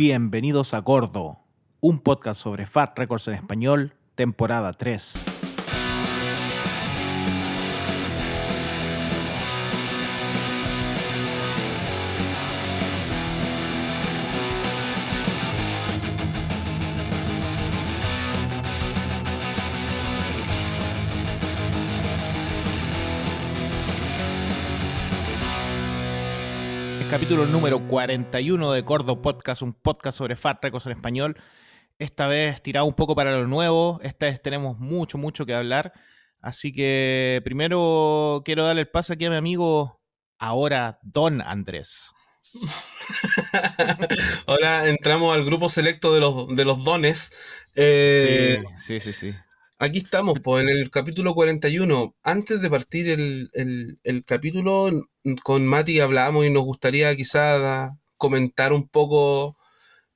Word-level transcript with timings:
Bienvenidos 0.00 0.72
a 0.72 0.78
Gordo, 0.78 1.40
un 1.80 1.98
podcast 1.98 2.40
sobre 2.40 2.64
Fat 2.64 2.98
Records 2.98 3.28
en 3.28 3.34
español, 3.34 3.92
temporada 4.14 4.72
3. 4.72 5.29
Capítulo 27.20 27.44
número 27.44 27.86
41 27.86 28.72
de 28.72 28.80
Gordo 28.80 29.20
Podcast, 29.20 29.60
un 29.60 29.74
podcast 29.74 30.16
sobre 30.16 30.36
Fat 30.36 30.64
Records 30.64 30.86
en 30.86 30.92
español. 30.92 31.36
Esta 31.98 32.26
vez 32.26 32.62
tirado 32.62 32.86
un 32.86 32.94
poco 32.94 33.14
para 33.14 33.32
lo 33.32 33.46
nuevo, 33.46 34.00
esta 34.02 34.24
vez 34.24 34.40
tenemos 34.40 34.78
mucho, 34.78 35.18
mucho 35.18 35.44
que 35.44 35.52
hablar. 35.52 35.92
Así 36.40 36.72
que 36.72 37.42
primero 37.44 38.40
quiero 38.42 38.64
darle 38.64 38.80
el 38.80 38.88
paso 38.88 39.12
aquí 39.12 39.26
a 39.26 39.30
mi 39.30 39.36
amigo, 39.36 40.00
ahora 40.38 40.98
Don 41.02 41.42
Andrés. 41.42 42.10
Ahora 44.46 44.88
entramos 44.88 45.34
al 45.34 45.44
grupo 45.44 45.68
selecto 45.68 46.14
de 46.14 46.20
los, 46.20 46.48
de 46.56 46.64
los 46.64 46.82
dones. 46.84 47.34
Eh, 47.74 48.62
sí, 48.78 48.98
sí, 48.98 49.12
sí, 49.12 49.34
Aquí 49.82 49.98
estamos, 49.98 50.40
pues, 50.40 50.62
en 50.62 50.68
el 50.68 50.90
capítulo 50.90 51.34
41. 51.34 52.14
Antes 52.22 52.60
de 52.60 52.68
partir 52.68 53.08
el, 53.08 53.50
el 54.04 54.24
capítulo, 54.26 55.08
con 55.42 55.66
Mati 55.66 56.00
hablábamos 56.00 56.44
y 56.44 56.50
nos 56.50 56.64
gustaría 56.64 57.16
quizá 57.16 57.96
comentar 58.18 58.74
un 58.74 58.88
poco 58.88 59.56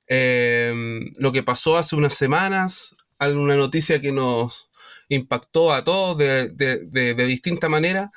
em, 0.07 1.11
lo 1.17 1.31
que 1.31 1.43
pasó 1.43 1.77
hace 1.77 1.95
unas 1.95 2.13
semanas, 2.13 2.95
alguna 3.19 3.55
noticia 3.55 3.99
que 4.01 4.11
nos 4.11 4.69
impactó 5.09 5.73
a 5.73 5.83
todos 5.83 6.17
de, 6.19 6.49
de, 6.49 7.25
distinta 7.25 7.67
manera. 7.69 8.11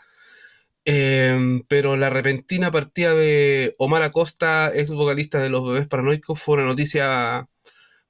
Em, 0.84 1.62
pero 1.68 1.96
la 1.96 2.10
repentina 2.10 2.70
partida 2.70 3.14
de 3.14 3.74
Omar 3.78 4.02
Acosta, 4.02 4.72
ex 4.74 4.90
vocalista 4.90 5.38
de 5.42 5.50
Los 5.50 5.66
Bebés 5.68 5.88
Paranoicos, 5.88 6.40
fue 6.40 6.56
una 6.56 6.64
noticia 6.66 7.48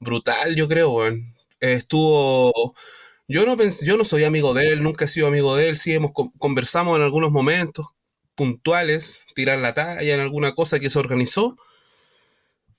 brutal, 0.01 0.57
yo 0.57 0.69
creo. 0.69 1.01
Estuvo. 1.61 2.75
Yo 3.31 3.45
no, 3.45 3.57
yo 3.83 3.99
no 3.99 4.05
soy 4.05 4.25
amigo 4.25 4.55
de 4.55 4.71
él, 4.71 4.83
nunca 4.83 5.05
he 5.05 5.09
sido 5.09 5.27
amigo 5.27 5.55
de 5.55 5.69
él, 5.69 5.77
sí 5.77 5.93
hemos 5.93 6.13
conversamos 6.39 6.97
en 6.97 7.03
algunos 7.03 7.31
momentos, 7.31 7.89
puntuales, 8.35 9.21
tirar 9.35 9.59
la 9.59 9.75
talla 9.75 10.15
en 10.15 10.21
alguna 10.21 10.55
cosa 10.55 10.81
que 10.81 10.89
se 10.89 10.99
organizó, 10.99 11.59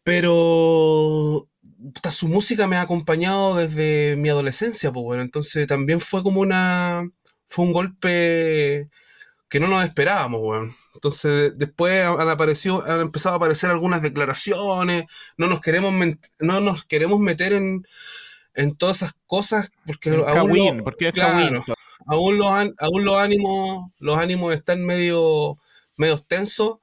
pero 0.03 1.47
su 2.11 2.27
música 2.27 2.67
me 2.67 2.77
ha 2.77 2.81
acompañado 2.81 3.57
desde 3.57 4.15
mi 4.17 4.29
adolescencia, 4.29 4.91
pues 4.91 5.03
bueno, 5.03 5.21
entonces 5.21 5.67
también 5.67 5.99
fue 5.99 6.23
como 6.23 6.41
una, 6.41 7.07
fue 7.47 7.65
un 7.65 7.73
golpe 7.73 8.89
que 9.49 9.59
no 9.59 9.67
nos 9.67 9.83
esperábamos, 9.85 10.41
bueno. 10.41 10.73
Entonces 10.95 11.53
después 11.57 12.05
han 12.05 12.29
aparecido, 12.29 12.83
han 12.85 13.01
empezado 13.01 13.35
a 13.35 13.37
aparecer 13.37 13.69
algunas 13.69 14.01
declaraciones, 14.01 15.05
no 15.37 15.47
nos 15.47 15.61
queremos, 15.61 15.93
no 16.39 16.61
nos 16.61 16.85
queremos 16.85 17.19
meter 17.19 17.53
en, 17.53 17.83
en 18.53 18.75
todas 18.75 18.97
esas 18.97 19.17
cosas 19.25 19.71
porque 19.85 20.09
aún, 20.09 20.81
porque 20.83 21.11
aún 22.05 22.37
los, 22.37 22.49
aún 22.79 23.05
los 23.05 23.15
ánimos, 23.17 23.91
los 23.99 24.17
ánimos 24.17 24.53
están 24.53 24.83
medio, 24.85 25.57
medio 25.95 26.17
tensos. 26.17 26.77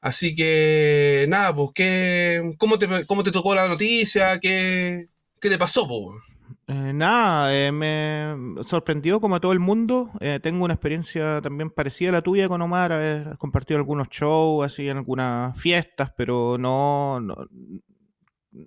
Así 0.00 0.36
que, 0.36 1.26
nada, 1.28 1.54
pues, 1.54 1.70
¿qué, 1.74 2.54
cómo, 2.58 2.78
te, 2.78 2.86
¿cómo 3.06 3.22
te 3.22 3.32
tocó 3.32 3.54
la 3.54 3.66
noticia? 3.66 4.38
¿Qué, 4.38 5.08
qué 5.40 5.48
te 5.48 5.58
pasó, 5.58 5.88
pues? 5.88 6.22
Eh, 6.68 6.92
nada, 6.92 7.54
eh, 7.56 7.72
me 7.72 8.62
sorprendió 8.62 9.20
como 9.20 9.36
a 9.36 9.40
todo 9.40 9.52
el 9.52 9.60
mundo. 9.60 10.10
Eh, 10.20 10.38
tengo 10.42 10.64
una 10.64 10.74
experiencia 10.74 11.40
también 11.40 11.70
parecida 11.70 12.10
a 12.10 12.12
la 12.12 12.22
tuya 12.22 12.48
con 12.48 12.62
Omar, 12.62 12.92
haber 12.92 13.38
compartido 13.38 13.78
algunos 13.78 14.08
shows, 14.08 14.64
así 14.64 14.88
en 14.88 14.98
algunas 14.98 15.60
fiestas, 15.60 16.12
pero 16.16 16.56
no, 16.58 17.20
no, 17.20 17.34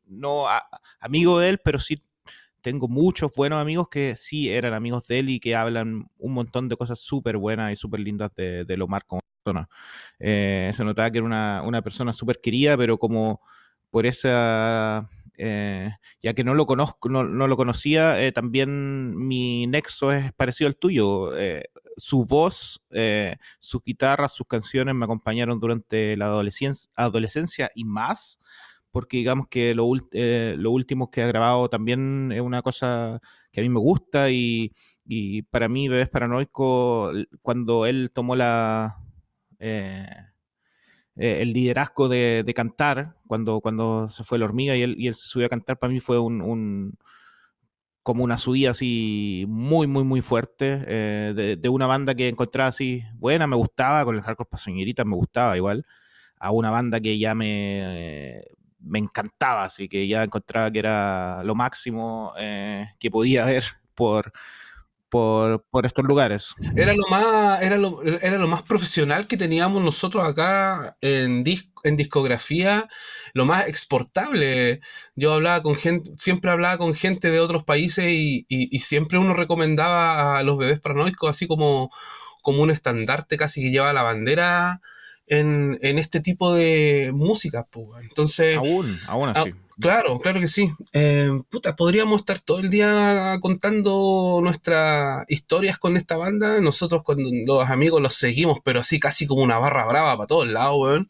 no 0.07 0.45
amigo 0.99 1.39
de 1.39 1.49
él, 1.49 1.59
pero 1.63 1.79
sí 1.79 2.03
tengo 2.69 2.87
muchos 2.87 3.31
buenos 3.35 3.59
amigos 3.59 3.89
que 3.89 4.15
sí 4.15 4.47
eran 4.47 4.75
amigos 4.75 5.01
de 5.07 5.17
él 5.17 5.29
y 5.31 5.39
que 5.39 5.55
hablan 5.55 6.07
un 6.19 6.33
montón 6.33 6.69
de 6.69 6.77
cosas 6.77 6.99
súper 6.99 7.35
buenas 7.37 7.71
y 7.71 7.75
súper 7.75 7.99
lindas 7.99 8.29
de, 8.35 8.63
de 8.63 8.77
Lomar 8.77 9.05
como 9.07 9.21
persona. 9.43 9.67
Eh, 10.19 10.71
se 10.75 10.83
notaba 10.83 11.09
que 11.09 11.17
era 11.17 11.25
una, 11.63 11.81
persona 11.81 12.13
súper 12.13 12.39
querida, 12.39 12.77
pero 12.77 12.99
como 12.99 13.41
por 13.89 14.05
esa... 14.05 15.09
Eh, 15.41 15.89
ya 16.21 16.35
que 16.35 16.43
no 16.43 16.53
lo 16.53 16.67
conozco, 16.67 17.09
no, 17.09 17.23
lo 17.23 17.57
conocía, 17.57 18.21
eh, 18.21 18.31
también 18.31 19.17
mi 19.17 19.65
nexo 19.65 20.11
es 20.11 20.31
parecido 20.33 20.67
al 20.67 20.75
tuyo. 20.75 21.31
su 21.97 22.25
voz, 22.25 22.83
sus 23.57 23.81
guitarras, 23.83 24.33
sus 24.33 24.45
canciones 24.45 24.93
me 24.93 25.05
acompañaron 25.05 25.59
durante 25.59 26.15
la 26.17 26.25
adolescencia, 26.25 26.91
adolescencia 26.97 27.71
y 27.73 27.85
más 27.85 28.39
porque 28.91 29.17
digamos 29.17 29.47
que 29.47 29.75
lo, 29.75 29.85
eh, 30.11 30.55
lo 30.57 30.71
último 30.71 31.11
que 31.11 31.21
ha 31.21 31.27
grabado 31.27 31.69
también 31.69 32.31
es 32.31 32.41
una 32.41 32.61
cosa 32.61 33.21
que 33.51 33.61
a 33.61 33.63
mí 33.63 33.69
me 33.69 33.79
gusta 33.79 34.29
y, 34.31 34.73
para 35.49 35.69
mí 35.69 35.87
Bebés 35.87 36.09
Paranoico, 36.09 37.11
cuando 37.41 37.85
él 37.85 38.11
tomó 38.13 38.35
la... 38.35 38.97
Eh, 39.59 40.07
eh, 41.15 41.41
el 41.41 41.51
liderazgo 41.51 42.07
de, 42.07 42.51
cantar, 42.55 43.15
cuando, 43.27 43.59
cuando 43.59 44.07
se 44.07 44.23
fue 44.23 44.39
la 44.39 44.45
hormiga 44.45 44.75
y 44.77 44.83
él, 44.83 44.95
y 44.97 45.07
él 45.07 45.15
subió 45.15 45.47
a 45.47 45.49
cantar, 45.49 45.77
para 45.77 45.91
mí 45.91 45.99
fue 45.99 46.17
un, 46.17 46.97
como 48.03 48.23
una 48.23 48.37
subida 48.37 48.71
así 48.71 49.45
muy, 49.49 49.87
muy, 49.87 50.03
muy 50.05 50.21
fuerte 50.21 50.77
de, 50.77 51.69
una 51.69 51.87
banda 51.87 52.15
que 52.15 52.29
encontraba 52.29 52.69
así 52.69 53.03
buena, 53.15 53.47
me 53.47 53.57
gustaba, 53.57 54.05
con 54.05 54.15
el 54.15 54.21
hardcore 54.21 54.49
para 54.49 54.63
señoritas 54.63 55.05
me 55.05 55.15
gustaba 55.15 55.57
igual, 55.57 55.85
a 56.37 56.51
una 56.51 56.71
banda 56.71 57.01
que 57.01 57.19
ya 57.19 57.35
me, 57.35 58.43
me 58.79 58.99
encantaba, 58.99 59.65
así 59.65 59.87
que 59.89 60.07
ya 60.07 60.23
encontraba 60.23 60.71
que 60.71 60.79
era 60.79 61.43
lo 61.43 61.55
máximo 61.55 62.33
eh, 62.37 62.87
que 62.99 63.11
podía 63.11 63.45
ver 63.45 63.63
por, 63.95 64.31
por, 65.09 65.85
estos 65.85 66.05
lugares. 66.05 66.55
Era 66.75 66.93
lo 66.93 67.03
más, 67.09 67.61
era 67.61 67.77
lo, 67.77 68.03
era 68.03 68.37
lo 68.37 68.47
más 68.47 68.61
profesional 68.61 69.27
que 69.27 69.37
teníamos 69.37 69.83
nosotros 69.83 70.23
acá 70.23 70.97
en, 71.01 71.43
en 71.83 71.97
discografía, 71.97 72.87
lo 73.33 73.45
más 73.45 73.67
exportable. 73.67 74.81
Yo 75.15 75.33
hablaba 75.33 75.61
con 75.63 75.75
gente, 75.75 76.11
siempre 76.17 76.51
hablaba 76.51 76.77
con 76.77 76.93
gente 76.93 77.31
de 77.31 77.39
otros 77.39 77.63
países 77.63 78.05
y, 78.07 78.45
y, 78.47 78.79
siempre 78.79 79.17
uno 79.17 79.33
recomendaba 79.33 80.37
a 80.37 80.43
los 80.43 80.57
bebés 80.57 80.79
paranoicos 80.79 81.29
así 81.29 81.47
como, 81.47 81.89
como 82.41 82.61
un 82.61 82.71
estandarte 82.71 83.37
casi 83.37 83.61
que 83.61 83.71
lleva 83.71 83.93
la 83.93 84.03
bandera 84.03 84.81
en, 85.29 85.77
este 85.81 86.19
tipo 86.19 86.53
de 86.53 87.11
música, 87.13 87.65
pues. 87.69 88.03
Entonces. 88.03 88.57
Aún, 88.57 88.99
aún 89.07 89.29
así. 89.29 89.53
claro, 89.79 90.19
claro 90.19 90.39
que 90.39 90.47
sí. 90.47 90.71
Eh, 90.93 91.29
puta, 91.49 91.75
podríamos 91.75 92.21
estar 92.21 92.39
todo 92.39 92.59
el 92.59 92.69
día 92.69 93.37
contando 93.41 94.39
nuestras 94.41 95.25
historias 95.29 95.77
con 95.77 95.97
esta 95.97 96.17
banda. 96.17 96.59
Nosotros, 96.61 97.03
cuando 97.03 97.29
los 97.45 97.69
amigos 97.69 98.01
los 98.01 98.15
seguimos, 98.15 98.59
pero 98.63 98.79
así 98.79 98.99
casi 98.99 99.27
como 99.27 99.43
una 99.43 99.59
barra 99.59 99.85
brava 99.85 100.17
para 100.17 100.27
todos 100.27 100.47
lados, 100.47 100.77
weón. 100.79 101.07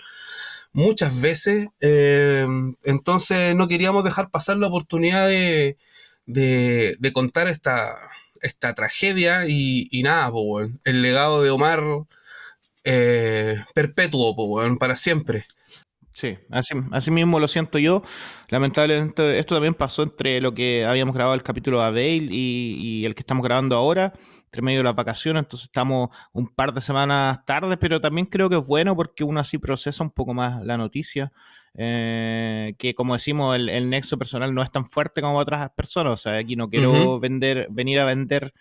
Muchas 0.73 1.19
veces. 1.21 1.67
Eh, 1.79 2.45
entonces, 2.83 3.55
no 3.55 3.67
queríamos 3.67 4.03
dejar 4.03 4.29
pasar 4.29 4.57
la 4.57 4.67
oportunidad 4.67 5.27
de, 5.27 5.77
de, 6.25 7.13
contar 7.13 7.47
esta, 7.47 7.95
esta 8.41 8.73
tragedia 8.73 9.47
y, 9.47 9.87
y 9.91 10.03
nada, 10.03 10.29
pues, 10.31 10.69
El 10.83 11.01
legado 11.01 11.41
de 11.41 11.49
Omar 11.49 11.81
eh, 12.83 13.63
perpetuo, 13.73 14.35
para 14.77 14.95
siempre. 14.95 15.45
Sí, 16.19 16.37
así, 16.49 17.11
mismo 17.11 17.39
lo 17.39 17.47
siento 17.47 17.79
yo. 17.79 18.03
Lamentablemente, 18.49 19.39
esto 19.39 19.55
también 19.55 19.73
pasó 19.73 20.03
entre 20.03 20.41
lo 20.41 20.53
que 20.53 20.85
habíamos 20.85 21.15
grabado 21.15 21.33
el 21.33 21.43
capítulo 21.43 21.79
de 21.79 21.85
Abel 21.85 22.29
y, 22.31 23.05
el 23.05 23.15
que 23.15 23.21
estamos 23.21 23.41
grabando 23.41 23.77
ahora, 23.77 24.11
entre 24.45 24.61
medio 24.61 24.79
de 24.79 24.83
las 24.83 24.95
vacaciones. 24.95 25.43
Entonces, 25.43 25.67
estamos 25.67 26.09
un 26.33 26.49
par 26.49 26.73
de 26.73 26.81
semanas 26.81 27.45
tarde, 27.45 27.77
pero 27.77 28.01
también 28.01 28.25
creo 28.25 28.49
que 28.49 28.57
es 28.57 28.67
bueno 28.67 28.97
porque 28.97 29.23
uno 29.23 29.39
así 29.39 29.57
procesa 29.59 30.03
un 30.03 30.11
poco 30.11 30.33
más 30.33 30.61
la 30.65 30.77
noticia. 30.77 31.31
Eh, 31.75 32.73
que, 32.77 32.95
como 32.95 33.13
decimos, 33.13 33.55
el, 33.55 33.89
nexo 33.89 34.17
personal 34.17 34.53
no 34.53 34.61
es 34.61 34.71
tan 34.71 34.85
fuerte 34.85 35.21
como 35.21 35.37
otras 35.37 35.69
personas. 35.71 36.13
O 36.13 36.17
sea, 36.17 36.37
aquí 36.37 36.57
no 36.57 36.69
quiero 36.69 37.19
vender, 37.21 37.67
venir 37.71 37.99
a 37.99 38.05
vender 38.05 38.51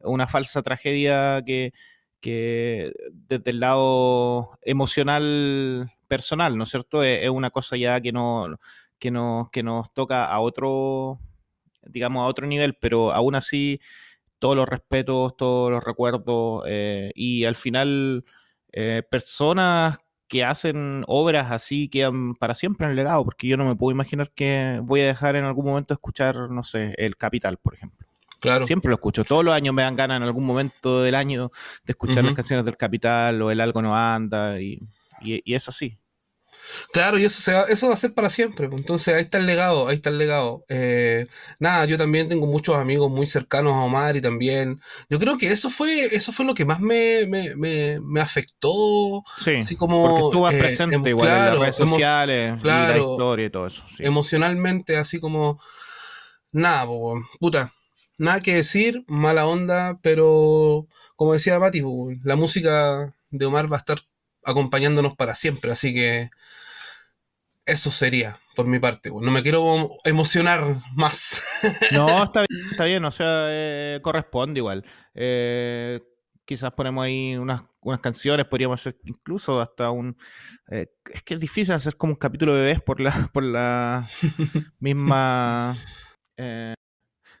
una 0.00 0.28
falsa 0.28 0.62
tragedia 0.62 1.42
que 1.44 1.72
que 2.20 2.92
desde 3.12 3.50
el 3.50 3.60
lado 3.60 4.52
emocional 4.62 5.92
personal, 6.08 6.56
¿no 6.56 6.64
es 6.64 6.70
cierto? 6.70 7.02
Es, 7.02 7.28
una 7.30 7.50
cosa 7.50 7.76
ya 7.76 8.00
que 8.00 8.12
no 8.12 8.58
que 8.98 9.10
nos, 9.10 9.50
que 9.50 9.62
nos 9.62 9.92
toca 9.94 10.26
a 10.26 10.40
otro, 10.40 11.20
digamos, 11.82 12.22
a 12.22 12.26
otro 12.26 12.46
nivel, 12.46 12.74
pero 12.74 13.12
aún 13.12 13.34
así 13.36 13.80
todos 14.38 14.56
los 14.56 14.68
respetos, 14.68 15.36
todos 15.36 15.70
los 15.70 15.84
recuerdos 15.84 16.64
eh, 16.66 17.12
y 17.14 17.44
al 17.44 17.56
final 17.56 18.24
eh, 18.72 19.02
personas 19.10 19.98
que 20.28 20.44
hacen 20.44 21.04
obras 21.06 21.50
así 21.52 21.88
quedan 21.88 22.34
para 22.34 22.54
siempre 22.54 22.84
en 22.84 22.90
el 22.90 22.96
legado, 22.96 23.24
porque 23.24 23.48
yo 23.48 23.56
no 23.56 23.64
me 23.64 23.76
puedo 23.76 23.92
imaginar 23.92 24.30
que 24.32 24.80
voy 24.82 25.00
a 25.00 25.06
dejar 25.06 25.36
en 25.36 25.44
algún 25.44 25.66
momento 25.66 25.94
escuchar, 25.94 26.50
no 26.50 26.62
sé, 26.62 26.94
El 26.98 27.16
Capital, 27.16 27.58
por 27.58 27.74
ejemplo. 27.74 28.07
Claro. 28.40 28.66
Siempre 28.66 28.88
lo 28.88 28.94
escucho. 28.94 29.24
Todos 29.24 29.44
los 29.44 29.54
años 29.54 29.74
me 29.74 29.82
dan 29.82 29.96
ganas 29.96 30.18
en 30.18 30.22
algún 30.22 30.46
momento 30.46 31.02
del 31.02 31.14
año 31.14 31.50
de 31.84 31.92
escuchar 31.92 32.24
las 32.24 32.34
canciones 32.34 32.64
del 32.64 32.76
Capital 32.76 33.40
o 33.42 33.50
El 33.50 33.60
Algo 33.60 33.82
No 33.82 33.96
Anda 33.96 34.60
y, 34.60 34.80
y, 35.20 35.54
es 35.54 35.68
así. 35.68 35.98
Claro, 36.92 37.18
y 37.18 37.24
eso, 37.24 37.40
se 37.40 37.52
va, 37.52 37.62
eso 37.64 37.88
va 37.88 37.94
a 37.94 37.96
ser 37.96 38.14
para 38.14 38.30
siempre. 38.30 38.68
Pues. 38.68 38.80
Entonces 38.80 39.14
ahí 39.14 39.22
está 39.22 39.38
el 39.38 39.46
legado, 39.46 39.88
ahí 39.88 39.96
está 39.96 40.10
el 40.10 40.18
legado. 40.18 40.64
Eh, 40.68 41.26
nada, 41.58 41.84
yo 41.86 41.96
también 41.96 42.28
tengo 42.28 42.46
muchos 42.46 42.76
amigos 42.76 43.10
muy 43.10 43.26
cercanos 43.26 43.72
a 43.72 43.80
Omar 43.80 44.16
y 44.16 44.20
también. 44.20 44.80
Yo 45.10 45.18
creo 45.18 45.36
que 45.36 45.50
eso 45.50 45.68
fue, 45.68 46.14
eso 46.14 46.30
fue 46.30 46.44
lo 46.46 46.54
que 46.54 46.64
más 46.64 46.80
me, 46.80 47.26
me, 47.26 48.20
afectó. 48.20 49.24
Sí, 49.38 49.56
así 49.56 49.74
como, 49.74 50.08
porque 50.08 50.26
estuvo 50.26 50.50
eh, 50.50 50.58
presente 50.58 51.10
igual 51.10 51.28
en 51.28 51.34
las 51.34 51.58
redes 51.58 51.76
sociales, 51.76 52.62
la 52.62 52.96
historia 52.96 53.46
y 53.46 53.50
todo 53.50 53.66
eso. 53.66 53.82
Emocionalmente, 53.98 54.96
así 54.96 55.18
como. 55.18 55.60
Nada, 56.50 56.86
puta 57.38 57.72
nada 58.18 58.40
que 58.40 58.56
decir, 58.56 59.04
mala 59.06 59.46
onda, 59.46 59.98
pero 60.02 60.86
como 61.16 61.32
decía 61.32 61.58
Mati, 61.58 61.82
la 62.22 62.36
música 62.36 63.14
de 63.30 63.46
Omar 63.46 63.70
va 63.72 63.76
a 63.76 63.80
estar 63.80 63.98
acompañándonos 64.44 65.16
para 65.16 65.34
siempre, 65.34 65.72
así 65.72 65.94
que 65.94 66.30
eso 67.64 67.90
sería 67.90 68.38
por 68.56 68.66
mi 68.66 68.78
parte. 68.78 69.10
No 69.10 69.30
me 69.30 69.42
quiero 69.42 69.88
emocionar 70.04 70.82
más. 70.94 71.42
No, 71.92 72.24
está 72.24 72.44
bien, 72.48 72.66
está 72.70 72.84
bien 72.84 73.04
o 73.04 73.10
sea, 73.10 73.46
eh, 73.48 74.00
corresponde 74.02 74.58
igual. 74.58 74.84
Eh, 75.14 76.00
quizás 76.44 76.72
ponemos 76.72 77.04
ahí 77.04 77.36
unas, 77.36 77.62
unas, 77.80 78.00
canciones, 78.00 78.46
podríamos 78.46 78.80
hacer 78.80 78.96
incluso 79.04 79.60
hasta 79.60 79.90
un... 79.90 80.16
Eh, 80.70 80.86
es 81.12 81.22
que 81.22 81.34
es 81.34 81.40
difícil 81.40 81.74
hacer 81.74 81.96
como 81.96 82.12
un 82.12 82.18
capítulo 82.18 82.54
de 82.54 82.62
bebés 82.62 82.80
por 82.80 83.00
la, 83.00 83.28
por 83.32 83.42
la 83.42 84.06
misma 84.78 85.76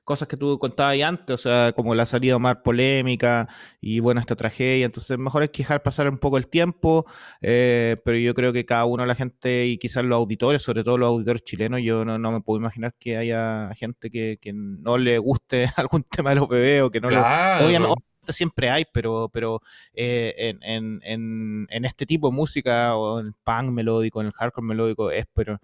cosas 0.08 0.26
que 0.26 0.38
tú 0.38 0.58
contabas 0.58 0.92
ahí 0.92 1.02
antes, 1.02 1.34
o 1.34 1.36
sea, 1.36 1.74
como 1.74 1.94
la 1.94 2.06
salida 2.06 2.38
más 2.38 2.56
polémica 2.64 3.46
y 3.78 4.00
bueno, 4.00 4.20
esta 4.20 4.36
tragedia. 4.36 4.86
Entonces, 4.86 5.18
mejor 5.18 5.42
es 5.42 5.50
que 5.50 5.58
dejar 5.58 5.82
pasar 5.82 6.08
un 6.08 6.16
poco 6.16 6.38
el 6.38 6.48
tiempo, 6.48 7.04
eh, 7.42 7.96
pero 8.06 8.16
yo 8.16 8.32
creo 8.32 8.54
que 8.54 8.64
cada 8.64 8.86
uno, 8.86 9.04
la 9.04 9.14
gente 9.14 9.66
y 9.66 9.76
quizás 9.76 10.06
los 10.06 10.16
auditores, 10.16 10.62
sobre 10.62 10.82
todo 10.82 10.96
los 10.96 11.08
auditores 11.08 11.42
chilenos, 11.44 11.82
yo 11.82 12.06
no, 12.06 12.32
me 12.32 12.40
puedo 12.40 12.58
imaginar 12.58 12.94
que 12.98 13.18
haya 13.18 13.70
gente 13.76 14.10
que, 14.10 14.38
no 14.54 14.96
le 14.96 15.18
guste 15.18 15.68
algún 15.76 16.04
tema 16.04 16.30
de 16.30 16.36
los 16.36 16.48
bebés 16.48 16.82
o 16.82 16.90
que 16.90 17.00
no 17.02 17.10
lo. 17.10 17.20
Obviamente, 17.20 18.02
siempre 18.28 18.70
hay, 18.70 18.86
pero, 18.90 19.28
pero 19.30 19.60
eh, 19.92 20.54
en, 20.62 21.00
en, 21.02 21.84
este 21.84 22.06
tipo 22.06 22.30
de 22.30 22.36
música, 22.36 22.96
o 22.96 23.20
en 23.20 23.26
el 23.26 23.34
punk 23.44 23.70
melódico, 23.72 24.22
en 24.22 24.28
el 24.28 24.32
hardcore 24.32 24.66
melódico, 24.66 25.10
es 25.10 25.26
pero 25.34 25.60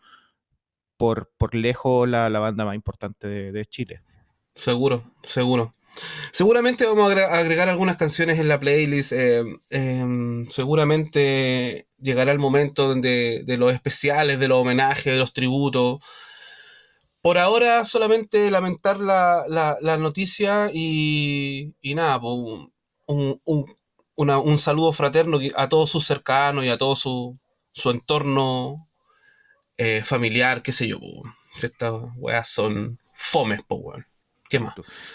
por, 0.98 1.32
por 1.38 1.54
lejos 1.54 2.06
la, 2.06 2.28
banda 2.28 2.66
más 2.66 2.74
importante 2.74 3.52
de 3.52 3.64
Chile. 3.64 4.02
Seguro, 4.54 5.04
seguro. 5.22 5.72
Seguramente 6.32 6.86
vamos 6.86 7.14
a 7.14 7.38
agregar 7.38 7.68
algunas 7.68 7.96
canciones 7.96 8.38
en 8.38 8.48
la 8.48 8.58
playlist. 8.58 9.12
Eh, 9.12 9.44
em, 9.70 10.48
seguramente 10.50 11.88
llegará 11.98 12.32
el 12.32 12.38
momento 12.38 12.94
de 12.94 13.56
los 13.58 13.72
especiales, 13.72 14.38
de 14.40 14.48
los 14.48 14.58
homenajes, 14.58 15.12
de 15.12 15.18
los 15.18 15.32
tributos. 15.32 16.00
Por 17.24 17.38
ahora 17.38 17.86
solamente 17.86 18.50
lamentar 18.50 19.00
la, 19.00 19.46
la, 19.48 19.96
noticia 19.96 20.70
y, 20.72 21.72
y 21.80 21.94
nada, 21.94 22.18
un, 22.18 22.70
un, 23.06 23.40
un, 24.14 24.58
saludo 24.58 24.92
fraterno 24.92 25.38
a 25.56 25.68
todos 25.70 25.88
sus 25.88 26.06
cercanos 26.06 26.66
y 26.66 26.68
a 26.68 26.76
todo 26.76 26.94
su, 26.96 27.38
su 27.72 27.90
entorno 27.90 28.90
eh, 29.78 30.02
familiar, 30.04 30.62
qué 30.62 30.72
sé 30.72 30.86
yo. 30.86 30.98
Estas 31.62 31.94
weas 32.16 32.48
son 32.48 32.98
fomes, 33.14 33.62
po, 33.62 33.94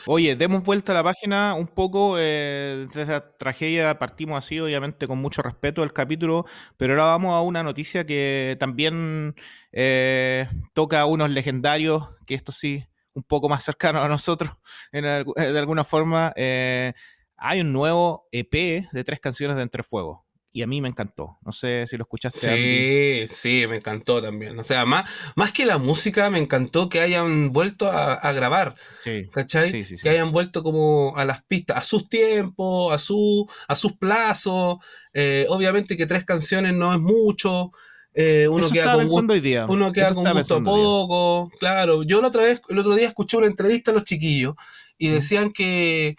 Oye, 0.07 0.35
demos 0.35 0.63
vuelta 0.63 0.91
a 0.91 0.95
la 0.95 1.03
página 1.03 1.53
un 1.55 1.67
poco. 1.67 2.15
Eh, 2.17 2.87
desde 2.93 3.13
la 3.13 3.37
tragedia 3.37 3.97
partimos 3.99 4.37
así, 4.37 4.59
obviamente, 4.59 5.07
con 5.07 5.19
mucho 5.19 5.41
respeto 5.41 5.81
del 5.81 5.93
capítulo, 5.93 6.45
pero 6.77 6.93
ahora 6.93 7.05
vamos 7.05 7.33
a 7.33 7.41
una 7.41 7.63
noticia 7.63 8.05
que 8.05 8.57
también 8.59 9.35
eh, 9.71 10.47
toca 10.73 11.01
a 11.01 11.05
unos 11.05 11.29
legendarios, 11.29 12.09
que 12.25 12.35
esto 12.35 12.51
sí, 12.51 12.85
un 13.13 13.23
poco 13.23 13.49
más 13.49 13.63
cercano 13.63 14.01
a 14.01 14.07
nosotros, 14.07 14.51
de 14.91 15.59
alguna 15.59 15.83
forma. 15.83 16.33
Eh, 16.35 16.93
hay 17.37 17.61
un 17.61 17.71
nuevo 17.71 18.27
EP 18.31 18.87
de 18.91 19.03
tres 19.03 19.19
canciones 19.19 19.55
de 19.55 19.63
Entre 19.63 19.83
Fuego 19.83 20.25
y 20.51 20.63
a 20.63 20.67
mí 20.67 20.81
me 20.81 20.89
encantó. 20.89 21.37
No 21.45 21.51
sé 21.51 21.85
si 21.87 21.95
lo 21.97 22.03
escuchaste. 22.03 22.39
Sí, 22.39 23.27
sí, 23.27 23.67
me 23.67 23.77
encantó 23.77 24.21
también. 24.21 24.57
O 24.57 24.63
sea, 24.63 24.85
más, 24.85 25.09
más 25.35 25.51
que 25.51 25.65
la 25.65 25.77
música, 25.77 26.29
me 26.29 26.39
encantó 26.39 26.89
que 26.89 27.01
hayan 27.01 27.51
vuelto 27.51 27.89
a, 27.91 28.31
grabar. 28.31 28.75
Sí, 29.03 29.27
¿Cachai? 29.31 29.71
que 29.71 30.09
hayan 30.09 30.31
vuelto 30.31 30.63
como 30.63 31.15
a 31.17 31.25
las 31.25 31.43
pistas, 31.43 31.77
a 31.77 31.83
sus 31.83 32.09
tiempos, 32.09 32.93
a, 32.93 32.97
su, 32.97 33.47
a 33.67 33.75
sus 33.75 33.93
plazos. 33.93 34.77
Eh, 35.13 35.45
obviamente 35.49 35.95
que 35.95 36.07
tres 36.07 36.25
canciones 36.25 36.73
no 36.73 36.93
es 36.93 36.99
mucho. 36.99 37.71
Eh, 38.15 38.47
uno, 38.49 38.69
queda 38.69 38.93
con 38.93 39.07
gusto, 39.07 39.33
hoy 39.33 39.39
día. 39.39 39.67
uno 39.69 39.91
queda 39.91 40.13
con 40.13 40.33
gusto 40.33 40.63
poco. 40.63 41.51
Claro, 41.59 42.03
yo 42.03 42.21
la 42.21 42.29
otra 42.29 42.43
vez, 42.43 42.61
el 42.69 42.79
otro 42.79 42.95
día 42.95 43.07
escuché 43.07 43.37
una 43.37 43.47
entrevista 43.47 43.91
a 43.91 43.93
los 43.93 44.03
chiquillos 44.03 44.55
y 44.97 45.09
decían 45.09 45.51
que 45.51 46.17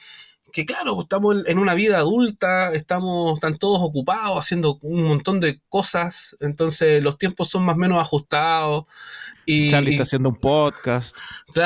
que 0.53 0.67
claro, 0.67 1.01
estamos 1.01 1.37
en 1.47 1.59
una 1.59 1.75
vida 1.75 1.99
adulta, 1.99 2.73
estamos, 2.73 3.35
están 3.35 3.59
todos 3.59 3.81
ocupados 3.83 4.39
haciendo 4.39 4.79
un 4.83 5.05
montón 5.05 5.41
de 5.41 5.61
cosas, 5.69 6.37
entonces 6.41 7.03
los 7.03 7.19
tiempos 7.19 7.49
son 7.49 7.65
más 7.65 7.77
o 7.77 7.79
menos 7.79 8.01
ajustados. 8.01 8.85
Y, 9.47 9.71
Charlie 9.71 9.93
está 9.93 10.03
haciendo 10.05 10.29
un 10.29 10.37
podcast. 10.37 11.17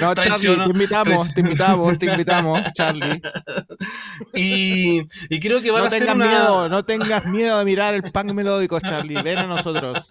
no, 0.00 0.14
Charlie, 0.14 0.56
te 0.56 0.70
invitamos, 0.70 1.34
te 1.34 1.40
invitamos, 1.40 1.98
te 1.98 2.06
invitamos, 2.06 2.62
Charlie. 2.72 3.22
Y, 4.34 5.06
creo 5.40 5.62
que 5.62 5.70
van 5.70 5.82
no 5.82 5.84
a 5.84 5.88
hacer 5.88 6.02
una... 6.04 6.26
miedo, 6.26 6.68
no 6.68 6.84
tengas 6.84 7.26
miedo 7.26 7.58
de 7.58 7.64
mirar 7.64 7.94
el 7.94 8.02
punk 8.12 8.32
melódico, 8.32 8.80
Charlie, 8.80 9.22
ven 9.22 9.38
a 9.38 9.46
nosotros. 9.46 10.10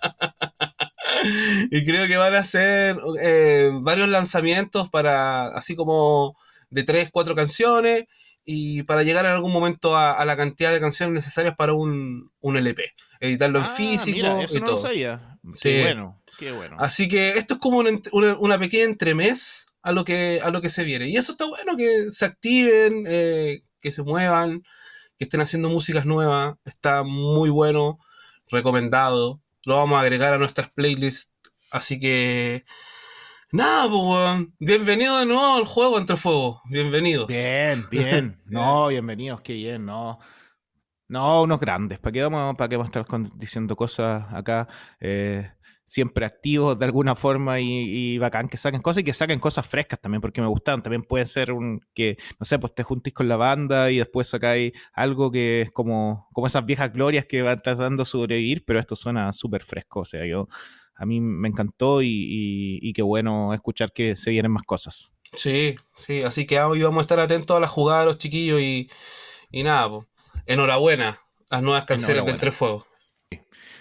y 1.71 1.85
creo 1.85 2.07
que 2.07 2.17
van 2.17 2.35
a 2.35 2.39
hacer 2.39 2.97
eh, 3.19 3.71
varios 3.81 4.09
lanzamientos 4.09 4.89
para, 4.89 5.47
así 5.47 5.75
como 5.75 6.35
de 6.73 6.83
tres, 6.83 7.09
cuatro 7.11 7.35
canciones 7.35 8.05
y 8.45 8.83
para 8.83 9.03
llegar 9.03 9.25
en 9.25 9.31
algún 9.31 9.53
momento 9.53 9.95
a, 9.95 10.23
la 10.25 10.35
cantidad 10.35 10.73
de 10.73 10.79
canciones 10.79 11.13
necesarias 11.13 11.55
para 11.57 11.73
un, 11.73 12.31
LP. 12.41 12.93
Editarlo 13.19 13.59
en 13.59 13.65
ah, 13.65 13.69
físico 13.69 14.41
eso 14.41 14.59
no 14.59 14.65
Lo 14.65 14.77
sabía. 14.77 15.39
Qué 15.61 15.81
bueno, 15.81 16.21
qué 16.37 16.51
bueno. 16.51 16.75
Así 16.79 17.07
que 17.07 17.38
esto 17.38 17.55
es 17.55 17.59
como 17.59 17.79
una, 17.79 18.59
pequeña 18.59 18.83
entremés 18.83 19.65
a 19.81 19.91
lo, 19.91 20.03
que, 20.03 20.41
a 20.43 20.50
lo 20.50 20.62
que 20.62 20.69
se 20.69 20.83
viene. 20.83 21.09
Y 21.09 21.15
eso 21.15 21.33
está 21.33 21.45
bueno, 21.45 21.77
que 21.77 22.12
se 22.12 22.25
activen, 22.25 23.05
eh, 23.07 23.63
que 23.81 23.91
se 23.91 24.03
muevan, 24.03 24.63
que 25.17 25.25
estén 25.25 25.41
haciendo 25.41 25.69
músicas 25.69 26.05
nuevas. 26.05 26.55
Está 26.65 27.03
muy 27.03 27.50
bueno, 27.50 28.00
recomendado. 28.50 29.41
Lo 29.65 29.77
vamos 29.77 29.98
a 29.98 30.01
agregar 30.01 30.33
a 30.33 30.38
nuestras 30.38 30.69
playlists. 30.71 31.31
Así 31.71 32.00
que 32.00 32.65
Nada, 33.53 33.88
pues, 33.88 34.48
Bienvenido 34.57 35.19
de 35.19 35.27
nuevo 35.27 35.57
al 35.57 35.65
juego 35.65 36.00
entre 36.00 36.17
fuego. 36.17 36.60
Bienvenidos. 36.72 37.27
Bien, 37.27 37.77
bien. 37.91 38.41
No, 38.48 38.88
bienvenidos, 38.88 39.41
qué 39.41 39.53
bien, 39.53 39.86
no. 39.86 40.17
No, 41.07 41.43
unos 41.43 41.60
grandes. 41.60 42.00
¿Para 42.00 42.13
qué 42.13 42.24
vamos, 42.24 42.55
para 42.57 42.67
qué 42.67 42.77
vamos 42.77 42.95
a 42.95 43.00
estar 43.00 43.22
diciendo 43.38 43.75
cosas 43.75 44.25
acá? 44.33 44.67
Eh, 45.00 45.51
siempre 45.86 46.25
activos 46.25 46.79
de 46.79 46.86
alguna 46.86 47.15
forma 47.15 47.60
y, 47.60 48.17
bacán 48.17 48.50
que 48.50 48.57
saquen 48.57 48.81
cosas 48.81 49.01
y 49.01 49.03
que 49.03 49.13
saquen 49.13 49.39
cosas 49.39 49.67
frescas 49.67 50.01
también, 50.01 50.22
porque 50.22 50.41
me 50.41 50.48
gustan. 50.48 50.81
También 50.81 51.03
puede 51.03 51.27
ser 51.27 51.51
un 51.51 51.79
que, 51.93 52.17
no 52.39 52.45
sé, 52.48 52.57
pues 52.57 52.74
te 52.74 52.81
juntís 52.81 53.13
con 53.13 53.27
la 53.27 53.36
banda 53.36 53.91
y 53.91 53.98
después 53.98 54.29
sacáis 54.29 54.74
algo 54.93 55.29
que 55.29 55.62
es 55.62 55.72
como, 55.72 56.27
como 56.33 56.48
esas 56.48 56.65
viejas 56.65 56.91
glorias 56.91 57.27
que 57.27 57.43
van 57.43 57.62
tratando 57.62 58.01
de 58.01 58.10
sobrevivir, 58.10 58.65
pero 58.65 58.79
esto 58.79 58.95
suena 58.95 59.31
súper 59.31 59.62
fresco. 59.62 60.00
O 60.00 60.05
sea, 60.05 60.25
yo 60.25 60.48
a 61.03 61.05
mí 61.05 61.19
me 61.22 61.50
encantó 61.50 62.01
y, 62.01 62.91
qué 62.95 63.01
bueno 63.01 63.53
escuchar 63.53 63.91
que 63.91 64.15
se 64.15 64.31
vienen 64.31 64.51
más 64.51 64.63
cosas. 64.63 65.12
Sí, 65.33 65.75
sí, 65.95 66.22
así 66.22 66.45
que 66.45 66.60
hoy 66.60 66.81
vamos 66.81 67.00
a 67.00 67.03
estar 67.03 67.19
atentos 67.19 67.57
a 67.57 67.60
la 67.60 67.67
jugada 67.67 68.01
de 68.01 68.05
los 68.07 68.17
chiquillos 68.17 68.62
y, 68.62 68.89
nada, 69.51 69.89
pues, 69.89 70.07
enhorabuena 70.45 71.17
las 71.50 71.62
nuevas 71.62 71.86
canciones 71.86 72.25
de 72.25 72.31
Entre 72.31 72.51
Fuego. 72.51 72.86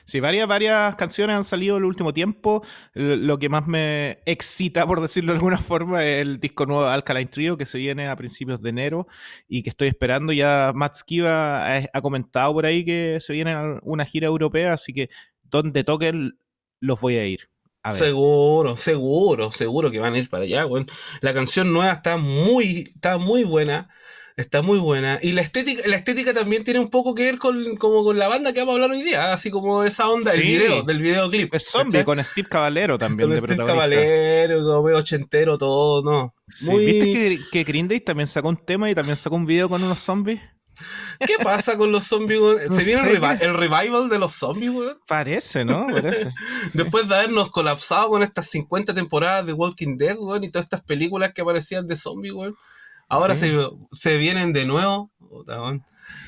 Sí, 0.05 0.19
varias, 0.19 0.49
varias 0.49 0.97
canciones 0.97 1.37
han 1.37 1.45
salido 1.45 1.77
en 1.77 1.85
el 1.85 1.87
último 1.87 2.13
tiempo. 2.13 2.65
Lo 2.93 3.39
que 3.39 3.49
más 3.49 3.67
me 3.69 4.19
excita, 4.27 4.85
por 4.87 5.01
decirlo 5.01 5.33
de 5.33 5.39
alguna 5.39 5.59
forma, 5.59 6.05
es 6.05 6.23
el 6.23 6.41
disco 6.41 6.67
nuevo 6.67 6.85
de 6.85 6.91
Alkaline 6.91 7.31
Trio 7.31 7.57
que 7.57 7.67
se 7.67 7.79
viene 7.79 8.09
a 8.09 8.17
principios 8.17 8.61
de 8.61 8.71
enero 8.71 9.07
y 9.49 9.63
que 9.63 9.71
estoy 9.71 9.89
esperando. 9.89 10.33
Ya 10.33 10.73
Matt 10.75 10.97
Skiba 10.97 11.77
ha, 11.93 12.01
comentado 12.03 12.53
por 12.53 12.67
ahí 12.67 12.85
que 12.85 13.19
se 13.21 13.33
viene 13.33 13.55
una 13.83 14.05
gira 14.05 14.27
europea, 14.27 14.73
así 14.73 14.93
que 14.93 15.09
donde 15.43 15.85
toquen 15.85 16.39
los 16.83 17.01
voy 17.01 17.17
a 17.17 17.27
ir. 17.27 17.49
A 17.85 17.93
Seguro, 17.95 18.77
seguro, 18.77 19.51
seguro 19.51 19.91
que 19.91 19.99
van 19.99 20.15
a 20.15 20.19
ir 20.19 20.29
para 20.29 20.45
allá, 20.45 20.67
La 21.21 21.33
canción 21.33 21.73
nueva 21.73 21.93
está 21.93 22.17
muy, 22.17 22.91
está 22.95 23.19
muy 23.19 23.45
buena. 23.45 23.89
Está 24.35 24.63
muy 24.63 24.79
buena. 24.79 25.19
Y 25.21 25.33
la 25.33 25.43
estética, 25.43 25.83
la 25.87 25.97
estética 25.97 26.33
también 26.33 26.65
tiene 26.65 26.81
un 26.81 26.89
poco 26.89 27.15
que 27.15 27.25
ver 27.25 27.39
con, 27.39 27.77
como 27.77 28.03
con 28.03 28.19
la 28.19 28.29
banda 28.29 28.53
que 28.53 28.61
vamos 28.61 28.73
a 28.73 28.75
hablar 28.77 28.91
hoy 28.93 29.03
día, 29.03 29.33
así 29.33 29.51
como 29.51 29.85
esa 29.85 30.09
onda 30.09 30.33
del 30.33 30.41
video, 30.41 30.83
del 30.83 31.03
videoclip. 31.03 31.55
Es 31.55 31.67
zombie 31.67 32.03
con 32.03 32.23
Steve 32.25 32.49
Caballero 32.49 32.99
también. 32.99 33.29
Con 33.29 33.39
Steve 33.39 33.63
Caballero, 33.63 34.65
como 34.65 34.97
ochentero, 34.97 35.59
todo, 35.59 36.03
¿no? 36.03 36.35
¿Viste 36.47 37.13
que, 37.13 37.41
que 37.53 37.65
Green 37.65 37.89
Day 37.89 38.01
también 38.01 38.27
sacó 38.27 38.49
un 38.49 38.57
tema 38.57 38.91
y 38.91 38.95
también 38.95 39.17
sacó 39.17 39.37
un 39.37 39.45
video 39.45 39.69
con 39.69 39.83
unos 39.83 39.99
zombies? 39.99 40.41
¿Qué 41.27 41.43
pasa 41.43 41.77
con 41.77 41.93
los 41.93 42.05
zombies, 42.05 42.41
¿Se 42.71 42.85
viene 42.85 43.13
el, 43.41 43.55
revival 43.55 44.09
de 44.09 44.19
los 44.19 44.33
zombies, 44.33 44.71
weón? 44.71 44.99
Parece, 45.07 45.65
¿no? 45.65 45.87
Parece. 45.87 46.33
Después 46.75 47.09
de 47.09 47.17
habernos 47.17 47.51
colapsado 47.51 48.09
con 48.09 48.23
estas 48.23 48.49
50 48.49 48.95
temporadas 48.95 49.47
de 49.47 49.53
Walking 49.53 49.97
Dead, 49.97 50.17
weón, 50.19 50.45
y 50.45 50.51
todas 50.51 50.67
estas 50.67 50.83
películas 50.83 51.33
que 51.33 51.43
aparecían 51.43 51.87
de 51.87 51.97
zombies, 51.97 52.35
weón. 52.35 52.57
Ahora 53.09 53.37
se, 53.37 53.53
se, 53.91 54.17
vienen 54.17 54.53
de 54.55 54.65
nuevo. 54.65 55.11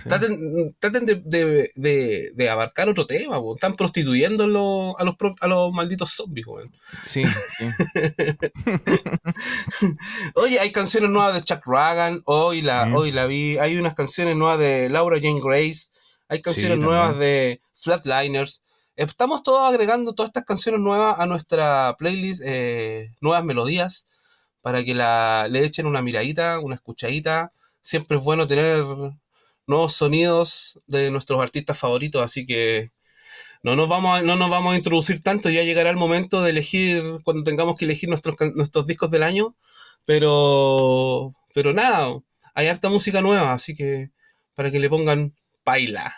Traten, 0.09 1.07
de, 1.07 2.49
abarcar 2.51 2.89
otro 2.89 3.07
tema, 3.07 3.39
están 3.55 3.77
prostituyendo 3.77 4.45
a 4.45 4.47
los, 4.47 4.95
a 5.41 5.47
los 5.47 5.73
malditos 5.73 6.11
zombies. 6.11 6.47
Sí, 7.05 7.25
sí. 7.25 7.69
Oye, 10.35 10.61
hay 10.61 10.73
canciones 10.73 11.11
nuevas 11.11 11.35
de 11.35 11.43
Chuck 11.43 11.63
Ragan, 11.67 12.23
hoy 12.27 12.63
la, 12.63 12.91
hoy 12.95 13.11
la 13.11 13.27
vi, 13.27 13.59
hay 13.59 13.77
unas 13.77 13.95
canciones 13.95 14.37
nuevas 14.37 14.59
de 14.59 14.89
Laura 14.89 15.19
Jane 15.21 15.41
Grace, 15.43 15.91
hay 16.29 16.43
canciones 16.43 16.79
nuevas 16.79 17.19
de 17.19 17.61
Flatliners. 17.75 18.63
Estamos 18.97 19.43
todos 19.43 19.69
agregando 19.69 20.15
todas 20.15 20.29
estas 20.29 20.45
canciones 20.45 20.81
nuevas 20.81 21.19
a 21.19 21.27
nuestra 21.27 21.97
playlist, 21.99 22.43
eh, 22.45 23.11
nuevas 23.21 23.45
melodías, 23.45 24.09
para 24.61 24.85
que 24.85 24.95
la, 24.95 25.49
le 25.51 25.65
echen 25.65 25.87
una 25.87 26.01
miradita, 26.01 26.59
una 26.61 26.77
escuchadita. 26.77 27.53
Siempre 27.83 28.17
es 28.17 28.23
bueno 28.23 28.47
tener 28.47 28.85
nuevos 29.67 29.95
sonidos 29.95 30.81
de 30.87 31.11
nuestros 31.11 31.41
artistas 31.41 31.79
favoritos, 31.79 32.23
así 32.23 32.47
que 32.47 32.93
no 33.63 33.77
nos 33.77 33.89
vamos 33.89 34.19
a, 34.19 34.23
no 34.23 34.37
nos 34.37 34.51
vamos 34.51 34.75
a 34.75 34.77
introducir 34.77 35.23
tanto, 35.23 35.51
ya 35.51 35.63
llegará 35.63 35.91
el 35.91 35.97
momento 35.97 36.43
de 36.43 36.51
elegir 36.51 37.03
cuando 37.25 37.45
tengamos 37.45 37.77
que 37.77 37.87
elegir 37.87 38.09
nuestros, 38.09 38.37
nuestros 38.55 38.87
discos 38.87 39.11
del 39.11 39.23
año, 39.23 39.57
pero 40.05 41.35
pero 41.55 41.73
nada, 41.73 42.09
hay 42.55 42.67
harta 42.67 42.89
música 42.91 43.21
nueva, 43.21 43.53
así 43.53 43.75
que 43.75 44.11
para 44.55 44.71
que 44.71 44.81
le 44.81 44.91
pongan 44.91 45.35
baila. 45.65 46.15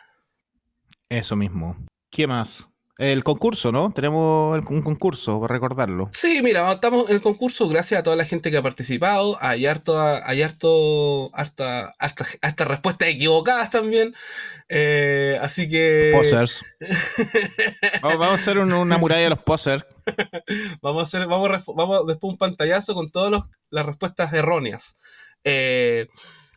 Eso 1.08 1.36
mismo. 1.36 1.76
¿Qué 2.10 2.26
más? 2.26 2.66
El 2.98 3.24
concurso, 3.24 3.72
¿no? 3.72 3.90
Tenemos 3.90 4.58
un 4.70 4.80
concurso, 4.80 5.38
para 5.38 5.52
recordarlo. 5.52 6.08
Sí, 6.12 6.40
mira, 6.42 6.72
estamos 6.72 7.10
en 7.10 7.16
el 7.16 7.20
concurso 7.20 7.68
gracias 7.68 8.00
a 8.00 8.02
toda 8.02 8.16
la 8.16 8.24
gente 8.24 8.50
que 8.50 8.56
ha 8.56 8.62
participado. 8.62 9.36
Hay 9.42 9.66
harto, 9.66 10.00
hay 10.00 10.40
harto, 10.40 11.30
harta, 11.34 11.92
hasta, 11.98 12.64
respuestas 12.64 13.08
equivocadas 13.08 13.70
también. 13.70 14.14
Eh, 14.70 15.38
así 15.42 15.68
que. 15.68 16.12
Posers. 16.14 16.64
vamos, 18.02 18.28
a 18.28 18.34
hacer 18.34 18.58
una 18.58 18.96
muralla 18.96 19.24
de 19.24 19.30
los 19.30 19.42
posers. 19.42 19.84
vamos 20.80 21.00
a 21.00 21.02
hacer, 21.02 21.28
vamos, 21.28 21.50
vamos 21.66 22.06
después 22.06 22.32
un 22.32 22.38
pantallazo 22.38 22.94
con 22.94 23.10
todas 23.10 23.42
las 23.68 23.84
respuestas 23.84 24.32
erróneas. 24.32 24.98
Eh, 25.44 26.08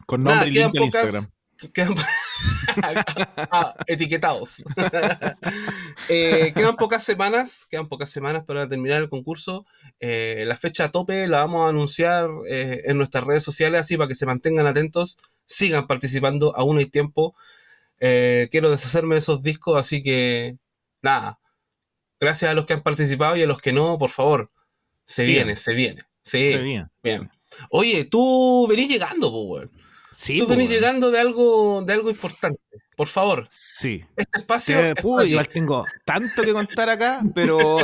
con 0.05 0.23
nombre 0.23 0.47
y 0.47 0.53
link 0.53 0.73
en 0.73 0.83
Instagram. 0.83 1.27
Quedan, 1.73 1.95
ah, 3.51 3.75
etiquetados. 3.87 4.63
Eh, 6.11 6.53
quedan 6.55 6.75
pocas 6.75 7.03
semanas, 7.03 7.67
quedan 7.69 7.87
pocas 7.87 8.09
semanas 8.09 8.43
para 8.43 8.67
terminar 8.67 8.99
el 8.99 9.09
concurso. 9.09 9.67
Eh, 9.99 10.43
la 10.47 10.57
fecha 10.57 10.85
a 10.85 10.91
tope 10.91 11.27
la 11.27 11.39
vamos 11.39 11.67
a 11.67 11.69
anunciar 11.69 12.27
eh, 12.49 12.81
en 12.85 12.97
nuestras 12.97 13.25
redes 13.25 13.43
sociales, 13.43 13.81
así 13.81 13.95
para 13.95 14.07
que 14.07 14.15
se 14.15 14.25
mantengan 14.25 14.65
atentos, 14.65 15.17
sigan 15.45 15.85
participando, 15.85 16.55
aún 16.55 16.79
hay 16.79 16.87
tiempo. 16.87 17.35
quiero 17.99 18.71
deshacerme 18.71 19.15
de 19.15 19.19
esos 19.19 19.43
discos, 19.43 19.77
así 19.77 20.01
que 20.01 20.57
nada. 21.03 21.39
Gracias 22.19 22.49
a 22.49 22.55
los 22.55 22.65
que 22.65 22.73
han 22.73 22.81
participado 22.81 23.35
y 23.35 23.43
a 23.43 23.47
los 23.47 23.59
que 23.59 23.71
no, 23.71 23.99
por 23.99 24.09
favor. 24.09 24.49
Se 25.03 25.25
viene, 25.25 25.55
se 25.55 25.75
viene. 25.75 26.01
Sí, 26.23 26.53
se 26.53 26.57
viene. 26.57 26.87
Bien. 27.03 27.29
Oye, 27.69 28.05
tú 28.05 28.65
venís 28.67 28.89
llegando, 28.89 29.31
pues, 29.31 29.69
Tú 30.25 30.47
venís 30.47 30.67
pues, 30.67 30.69
llegando 30.69 31.11
de 31.11 31.19
algo, 31.19 31.81
de 31.83 31.93
algo 31.93 32.09
importante. 32.09 32.59
Por 32.95 33.07
favor. 33.07 33.45
Sí. 33.49 34.03
Este 34.17 34.39
espacio. 34.39 35.25
igual 35.25 35.47
tengo 35.47 35.85
tanto 36.03 36.41
que 36.43 36.51
contar 36.51 36.89
acá, 36.89 37.21
pero 37.33 37.77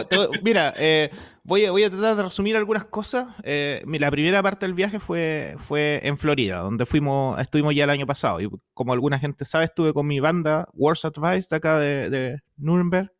mira, 0.44 0.74
eh, 0.78 1.10
voy, 1.44 1.64
a, 1.64 1.72
voy 1.72 1.84
a 1.84 1.90
tratar 1.90 2.18
de 2.18 2.24
resumir 2.24 2.58
algunas 2.58 2.84
cosas. 2.86 3.28
Eh, 3.44 3.82
la 3.88 4.12
primera 4.12 4.44
parte 4.44 4.66
del 4.66 4.74
viaje 4.74 5.00
fue, 5.00 5.56
fue 5.58 6.02
en 6.04 6.18
Florida, 6.18 6.58
donde 6.58 6.86
fuimos, 6.86 7.40
estuvimos 7.40 7.74
ya 7.74 7.86
el 7.86 7.90
año 7.90 8.06
pasado. 8.06 8.42
Y 8.42 8.50
como 8.74 8.92
alguna 8.92 9.18
gente 9.18 9.46
sabe, 9.46 9.66
estuve 9.66 9.94
con 9.94 10.06
mi 10.06 10.20
banda 10.20 10.68
Wars 10.74 11.06
Advice 11.06 11.48
de 11.50 11.56
acá 11.56 11.80
de, 11.80 12.10
de 12.10 12.40
Nuremberg. 12.58 13.12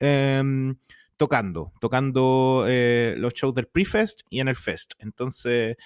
Em, 0.00 0.76
tocando, 1.16 1.72
tocando 1.80 2.64
eh, 2.66 3.14
los 3.16 3.32
shows 3.34 3.54
del 3.54 3.68
Prefest 3.68 4.22
y 4.28 4.40
en 4.40 4.48
el 4.48 4.56
Fest. 4.56 4.94
Entonces, 4.98 5.76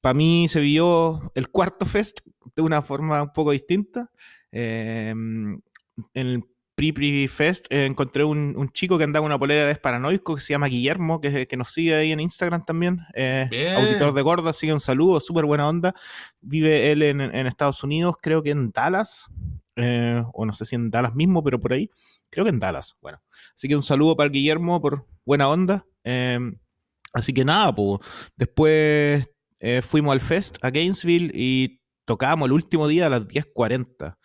para 0.00 0.14
mí 0.14 0.48
se 0.48 0.60
vio 0.60 1.32
el 1.34 1.48
cuarto 1.48 1.86
fest 1.86 2.20
de 2.56 2.62
una 2.62 2.82
forma 2.82 3.22
un 3.22 3.32
poco 3.32 3.52
distinta. 3.52 4.10
Em, 4.52 5.60
en 6.14 6.26
el 6.26 6.44
Pre-Pre 6.80 7.28
Fest 7.28 7.66
eh, 7.68 7.84
encontré 7.84 8.24
un, 8.24 8.70
chico 8.72 8.96
que 8.96 9.04
andaba 9.04 9.26
una 9.26 9.38
polera 9.38 9.66
de 9.66 9.74
paranoico 9.74 10.34
que 10.34 10.40
se 10.40 10.54
llama 10.54 10.66
Guillermo, 10.68 11.20
que, 11.20 11.46
que 11.46 11.56
nos 11.58 11.72
sigue 11.72 11.94
ahí 11.94 12.10
en 12.10 12.20
Instagram 12.20 12.64
también. 12.64 13.00
Eh, 13.14 13.74
auditor 13.76 14.14
de 14.14 14.22
Gorda, 14.22 14.54
sigue 14.54 14.72
un 14.72 14.80
saludo, 14.80 15.20
súper 15.20 15.44
buena 15.44 15.68
onda. 15.68 15.94
Vive 16.40 16.90
él 16.90 17.02
en, 17.02 17.20
Estados 17.20 17.84
Unidos, 17.84 18.14
creo 18.22 18.42
que 18.42 18.50
en 18.50 18.70
Dallas, 18.70 19.28
eh, 19.76 20.24
o 20.32 20.46
no 20.46 20.54
sé 20.54 20.64
si 20.64 20.74
en 20.74 20.90
Dallas 20.90 21.14
mismo, 21.14 21.44
pero 21.44 21.60
por 21.60 21.74
ahí. 21.74 21.90
Creo 22.30 22.46
que 22.46 22.50
en 22.50 22.58
Dallas. 22.58 22.96
Bueno, 23.02 23.20
así 23.54 23.68
que 23.68 23.76
un 23.76 23.82
saludo 23.82 24.16
para 24.16 24.28
el 24.28 24.32
Guillermo 24.32 24.80
por 24.80 25.06
buena 25.26 25.50
onda. 25.50 25.84
Em, 26.02 26.56
así 27.12 27.34
que 27.34 27.44
nada, 27.44 27.74
pues 27.74 28.00
después 28.36 29.28
eh, 29.60 29.82
fuimos 29.82 30.12
al 30.12 30.20
Fest 30.20 30.58
a 30.62 30.70
Gainesville 30.70 31.30
y 31.34 31.80
tocábamos 32.04 32.46
el 32.46 32.52
último 32.52 32.88
día 32.88 33.06
a 33.06 33.10
las 33.10 33.22
10.40. 33.22 34.16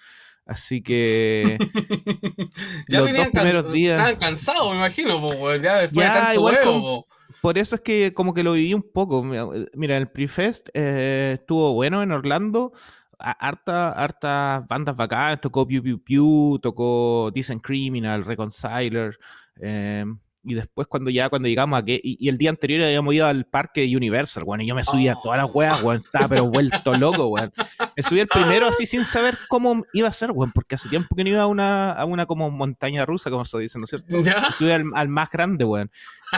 Así 0.46 0.84
que. 0.84 1.58
ya 2.88 3.00
los 3.02 3.12
dos 3.12 3.28
primeros 3.30 3.74
días. 3.74 4.00
Estaban 4.00 4.20
cansados, 4.20 4.70
me 4.72 4.78
imagino, 4.78 5.20
ya 5.58 5.80
después 5.80 6.08
de 6.08 6.14
tanto 6.14 7.06
Por 7.42 7.58
eso 7.58 7.76
es 7.76 7.82
que 7.82 8.14
como 8.14 8.34
que 8.34 8.44
lo 8.44 8.54
viví 8.54 8.74
un 8.74 8.86
poco. 8.94 9.24
Mira, 9.24 9.98
el 9.98 10.08
Prefest 10.08 10.70
eh, 10.74 11.38
estuvo 11.40 11.74
bueno 11.74 12.04
en 12.04 12.12
Orlando. 12.12 12.74
Harta, 13.18 13.90
harta 13.92 14.66
bandas 14.70 14.96
bacanas. 14.96 15.42
Tocó 15.42 15.68
Pew 15.68 15.82
Pew 15.82 16.04
Pew, 16.04 16.60
tocó 16.62 17.32
Decent 17.34 17.64
Criminal, 17.64 18.24
Reconciler. 18.24 19.18
Eh, 19.60 20.06
y 20.46 20.54
después 20.54 20.88
cuando 20.88 21.10
ya 21.10 21.30
cuando 21.30 21.48
llegamos 21.48 21.80
a 21.80 21.84
que 21.84 22.00
y, 22.02 22.30
el 22.30 22.38
día 22.38 22.50
anterior 22.50 22.84
habíamos 22.84 23.14
ido 23.14 23.26
al 23.26 23.46
parque 23.46 23.82
de 23.82 23.98
Universal, 23.98 24.44
bueno, 24.44 24.64
y 24.64 24.68
yo 24.68 24.76
me 24.76 24.84
subía 24.84 25.14
a 25.14 25.22
todas 25.22 25.38
las 25.38 25.54
weas, 25.54 25.82
weón, 25.84 25.98
estaba 25.98 26.28
pero 26.28 26.46
vuelto 26.50 26.94
loco, 26.98 27.28
weón. 27.28 27.52
Me 27.96 28.04
subí 28.04 28.20
el 28.20 28.28
primero 28.28 28.68
así 28.68 28.86
sin 28.86 29.06
saber 29.06 29.38
cómo 29.48 29.84
iba 29.94 30.08
a 30.08 30.14
ser, 30.14 30.32
weón, 30.32 30.52
porque 30.52 30.76
hace 30.76 30.90
tiempo 30.90 31.16
que 31.16 31.24
no 31.24 31.30
iba 31.32 31.42
a 31.42 31.48
una, 31.48 31.92
a 31.92 32.06
una 32.06 32.26
como 32.26 32.52
montaña 32.52 33.06
rusa, 33.06 33.30
como 33.30 33.46
se 33.46 33.58
dice, 33.60 33.80
¿no 33.80 33.86
es 33.86 33.90
cierto? 33.90 34.08
Me 34.10 34.32
subí 34.52 34.72
al, 34.72 34.84
al, 34.94 35.08
más 35.10 35.30
grande, 35.30 35.66
weón. 35.66 35.90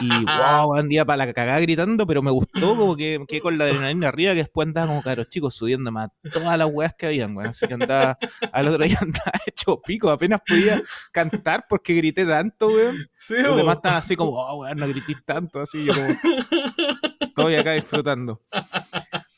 Y 0.02 0.10
wow, 0.26 0.76
andía 0.76 1.06
para 1.06 1.26
la 1.26 1.34
cagada 1.34 1.60
gritando, 1.60 2.06
pero 2.06 2.22
me 2.22 2.32
gustó 2.32 2.76
como 2.76 2.96
que, 2.96 3.24
que 3.28 3.42
con 3.42 3.58
la 3.58 3.66
adrenalina 3.66 4.08
arriba, 4.08 4.34
que 4.34 4.40
después 4.40 4.68
andaba 4.68 4.88
como 4.88 5.02
caros 5.02 5.30
chicos 5.30 5.56
subiendo 5.56 5.92
más 5.92 6.10
todas 6.32 6.58
las 6.58 6.70
weas 6.72 6.94
que 6.96 7.08
habían, 7.08 7.36
weón. 7.36 7.50
Así 7.50 7.68
que 7.68 7.74
andaba, 7.74 8.18
al 8.52 8.68
otro 8.68 8.84
día 8.84 8.98
andaba 9.02 9.32
hecho 9.46 9.82
pico, 9.82 10.10
apenas 10.10 10.42
podía 10.46 10.82
cantar 11.12 11.66
porque 11.68 11.94
grité 11.94 12.26
tanto, 12.26 12.68
weón. 12.68 12.96
Los 13.30 13.58
demás 13.58 13.76
estaban 13.78 13.97
así 13.98 14.16
como, 14.16 14.32
oh, 14.32 14.60
weón, 14.62 14.78
no 14.78 14.88
grité 14.88 15.16
tanto, 15.26 15.60
así 15.60 15.84
yo 15.84 15.94
como, 15.94 16.08
estoy 17.20 17.56
acá 17.56 17.74
disfrutando. 17.74 18.42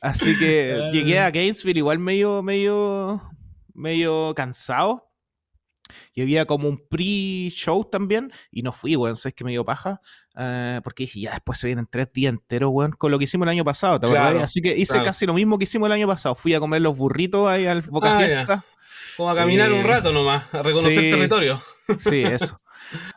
Así 0.01 0.37
que 0.37 0.89
llegué 0.93 1.19
a 1.19 1.31
Gainesville 1.31 1.79
igual 1.79 1.99
medio, 1.99 2.41
medio, 2.41 3.21
medio 3.73 4.33
cansado 4.35 5.09
y 6.13 6.21
había 6.21 6.45
como 6.45 6.67
un 6.67 6.77
pre-show 6.87 7.83
también, 7.83 8.31
y 8.51 8.61
no 8.61 8.71
fui, 8.71 8.95
weón, 8.95 9.15
sabes 9.15 9.33
que 9.33 9.43
me 9.43 9.51
dio 9.51 9.65
paja, 9.65 10.01
eh, 10.37 10.81
porque 10.83 11.03
dije, 11.03 11.21
ya 11.21 11.31
después 11.31 11.59
se 11.59 11.67
vienen 11.67 11.87
tres 11.89 12.11
días 12.13 12.31
enteros, 12.31 12.69
weón, 12.71 12.91
con 12.91 13.11
lo 13.11 13.17
que 13.17 13.25
hicimos 13.25 13.45
el 13.45 13.49
año 13.49 13.65
pasado, 13.65 13.99
¿te 13.99 14.17
Así 14.17 14.61
que 14.61 14.77
hice 14.77 15.01
casi 15.03 15.25
lo 15.25 15.33
mismo 15.33 15.57
que 15.57 15.63
hicimimos 15.63 15.87
el 15.87 15.93
año 15.93 16.07
pasado, 16.07 16.35
fui 16.35 16.53
a 16.53 16.59
comer 16.59 16.81
los 16.81 16.97
burritos 16.97 17.49
ahí 17.49 17.65
al 17.65 17.81
Boca 17.81 18.17
ah, 18.17 18.19
Fiesta. 18.19 18.63
Como 19.17 19.29
a 19.29 19.35
caminar 19.35 19.71
un 19.71 19.83
rato 19.83 20.13
nomás, 20.13 20.53
a 20.53 20.61
reconocer 20.61 21.09
territorio. 21.09 21.61
Sí, 21.99 22.23
eso. 22.23 22.59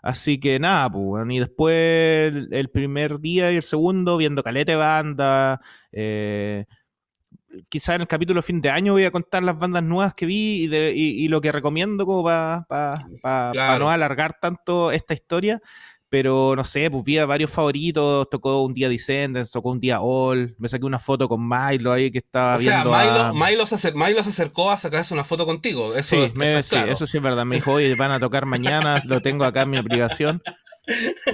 Así 0.02 0.38
que 0.38 0.58
nada, 0.58 0.90
pues, 0.90 1.24
y 1.30 1.38
después 1.38 2.32
el, 2.50 2.70
primer 2.70 3.20
día 3.20 3.52
y 3.52 3.56
el 3.56 3.62
segundo 3.62 4.16
viendo 4.16 4.42
calete 4.42 4.74
banda, 4.76 5.60
eh, 5.90 6.66
quizás 7.68 7.96
en 7.96 8.02
el 8.02 8.08
capítulo 8.08 8.42
fin 8.42 8.60
de 8.60 8.70
año 8.70 8.92
voy 8.92 9.04
a 9.04 9.10
contar 9.10 9.42
las 9.42 9.58
bandas 9.58 9.82
nuevas 9.82 10.14
que 10.14 10.26
vi 10.26 10.64
y, 10.72 11.28
lo 11.28 11.40
que 11.40 11.52
recomiendo 11.52 12.06
como 12.06 12.24
para 12.24 13.78
no 13.78 13.90
alargar 13.90 14.38
tanto 14.40 14.92
esta 14.92 15.14
historia. 15.14 15.60
Pero 16.12 16.52
no 16.54 16.62
sé, 16.62 16.90
pues 16.90 17.04
vi 17.04 17.16
a 17.16 17.24
varios 17.24 17.50
favoritos, 17.50 18.28
tocó 18.28 18.60
un 18.64 18.74
día 18.74 18.90
Descendants, 18.90 19.50
tocó 19.50 19.70
un 19.70 19.80
día 19.80 20.02
All, 20.02 20.54
me 20.58 20.68
saqué 20.68 20.84
una 20.84 20.98
foto 20.98 21.26
con 21.26 21.40
Milo 21.48 21.90
ahí 21.90 22.10
que 22.10 22.18
estaba 22.18 22.56
O 22.56 22.58
sea, 22.58 22.84
viendo 22.84 22.90
Milo, 22.98 23.20
a- 23.22 23.32
Milo 23.32 23.64
se 23.64 23.76
acer- 23.76 23.94
Milo 23.94 24.22
se 24.22 24.28
acercó 24.28 24.70
a 24.70 24.76
sacarse 24.76 25.14
una 25.14 25.24
foto 25.24 25.46
contigo. 25.46 25.94
Eso, 25.94 26.16
sí, 26.16 26.22
eso 26.24 26.34
me- 26.34 26.52
es 26.58 26.66
sí, 26.66 26.76
claro. 26.76 26.92
eso 26.92 27.06
sí 27.06 27.16
es 27.16 27.22
verdad. 27.22 27.46
Me 27.46 27.54
dijo, 27.56 27.72
oye, 27.72 27.94
van 27.94 28.10
a 28.10 28.20
tocar 28.20 28.44
mañana, 28.44 29.00
lo 29.06 29.22
tengo 29.22 29.46
acá 29.46 29.62
en 29.62 29.70
mi 29.70 29.78
aplicación. 29.78 30.42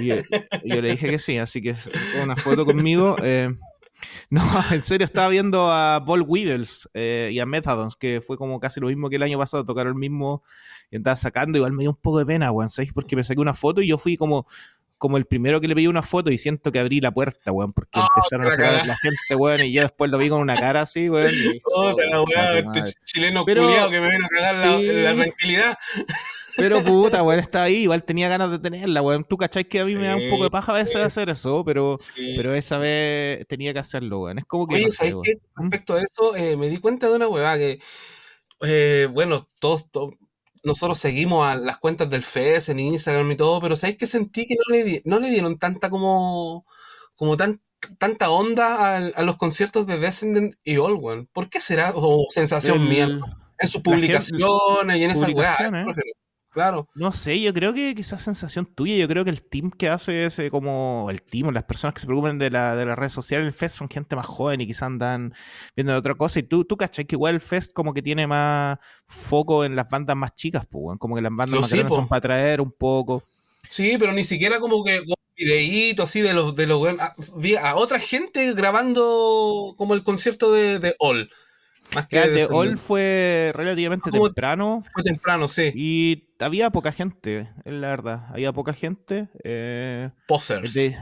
Y, 0.00 0.06
yo- 0.06 0.16
le 0.62 0.90
dije 0.92 1.10
que 1.10 1.18
sí, 1.18 1.38
así 1.38 1.60
que 1.60 1.74
una 2.22 2.36
foto 2.36 2.64
conmigo. 2.64 3.16
eh, 3.20 3.52
no, 4.30 4.44
en 4.70 4.82
serio, 4.82 5.04
estaba 5.06 5.28
viendo 5.28 5.72
a 5.72 6.04
Paul 6.06 6.22
Weevils 6.24 6.88
eh, 6.94 7.30
y 7.32 7.40
a 7.40 7.46
Methadons, 7.46 7.96
que 7.96 8.20
fue 8.24 8.36
como 8.36 8.60
casi 8.60 8.78
lo 8.78 8.86
mismo 8.86 9.10
que 9.10 9.16
el 9.16 9.24
año 9.24 9.38
pasado, 9.38 9.64
tocaron 9.64 9.94
el 9.94 9.98
mismo 9.98 10.44
y 10.90 10.96
andaba 10.96 11.16
sacando. 11.16 11.58
Igual 11.58 11.72
me 11.72 11.82
dio 11.84 11.90
un 11.90 11.96
poco 11.96 12.18
de 12.18 12.26
pena, 12.26 12.50
weón, 12.52 12.68
¿sabes? 12.68 12.92
Porque 12.92 13.16
me 13.16 13.24
saqué 13.24 13.40
una 13.40 13.54
foto 13.54 13.80
y 13.82 13.88
yo 13.88 13.98
fui 13.98 14.16
como, 14.16 14.46
como 14.96 15.16
el 15.16 15.26
primero 15.26 15.60
que 15.60 15.68
le 15.68 15.74
pedí 15.76 15.86
una 15.86 16.02
foto 16.02 16.30
y 16.32 16.38
siento 16.38 16.72
que 16.72 16.78
abrí 16.80 17.00
la 17.00 17.12
puerta, 17.12 17.52
weón, 17.52 17.72
porque 17.72 18.00
Ah, 18.00 18.08
empezaron 18.16 18.46
a 18.46 18.50
sacar 18.50 18.74
a 18.74 18.84
la 18.84 18.96
gente, 18.96 19.34
weón, 19.36 19.64
y 19.64 19.72
yo 19.72 19.82
después 19.82 20.10
lo 20.10 20.18
vi 20.18 20.28
con 20.28 20.40
una 20.40 20.56
cara 20.56 20.82
así, 20.82 21.08
weón. 21.08 21.30
y 21.32 21.60
Puta 21.60 22.04
la 22.06 22.20
"Oh, 22.20 22.24
weá, 22.24 22.58
este 22.58 22.64
madre". 22.66 22.80
ch- 22.82 22.94
chileno 23.04 23.44
Pero- 23.44 23.62
culiao 23.64 23.90
que 23.90 24.00
me 24.00 24.08
viene 24.08 24.24
a 24.24 24.28
cagar 24.28 24.54
la- 24.56 24.78
Sí. 24.78 24.86
la, 24.86 25.14
tranquilidad. 25.14 25.78
Pero 26.56 26.82
puta, 27.18 27.22
weón, 27.22 27.38
estaba 27.38 27.66
ahí, 27.66 27.76
igual 27.82 28.02
tenía 28.02 28.28
ganas 28.28 28.50
de 28.50 28.58
tenerla, 28.58 29.00
weón. 29.00 29.22
Tú 29.22 29.36
cachai 29.36 29.64
que 29.64 29.80
a 29.80 29.84
mí 29.84 29.94
me 29.94 30.06
da 30.08 30.16
un 30.16 30.28
poco 30.30 30.42
de 30.42 30.50
paja 30.50 30.72
a 30.72 30.74
veces 30.74 30.94
Sí. 30.94 30.98
hacer 30.98 31.28
eso, 31.30 31.62
pero, 31.64 31.96
pero 32.36 32.52
esa 32.54 32.78
vez 32.78 33.46
tenía 33.46 33.72
que 33.72 33.78
hacerlo, 33.78 34.22
weón. 34.22 34.38
Es 34.40 34.44
como 34.46 34.66
que. 34.66 34.74
Oye, 34.74 34.86
no 34.86 34.90
sé, 34.90 34.96
¿sabes 34.96 35.12
weón. 35.14 35.22
qué? 35.24 35.38
Respecto 35.58 35.94
a 35.94 36.02
eso, 36.02 36.34
eh, 36.34 36.56
me 36.56 36.68
di 36.68 36.78
cuenta 36.78 37.08
de 37.08 37.14
una 37.14 37.28
huevada 37.28 37.56
que, 37.56 37.78
eh, 38.62 39.06
bueno, 39.12 39.48
todos, 39.60 39.92
to- 39.92 40.14
nosotros 40.64 40.98
seguimos 40.98 41.46
a 41.46 41.54
las 41.56 41.78
cuentas 41.78 42.08
del 42.10 42.22
FES 42.22 42.68
en 42.70 42.78
Instagram 42.80 43.30
y 43.32 43.36
todo, 43.36 43.60
pero 43.60 43.76
¿sabes 43.76 43.96
qué? 43.96 44.06
Sentí 44.06 44.46
que 44.46 44.54
no 44.56 44.72
le, 44.74 44.84
di- 44.84 45.02
no 45.04 45.18
le 45.20 45.30
dieron 45.30 45.58
tanta 45.58 45.90
como, 45.90 46.64
como 47.14 47.36
tan, 47.36 47.60
tanta 47.98 48.30
onda 48.30 48.96
al- 48.96 49.12
a, 49.16 49.22
los 49.22 49.36
conciertos 49.36 49.86
de 49.86 49.98
Descendant 49.98 50.54
y 50.64 50.76
All 50.78 50.98
One. 51.02 51.26
¿Por 51.32 51.48
qué 51.48 51.60
será? 51.60 51.92
O 51.94 52.26
sensación 52.30 52.82
El- 52.82 52.88
mía. 52.88 53.04
En 53.60 53.66
sus 53.66 53.82
gente- 53.82 53.90
publicaciones 53.90 54.96
y 54.98 55.04
en 55.04 55.10
esas 55.10 55.32
weas. 55.34 55.56
publicaciones. 55.56 55.96
Claro. 56.58 56.88
No 56.96 57.12
sé, 57.12 57.40
yo 57.40 57.54
creo 57.54 57.72
que 57.72 57.94
quizás 57.94 58.20
sensación 58.20 58.66
tuya, 58.66 58.96
yo 58.96 59.06
creo 59.06 59.22
que 59.22 59.30
el 59.30 59.44
team 59.44 59.70
que 59.70 59.88
hace 59.88 60.24
ese, 60.24 60.50
como 60.50 61.06
el 61.08 61.22
team, 61.22 61.52
las 61.52 61.62
personas 61.62 61.94
que 61.94 62.00
se 62.00 62.08
preocupan 62.08 62.36
de, 62.36 62.50
la, 62.50 62.74
de 62.74 62.84
las 62.84 62.98
redes 62.98 63.12
sociales 63.12 63.44
del 63.44 63.52
Fest 63.52 63.76
son 63.76 63.88
gente 63.88 64.16
más 64.16 64.26
joven 64.26 64.60
y 64.60 64.66
quizás 64.66 64.82
andan 64.82 65.32
viendo 65.76 65.92
de 65.92 65.98
otra 66.00 66.16
cosa. 66.16 66.40
Y 66.40 66.42
tú, 66.42 66.64
tú 66.64 66.76
cachai 66.76 67.04
que 67.04 67.14
igual 67.14 67.36
el 67.36 67.40
Fest 67.40 67.72
como 67.72 67.94
que 67.94 68.02
tiene 68.02 68.26
más 68.26 68.76
foco 69.06 69.64
en 69.64 69.76
las 69.76 69.88
bandas 69.88 70.16
más 70.16 70.34
chicas, 70.34 70.66
pues, 70.68 70.98
como 70.98 71.14
que 71.14 71.22
las 71.22 71.30
bandas 71.30 71.60
más 71.60 71.70
sí, 71.70 71.76
grandes 71.76 71.94
son 71.94 72.08
para 72.08 72.22
traer 72.22 72.60
un 72.60 72.72
poco. 72.72 73.22
Sí, 73.68 73.94
pero 73.96 74.12
ni 74.12 74.24
siquiera 74.24 74.58
como 74.58 74.82
que 74.82 74.98
con 74.98 75.14
videitos 75.36 76.10
así 76.10 76.22
de 76.22 76.32
los 76.32 76.56
de 76.56 76.66
los 76.66 76.82
vi 77.36 77.54
a 77.54 77.76
otra 77.76 78.00
gente 78.00 78.52
grabando 78.54 79.76
como 79.78 79.94
el 79.94 80.02
concierto 80.02 80.50
de, 80.50 80.80
de 80.80 80.96
All. 80.98 81.30
Más 81.94 82.06
que 82.06 82.20
de. 82.28 82.44
All 82.46 82.76
fue 82.78 83.52
relativamente 83.54 84.10
Como- 84.10 84.26
temprano, 84.26 84.82
Fue 84.92 85.02
temprano, 85.02 85.48
sí. 85.48 85.72
Y 85.74 86.28
había 86.38 86.70
poca 86.70 86.92
gente, 86.92 87.48
es 87.64 87.72
la 87.72 87.88
verdad. 87.88 88.26
Había 88.30 88.52
poca 88.52 88.72
gente. 88.72 89.28
eh, 89.44 90.10
Posers. 90.26 90.74
de- 90.74 90.96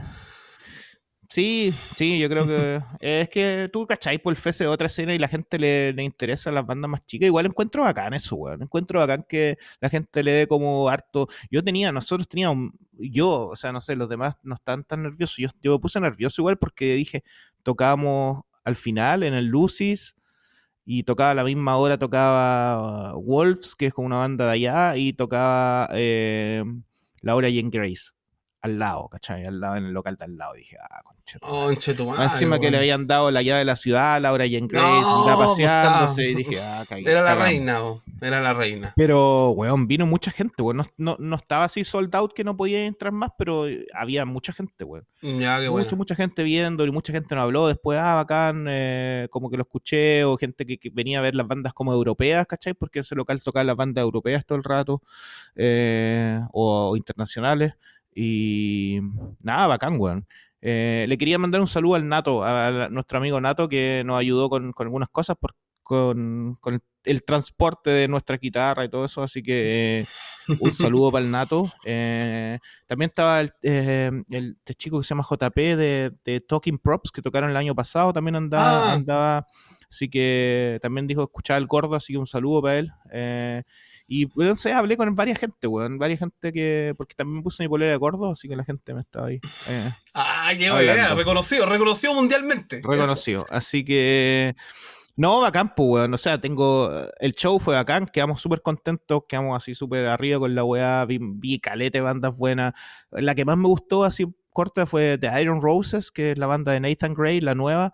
Sí, 1.29 1.73
sí, 1.73 2.17
yo 2.19 2.29
creo 2.29 2.47
que. 2.47 2.81
es 3.01 3.29
que 3.29 3.69
tú, 3.71 3.85
¿cachai? 3.85 4.17
Por 4.17 4.31
el 4.31 4.37
FES 4.37 4.61
es 4.61 4.67
otra 4.67 4.87
escena 4.87 5.13
y 5.13 5.17
la 5.19 5.27
gente 5.27 5.59
le, 5.59 5.91
le 5.91 6.03
interesa 6.03 6.49
a 6.49 6.53
las 6.53 6.65
bandas 6.65 6.89
más 6.89 7.05
chicas. 7.05 7.27
Igual 7.27 7.47
encuentro 7.47 7.83
bacán 7.83 8.13
eso, 8.13 8.35
weón. 8.37 8.61
Encuentro 8.63 8.99
bacán 9.01 9.25
que 9.27 9.57
la 9.81 9.89
gente 9.89 10.23
le 10.23 10.31
dé 10.31 10.47
como 10.47 10.87
harto. 10.87 11.27
Yo 11.51 11.61
tenía, 11.63 11.91
nosotros 11.91 12.29
teníamos. 12.29 12.71
Yo, 12.93 13.47
o 13.47 13.55
sea, 13.57 13.73
no 13.73 13.81
sé, 13.81 13.97
los 13.97 14.07
demás 14.07 14.37
no 14.43 14.55
estaban 14.55 14.85
tan 14.85 15.03
nerviosos. 15.03 15.35
Yo, 15.37 15.49
yo 15.61 15.73
me 15.73 15.79
puse 15.79 15.99
nervioso 15.99 16.41
igual 16.41 16.57
porque 16.57 16.93
dije, 16.95 17.23
tocábamos 17.61 18.43
al 18.63 18.77
final 18.77 19.23
en 19.23 19.33
el 19.33 19.45
Lucis 19.47 20.15
y 20.89 21.03
tocaba 21.03 21.31
a 21.31 21.35
la 21.35 21.43
misma 21.43 21.75
hora, 21.75 21.97
tocaba 21.97 23.13
uh, 23.13 23.21
Wolves, 23.21 23.75
que 23.75 23.87
es 23.87 23.93
como 23.93 24.07
una 24.07 24.17
banda 24.17 24.45
de 24.45 24.51
allá, 24.53 24.95
y 24.95 25.11
tocaba 25.11 25.89
eh, 25.91 26.63
Laura 27.21 27.49
Jane 27.49 27.69
Grace, 27.69 28.11
al 28.61 28.79
lado, 28.79 29.07
¿cachai? 29.09 29.45
Al 29.45 29.59
lado, 29.59 29.75
en 29.75 29.85
el 29.85 29.93
local 29.93 30.15
de 30.17 30.25
al 30.25 30.37
lado. 30.37 30.53
Dije, 30.53 30.77
ah. 30.81 31.01
Conche 31.39 31.93
tu 31.93 32.05
madre, 32.05 32.23
Encima 32.23 32.57
que 32.59 32.71
le 32.71 32.77
habían 32.77 33.05
dado 33.05 33.31
la 33.31 33.41
llave 33.41 33.59
de 33.59 33.65
la 33.65 33.75
ciudad 33.75 34.15
a 34.15 34.19
Laura 34.19 34.45
Jane 34.45 34.67
Grace, 34.67 35.01
No, 35.01 35.21
andaba 35.21 35.45
pues, 35.45 35.49
paseándose, 35.49 36.29
y 36.29 36.35
dije, 36.35 36.61
ah, 36.61 36.85
cagué, 36.87 37.01
Era 37.09 37.21
la 37.21 37.29
cagamos. 37.31 37.47
reina, 37.49 37.79
bo. 37.79 38.01
era 38.21 38.41
la 38.41 38.53
reina. 38.53 38.93
Pero, 38.95 39.49
weón, 39.49 39.87
vino 39.87 40.05
mucha 40.05 40.31
gente, 40.31 40.61
weón. 40.63 40.77
No, 40.77 40.85
no, 40.97 41.17
no 41.19 41.35
estaba 41.35 41.65
así 41.65 41.83
sold 41.83 42.15
out 42.15 42.33
que 42.33 42.43
no 42.43 42.55
podía 42.55 42.85
entrar 42.85 43.11
más, 43.11 43.31
pero 43.37 43.65
había 43.93 44.25
mucha 44.25 44.53
gente, 44.53 44.83
weón. 44.85 45.05
Ya, 45.21 45.59
qué 45.59 45.67
bueno. 45.67 45.83
mucha, 45.83 45.95
mucha 45.95 46.15
gente 46.15 46.43
viendo 46.43 46.85
y 46.85 46.91
mucha 46.91 47.11
gente 47.11 47.35
nos 47.35 47.43
habló 47.43 47.67
después, 47.67 47.99
ah, 47.99 48.15
bacán, 48.15 48.65
eh, 48.69 49.27
como 49.29 49.49
que 49.49 49.57
lo 49.57 49.63
escuché, 49.63 50.23
o 50.23 50.37
gente 50.37 50.65
que, 50.65 50.77
que 50.77 50.89
venía 50.89 51.19
a 51.19 51.21
ver 51.21 51.35
las 51.35 51.47
bandas 51.47 51.73
como 51.73 51.93
europeas, 51.93 52.47
¿cachai? 52.47 52.73
Porque 52.73 52.99
ese 52.99 53.15
local 53.15 53.41
tocaba 53.41 53.63
las 53.65 53.75
bandas 53.75 54.01
europeas 54.03 54.45
todo 54.45 54.57
el 54.57 54.63
rato, 54.63 55.01
eh, 55.55 56.39
o, 56.53 56.95
internacionales, 56.95 57.73
y 58.19 58.99
nada, 59.41 59.67
bacán, 59.67 59.97
weón. 59.99 60.25
Eh, 60.59 61.05
le 61.07 61.17
quería 61.19 61.37
mandar 61.37 61.61
un 61.61 61.67
saludo 61.67 61.95
al 61.95 62.07
Nato, 62.07 62.43
a, 62.43 62.89
nuestro 62.89 63.19
amigo 63.19 63.39
Nato, 63.39 63.69
que 63.69 64.01
nos 64.05 64.17
ayudó 64.17 64.49
con, 64.49 64.71
con 64.73 64.87
algunas 64.87 65.09
cosas, 65.09 65.37
por, 65.39 65.53
con, 65.83 66.57
con 66.59 66.73
el, 66.73 66.81
el 67.03 67.23
transporte 67.23 67.91
de 67.91 68.07
nuestra 68.07 68.37
guitarra 68.37 68.83
y 68.83 68.89
todo 68.89 69.05
eso, 69.05 69.21
así 69.21 69.41
que 69.43 69.99
eh, 70.01 70.05
un 70.59 70.71
saludo 70.71 71.11
para 71.11 71.23
el 71.25 71.31
Nato. 71.31 71.69
Eh, 71.85 72.57
también 72.87 73.09
estaba 73.09 73.39
el, 73.41 73.53
el- 73.61 74.55
este 74.57 74.73
chico 74.73 74.97
que 74.99 75.03
se 75.05 75.09
llama 75.09 75.23
JP 75.29 75.55
de, 75.55 76.11
de 76.25 76.41
Talking 76.41 76.79
Props, 76.79 77.11
que 77.11 77.21
tocaron 77.21 77.49
el 77.51 77.55
año 77.57 77.75
pasado, 77.75 78.11
también 78.11 78.35
andaba, 78.35 78.89
Ah. 78.89 78.93
andaba 78.93 79.45
así 79.89 80.09
que 80.09 80.79
también 80.81 81.05
dijo 81.07 81.21
escuchar 81.23 81.57
al 81.57 81.67
gordo, 81.67 81.95
así 81.95 82.13
que 82.13 82.19
un 82.19 82.25
saludo 82.27 82.61
para 82.63 82.77
él. 82.79 82.91
Y 84.07 84.27
no 84.35 84.55
sé, 84.55 84.71
hablé 84.71 84.95
con 84.95 85.13
varias 85.15 85.37
gente, 85.37 85.67
weón, 85.67 85.99
varias 85.99 86.19
gente 86.19 86.53
que, 86.53 86.93
porque 86.97 87.13
también 87.13 87.43
puse 87.43 87.63
mi 87.63 87.69
polera 87.69 87.91
de 87.91 87.97
gordo, 87.97 88.31
así 88.31 88.47
que 88.47 88.55
la 88.55 88.63
gente 88.63 88.93
me 88.93 89.01
estaba 89.01 89.27
ahí 89.27 89.41
eh, 89.69 89.89
Ah, 90.13 90.51
qué 90.57 90.71
buena, 90.71 91.13
reconocido, 91.13 91.65
reconocido 91.65 92.13
mundialmente. 92.13 92.81
reconocido. 92.83 93.45
Así 93.49 93.83
que, 93.83 94.55
no, 95.17 95.41
bacán, 95.41 95.73
pues, 95.75 95.89
weón. 95.89 96.13
O 96.13 96.17
sea, 96.17 96.39
tengo, 96.39 96.89
el 97.19 97.33
show 97.33 97.59
fue 97.59 97.75
bacán, 97.75 98.05
quedamos 98.05 98.39
súper 98.39 98.61
contentos, 98.61 99.23
quedamos 99.27 99.57
así 99.57 99.75
súper 99.75 100.05
arriba 100.05 100.39
con 100.39 100.55
la 100.55 100.63
weá, 100.63 101.03
vi, 101.05 101.17
vi 101.19 101.59
calete 101.59 101.99
bandas 101.99 102.37
buenas. 102.37 102.73
La 103.11 103.35
que 103.35 103.43
más 103.43 103.57
me 103.57 103.67
gustó, 103.67 104.03
así 104.03 104.25
corta, 104.51 104.85
fue 104.85 105.17
The 105.17 105.41
Iron 105.41 105.61
Roses, 105.61 106.11
que 106.11 106.31
es 106.31 106.37
la 106.37 106.47
banda 106.47 106.71
de 106.71 106.79
Nathan 106.79 107.13
Gray, 107.13 107.41
la 107.41 107.55
nueva. 107.55 107.93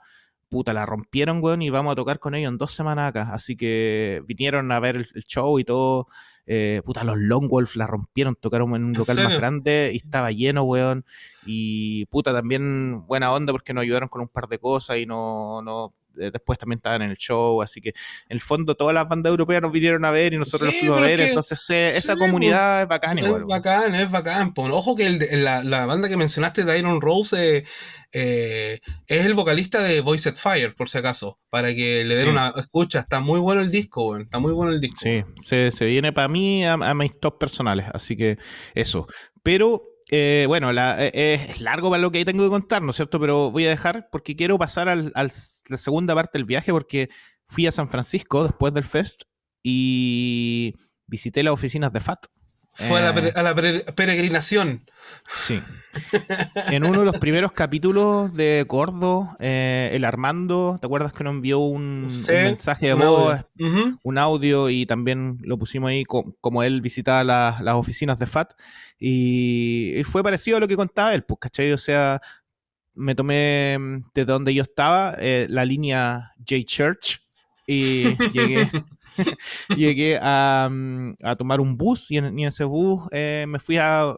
Puta, 0.53 0.71
la 0.71 0.85
rompieron, 0.85 1.43
weón, 1.43 1.63
y 1.63 1.71
vamos 1.71 1.93
a 1.93 1.95
tocar 1.95 2.19
con 2.19 2.35
ellos 2.35 2.51
en 2.51 2.59
dos 2.59 2.71
semanas 2.73 3.09
acá. 3.09 3.33
Así 3.33 3.55
que 3.55 4.21
vinieron 4.27 4.71
a 4.71 4.79
ver 4.79 4.97
el, 4.97 5.23
show 5.23 5.57
y 5.57 5.63
todo. 5.63 6.07
Eh, 6.45 6.83
puta, 6.85 7.03
los 7.03 7.17
Long 7.17 7.47
Wolf 7.47 7.75
la 7.75 7.87
rompieron, 7.87 8.35
tocaron 8.35 8.75
en 8.75 8.83
un 8.83 8.89
¿En 8.91 8.99
local 8.99 9.15
más 9.23 9.35
grande 9.35 9.89
y 9.91 9.97
estaba 9.97 10.31
lleno, 10.31 10.61
weón. 10.61 11.05
Y 11.47 12.05
puta, 12.05 12.31
también 12.33 13.03
buena 13.07 13.33
onda 13.33 13.51
porque 13.51 13.73
nos 13.73 13.81
ayudaron 13.81 14.09
con 14.09 14.21
un 14.21 14.27
par 14.27 14.47
de 14.47 14.59
cosas 14.59 14.97
y 14.97 15.07
no, 15.07 15.63
no 15.63 15.95
después 16.13 16.59
también 16.59 16.77
estaban 16.77 17.01
en 17.01 17.11
el 17.11 17.17
show, 17.17 17.61
así 17.61 17.81
que 17.81 17.89
en 17.89 17.95
el 18.29 18.41
fondo 18.41 18.75
todas 18.75 18.93
las 18.93 19.07
bandas 19.07 19.31
europeas 19.31 19.61
nos 19.61 19.71
vinieron 19.71 20.03
a 20.05 20.11
ver 20.11 20.33
y 20.33 20.37
nosotros 20.37 20.69
Sí, 20.71 20.75
los 20.77 20.79
fuimos 20.95 20.99
a 20.99 21.03
es 21.03 21.09
ver, 21.09 21.19
que- 21.19 21.27
entonces 21.29 21.69
eh, 21.69 21.91
esa 21.95 22.15
comunidad 22.15 22.83
es 22.83 22.87
bacán 22.87 23.17
Es 23.19 23.25
igual. 23.25 23.43
weón. 23.43 23.49
bacán, 23.49 23.95
es 23.95 24.11
bacán. 24.11 24.53
po. 24.53 24.63
Ojo 24.65 24.95
que 24.95 25.05
el 25.07 25.43
la, 25.43 25.63
la 25.63 25.85
banda 25.85 26.09
que 26.09 26.17
mencionaste 26.17 26.63
de 26.63 26.79
Iron 26.79 27.01
Rose 27.01 27.57
eh, 27.57 27.63
eh, 28.11 28.79
es 29.07 29.25
el 29.25 29.33
vocalista 29.33 29.81
de 29.81 30.01
Voiced 30.01 30.35
Fire, 30.35 30.75
por 30.75 30.87
si 30.89 30.99
acaso, 30.99 31.39
para 31.49 31.73
que 31.73 32.03
le 32.05 32.15
den 32.15 32.25
Sí. 32.25 32.29
una 32.29 32.53
escucha. 32.57 32.99
Está 32.99 33.19
muy 33.21 33.39
bueno 33.39 33.61
el 33.61 33.71
disco. 33.71 34.17
Está 34.17 34.39
muy 34.39 34.51
bueno 34.53 34.71
el 34.71 34.79
disco. 34.81 34.99
Sí, 35.01 35.23
se, 35.41 35.71
se 35.71 35.85
viene 35.85 36.13
para 36.13 36.27
mí 36.27 36.63
a, 36.65 36.73
a 36.73 36.93
mis 36.93 37.19
top 37.19 37.39
personales, 37.39 37.87
así 37.93 38.15
que 38.15 38.37
eso. 38.75 39.07
Pero 39.41 39.83
eh, 40.15 40.45
bueno, 40.47 40.71
la- 40.71 41.03
eh, 41.07 41.11
es 41.49 41.59
largo 41.59 41.89
para 41.89 41.99
lo 42.01 42.11
que 42.11 42.23
tengo 42.23 42.43
que 42.43 42.49
contar, 42.51 42.81
¿no 42.83 42.91
es 42.91 42.95
cierto? 42.97 43.19
Pero 43.19 43.49
voy 43.49 43.65
a 43.65 43.69
dejar 43.69 44.09
porque 44.11 44.35
quiero 44.35 44.59
pasar 44.59 44.87
a 44.87 44.95
la 44.95 45.29
segunda 45.77 46.13
parte 46.13 46.37
del 46.37 46.45
viaje 46.45 46.71
porque 46.71 47.09
fui 47.47 47.65
a 47.65 47.71
San 47.71 47.87
Francisco 47.87 48.43
después 48.43 48.73
del 48.73 48.83
fest 48.83 49.23
y 49.63 50.75
visité 51.07 51.41
las 51.41 51.53
oficinas 51.53 51.91
de 51.93 51.99
FAT. 51.99 52.25
Fue 52.75 52.99
a 52.99 53.03
la, 53.03 53.09
Eh, 53.11 53.13
pere- 53.13 53.31
a 53.35 53.43
la 53.43 53.55
pere- 53.55 53.83
peregrinación. 53.93 54.81
Sí. 55.27 55.59
En 56.71 56.83
uno 56.85 56.99
de 57.01 57.05
los 57.05 57.17
primeros 57.19 57.51
capítulos 57.51 58.33
de 58.33 58.65
Gordo, 58.67 59.35
eh, 59.39 59.91
el 59.93 60.05
Armando, 60.05 60.77
¿te 60.81 60.87
acuerdas 60.87 61.13
que 61.13 61.23
nos 61.23 61.35
envió 61.35 61.59
un, 61.59 62.07
mensaje 62.29 62.87
de 62.87 62.93
un 62.95 62.99
voz, 63.01 63.35
audio. 63.59 63.99
Un 64.01 64.17
audio 64.17 64.69
y 64.71 64.87
también 64.87 65.37
lo 65.41 65.57
pusimos 65.59 65.89
ahí 65.91 66.03
co- 66.03 66.35
como 66.41 66.63
él 66.63 66.81
visitaba 66.81 67.23
la- 67.23 67.59
las 67.61 67.75
oficinas 67.75 68.17
de 68.17 68.25
FAT 68.25 68.53
y, 68.97 69.93
y 69.99 70.03
fue 70.03 70.23
parecido 70.23 70.57
a 70.57 70.59
lo 70.59 70.67
que 70.67 70.75
contaba 70.75 71.13
él, 71.13 71.23
pues, 71.23 71.39
¿cachai? 71.41 71.71
O 71.73 71.77
sea, 71.77 72.19
me 72.95 73.13
tomé 73.13 73.77
mm, 73.79 73.97
desde 74.15 74.31
donde 74.31 74.53
yo 74.53 74.63
estaba 74.63 75.15
eh, 75.19 75.45
la 75.49 75.63
línea 75.65 76.31
J 76.39 76.61
Church 76.65 77.19
y 77.67 78.15
llegué, 78.31 78.69
llegué 79.77 80.19
a, 80.21 80.67
mm, 80.69 81.15
a 81.23 81.35
tomar 81.35 81.61
un 81.61 81.77
bus 81.77 82.11
y 82.11 82.17
en, 82.17 82.37
y 82.37 82.43
en 82.43 82.47
ese 82.49 82.63
bus 82.63 83.07
eh, 83.11 83.45
me 83.47 83.59
fui 83.59 83.77
a 83.77 84.15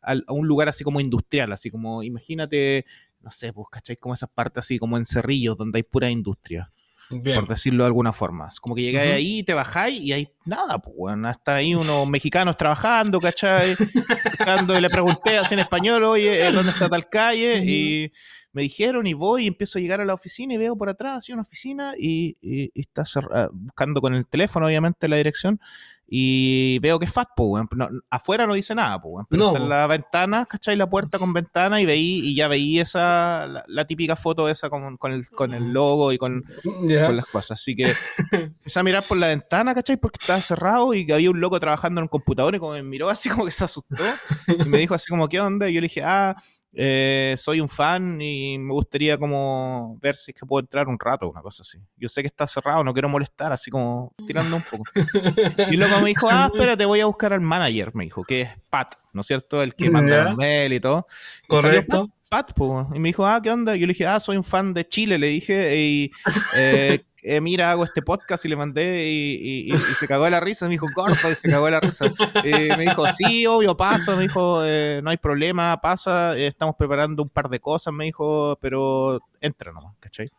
a 0.00 0.32
un 0.32 0.46
lugar 0.46 0.68
así 0.68 0.84
como 0.84 1.00
industrial, 1.00 1.52
así 1.52 1.70
como, 1.70 2.02
imagínate, 2.02 2.86
no 3.20 3.30
sé, 3.30 3.52
pues, 3.52 3.66
¿cachai? 3.70 3.96
Como 3.96 4.14
esas 4.14 4.30
partes 4.30 4.64
así 4.64 4.78
como 4.78 4.96
en 4.96 5.04
Cerrillos, 5.04 5.56
donde 5.56 5.78
hay 5.78 5.82
pura 5.82 6.10
industria. 6.10 6.70
Por 7.08 7.48
decirlo 7.48 7.84
de 7.84 7.86
alguna 7.86 8.12
forma. 8.12 8.50
Como 8.60 8.74
que 8.74 8.82
llegáis 8.82 9.14
ahí, 9.14 9.42
te 9.42 9.54
bajáis 9.54 9.98
y 9.98 10.12
hay 10.12 10.28
nada, 10.44 10.78
pues, 10.78 10.94
bueno, 10.94 11.26
hasta 11.26 11.54
ahí 11.54 11.74
unos 11.74 12.06
mexicanos 12.06 12.56
trabajando, 12.56 13.18
¿cachai? 13.18 13.74
y 14.76 14.80
le 14.80 14.90
pregunté 14.90 15.38
así 15.38 15.54
en 15.54 15.60
español, 15.60 16.04
oye, 16.04 16.46
eh, 16.46 16.52
¿dónde 16.52 16.70
está 16.70 16.88
tal 16.88 17.08
calle? 17.08 17.62
Y 17.64 18.12
me 18.52 18.62
dijeron 18.62 19.06
y 19.06 19.14
voy 19.14 19.44
y 19.44 19.46
empiezo 19.48 19.78
a 19.78 19.82
llegar 19.82 20.00
a 20.00 20.04
la 20.04 20.14
oficina 20.14 20.54
y 20.54 20.56
veo 20.56 20.76
por 20.76 20.88
atrás 20.88 21.18
así 21.18 21.32
una 21.32 21.42
oficina 21.42 21.94
y, 21.98 22.36
está 22.74 23.04
buscando 23.52 24.00
con 24.00 24.14
el 24.14 24.26
teléfono, 24.26 24.66
obviamente, 24.66 25.08
la 25.08 25.16
dirección 25.16 25.60
y 26.10 26.78
veo 26.78 26.98
que 26.98 27.04
es 27.04 27.12
fat, 27.12 27.28
pues, 27.36 27.66
afuera 28.08 28.46
no 28.46 28.54
dice 28.54 28.74
nada, 28.74 28.98
pues, 29.00 29.26
pero 29.28 29.48
está 29.48 29.58
en 29.58 29.68
la 29.68 29.86
ventana, 29.86 30.46
¿cachai? 30.46 30.74
La 30.74 30.88
puerta 30.88 31.18
con 31.18 31.34
ventana 31.34 31.82
y 31.82 31.84
veí, 31.84 32.20
y 32.20 32.34
ya 32.34 32.48
veí 32.48 32.80
esa, 32.80 33.64
la, 33.66 33.86
típica 33.86 34.16
foto 34.16 34.48
esa 34.48 34.70
con, 34.70 34.96
con, 34.96 35.12
el, 35.12 35.28
con 35.28 35.52
el 35.52 35.70
logo 35.70 36.10
y 36.12 36.16
con, 36.16 36.40
con, 36.64 37.16
las 37.16 37.26
cosas. 37.26 37.60
Así 37.60 37.76
que 37.76 37.92
empecé 38.32 38.80
a 38.80 38.82
mirar 38.82 39.04
por 39.06 39.18
la 39.18 39.26
ventana, 39.26 39.74
¿cachai? 39.74 39.98
Porque 39.98 40.16
estaba 40.18 40.40
cerrado 40.40 40.94
y 40.94 41.04
que 41.04 41.12
había 41.12 41.30
un 41.30 41.40
loco 41.40 41.60
trabajando 41.60 42.00
en 42.00 42.04
un 42.04 42.08
computador 42.08 42.54
y 42.54 42.58
como 42.58 42.72
me 42.72 42.82
miró 42.82 43.10
así 43.10 43.28
como 43.28 43.44
que 43.44 43.50
se 43.50 43.64
asustó 43.64 44.02
y 44.46 44.66
me 44.66 44.78
dijo 44.78 44.94
así 44.94 45.08
como, 45.10 45.28
¿qué 45.28 45.40
onda? 45.40 45.68
Y 45.68 45.74
yo 45.74 45.82
le 45.82 45.88
dije, 45.88 46.02
ah, 46.02 46.34
eh, 46.72 47.34
soy 47.38 47.60
un 47.60 47.68
fan 47.68 48.20
y 48.20 48.58
me 48.58 48.72
gustaría 48.72 49.16
como 49.16 49.98
ver 50.00 50.16
si 50.16 50.32
es 50.32 50.38
que 50.38 50.46
puedo 50.46 50.60
entrar 50.60 50.86
un 50.86 50.98
rato, 50.98 51.28
una 51.28 51.40
cosa 51.40 51.62
así. 51.62 51.78
Yo 51.96 52.08
sé 52.08 52.22
que 52.22 52.26
está 52.26 52.46
cerrado, 52.46 52.84
no 52.84 52.92
quiero 52.92 53.08
molestar, 53.08 53.52
así 53.52 53.70
como 53.70 54.14
tirando 54.26 54.56
un 54.56 54.62
poco. 54.62 54.84
Y 55.72 55.76
luego 55.76 56.00
me 56.00 56.08
dijo, 56.08 56.28
ah, 56.30 56.50
espérate, 56.52 56.84
voy 56.84 57.00
a 57.00 57.06
buscar 57.06 57.32
al 57.32 57.40
manager, 57.40 57.94
me 57.94 58.04
dijo, 58.04 58.22
que 58.24 58.42
es 58.42 58.50
Pat, 58.70 58.94
¿no 59.12 59.22
es 59.22 59.26
cierto? 59.26 59.62
El 59.62 59.74
que 59.74 59.90
manda 59.90 60.24
los 60.24 60.36
mail 60.36 60.72
y 60.72 60.80
todo. 60.80 61.06
Correcto. 61.46 62.10
Pat, 62.30 62.52
y 62.94 62.98
me 62.98 63.08
dijo, 63.08 63.26
ah, 63.26 63.40
¿qué 63.42 63.50
onda? 63.50 63.74
Yo 63.74 63.86
le 63.86 63.92
dije, 63.92 64.06
ah, 64.06 64.20
soy 64.20 64.36
un 64.36 64.44
fan 64.44 64.74
de 64.74 64.86
Chile, 64.86 65.18
le 65.18 65.28
dije, 65.28 65.76
y 65.76 66.12
eh, 66.56 67.04
eh, 67.22 67.40
mira, 67.40 67.70
hago 67.70 67.84
este 67.84 68.02
podcast 68.02 68.44
y 68.44 68.48
le 68.48 68.56
mandé 68.56 69.08
y, 69.08 69.76
se 69.98 70.06
cagó 70.06 70.24
de 70.24 70.30
la 70.30 70.40
risa, 70.40 70.66
me 70.66 70.72
dijo, 70.72 70.86
corto, 70.94 71.30
y 71.30 71.34
se 71.34 71.50
cagó 71.50 71.64
de 71.66 71.70
la 71.72 71.80
risa. 71.80 72.06
me 72.44 72.84
dijo, 72.84 73.06
sí, 73.08 73.46
obvio, 73.46 73.76
pasa, 73.76 74.14
me 74.14 74.22
dijo, 74.22 74.64
eh, 74.64 75.00
no 75.02 75.10
hay 75.10 75.16
problema, 75.16 75.80
pasa, 75.80 76.36
estamos 76.36 76.76
preparando 76.76 77.22
un 77.22 77.28
par 77.28 77.48
de 77.48 77.60
cosas, 77.60 77.92
me 77.92 78.04
dijo, 78.04 78.58
pero 78.60 79.20
entra 79.40 79.72
nomás, 79.72 79.96
¿cachai? 80.00 80.30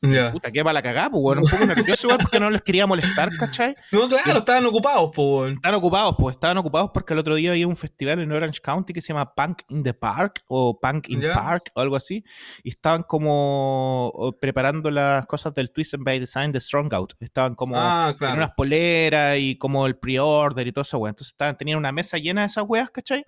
Puta, 0.00 0.52
qué 0.52 0.62
la 0.62 0.82
cagada, 0.82 1.10
pues, 1.10 1.22
bueno, 1.22 1.42
un 1.42 1.50
poco 1.50 1.66
nervioso 1.66 2.06
igual 2.06 2.18
porque 2.20 2.38
no 2.38 2.50
les 2.50 2.62
quería 2.62 2.86
molestar, 2.86 3.28
¿cachai? 3.36 3.74
No, 3.90 4.06
claro, 4.08 4.38
estaban 4.38 4.64
ocupados, 4.66 5.10
pues, 5.14 5.50
Estaban 5.50 5.74
ocupados, 5.76 6.14
pues, 6.18 6.36
estaban 6.36 6.58
ocupados 6.58 6.90
porque 6.94 7.14
el 7.14 7.18
otro 7.18 7.34
día 7.34 7.50
había 7.50 7.66
un 7.66 7.76
festival 7.76 8.20
en 8.20 8.30
Orange 8.30 8.60
County 8.60 8.92
que 8.92 9.00
se 9.00 9.08
llama 9.08 9.34
Punk 9.34 9.62
in 9.68 9.82
the 9.82 9.94
Park 9.94 10.44
o 10.46 10.78
Punk 10.78 11.08
in 11.08 11.20
Park 11.20 11.70
o 11.74 11.80
algo 11.80 11.96
así, 11.96 12.22
y 12.62 12.70
estaban 12.70 13.02
como 13.02 14.36
preparando 14.40 14.90
las 14.90 15.26
cosas 15.26 15.52
del 15.54 15.70
Twist 15.72 15.94
and 15.94 16.04
by 16.04 16.20
Design 16.20 16.52
de 16.52 16.60
Strongout. 16.60 17.14
Estaban 17.20 17.54
como 17.54 17.74
ah, 17.76 18.14
en 18.20 18.32
unas 18.32 18.50
poleras 18.50 19.36
y 19.38 19.56
como 19.56 19.86
el 19.86 19.96
pre-order 19.96 20.66
y 20.66 20.72
todo 20.72 20.82
eso, 20.82 20.98
weón. 20.98 21.10
Entonces 21.10 21.32
estaban, 21.32 21.56
tenían 21.56 21.78
una 21.78 21.92
mesa 21.92 22.18
llena 22.18 22.42
de 22.42 22.46
esas 22.46 22.64
weas, 22.68 22.90
¿cachai? 22.90 23.24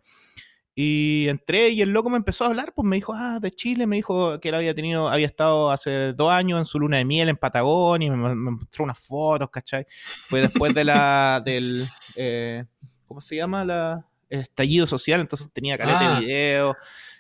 Y 0.75 1.27
entré 1.29 1.71
y 1.71 1.83
el 1.83 1.91
loco 1.91 2.11
me 2.11 2.17
empezó 2.17 2.45
a 2.45 2.49
hablar, 2.49 2.73
pues 2.75 2.87
me 2.87 2.97
dijo, 2.97 3.13
ah, 3.15 3.39
de 3.41 3.51
Chile, 3.51 3.87
me 3.87 3.97
dijo 3.97 4.39
que 4.41 4.51
él 4.51 4.55
había 4.55 4.75
tenido, 4.75 5.09
había 5.09 5.27
estado 5.27 5.71
hace 5.71 6.13
dos 6.13 6.31
años 6.31 6.59
en 6.59 6.65
su 6.65 6.79
luna 6.79 6.99
de 6.99 7.05
miel 7.05 7.29
en 7.29 7.37
Patagonia, 7.37 8.07
y 8.07 8.11
me, 8.11 8.35
mostró 8.35 8.85
unas 8.85 8.99
fotos, 8.99 9.51
¿cachai? 9.51 9.87
Fue 10.05 10.41
después 10.41 10.75
de 10.75 10.85
la, 10.85 11.43
del, 11.45 11.85
eh, 12.17 12.65
¿cómo 13.07 13.21
se 13.21 13.37
llama? 13.37 13.65
La 13.65 14.07
estallido 14.31 14.87
social, 14.87 15.21
entonces 15.21 15.49
tenía 15.53 15.77
caleta 15.77 15.99
de 15.99 16.07
ah. 16.07 16.21
video. 16.21 16.77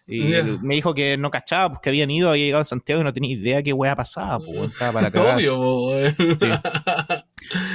Y 0.06 0.22
me 0.62 0.74
dijo 0.74 0.92
que 0.92 1.16
no 1.16 1.30
cachaba, 1.30 1.68
pues 1.68 1.80
que 1.80 1.90
habían 1.90 2.10
ido, 2.10 2.30
había 2.30 2.44
llegado 2.44 2.62
a 2.62 2.64
Santiago 2.64 3.00
y 3.00 3.04
no 3.04 3.12
tenía 3.12 3.32
idea 3.32 3.62
qué 3.62 3.72
hueá 3.72 3.94
pasaba, 3.94 4.40
pues 4.44 4.72
estaba 4.72 4.92
para 4.92 5.10
cagar. 5.10 5.36
Obvio, 5.36 6.10
sí. 6.10 6.48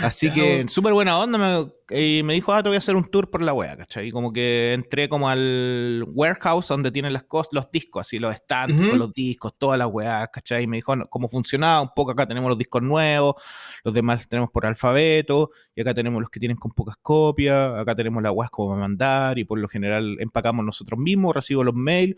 Así 0.02 0.32
que 0.32 0.66
súper 0.68 0.94
buena 0.94 1.20
onda, 1.20 1.38
me, 1.38 1.72
y 1.90 2.24
me 2.24 2.34
dijo, 2.34 2.54
ah, 2.54 2.64
te 2.64 2.70
voy 2.70 2.76
a 2.76 2.80
hacer 2.80 2.96
un 2.96 3.04
tour 3.06 3.30
por 3.30 3.42
la 3.42 3.54
wea, 3.54 3.78
¿cachai? 3.78 4.08
Y 4.08 4.12
como 4.12 4.34
que 4.34 4.74
entré 4.74 5.10
como 5.10 5.30
al 5.30 6.06
warehouse 6.08 6.68
donde 6.68 6.92
tienen 6.92 7.14
las 7.14 7.24
cosas, 7.24 7.54
los 7.54 7.72
discos, 7.72 8.08
así, 8.08 8.20
los 8.20 8.36
stands 8.36 8.90
con 8.90 8.98
los 8.98 9.14
discos, 9.14 9.54
todas 9.58 9.78
las 9.78 9.88
weas, 9.88 10.30
¿cachai? 10.32 10.64
Y 10.64 10.68
me 10.68 10.78
dijo 10.78 10.94
cómo 11.10 11.28
funcionaba, 11.28 11.82
un 11.82 11.92
poco 11.96 12.12
acá 12.12 12.28
tenemos 12.28 12.50
los 12.50 12.58
discos 12.58 12.82
nuevos, 12.82 13.36
los 13.84 13.94
demás 13.94 14.28
tenemos 14.28 14.50
por 14.52 14.66
alfabeto, 14.66 15.52
y 15.76 15.82
acá 15.82 15.94
tenemos 15.94 16.22
los 16.22 16.30
que 16.30 16.40
tienen 16.40 16.58
con 16.58 16.72
pocas 16.72 16.98
copias, 17.02 17.80
acá 17.80 17.96
tenemos 17.96 18.24
las 18.24 18.32
weas 18.34 18.50
como 18.50 18.76
mandar, 18.76 19.38
y 19.38 19.44
por 19.44 19.60
lo 19.60 19.68
general 19.68 20.18
empacamos 20.20 20.66
nosotros 20.66 21.00
mismos, 21.00 21.36
recibo 21.36 21.64
los 21.64 21.76
mails, 21.76 22.16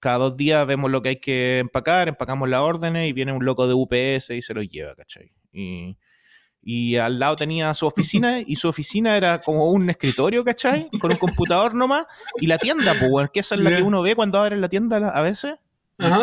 cada 0.00 0.18
dos 0.18 0.36
días 0.36 0.66
vemos 0.66 0.90
lo 0.90 1.02
que 1.02 1.10
hay 1.10 1.20
que 1.20 1.58
empacar, 1.58 2.08
empacamos 2.08 2.48
las 2.48 2.60
órdenes 2.60 3.08
y 3.08 3.12
viene 3.12 3.32
un 3.32 3.44
loco 3.44 3.68
de 3.68 3.74
UPS 3.74 4.30
y 4.30 4.42
se 4.42 4.54
los 4.54 4.66
lleva, 4.66 4.94
¿cachai? 4.94 5.30
Y 5.52 5.96
y 6.62 6.96
al 6.96 7.18
lado 7.18 7.36
tenía 7.36 7.72
su 7.74 7.86
oficina 7.86 8.40
y 8.40 8.56
su 8.56 8.68
oficina 8.68 9.16
era 9.16 9.38
como 9.40 9.70
un 9.70 9.88
escritorio, 9.90 10.44
¿cachai? 10.44 10.88
Con 11.00 11.12
un 11.12 11.18
computador 11.18 11.74
nomás 11.74 12.06
y 12.40 12.46
la 12.46 12.58
tienda, 12.58 12.92
pues, 13.00 13.30
que 13.30 13.40
esa 13.40 13.54
es 13.54 13.62
la 13.62 13.76
que 13.76 13.82
uno 13.82 14.02
ve 14.02 14.14
cuando 14.14 14.38
abre 14.38 14.56
la 14.56 14.68
tienda 14.68 14.96
a 14.96 15.20
veces. 15.22 15.54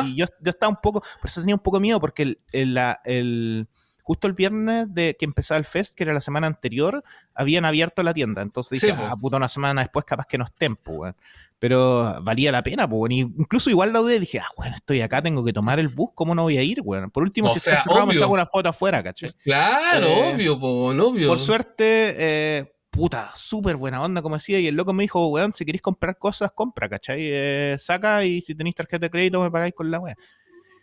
Y, 0.06 0.16
yo, 0.16 0.26
estaba 0.44 0.72
un 0.72 0.80
poco, 0.82 1.02
por 1.02 1.30
eso 1.30 1.42
tenía 1.42 1.54
un 1.54 1.62
poco 1.62 1.80
miedo 1.80 2.00
porque 2.00 2.40
el, 2.52 2.80
el, 3.04 3.68
justo 4.08 4.26
el 4.26 4.32
viernes 4.32 4.94
de 4.94 5.18
que 5.20 5.26
empezaba 5.26 5.58
el 5.58 5.66
fest, 5.66 5.94
que 5.94 6.04
era 6.06 6.14
la 6.14 6.22
semana 6.22 6.48
anterior, 6.48 7.04
habían 7.36 7.66
abierto 7.66 8.04
la 8.04 8.14
tienda. 8.14 8.42
Entonces 8.42 8.80
dije, 8.80 8.96
ah, 8.98 9.18
puta, 9.20 9.36
una 9.36 9.50
semana 9.50 9.82
después 9.82 10.06
capaz 10.06 10.26
que 10.28 10.38
no 10.38 10.46
estén, 10.46 10.78
pues, 10.78 11.14
pero 11.60 12.24
valía 12.24 12.54
la 12.54 12.64
pena, 12.64 12.88
pues, 12.88 13.12
incluso 13.12 13.70
igual 13.70 13.92
la 13.92 14.00
dudé, 14.00 14.22
dije, 14.22 14.40
ah, 14.40 14.48
bueno, 14.56 14.78
estoy 14.78 15.02
acá, 15.02 15.22
tengo 15.22 15.44
que 15.44 15.52
tomar 15.52 15.78
el 15.78 15.90
bus, 15.90 16.12
¿cómo 16.16 16.34
no 16.34 16.44
voy 16.44 16.58
a 16.58 16.64
ir, 16.64 16.82
bueno? 16.82 17.10
Por 17.10 17.24
último, 17.24 17.50
si 17.50 17.58
está 17.58 17.82
cerrado, 17.82 18.06
me 18.06 18.14
saco 18.14 18.32
una 18.32 18.46
foto 18.46 18.70
afuera, 18.70 19.04
¿cachai? 19.04 19.34
Claro, 19.44 20.08
eh, 20.08 20.32
obvio, 20.34 20.58
pues, 20.58 21.00
obvio. 21.02 21.28
Por 21.28 21.40
suerte, 21.40 22.16
eh, 22.18 22.74
puta, 22.90 23.34
súper 23.36 23.76
buena 23.76 24.02
onda, 24.02 24.22
como 24.22 24.38
decía, 24.38 24.58
y 24.58 24.68
el 24.68 24.76
loco 24.76 24.94
me 24.94 25.04
dijo, 25.04 25.28
weón, 25.28 25.52
si 25.52 25.66
queréis 25.66 25.82
comprar 25.82 26.18
cosas, 26.18 26.54
compra, 26.54 26.88
¿cachai? 26.88 27.20
Eh, 27.20 27.76
saca 27.78 28.24
y 28.24 28.40
si 28.40 28.56
tenéis 28.56 28.76
tarjeta 28.76 29.08
de 29.08 29.10
crédito 29.10 29.42
me 29.42 29.52
pagáis 29.52 29.74
con 29.74 29.92
la 29.92 30.00
weá. 30.00 30.16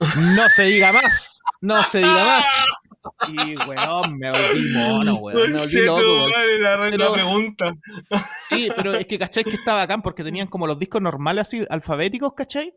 No 0.00 0.50
se 0.50 0.64
diga 0.64 0.92
más, 0.92 1.40
no 1.60 1.82
se 1.84 1.98
diga 1.98 2.24
más. 2.24 2.46
Y, 3.28 3.56
weón, 3.56 4.18
me 4.18 4.30
volví 4.30 4.72
mono, 4.72 5.14
weón. 5.20 5.52
Me 5.52 5.58
volví 5.58 5.82
loco, 5.84 6.28
La, 6.96 7.12
pregunta. 7.12 7.74
Sí, 8.48 8.68
pero 8.76 8.94
es 8.94 9.06
que, 9.06 9.18
¿cachai? 9.18 9.44
Que 9.44 9.52
estaba 9.52 9.78
bacán 9.78 10.02
porque 10.02 10.22
tenían 10.22 10.46
como 10.46 10.66
los 10.66 10.78
discos 10.78 11.00
normales 11.02 11.48
así, 11.48 11.64
alfabéticos, 11.68 12.34
¿cachai? 12.34 12.74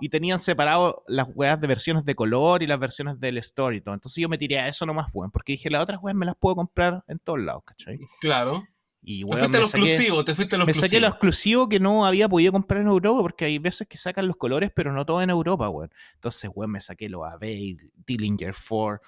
Y 0.00 0.10
tenían 0.10 0.38
separado 0.38 1.02
las 1.06 1.28
weas 1.34 1.58
de 1.60 1.66
versiones 1.66 2.04
de 2.04 2.14
color 2.14 2.62
y 2.62 2.66
las 2.66 2.78
versiones 2.78 3.18
del 3.18 3.38
story 3.38 3.78
y 3.78 3.80
todo. 3.80 3.94
Entonces 3.94 4.20
yo 4.20 4.28
me 4.28 4.36
tiré 4.36 4.58
a 4.58 4.68
eso 4.68 4.84
nomás, 4.84 5.06
weón. 5.14 5.30
Porque 5.30 5.52
dije, 5.52 5.70
las 5.70 5.82
otras 5.82 5.98
weas 6.02 6.16
me 6.16 6.26
las 6.26 6.36
puedo 6.36 6.56
comprar 6.56 7.02
en 7.08 7.18
todos 7.18 7.40
lados, 7.40 7.62
¿cachai? 7.64 7.98
Claro. 8.20 8.64
Y, 9.04 9.24
te 9.24 9.36
fuiste 9.36 9.56
a 9.56 9.60
lo 9.60 9.66
exclusivo, 9.66 10.24
te 10.24 10.34
fuiste 10.34 10.54
a 10.54 10.58
lo 10.58 10.66
me 10.66 10.74
saqué 10.74 11.00
lo 11.00 11.08
exclusivo 11.08 11.68
que 11.68 11.80
no 11.80 12.06
había 12.06 12.28
podido 12.28 12.52
comprar 12.52 12.82
en 12.82 12.86
Europa, 12.86 13.20
porque 13.20 13.46
hay 13.46 13.58
veces 13.58 13.88
que 13.88 13.98
sacan 13.98 14.28
los 14.28 14.36
colores, 14.36 14.70
pero 14.72 14.92
no 14.92 15.04
todo 15.04 15.22
en 15.22 15.30
Europa, 15.30 15.68
weón. 15.68 15.90
Entonces, 16.14 16.48
weón, 16.54 16.70
me 16.70 16.80
saqué 16.80 17.08
los 17.08 17.24
Abbey, 17.26 17.76
Dillinger 18.06 18.54
4, 18.68 19.00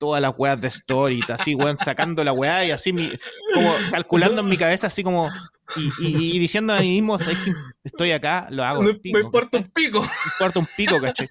todas 0.00 0.22
las 0.22 0.32
weas 0.36 0.60
de 0.60 0.68
Story, 0.68 1.20
así, 1.28 1.54
weón, 1.54 1.76
sacando 1.76 2.24
la 2.24 2.32
weá 2.32 2.64
y 2.64 2.70
así, 2.70 2.92
como 3.54 3.72
calculando 3.90 4.40
en 4.40 4.48
mi 4.48 4.56
cabeza, 4.56 4.86
así 4.86 5.04
como, 5.04 5.28
y, 5.76 6.38
diciendo 6.38 6.72
a 6.72 6.80
mí 6.80 6.88
mismo, 6.88 7.18
¿sabes 7.18 7.38
que 7.38 7.52
estoy 7.84 8.10
acá? 8.10 8.46
Lo 8.50 8.64
hago. 8.64 8.82
Me, 8.82 9.20
importa 9.20 9.58
un 9.58 9.70
pico. 9.70 10.00
Me 10.00 10.06
importa 10.34 10.58
un 10.58 10.66
pico, 10.76 11.00
caché. 11.00 11.28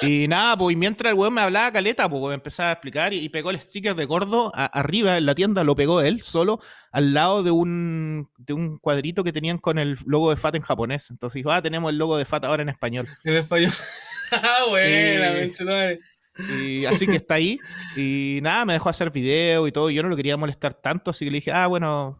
Y 0.00 0.26
nada, 0.28 0.56
pues 0.56 0.76
mientras 0.76 1.12
el 1.12 1.18
weón 1.18 1.34
me 1.34 1.40
hablaba 1.40 1.72
caleta, 1.72 2.08
pues 2.08 2.22
me 2.22 2.34
empezaba 2.34 2.70
a 2.70 2.72
explicar 2.72 3.12
y, 3.12 3.28
pegó 3.28 3.50
el 3.50 3.60
sticker 3.60 3.96
de 3.96 4.04
gordo 4.04 4.52
arriba 4.54 5.16
en 5.16 5.26
la 5.26 5.34
tienda, 5.34 5.64
lo 5.64 5.74
pegó 5.74 6.00
él 6.00 6.22
solo 6.22 6.60
al 6.92 7.12
lado 7.12 7.42
de 7.42 7.50
un, 7.50 8.28
de 8.38 8.52
un 8.52 8.78
cuadrito 8.78 9.24
que 9.24 9.32
tenían 9.32 9.58
con 9.58 9.78
el 9.78 9.98
logo 10.06 10.30
de 10.30 10.36
FAT 10.36 10.54
en 10.54 10.62
japonés. 10.62 11.10
Entonces 11.10 11.34
dijo, 11.34 11.50
ah, 11.50 11.60
tenemos 11.60 11.90
el 11.90 11.98
logo 11.98 12.16
de 12.16 12.24
FAT 12.24 12.44
ahora 12.44 12.62
en 12.62 12.68
español. 12.68 13.08
En 13.24 13.36
español. 13.36 13.72
ah, 14.32 14.64
buena, 14.68 15.40
eh, 15.40 16.00
y 16.38 16.84
así 16.86 17.06
que 17.06 17.16
está 17.16 17.34
ahí. 17.34 17.58
Y 17.96 18.40
nada, 18.42 18.64
me 18.64 18.72
dejó 18.72 18.88
hacer 18.88 19.10
video 19.10 19.66
y 19.66 19.72
todo. 19.72 19.90
Yo 19.90 20.02
no 20.02 20.08
lo 20.08 20.16
quería 20.16 20.36
molestar 20.36 20.74
tanto, 20.74 21.10
así 21.10 21.24
que 21.24 21.30
le 21.30 21.36
dije, 21.36 21.52
ah, 21.52 21.66
bueno, 21.66 22.18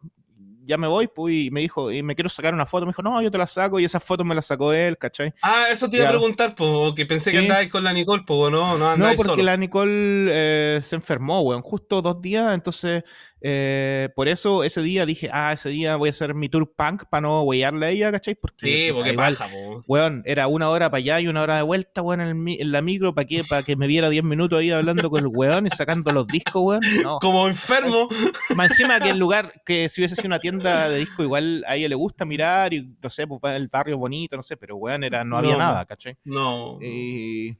ya 0.64 0.77
me 0.79 0.87
voy, 0.87 1.09
pues, 1.09 1.35
y 1.35 1.51
me 1.51 1.61
dijo, 1.61 1.90
y 1.90 2.03
me 2.03 2.14
quiero 2.14 2.29
sacar 2.29 2.55
una 2.55 2.66
foto. 2.66 2.87
Me 2.87 2.90
dijo, 2.90 3.03
no, 3.03 3.20
yo 3.22 3.31
te 3.31 3.38
la 3.38 3.46
saco, 3.46 3.81
y 3.81 3.85
esa 3.85 4.01
foto 4.01 4.25
me 4.25 4.35
la 4.35 4.42
sacó 4.42 4.72
él, 4.72 4.98
¿cachai? 4.98 5.33
Ah, 5.42 5.66
eso 5.70 5.88
te 5.88 5.96
iba 5.96 6.07
a 6.07 6.11
preguntar, 6.11 6.55
pues, 6.55 6.94
que 6.94 7.07
pensé 7.07 7.31
que 7.31 7.38
andabas 7.38 7.68
con 7.68 7.85
la 7.85 7.92
Nicole, 7.92 8.22
pues, 8.27 8.53
no, 8.53 8.79
no 8.79 8.96
No, 8.96 9.14
porque 9.16 9.42
la 9.42 9.57
Nicole 9.57 10.29
eh, 10.31 10.81
se 10.83 10.96
enfermó, 10.96 11.42
weón, 11.42 11.62
justo 11.62 12.03
dos 12.03 12.20
días, 12.20 12.55
entonces 12.55 13.05
eh, 13.44 14.09
por 14.14 14.29
eso 14.29 14.62
ese 14.62 14.83
día 14.83 15.05
dije, 15.05 15.29
ah, 15.33 15.53
ese 15.53 15.68
día 15.68 15.96
voy 15.96 16.09
a 16.09 16.11
hacer 16.11 16.33
mi 16.33 16.48
tour 16.48 16.72
punk 16.72 17.05
para 17.11 17.22
no 17.22 17.42
huellarle 17.42 17.87
a 17.87 17.90
ella, 17.90 18.12
¿cachai? 18.12 18.37
Porque, 18.37 18.66
sí, 18.66 18.92
porque 18.92 19.14
pasa, 19.14 19.48
weón, 19.88 20.22
era 20.27 20.46
una 20.46 20.68
hora 20.68 20.90
para 20.90 20.98
allá 20.98 21.20
y 21.20 21.27
una 21.27 21.42
hora 21.42 21.57
de 21.57 21.62
vuelta, 21.62 22.03
weón, 22.03 22.20
en, 22.20 22.72
la 22.72 22.83
micro, 22.83 23.14
¿para 23.14 23.27
que 23.27 23.42
Para 23.42 23.64
que 23.64 23.75
me 23.75 23.88
viera 23.88 24.11
10 24.11 24.22
minutos 24.22 24.61
ahí 24.61 24.70
hablando 24.70 25.11
con 25.11 25.20
el 25.20 25.27
weón 25.27 25.66
y 25.66 25.70
sacando 25.70 26.12
los 26.12 26.29
discos, 26.29 26.62
weón. 26.62 26.81
Como 27.20 27.48
enfermo. 27.48 28.09
Más 28.55 28.70
encima 28.70 29.01
que 29.01 29.11
el 29.11 29.18
lugar, 29.18 29.53
que 29.66 29.88
si 29.88 30.01
hubiese 30.01 30.14
sido 30.14 30.29
una 30.29 30.38
tienda 30.38 30.52
tienda 30.59 30.88
de 30.88 30.99
disco 30.99 31.23
igual 31.23 31.65
a 31.67 31.77
ella 31.77 31.88
le 31.88 31.95
gusta 31.95 32.25
mirar 32.25 32.75
y 32.75 32.97
no 33.03 33.11
sé, 33.11 33.27
pues 33.27 33.41
el 33.55 33.69
barrio 33.69 33.99
bonito, 33.99 34.37
no 34.37 34.43
sé, 34.43 34.57
pero 34.57 34.77
weón, 34.77 35.05
era, 35.05 35.25
no 35.25 35.38
había 35.38 35.57
nada, 35.57 35.85
¿cachai? 35.85 36.17
No. 36.25 36.79
Y, 36.81 37.57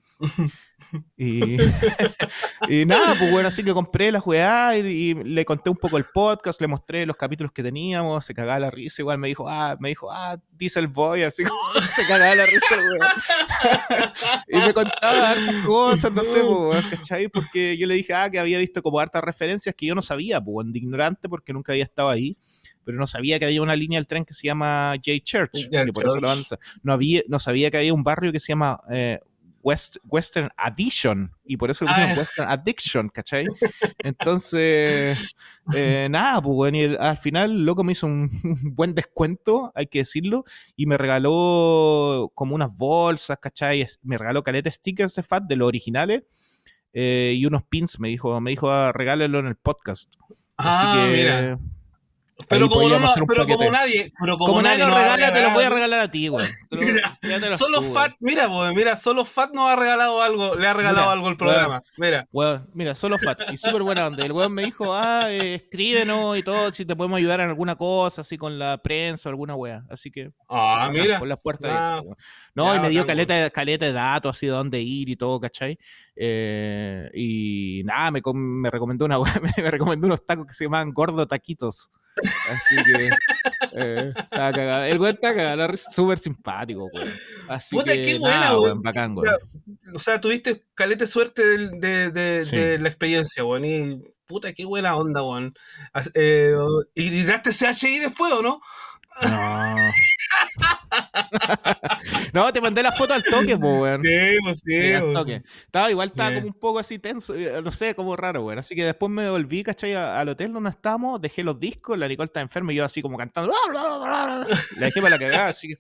y, 1.17 1.57
y 2.69 2.87
nada, 2.87 3.15
pues 3.19 3.31
bueno, 3.31 3.49
así 3.49 3.63
que 3.63 3.73
compré 3.73 4.13
la 4.13 4.21
weá 4.21 4.77
y, 4.77 5.15
le 5.15 5.45
conté 5.45 5.71
un 5.71 5.77
poco 5.77 5.97
el 5.97 6.05
podcast, 6.13 6.61
le 6.61 6.67
mostré 6.67 7.07
los 7.07 7.17
capítulos 7.17 7.53
que 7.53 7.63
teníamos, 7.63 8.25
se 8.25 8.35
cagaba 8.35 8.61
la 8.61 8.71
risa, 8.71 9.03
igual 9.03 9.19
me 9.19 9.29
dijo, 9.29 9.49
ah, 9.49 9.77
me 9.81 9.91
dijo, 9.91 10.11
ah, 10.11 10.39
Diesel 10.51 10.89
Boy, 10.89 11.23
así 11.23 11.45
como 11.45 11.59
se 11.95 12.07
cagaba 12.07 12.35
la 12.35 12.47
risa, 12.47 12.77
weón. 12.77 13.01
y 14.49 14.57
me 14.57 14.75
contaba 14.75 15.31
hartas 15.31 15.55
cosas, 15.67 16.13
no 16.13 16.25
sé, 16.25 16.41
pues, 16.43 16.87
¿cachai? 16.87 17.29
Porque 17.29 17.77
yo 17.77 17.87
le 17.87 17.95
dije, 17.95 18.15
ah, 18.15 18.31
que 18.31 18.39
había 18.39 18.59
visto 18.59 18.83
como 18.83 18.99
hartas 19.01 19.25
referencias 19.25 19.75
que 19.75 19.87
yo 19.87 19.95
no 19.95 20.03
sabía, 20.03 20.41
pues, 20.41 20.67
de 20.71 20.79
ignorante 20.79 21.29
porque 21.29 21.53
nunca 21.53 21.73
había 21.73 21.85
estado 21.85 22.09
ahí 22.09 22.37
pero 22.85 22.99
no 22.99 23.07
sabía 23.07 23.39
que 23.39 23.45
había 23.45 23.63
una 23.63 23.77
línea 23.77 23.99
del 23.99 24.07
tren 24.07 24.25
que 24.25 24.35
se 24.35 24.47
llama 24.47 24.95
J 24.97 25.19
Church, 25.23 25.69
que 25.69 25.93
por 25.93 26.07
eso 26.07 26.21
lo 26.21 26.29
avanza. 26.29 26.59
No, 26.83 26.93
había, 26.93 27.23
no 27.29 27.39
sabía 27.39 27.71
que 27.71 27.79
había 27.79 27.95
un 27.95 28.05
barrio 28.05 28.33
que 28.33 28.41
se 28.41 28.49
llama 28.49 28.81
eh, 28.91 29.21
West, 29.63 29.97
Western 30.09 30.49
Addition, 30.57 31.31
y 31.45 31.57
por 31.57 31.71
eso 31.71 31.85
lo 31.85 31.91
pusieron 31.91 32.13
ah. 32.13 32.19
Western 32.19 32.51
Addiction, 32.51 33.09
¿cachai? 33.09 33.47
Entonces, 33.99 35.37
eh, 35.77 36.09
nada, 36.11 36.43
pues 36.43 36.55
bueno, 36.55 36.97
al 36.99 37.17
final 37.17 37.65
loco 37.65 37.85
me 37.85 37.93
hizo 37.93 38.07
un, 38.07 38.29
buen 38.75 38.95
descuento, 38.95 39.73
hay 39.75 39.87
que 39.87 40.01
decirlo, 40.01 40.45
y 40.77 40.87
me 40.87 40.99
regaló 40.99 42.33
como 42.35 42.55
unas 42.55 42.75
bolsas, 42.77 43.39
¿cachai? 43.41 43.87
Me 44.03 44.19
regaló 44.19 44.43
caleta 44.43 44.71
stickers 44.71 45.15
de 45.15 45.23
FAT 45.23 45.45
de 45.45 45.57
los 45.57 45.69
originales. 45.69 46.25
Eh, 46.95 47.35
y 47.37 47.47
unos 47.47 47.63
pins, 47.63 47.99
me 47.99 48.09
dijo, 48.09 48.39
me 48.41 48.51
dijo, 48.51 48.71
ah, 48.71 48.93
regálelo 48.93 49.39
en 49.39 49.47
el 49.47 49.57
podcast. 49.57 50.13
Ah, 50.59 51.09
mira. 51.11 51.59
Pero 52.49 52.69
como, 52.69 52.89
no, 52.89 52.99
pero 53.27 53.47
como 53.47 53.71
nadie, 53.71 54.13
pero 54.19 54.37
como, 54.37 54.47
como 54.47 54.63
nadie, 54.63 54.85
lo 54.85 54.95
regala, 54.95 55.33
te 55.33 55.43
lo 55.43 55.51
voy 55.53 55.65
a 55.65 55.71
regalar 55.71 56.01
a 56.01 56.11
ti, 56.11 56.29
güey. 56.29 56.47
solo 57.57 57.83
Fat, 57.83 58.13
mira, 58.21 58.49
mira, 58.73 58.97
solo 58.97 59.25
Fat 59.25 59.53
nos 59.53 59.71
ha 59.71 59.77
regalado 59.77 60.23
algo, 60.23 60.55
le 60.55 60.67
ha 60.67 60.75
regalado 60.75 61.11
algo 61.11 61.29
al 61.29 61.37
programa. 61.37 61.83
mira. 61.97 62.29
mira, 62.75 62.95
solo 62.95 63.19
Fat. 63.19 63.43
Y 63.53 63.57
súper 63.57 63.83
buena 63.83 64.07
onda. 64.07 64.25
El 64.25 64.33
weón 64.33 64.53
me 64.53 64.65
dijo, 64.65 64.95
ah, 64.95 65.31
eh, 65.31 65.55
escríbenos 65.55 66.39
y 66.39 66.43
todo, 66.43 66.73
si 66.73 66.85
te 66.85 66.97
podemos 66.97 67.19
ayudar 67.19 67.41
en 67.41 67.49
alguna 67.49 67.77
cosa, 67.77 68.23
así 68.23 68.37
con 68.37 68.59
la 68.59 68.79
prensa 68.83 69.29
o 69.29 69.31
alguna 69.31 69.55
wea. 69.55 69.85
Así 69.89 70.11
que. 70.11 70.33
Ah, 70.49 70.91
mira. 70.93 71.19
Con 71.19 71.29
las 71.29 71.39
puertas. 71.39 71.71
Ah, 71.73 72.03
no, 72.55 72.75
y 72.75 72.81
me 72.81 72.91
dio 72.91 73.07
caleta, 73.07 73.51
caleta 73.51 73.87
de 73.87 73.93
datos, 73.93 74.37
así 74.37 74.47
de 74.47 74.53
dónde 74.53 74.81
ir 74.81 75.09
y 75.09 75.17
todo, 75.17 75.41
¿cachai? 75.41 75.79
Eh, 76.17 77.11
y 77.15 77.83
nada, 77.85 78.11
me, 78.11 78.21
me 78.35 78.71
recomendó 78.71 79.05
una 79.05 79.19
me 79.57 79.71
recomendó 79.71 80.07
unos 80.07 80.25
tacos 80.27 80.47
que 80.47 80.53
se 80.53 80.65
llamaban 80.65 80.93
gordo 80.93 81.27
taquitos. 81.27 81.91
Así 82.51 82.77
que 82.85 83.11
eh, 83.79 84.13
estaba 84.17 84.53
cagado. 84.53 84.85
El 84.85 84.99
güey 84.99 85.13
está 85.13 85.35
cagado, 85.35 85.77
súper 85.77 86.19
simpático. 86.19 86.89
Así 87.49 87.77
Puta, 87.77 87.93
que, 87.93 88.03
qué 88.03 88.19
buena. 88.19 88.53
Bacán, 88.77 89.15
güey. 89.15 89.31
O 89.95 89.99
sea, 89.99 90.21
tuviste 90.21 90.65
calete 90.75 91.07
suerte 91.07 91.43
de, 91.43 92.11
de, 92.11 92.45
de, 92.45 92.79
la 92.79 92.89
experiencia, 92.89 93.43
güey. 93.43 93.65
Y 93.67 94.03
puta, 94.27 94.53
qué 94.53 94.65
buena 94.65 94.97
onda, 94.97 95.21
güey. 95.21 95.53
Eh, 96.15 96.55
¿Y 96.95 97.23
daste 97.25 97.53
CHI 97.53 98.01
después 98.01 98.33
o 98.33 98.43
no? 98.43 98.61
No. 99.23 99.91
no, 102.33 102.53
te 102.53 102.61
mandé 102.61 102.83
la 102.83 102.93
foto 102.93 103.15
al 103.15 103.23
toque, 103.23 103.57
pues, 103.57 103.77
weón. 103.79 104.03
Sí, 104.03 104.37
pues 104.43 104.63
sí. 104.65 104.73
sí 104.73 104.93
al. 104.93 105.45
Estaba, 105.65 105.91
igual 105.91 106.09
estaba 106.09 106.35
como 106.35 106.47
un 106.47 106.55
poco 106.55 106.79
así 106.79 106.99
tenso, 106.99 107.35
eh, 107.35 107.61
no 107.63 107.71
sé, 107.71 107.95
como 107.95 108.17
raro, 108.17 108.45
weón. 108.45 108.59
Así 108.59 108.75
que 108.75 108.85
después 108.85 109.11
me 109.11 109.29
volví, 109.29 109.63
¿cachai? 109.63 109.95
Al 109.95 110.29
hotel 110.29 110.53
donde 110.53 110.71
estábamos, 110.71 111.21
dejé 111.21 111.43
los 111.43 111.59
discos, 111.59 111.99
la 111.99 112.09
Nicole 112.09 112.27
estaba 112.27 112.43
enferma 112.43 112.73
y 112.73 112.77
yo 112.77 112.85
así 112.85 113.03
como 113.03 113.17
cantando. 113.17 113.53
La 113.73 114.87
dejé 114.87 115.01
para 115.01 115.17
la 115.17 115.19
cagada, 115.19 115.49
así 115.49 115.69
que. 115.69 115.77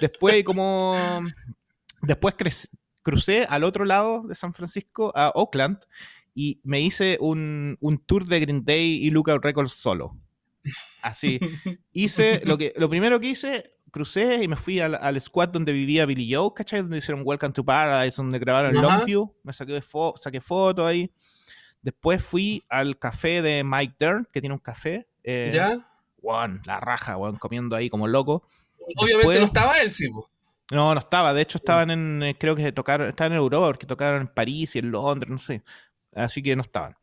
Después, 0.00 0.44
como. 0.44 0.96
Después 2.02 2.34
crucé 3.02 3.46
al 3.48 3.64
otro 3.64 3.84
lado 3.84 4.22
de 4.26 4.34
San 4.34 4.54
Francisco, 4.54 5.12
a 5.14 5.30
Oakland, 5.34 5.78
y 6.34 6.60
me 6.62 6.80
hice 6.80 7.18
un, 7.20 7.76
un 7.80 7.98
tour 7.98 8.26
de 8.26 8.40
Green 8.40 8.64
Day 8.64 9.04
y 9.04 9.10
Lookout 9.10 9.44
Records 9.44 9.72
solo. 9.72 10.16
Así. 11.02 11.40
Hice, 11.92 12.42
lo, 12.44 12.58
que, 12.58 12.72
lo 12.76 12.88
primero 12.88 13.18
que 13.20 13.28
hice, 13.28 13.72
crucé 13.90 14.42
y 14.42 14.48
me 14.48 14.56
fui 14.56 14.80
al, 14.80 14.94
al 14.94 15.20
squad 15.20 15.48
donde 15.48 15.72
vivía 15.72 16.06
Billy 16.06 16.32
Joe, 16.32 16.52
¿cachai? 16.54 16.82
Donde 16.82 16.98
hicieron 16.98 17.22
Welcome 17.24 17.52
to 17.52 17.64
Paradise, 17.64 18.16
donde 18.16 18.38
grabaron 18.38 18.74
Longview. 18.74 19.34
Me 19.42 19.52
saqué, 19.52 19.72
de 19.72 19.82
fo 19.82 20.14
saqué 20.16 20.40
fotos 20.40 20.86
ahí. 20.86 21.12
Después 21.82 22.22
fui 22.22 22.64
al 22.68 22.98
café 22.98 23.42
de 23.42 23.64
Mike 23.64 23.96
Dern, 23.98 24.28
que 24.30 24.40
tiene 24.40 24.54
un 24.54 24.60
café. 24.60 25.08
Eh, 25.24 25.50
¿Ya? 25.52 25.78
Juan, 26.20 26.60
la 26.66 26.78
raja, 26.80 27.16
weón, 27.16 27.36
comiendo 27.36 27.74
ahí 27.74 27.88
como 27.88 28.06
loco. 28.06 28.46
Obviamente 28.96 29.38
no 29.38 29.46
estaba 29.46 29.80
él, 29.80 29.90
sí. 29.90 30.10
No, 30.70 30.94
no 30.94 31.00
estaba. 31.00 31.32
De 31.32 31.42
hecho, 31.42 31.58
estaban 31.58 31.90
en, 31.90 32.22
eh, 32.22 32.36
creo 32.38 32.54
que 32.54 32.70
tocaron, 32.72 33.08
estaban 33.08 33.32
en 33.32 33.38
Europa, 33.38 33.66
porque 33.66 33.86
tocaron 33.86 34.22
en 34.22 34.28
París 34.28 34.76
y 34.76 34.80
en 34.80 34.90
Londres, 34.90 35.30
no 35.30 35.38
sé. 35.38 35.62
Así 36.14 36.42
que 36.42 36.54
no 36.54 36.62
estaban. 36.62 36.96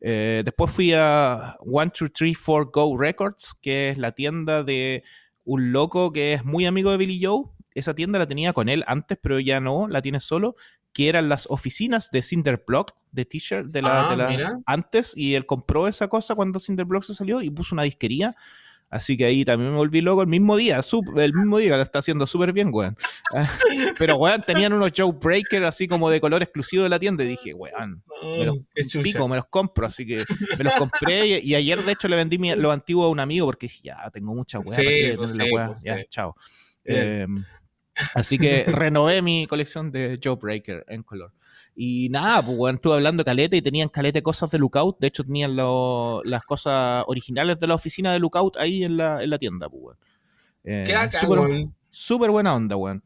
Eh, 0.00 0.42
después 0.44 0.70
fui 0.70 0.92
a 0.94 1.56
1234 1.62 2.70
Go 2.72 2.96
Records, 2.96 3.54
que 3.60 3.90
es 3.90 3.98
la 3.98 4.12
tienda 4.12 4.62
de 4.62 5.04
un 5.44 5.72
loco 5.72 6.12
que 6.12 6.32
es 6.32 6.44
muy 6.44 6.66
amigo 6.66 6.90
de 6.90 6.96
Billy 6.96 7.22
Joe. 7.22 7.44
Esa 7.74 7.94
tienda 7.94 8.18
la 8.18 8.26
tenía 8.26 8.52
con 8.52 8.68
él 8.68 8.82
antes, 8.86 9.18
pero 9.20 9.38
ya 9.38 9.60
no, 9.60 9.88
la 9.88 10.02
tiene 10.02 10.20
solo. 10.20 10.56
Que 10.92 11.08
eran 11.08 11.28
las 11.28 11.46
oficinas 11.50 12.10
de 12.10 12.22
Cinderblock, 12.22 12.92
de 13.12 13.24
t-shirt 13.24 13.68
de 13.68 13.82
la, 13.82 14.10
ah, 14.10 14.60
antes, 14.66 15.16
y 15.16 15.34
él 15.34 15.46
compró 15.46 15.86
esa 15.86 16.08
cosa 16.08 16.34
cuando 16.34 16.58
Cinderblock 16.58 17.04
se 17.04 17.14
salió 17.14 17.42
y 17.42 17.50
puso 17.50 17.74
una 17.74 17.84
disquería 17.84 18.36
Así 18.90 19.16
que 19.16 19.24
ahí 19.24 19.44
también 19.44 19.70
me 19.70 19.76
volví 19.76 20.00
loco 20.00 20.22
el 20.22 20.26
mismo 20.26 20.56
día, 20.56 20.80
el 21.16 21.32
mismo 21.32 21.58
día, 21.58 21.76
lo 21.76 21.82
está 21.82 22.00
haciendo 22.00 22.26
súper 22.26 22.52
bien, 22.52 22.70
weón. 22.72 22.96
Ah, 23.32 23.48
pero, 23.98 24.16
weón, 24.16 24.42
tenían 24.42 24.72
unos 24.72 24.90
Joe 24.96 25.12
Breaker 25.12 25.62
así 25.64 25.86
como 25.86 26.10
de 26.10 26.20
color 26.20 26.42
exclusivo 26.42 26.82
de 26.82 26.88
la 26.88 26.98
tienda 26.98 27.22
y 27.22 27.28
dije, 27.28 27.54
weón, 27.54 28.02
me 28.20 28.44
los 28.44 28.58
pico, 29.00 29.28
me 29.28 29.36
los 29.36 29.46
compro, 29.46 29.86
así 29.86 30.04
que 30.04 30.18
me 30.58 30.64
los 30.64 30.74
compré 30.74 31.38
y, 31.38 31.54
ayer 31.54 31.78
de 31.84 31.92
hecho 31.92 32.08
le 32.08 32.16
vendí 32.16 32.38
mi, 32.38 32.52
lo 32.56 32.72
antiguo 32.72 33.04
a 33.04 33.08
un 33.10 33.20
amigo 33.20 33.46
porque 33.46 33.68
dije, 33.68 33.80
ya, 33.84 34.10
tengo 34.12 34.34
mucha 34.34 34.58
weón, 34.58 34.74
sí, 34.74 35.12
pues 35.16 35.36
pues 35.38 35.82
ya, 35.84 36.04
chao. 36.08 36.34
Em, 36.84 37.44
así 38.14 38.38
que 38.38 38.64
renové 38.64 39.22
mi 39.22 39.46
colección 39.46 39.92
de 39.92 40.18
Joe 40.22 40.34
Breaker 40.34 40.84
en 40.88 41.04
color. 41.04 41.32
Y 41.82 42.10
nada, 42.10 42.42
pues 42.42 42.58
bueno, 42.58 42.76
estuve 42.76 42.96
hablando 42.96 43.24
caleta 43.24 43.56
y 43.56 43.62
tenían 43.62 43.88
caleta 43.88 44.20
cosas 44.20 44.50
de 44.50 44.58
Lookout. 44.58 44.98
De 44.98 45.06
hecho, 45.06 45.24
tenían 45.24 45.56
las 45.56 46.44
cosas 46.44 47.04
originales 47.06 47.58
de 47.58 47.66
la 47.66 47.74
oficina 47.74 48.12
de 48.12 48.18
Lookout 48.18 48.58
ahí 48.58 48.84
en 48.84 48.98
la, 48.98 49.22
en 49.22 49.30
la 49.30 49.38
tienda, 49.38 49.66
pues 49.70 49.80
bueno. 49.80 49.98
Eh, 50.62 50.84
Qué 50.86 50.94
Súper 51.88 52.30
buena 52.30 52.54
onda, 52.54 52.76
weón. 52.76 53.02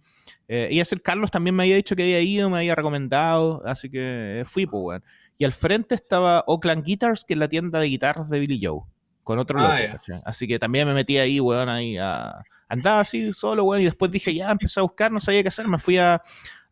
Eh, 0.48 0.70
y 0.72 0.80
ese 0.80 0.98
Carlos 0.98 1.30
también 1.30 1.54
me 1.54 1.62
había 1.62 1.76
dicho 1.76 1.94
que 1.94 2.02
había 2.02 2.20
ido, 2.20 2.50
me 2.50 2.56
había 2.58 2.74
recomendado, 2.74 3.62
así 3.64 3.88
que 3.88 4.42
fui, 4.44 4.66
pues, 4.66 4.82
weón. 4.82 5.04
Y 5.38 5.44
al 5.44 5.52
frente 5.52 5.94
estaba 5.94 6.42
Oakland 6.48 6.84
Guitars, 6.84 7.24
que 7.24 7.34
es 7.34 7.38
la 7.38 7.46
tienda 7.46 7.78
de 7.78 7.86
guitarras 7.86 8.28
de 8.28 8.40
Billy 8.40 8.58
Joe, 8.60 8.80
con 9.22 9.38
otro 9.38 9.56
ah, 9.60 9.78
loco, 9.78 10.20
Así 10.24 10.48
que 10.48 10.58
también 10.58 10.88
me 10.88 10.94
metí 10.94 11.16
ahí, 11.16 11.38
weón, 11.38 11.68
ahí 11.68 11.96
a... 11.96 12.42
Andaba 12.66 13.00
así 13.00 13.32
solo, 13.34 13.62
weón, 13.62 13.82
y 13.82 13.84
después 13.84 14.10
dije, 14.10 14.34
ya, 14.34 14.50
empecé 14.50 14.80
a 14.80 14.82
buscar, 14.82 15.12
no 15.12 15.20
sabía 15.20 15.42
qué 15.42 15.48
hacer, 15.48 15.68
me 15.68 15.78
fui 15.78 15.96
a, 15.96 16.20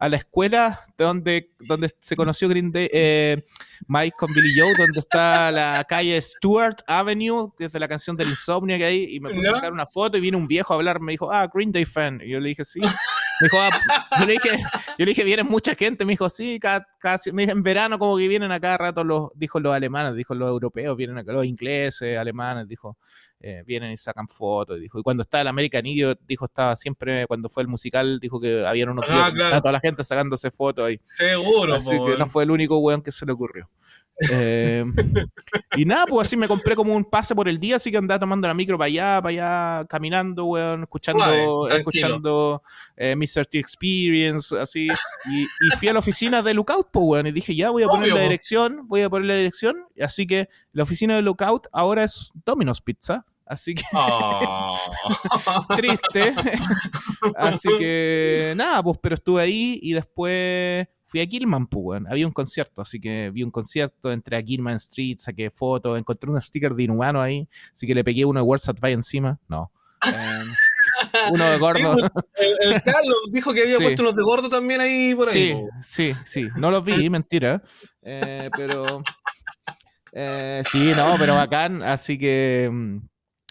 a 0.02 0.08
la 0.08 0.16
escuela 0.16 0.84
donde, 0.98 1.52
donde 1.60 1.88
se 2.00 2.16
conoció 2.16 2.48
Green 2.48 2.72
Day, 2.72 2.88
eh, 2.92 3.36
Mike 3.86 4.16
con 4.18 4.34
Billy 4.34 4.52
Joe, 4.58 4.74
donde 4.76 4.98
está 4.98 5.52
la 5.52 5.84
calle 5.88 6.20
Stewart 6.20 6.74
Avenue, 6.88 7.52
desde 7.56 7.78
la 7.78 7.86
canción 7.86 8.16
del 8.16 8.30
Insomnia 8.30 8.78
que 8.78 8.84
hay, 8.84 9.06
y 9.14 9.20
me 9.20 9.32
puse 9.32 9.48
a 9.48 9.52
sacar 9.52 9.72
una 9.72 9.86
foto 9.86 10.18
y 10.18 10.20
viene 10.20 10.36
un 10.36 10.48
viejo 10.48 10.72
a 10.72 10.76
hablar, 10.76 10.98
me 10.98 11.12
dijo, 11.12 11.30
ah, 11.30 11.48
Green 11.54 11.70
Day 11.70 11.84
fan. 11.84 12.20
Y 12.20 12.30
yo 12.30 12.40
le 12.40 12.48
dije, 12.48 12.64
sí. 12.64 12.80
Me 13.42 13.46
dijo, 13.46 13.58
ah, 13.60 13.70
yo, 14.20 14.26
le 14.26 14.32
dije, 14.34 14.50
yo 14.98 15.04
le 15.04 15.06
dije, 15.06 15.24
viene 15.24 15.42
mucha 15.42 15.74
gente. 15.74 16.04
Me 16.04 16.12
dijo, 16.12 16.28
sí, 16.28 16.60
casi. 16.98 17.32
Me 17.32 17.42
dije, 17.42 17.52
en 17.52 17.62
verano 17.62 17.98
como 17.98 18.16
que 18.16 18.28
vienen 18.28 18.52
a 18.52 18.60
cada 18.60 18.78
rato 18.78 19.02
los, 19.02 19.30
dijo 19.34 19.58
los 19.58 19.74
alemanes, 19.74 20.14
dijo 20.14 20.34
los 20.34 20.48
europeos, 20.48 20.96
vienen 20.96 21.18
acá 21.18 21.32
los 21.32 21.44
ingleses, 21.44 22.16
alemanes, 22.16 22.68
dijo. 22.68 22.96
Eh, 23.44 23.64
vienen 23.66 23.90
y 23.90 23.96
sacan 23.96 24.28
fotos. 24.28 24.78
Dijo. 24.78 25.00
Y 25.00 25.02
cuando 25.02 25.24
estaba 25.24 25.42
el 25.42 25.48
American 25.48 25.84
Idiot, 25.84 26.20
dijo, 26.26 26.44
estaba 26.44 26.76
siempre, 26.76 27.26
cuando 27.26 27.48
fue 27.48 27.64
el 27.64 27.68
musical, 27.68 28.20
dijo 28.20 28.40
que 28.40 28.64
había 28.64 28.84
unos 28.84 29.04
ah, 29.08 29.32
toda 29.60 29.72
la 29.72 29.80
gente 29.80 30.04
sacándose 30.04 30.52
fotos 30.52 30.86
ahí. 30.86 31.00
Seguro, 31.06 31.74
Así 31.74 31.90
que 31.90 32.16
no 32.16 32.28
fue 32.28 32.44
el 32.44 32.52
único 32.52 32.78
weón 32.78 33.02
que 33.02 33.10
se 33.10 33.26
le 33.26 33.32
ocurrió. 33.32 33.68
Eh, 34.30 34.84
y 35.76 35.84
nada, 35.84 36.06
pues 36.06 36.28
así 36.28 36.36
me 36.36 36.46
compré 36.46 36.76
como 36.76 36.94
un 36.94 37.04
pase 37.04 37.34
por 37.34 37.48
el 37.48 37.58
día, 37.58 37.76
así 37.76 37.90
que 37.90 37.96
andaba 37.96 38.20
tomando 38.20 38.46
la 38.46 38.54
micro 38.54 38.78
para 38.78 38.86
allá, 38.86 39.22
para 39.22 39.28
allá, 39.28 39.86
caminando, 39.88 40.44
weón, 40.44 40.82
escuchando, 40.82 41.68
escuchando 41.68 42.62
eh, 42.96 43.16
Mr. 43.16 43.46
T 43.46 43.58
Experience, 43.58 44.56
así. 44.58 44.88
Y, 45.30 45.46
fui 45.76 45.88
a 45.88 45.92
la 45.92 45.98
oficina 45.98 46.42
de 46.42 46.54
Lookout, 46.54 46.88
pues, 46.92 47.04
weón, 47.04 47.26
y 47.26 47.32
dije, 47.32 47.54
ya 47.54 47.70
voy 47.70 47.82
a 47.82 47.88
poner 47.88 48.12
la 48.12 48.20
dirección, 48.20 48.86
voy 48.86 49.02
a 49.02 49.10
poner 49.10 49.28
la 49.28 49.36
dirección. 49.36 49.76
Así 50.00 50.26
que 50.26 50.48
la 50.72 50.82
oficina 50.82 51.16
de 51.16 51.22
Lookout 51.22 51.66
ahora 51.72 52.04
es 52.04 52.30
Domino's 52.44 52.80
Pizza. 52.80 53.24
Así 53.52 53.74
que 53.74 53.84
oh. 53.92 54.78
triste. 55.76 56.34
Así 57.36 57.68
que 57.78 58.54
nada, 58.56 58.82
pues, 58.82 58.98
pero 59.02 59.14
estuve 59.14 59.42
ahí 59.42 59.78
y 59.82 59.92
después 59.92 60.86
fui 61.04 61.20
a 61.20 61.26
Killman, 61.26 61.66
pues. 61.66 62.02
Había 62.08 62.26
un 62.26 62.32
concierto, 62.32 62.80
así 62.80 62.98
que 62.98 63.30
vi 63.30 63.42
un 63.42 63.50
concierto, 63.50 64.10
entré 64.10 64.38
a 64.38 64.42
Killman 64.42 64.76
Street, 64.76 65.18
saqué 65.18 65.50
fotos, 65.50 65.98
encontré 65.98 66.30
un 66.30 66.40
sticker 66.40 66.74
de 66.74 66.84
Inhumano 66.84 67.20
ahí, 67.20 67.46
así 67.70 67.86
que 67.86 67.94
le 67.94 68.02
pegué 68.02 68.24
uno 68.24 68.40
de 68.40 68.46
Words 68.46 68.70
at 68.70 68.76
encima. 68.84 69.38
No. 69.48 69.70
Em, 70.06 70.46
uno 71.32 71.50
de 71.50 71.58
gordo. 71.58 71.94
el, 72.36 72.82
Carlos 72.82 73.30
dijo 73.32 73.52
que 73.52 73.64
había 73.64 73.76
puesto 73.76 74.00
unos 74.00 74.16
de 74.16 74.22
gordo 74.22 74.48
también 74.48 74.80
ahí 74.80 75.14
por 75.14 75.28
ahí. 75.28 75.32
Sí, 75.32 75.54
sí, 75.82 76.14
sí. 76.24 76.48
No 76.56 76.70
los 76.70 76.82
vi, 76.82 77.10
mentira. 77.10 77.62
Eh, 78.00 78.48
pero. 78.56 79.02
Eh, 80.14 80.62
sí, 80.70 80.92
no, 80.96 81.16
pero 81.18 81.34
bacán. 81.34 81.82
Así 81.82 82.18
que. 82.18 82.70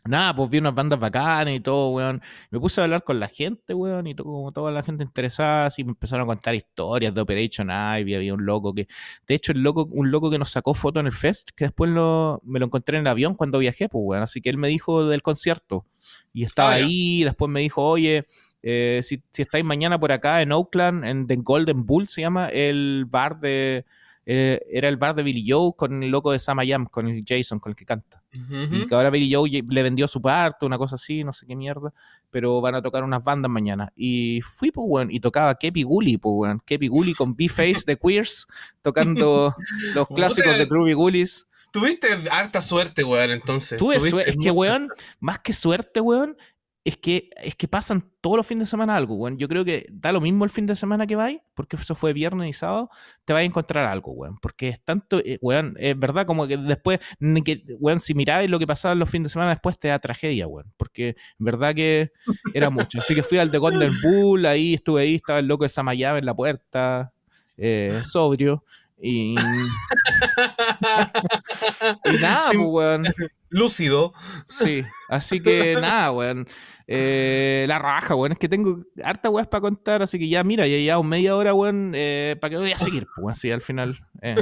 Nada, 0.04 0.36
pues 0.36 0.50
vi 0.50 0.58
unas 0.58 0.74
bandas 0.74 1.00
bacanas 1.00 1.54
y 1.54 1.60
todo, 1.60 1.92
weón. 1.92 2.22
Me 2.50 2.60
puse 2.60 2.82
a 2.82 2.86
hablar 2.86 3.04
con 3.04 3.20
la 3.20 3.28
gente, 3.28 3.76
weón, 3.76 4.08
y 4.08 4.16
todo, 4.16 4.26
como 4.26 4.52
toda 4.52 4.72
la 4.72 4.82
gente 4.82 5.04
interesada, 5.04 5.68
así 5.68 5.84
me 5.84 5.92
empezaron 5.92 6.24
a 6.24 6.26
contar 6.26 6.56
historias 6.56 7.14
de 7.14 7.22
Operation 7.22 7.70
Ivy, 7.70 8.16
había 8.16 8.34
un 8.34 8.44
loco 8.44 8.74
que, 8.74 8.88
de 9.28 9.36
hecho, 9.36 9.52
el 9.52 9.62
loco, 9.62 9.88
un 9.92 10.10
loco 10.10 10.32
que 10.32 10.40
nos 10.40 10.50
sacó 10.50 10.74
foto 10.74 11.00
en 11.00 11.06
el 11.06 11.12
fest, 11.12 11.50
que 11.56 11.66
después 11.66 11.92
lo, 11.92 12.42
me 12.44 12.60
lo 12.60 12.66
encontré 12.66 12.98
en 12.98 13.02
el 13.02 13.08
avión 13.08 13.36
cuando 13.36 13.60
viajé, 13.60 13.90
pues, 13.90 14.02
weón, 14.04 14.24
así 14.24 14.42
que 14.42 14.50
él 14.50 14.58
me 14.58 14.70
dijo 14.70 15.06
del 15.06 15.22
concierto, 15.22 15.86
y 16.34 16.46
estaba 16.46 16.72
ah, 16.72 16.76
ahí, 16.76 17.22
y 17.22 17.24
después 17.24 17.52
me 17.52 17.60
dijo, 17.60 17.84
oye, 17.84 18.24
eh, 18.64 19.02
si, 19.04 19.24
si 19.32 19.44
estáis 19.44 19.64
mañana 19.64 20.00
por 20.00 20.12
acá 20.12 20.42
en 20.42 20.52
Oakland, 20.52 21.06
en 21.06 21.28
The 21.28 21.36
Golden 21.38 21.86
Bull 21.86 22.08
se 22.08 22.22
llama, 22.22 22.50
el 22.50 23.06
bar 23.08 23.40
de 23.40 23.86
eh, 24.26 24.62
era 24.70 24.88
el 24.88 24.98
bar 24.98 25.16
de 25.16 25.24
Billy 25.24 25.44
Joe 25.48 25.74
con 25.76 26.04
el 26.04 26.10
loco 26.10 26.32
de 26.32 26.40
Samayam, 26.40 26.86
con 26.86 27.08
el 27.08 27.24
Jason, 27.28 27.60
con 27.60 27.72
el 27.72 27.76
que 27.76 27.86
canta. 27.86 28.22
Y 28.32 28.86
que 28.88 28.96
ahora 28.96 29.10
Billy 29.10 29.34
Joe 29.34 29.50
le 29.50 29.84
vendió 29.84 30.08
su 30.08 30.22
parte, 30.22 30.66
una 30.66 30.78
cosa 30.78 30.96
así, 30.96 31.24
no 31.24 31.34
sé 31.34 31.46
qué 31.48 31.56
mierda, 31.56 31.94
pero 32.30 32.62
van 32.62 32.76
a 32.76 32.82
tocar 32.82 33.04
unas 33.04 33.24
bandas 33.24 33.52
mañana. 33.52 33.92
Y 33.96 34.42
fui, 34.42 34.72
pues, 34.72 34.86
weón, 34.88 35.12
y 35.12 35.20
tocaba 35.20 35.56
Kepi 35.56 35.84
Gully, 35.84 36.18
pues, 36.18 36.34
weón. 36.36 36.62
Kepi 36.66 36.88
Gully 36.88 37.14
con 37.14 37.36
B-Face 37.36 37.82
de 37.86 37.98
Queers, 37.98 38.48
tocando 38.82 39.56
los 39.96 40.08
clásicos 40.08 40.58
de 40.58 40.66
Groovy 40.66 40.94
Gullies. 40.94 41.48
Tuviste 41.72 42.08
harta 42.32 42.62
suerte, 42.62 43.04
weón, 43.04 43.32
entonces. 43.32 43.80
Tuve 43.80 44.00
suerte. 44.00 44.30
Es 44.30 44.38
que, 44.38 44.52
weón, 44.52 44.90
más 45.20 45.40
que 45.40 45.54
suerte, 45.54 46.00
weón, 46.00 46.38
es 46.84 46.98
que, 46.98 47.30
es 47.38 47.56
que 47.56 47.68
pasan 47.68 48.12
todos 48.22 48.38
los 48.38 48.48
fines 48.48 48.68
de 48.68 48.72
semana 48.72 48.96
algo, 48.96 49.16
weón. 49.16 49.38
Yo 49.38 49.48
creo 49.48 49.64
que 49.64 49.86
da 49.92 50.12
lo 50.12 50.20
mismo 50.20 50.44
el 50.46 50.50
fin 50.50 50.66
de 50.66 50.76
semana 50.76 51.06
que 51.06 51.16
vais, 51.16 51.40
porque 51.54 51.76
eso 51.76 51.94
fue 51.94 52.12
viernes 52.12 52.50
y 52.50 52.54
sábado, 52.54 52.90
te 53.24 53.34
vas 53.34 53.42
a 53.42 53.44
encontrar 53.44 53.86
algo, 53.86 54.12
weón. 54.14 54.38
Porque 54.42 54.70
es 54.70 54.84
tanto, 54.84 55.20
eh, 55.20 55.38
weón, 55.42 55.76
es 55.78 55.98
verdad, 55.98 56.26
como 56.26 56.48
que 56.48 56.58
después, 56.58 57.00
que, 57.46 57.64
weón, 57.80 58.00
si 58.00 58.16
mirabas 58.16 58.50
lo 58.50 58.58
que 58.58 58.66
pasaba 58.66 58.96
los 58.96 59.10
fines 59.10 59.30
de 59.30 59.34
semana 59.34 59.52
después, 59.52 59.78
te 59.78 59.90
da 59.90 60.00
tragedia, 60.00 60.48
weón. 60.48 60.74
Porque 60.76 61.10
en 61.40 61.46
verdad 61.46 61.76
que 61.76 62.12
era 62.54 62.70
mucho. 62.72 63.00
Así 63.00 63.14
que 63.14 63.22
fui 63.24 63.38
al 63.38 63.52
de 63.52 63.60
Golden 63.60 63.94
Bull, 64.02 64.46
ahí 64.48 64.74
estuve 64.74 65.04
ahí, 65.04 65.16
estaba 65.16 65.40
el 65.40 65.48
loco 65.48 65.64
de 65.66 65.70
Samayave 65.70 66.20
en 66.20 66.26
la 66.26 66.36
puerta, 66.36 67.14
eh, 67.58 68.02
sobrio. 68.06 68.64
Y, 69.04 69.36
y 72.06 72.18
nada, 72.22 72.44
pues, 72.54 72.60
weón. 72.60 73.04
Lúcido. 73.50 74.14
Sí, 74.48 74.84
así 75.10 75.42
que 75.42 75.76
nada, 75.76 76.12
weón. 76.12 76.48
Eh, 76.88 77.66
la 77.68 77.80
raja, 77.80 78.16
weón. 78.16 78.34
Es 78.34 78.38
que 78.38 78.48
tengo 78.48 78.84
harta 79.04 79.30
weas 79.30 79.48
para 79.48 79.62
contar, 79.62 80.02
así 80.02 80.20
que 80.20 80.30
ya, 80.30 80.44
mira, 80.44 80.68
ya 80.68 80.78
llevamos 80.78 81.08
media 81.08 81.36
hora, 81.36 81.54
weón. 81.54 81.94
Eh, 81.96 82.38
¿Para 82.40 82.52
qué 82.52 82.58
voy 82.58 82.72
a 82.72 82.78
seguir? 82.78 83.06
Pues 83.16 83.38
así 83.38 83.52
al 83.52 83.62
final. 83.62 84.00
Eh, 84.22 84.36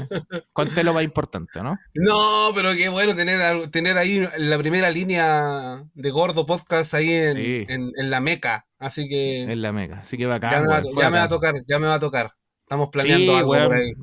conté 0.51 0.83
lo 0.83 0.93
más 0.93 1.03
importante, 1.03 1.63
¿no? 1.63 1.77
No, 1.95 2.51
pero 2.53 2.73
qué 2.73 2.89
bueno 2.89 3.15
tener, 3.15 3.69
tener 3.69 3.97
ahí 3.97 4.27
la 4.37 4.57
primera 4.57 4.89
línea 4.89 5.83
de 5.93 6.11
Gordo 6.11 6.45
Podcast 6.45 6.93
ahí 6.93 7.13
en, 7.13 7.91
en, 7.95 8.09
la 8.09 8.19
meca. 8.19 8.67
Así 8.77 9.07
que. 9.07 9.43
En 9.43 9.61
la 9.61 9.71
meca. 9.71 9.99
Así 9.99 10.17
que 10.17 10.25
bacán. 10.25 10.51
ya 10.51 10.61
me 10.61 10.67
va 10.67 10.77
a 11.23 11.29
tocar, 11.29 11.55
ya 11.67 11.79
me 11.79 11.87
va 11.87 11.95
a 11.95 11.99
tocar. 11.99 12.31
Estamos 12.69 12.89
planeando 12.89 13.35
algo 13.35 13.51
por 13.51 13.73
ahí. 13.73 13.93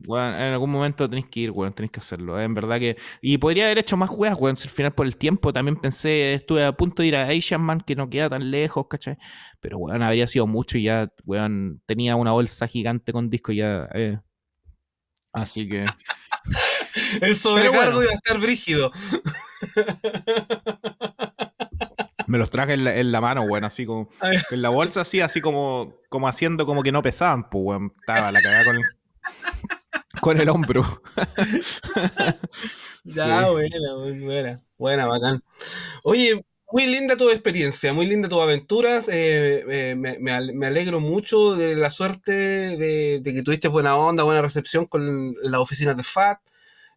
en 0.41 0.53
algún 0.53 0.73
momento 0.73 1.09
tenéis 1.09 1.29
que 1.29 1.39
ir, 1.39 1.53
weón, 1.53 1.73
tenéis 1.73 1.93
que 1.93 2.01
hacerlo. 2.01 2.41
En 2.41 2.53
verdad 2.53 2.81
que. 2.81 2.97
Y 3.23 3.39
podría 3.39 3.67
haber 3.67 3.79
hecho 3.79 3.97
más 3.97 4.11
weas, 4.11 4.37
weón. 4.41 4.57
al 4.61 4.71
final 4.71 4.93
por 4.93 5.07
el 5.07 5.17
tiempo 5.17 5.53
también 5.53 5.77
pensé, 5.77 6.35
estuve 6.35 6.65
a 6.65 6.73
punto 6.73 7.03
de 7.03 7.07
ir 7.07 7.15
a 7.15 7.29
Asian 7.29 7.61
Man, 7.61 7.81
que 7.81 7.95
no 7.95 8.11
queda 8.11 8.29
tan 8.29 8.51
lejos, 8.51 8.89
¿cachai? 8.91 9.19
Pero 9.61 9.79
weón, 9.79 10.03
habría 10.03 10.27
sido 10.27 10.49
mucho 10.49 10.79
y 10.79 10.83
ya, 10.83 11.09
weón, 11.27 11.81
tenía 11.87 12.17
una 12.17 12.33
bolsa 12.33 12.67
gigante 12.67 13.13
con 13.13 13.31
disco 13.31 13.53
y 13.53 13.59
ya. 13.59 13.89
Eh. 13.95 14.19
Así 15.33 15.69
que. 15.69 15.85
el 17.23 17.37
sobrecargo 17.37 18.03
iba 18.03 18.11
a 18.11 18.17
estar 18.17 18.41
brígido. 18.41 18.91
Me 22.29 22.39
los 22.39 22.51
traje 22.51 22.75
en 22.75 23.13
la, 23.13 23.21
mano, 23.21 23.43
weón, 23.43 23.65
así 23.65 23.87
como. 23.87 24.09
En 24.51 24.63
la 24.63 24.69
bolsa, 24.69 25.03
así, 25.03 25.21
así 25.21 25.41
como, 25.41 25.95
como 26.09 26.29
haciendo 26.29 26.67
como 26.67 26.83
que 26.83 26.93
no 26.93 27.03
pesaban, 27.03 27.49
pues, 27.49 27.65
weón. 27.65 27.93
Estaba 28.01 28.33
la 28.33 28.43
cagada 28.43 28.65
con 28.65 28.77
el, 28.77 28.83
con 30.21 30.41
el 30.41 30.49
hombro. 30.49 31.03
ya, 33.05 33.51
buena, 33.51 33.95
buena. 34.25 34.63
Buena, 34.79 35.07
bacán. 35.07 35.43
Oye, 36.03 36.45
muy 36.73 36.87
linda 36.87 37.17
tu 37.17 37.31
experiencia, 37.31 37.93
muy 37.93 38.07
linda 38.07 38.29
tus 38.29 38.43
aventuras. 38.43 39.09
Eh, 39.09 39.65
eh, 39.69 39.95
me, 39.97 40.67
alegro 40.67 41.01
mucho 41.01 41.55
de 41.55 41.77
la 41.77 41.91
suerte 41.91 42.33
de, 42.33 43.23
que 43.25 43.43
tuviste 43.43 43.69
buena 43.69 43.97
onda, 43.97 44.25
buena 44.25 44.43
recepción 44.43 44.87
con 44.87 45.35
las 45.43 45.61
oficinas 45.61 45.97
de 45.97 46.03
FAT. 46.03 46.41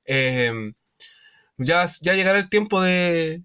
Eh, 0.06 0.52
ya, 1.58 1.86
ya 2.02 2.14
llegará 2.16 2.40
el 2.40 2.50
tiempo 2.50 2.82
de, 2.82 3.44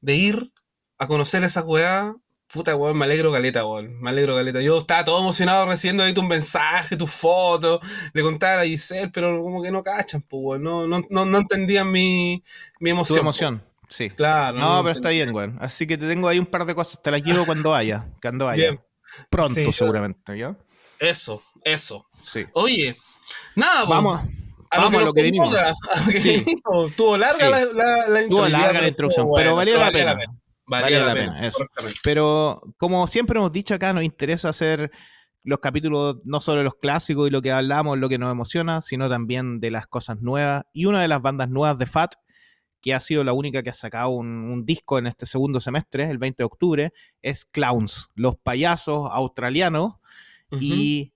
de 0.00 0.14
ir 0.14 0.50
a 0.98 1.06
conocer 1.06 1.44
esa 1.44 1.62
weá, 1.62 2.14
puta 2.52 2.74
weón, 2.74 2.96
me 2.98 3.04
alegro 3.04 3.32
caleta, 3.32 3.64
weón. 3.64 4.00
Me 4.00 4.10
alegro 4.10 4.34
caleta. 4.34 4.60
Yo 4.60 4.78
estaba 4.78 5.04
todo 5.04 5.20
emocionado 5.20 5.66
recibiendo 5.66 6.02
ahí 6.02 6.12
tu 6.12 6.22
mensaje, 6.22 6.96
tus 6.96 7.10
fotos, 7.10 7.80
le 8.12 8.22
contaba 8.22 8.62
a 8.62 8.64
Giselle, 8.64 9.10
pero 9.12 9.42
como 9.42 9.62
que 9.62 9.70
no 9.70 9.82
cachan, 9.82 10.22
pues 10.22 10.42
weón. 10.42 10.62
No, 10.62 10.86
no, 10.86 11.24
no, 11.24 11.38
entendían 11.38 11.90
mi, 11.90 12.42
mi 12.80 12.90
emoción. 12.90 13.16
Tu 13.16 13.20
emoción. 13.20 13.64
Sí. 13.88 14.08
Claro. 14.10 14.58
No, 14.58 14.82
pero 14.82 14.94
está 14.94 15.10
bien, 15.10 15.34
weón. 15.34 15.56
Así 15.60 15.86
que 15.86 15.96
te 15.96 16.06
tengo 16.06 16.28
ahí 16.28 16.38
un 16.38 16.46
par 16.46 16.66
de 16.66 16.74
cosas. 16.74 17.02
Te 17.02 17.10
las 17.10 17.22
llevo 17.22 17.46
cuando 17.46 17.70
vaya. 17.70 18.06
Cuando 18.20 18.46
vaya. 18.46 18.70
Bien. 18.70 18.80
Pronto, 19.30 19.72
seguramente, 19.72 20.36
¿ya? 20.36 20.54
Eso, 20.98 21.42
eso. 21.64 22.06
Sí. 22.20 22.44
Oye, 22.52 22.94
nada, 23.54 23.86
pues, 23.86 23.88
vamos. 23.88 24.20
A 24.70 24.80
vamos 24.80 24.92
lo 24.92 24.98
que, 24.98 25.02
a 25.02 25.06
lo 25.06 25.12
que 25.14 25.22
venimos. 25.22 25.54
sí. 26.12 26.44
Tuvo 26.96 27.16
larga 27.16 27.48
la, 27.48 27.64
la, 27.64 28.08
la, 28.08 28.28
Tuvo 28.28 28.48
larga 28.48 28.82
la 28.82 28.88
introducción, 28.88 29.28
pero 29.34 29.56
valía, 29.56 29.76
la 29.76 29.90
pena. 29.90 30.16
Vale 30.68 31.00
la, 31.00 31.14
pena, 31.14 31.46
eso. 31.46 31.64
Pero 32.04 32.60
como 32.76 33.06
siempre 33.06 33.38
hemos 33.38 33.50
dicho 33.50 33.74
acá, 33.74 33.92
nos 33.92 34.04
interesa 34.04 34.50
hacer 34.50 34.90
los 35.44 35.60
capítulos 35.60 36.16
no 36.24 36.40
solo 36.40 36.62
los 36.62 36.74
clásicos 36.74 37.26
y 37.26 37.30
lo 37.30 37.40
que 37.40 37.50
hablamos, 37.50 37.98
lo 37.98 38.08
que 38.08 38.18
nos 38.18 38.30
emociona, 38.30 38.82
sino 38.82 39.08
también 39.08 39.60
de 39.60 39.70
las 39.70 39.86
cosas 39.86 40.20
nuevas. 40.20 40.64
Y 40.74 40.84
una 40.84 41.00
de 41.00 41.08
las 41.08 41.22
bandas 41.22 41.48
nuevas 41.48 41.78
de 41.78 41.86
Fat, 41.86 42.14
que 42.82 42.94
ha 42.94 43.00
sido 43.00 43.24
la 43.24 43.32
única 43.32 43.62
que 43.62 43.70
ha 43.70 43.74
sacado 43.74 44.10
un, 44.10 44.64
disco 44.66 44.98
en 44.98 45.06
este 45.06 45.24
segundo 45.24 45.60
semestre, 45.60 46.10
el 46.10 46.18
20 46.18 46.42
de 46.42 46.44
octubre, 46.44 46.92
es 47.22 47.46
Clowns, 47.46 48.10
los 48.14 48.36
payasos 48.36 49.08
australianos. 49.10 49.94
Y 50.60 51.12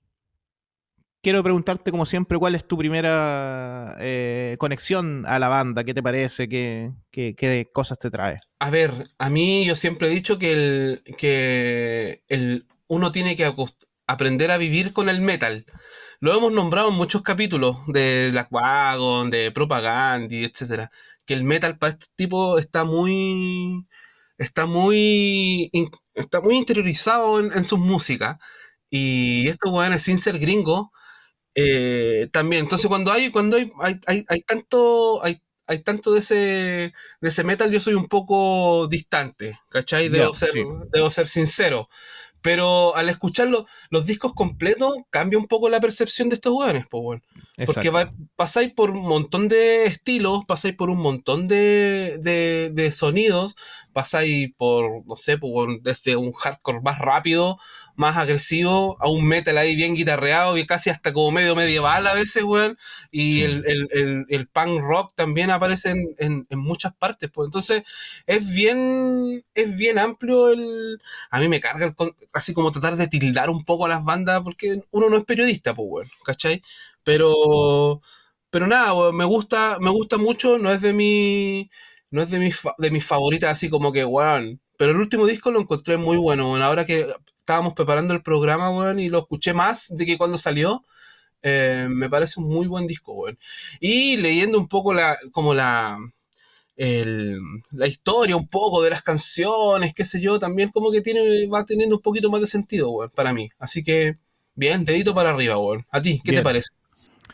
quiero 1.22 1.42
preguntarte, 1.42 1.90
como 1.90 2.04
siempre, 2.04 2.38
cuál 2.38 2.54
es 2.54 2.66
tu 2.66 2.76
primera 2.76 3.96
eh, 4.00 4.56
conexión 4.58 5.24
a 5.26 5.38
la 5.38 5.48
banda, 5.48 5.84
qué 5.84 5.94
te 5.94 6.02
parece, 6.02 6.48
qué, 6.48 7.68
cosas 7.72 7.98
te 7.98 8.10
trae. 8.10 8.40
A 8.58 8.70
ver, 8.70 8.92
a 9.18 9.30
mí 9.30 9.64
yo 9.64 9.74
siempre 9.74 10.08
he 10.08 10.10
dicho 10.10 10.38
que, 10.38 10.52
el, 10.52 11.02
que 11.16 12.22
el, 12.28 12.66
uno 12.88 13.12
tiene 13.12 13.36
que 13.36 13.50
aprender 14.06 14.50
a 14.50 14.58
vivir 14.58 14.92
con 14.92 15.08
el 15.08 15.20
metal. 15.20 15.64
Lo 16.20 16.36
hemos 16.36 16.52
nombrado 16.52 16.90
en 16.90 16.94
muchos 16.94 17.22
capítulos 17.22 17.78
de 17.86 18.28
Black 18.32 18.48
Wagon, 18.50 19.30
de 19.30 19.50
Propaganda, 19.50 20.34
etcétera. 20.34 20.90
Que 21.26 21.34
el 21.34 21.44
metal 21.44 21.78
para 21.78 21.92
este 21.92 22.06
tipo 22.16 22.58
está 22.58 22.84
muy. 22.84 23.86
está 24.38 24.66
muy. 24.66 25.70
está 26.14 26.40
muy 26.40 26.56
interiorizado 26.56 27.40
en, 27.40 27.52
en 27.52 27.64
sus 27.64 27.78
músicas. 27.78 28.38
Y 28.90 29.48
estos 29.48 29.72
weones, 29.72 30.02
sin 30.02 30.18
ser 30.18 30.38
gringos, 30.38 30.88
eh, 31.54 32.28
también, 32.32 32.64
entonces 32.64 32.88
cuando 32.88 33.12
hay, 33.12 33.30
cuando 33.30 33.56
hay, 33.56 33.70
hay, 34.06 34.24
hay, 34.28 34.40
tanto, 34.40 35.22
hay, 35.22 35.40
hay 35.66 35.80
tanto 35.80 36.12
de 36.12 36.20
ese, 36.20 36.34
de 36.34 37.28
ese 37.28 37.44
metal, 37.44 37.70
yo 37.70 37.80
soy 37.80 37.94
un 37.94 38.08
poco 38.08 38.86
distante, 38.88 39.58
¿cachai? 39.68 40.08
Debo, 40.08 40.32
ser, 40.34 40.52
debo 40.90 41.10
ser 41.10 41.26
sincero. 41.26 41.88
Pero 42.42 42.96
al 42.96 43.08
escuchar 43.08 43.48
los 43.48 44.06
discos 44.06 44.32
completos, 44.34 44.96
cambia 45.10 45.38
un 45.38 45.46
poco 45.46 45.68
la 45.68 45.80
percepción 45.80 46.28
de 46.28 46.34
estos 46.34 46.52
hueones, 46.52 46.86
pues 46.90 47.02
bueno. 47.02 47.22
Porque 47.64 47.92
pasáis 48.34 48.72
por 48.72 48.90
un 48.90 49.06
montón 49.06 49.46
de 49.46 49.84
estilos, 49.84 50.44
pasáis 50.44 50.74
por 50.74 50.90
un 50.90 50.98
montón 50.98 51.46
de, 51.46 52.18
de, 52.20 52.70
de, 52.72 52.90
sonidos, 52.90 53.54
pasáis 53.92 54.50
por, 54.56 55.06
no 55.06 55.14
sé, 55.14 55.38
por, 55.38 55.80
desde 55.82 56.16
un 56.16 56.32
hardcore 56.32 56.80
más 56.82 56.98
rápido, 56.98 57.58
más 57.96 58.16
agresivo, 58.16 58.96
a 59.00 59.08
un 59.08 59.26
metal 59.26 59.58
ahí 59.58 59.76
bien 59.76 59.94
guitarreado, 59.94 60.56
y 60.58 60.66
casi 60.66 60.90
hasta 60.90 61.12
como 61.12 61.30
medio 61.32 61.54
medieval 61.56 62.06
a 62.06 62.14
veces, 62.14 62.42
weón. 62.44 62.78
Y 63.10 63.42
el, 63.42 63.64
el, 63.66 64.26
el, 64.28 64.48
punk 64.48 64.80
rock 64.82 65.12
también 65.14 65.50
aparece 65.50 65.90
en, 65.90 66.46
en, 66.48 66.58
muchas 66.58 66.94
partes, 66.94 67.30
pues. 67.32 67.46
Entonces, 67.46 67.82
es 68.26 68.50
bien, 68.54 69.44
es 69.54 69.76
bien 69.76 69.98
amplio 69.98 70.50
el... 70.50 71.00
A 71.30 71.40
mí 71.40 71.48
me 71.48 71.60
carga 71.60 71.94
casi 72.30 72.54
como 72.54 72.72
tratar 72.72 72.96
de 72.96 73.08
tildar 73.08 73.50
un 73.50 73.64
poco 73.64 73.86
a 73.86 73.88
las 73.88 74.04
bandas, 74.04 74.42
porque 74.42 74.82
uno 74.90 75.08
no 75.10 75.16
es 75.18 75.24
periodista, 75.24 75.74
pues, 75.74 75.88
weón, 75.90 76.10
¿cachai? 76.24 76.62
Pero 77.04 78.00
pero 78.52 78.66
nada, 78.66 79.12
me 79.12 79.24
gusta, 79.24 79.78
me 79.80 79.90
gusta 79.90 80.18
mucho, 80.18 80.58
no 80.58 80.70
es 80.70 80.82
de 80.82 80.92
mi. 80.92 81.70
No 82.10 82.22
es 82.22 82.30
de 82.30 82.38
mis, 82.38 82.60
de 82.78 82.90
mis 82.90 83.04
favoritas, 83.04 83.50
así 83.52 83.70
como 83.70 83.92
que, 83.92 84.04
weón. 84.04 84.60
Pero 84.76 84.92
el 84.92 84.98
último 84.98 85.26
disco 85.26 85.50
lo 85.50 85.60
encontré 85.60 85.96
muy 85.96 86.18
bueno, 86.18 86.48
bueno. 86.50 86.64
Ahora 86.64 86.84
que 86.84 87.06
estábamos 87.42 87.74
preparando 87.74 88.14
el 88.14 88.22
programa, 88.22 88.70
weón, 88.70 89.00
y 89.00 89.08
lo 89.08 89.18
escuché 89.18 89.52
más 89.52 89.88
de 89.96 90.06
que 90.06 90.16
cuando 90.16 90.38
salió, 90.38 90.84
eh, 91.42 91.88
me 91.90 92.08
parece 92.08 92.40
un 92.40 92.48
muy 92.48 92.66
buen 92.68 92.86
disco, 92.86 93.12
weón. 93.12 93.38
Y 93.80 94.16
leyendo 94.16 94.58
un 94.58 94.68
poco 94.68 94.94
la, 94.94 95.18
como 95.32 95.52
la, 95.54 95.98
la 96.76 97.86
historia 97.86 98.36
un 98.36 98.48
poco 98.48 98.80
de 98.82 98.90
las 98.90 99.02
canciones, 99.02 99.92
qué 99.92 100.04
sé 100.04 100.20
yo, 100.20 100.38
también 100.38 100.70
como 100.70 100.90
que 100.92 101.00
tiene, 101.02 101.46
va 101.48 101.64
teniendo 101.64 101.96
un 101.96 102.02
poquito 102.02 102.30
más 102.30 102.40
de 102.40 102.46
sentido, 102.46 102.90
weón, 102.90 103.10
para 103.10 103.32
mí. 103.32 103.48
Así 103.58 103.82
que, 103.82 104.16
bien, 104.54 104.84
dedito 104.84 105.14
para 105.14 105.30
arriba, 105.30 105.58
weón. 105.58 105.84
¿A 105.90 106.00
ti? 106.00 106.20
¿Qué 106.24 106.32
te 106.32 106.42
parece? 106.42 106.68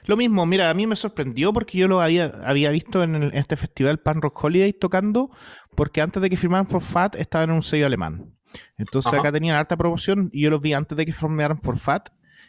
Lo 0.06 0.16
mismo, 0.16 0.46
mira, 0.46 0.70
a 0.70 0.74
mí 0.74 0.86
me 0.86 0.96
sorprendió 0.96 1.52
porque 1.52 1.76
yo 1.76 1.86
lo 1.86 2.00
había, 2.00 2.32
había 2.42 2.70
visto 2.70 3.02
en, 3.02 3.24
este 3.34 3.58
festival 3.58 4.00
Pan 4.00 4.22
Rock 4.22 4.42
Holiday 4.42 4.72
tocando, 4.72 5.30
porque 5.74 6.00
antes 6.00 6.22
de 6.22 6.30
que 6.30 6.38
firmaran 6.38 6.64
por 6.64 6.80
FAT 6.80 7.16
estaban 7.16 7.50
en 7.50 7.56
un 7.56 7.62
sello 7.62 7.84
alemán. 7.84 8.37
Entonces 8.76 9.12
acá 9.12 9.32
tenían 9.32 9.56
alta 9.56 9.76
promoción 9.76 10.30
y 10.32 10.42
yo 10.42 10.50
los 10.50 10.60
vi 10.60 10.72
antes 10.72 10.96
de 10.96 11.06
que 11.06 11.12
firmaran 11.12 11.58
por 11.58 11.78
FAT. 11.78 12.08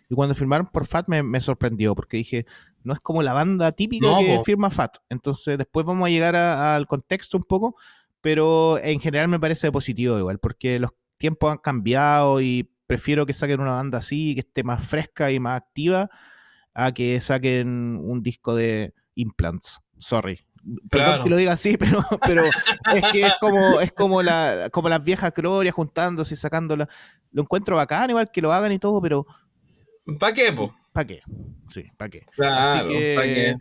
Y 0.10 0.16
cuando 0.16 0.34
firmaron 0.34 0.68
por 0.68 0.86
FAT 0.86 1.08
me, 1.08 1.42
sorprendió 1.42 1.96
porque 1.96 2.18
dije, 2.18 2.46
no 2.84 2.94
es 2.94 3.00
como 3.00 3.22
la 3.22 3.34
banda 3.34 3.72
típica 3.72 4.08
que 4.20 4.40
firma 4.44 4.70
FAT. 4.70 4.98
Entonces 5.10 5.58
después 5.58 5.86
vamos 5.86 6.08
a 6.08 6.10
llegar 6.10 6.36
al 6.36 6.88
contexto 6.88 7.38
un 7.38 7.44
poco, 7.44 7.76
pero 8.22 8.80
en 8.80 9.00
general 9.00 9.28
me 9.28 9.40
parece 9.40 9.72
positivo 9.72 10.18
igual, 10.18 10.40
porque 10.40 10.80
los 10.80 10.92
tiempos 11.18 11.52
han 11.52 11.58
cambiado 11.58 12.42
y 12.42 12.70
prefiero 12.88 13.26
que 13.26 13.34
saquen 13.34 13.60
una 13.60 13.74
banda 13.74 14.00
así, 14.00 14.34
que 14.34 14.40
esté 14.40 14.64
más 14.64 14.84
fresca 14.84 15.32
y 15.32 15.40
más 15.40 15.58
activa 15.58 16.10
a 16.74 16.92
que 16.92 17.20
saquen 17.20 18.00
un 18.02 18.24
disco 18.24 18.56
de 18.56 18.94
implants. 19.16 19.80
Sorry. 20.00 20.40
Perdón 20.90 21.24
que 21.24 21.30
lo 21.30 21.38
diga 21.38 21.54
así, 21.54 21.78
pero, 21.78 22.04
pero 22.26 22.44
es 22.46 23.06
que 23.12 23.26
es 23.26 23.34
como, 23.40 23.80
es 23.80 23.92
como, 23.92 24.22
la, 24.22 24.70
como 24.72 24.90
las 24.90 25.04
viejas 25.04 25.34
glorias 25.34 25.76
juntándose 25.76 26.34
y 26.34 26.38
sacándola. 26.38 26.88
Lo 27.32 27.44
encuentro 27.44 27.76
bacán, 27.76 28.10
igual 28.10 28.32
que 28.32 28.42
lo 28.42 28.54
hagan 28.54 28.72
y 28.72 28.80
todo, 28.80 29.02
pero. 29.02 29.26
¿Para 30.20 30.34
qué, 30.34 30.52
po? 30.52 30.74
¿Para 30.92 31.08
qué? 31.08 31.22
Sí, 31.70 31.86
¿para 31.98 32.10
qué? 32.10 32.26
Claro, 32.36 32.90
¿para 32.90 33.28
qué? 33.28 33.56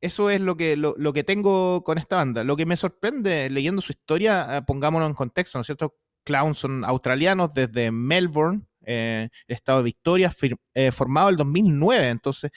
Eso 0.00 0.30
es 0.30 0.40
lo 0.40 0.56
que, 0.56 0.76
lo, 0.76 0.94
lo, 0.96 1.12
que 1.12 1.22
tengo 1.22 1.84
con 1.84 1.98
esta 1.98 2.16
banda. 2.16 2.44
Lo 2.44 2.56
que 2.56 2.66
me 2.66 2.76
sorprende 2.76 3.50
leyendo 3.50 3.82
su 3.82 3.92
historia, 3.92 4.58
eh, 4.58 4.62
pongámonos 4.66 5.08
en 5.08 5.14
contexto, 5.14 5.58
¿no 5.58 5.60
es 5.60 5.66
cierto? 5.66 5.96
Clowns 6.24 6.58
son 6.58 6.84
australianos 6.84 7.52
desde 7.52 7.90
Melbourne, 7.90 8.62
eh, 8.84 9.28
estado 9.46 9.78
de 9.78 9.84
Victoria, 9.84 10.32
eh, 10.74 10.92
formado 10.92 11.28
el 11.28 11.36
2009, 11.36 12.08
entonces 12.08 12.50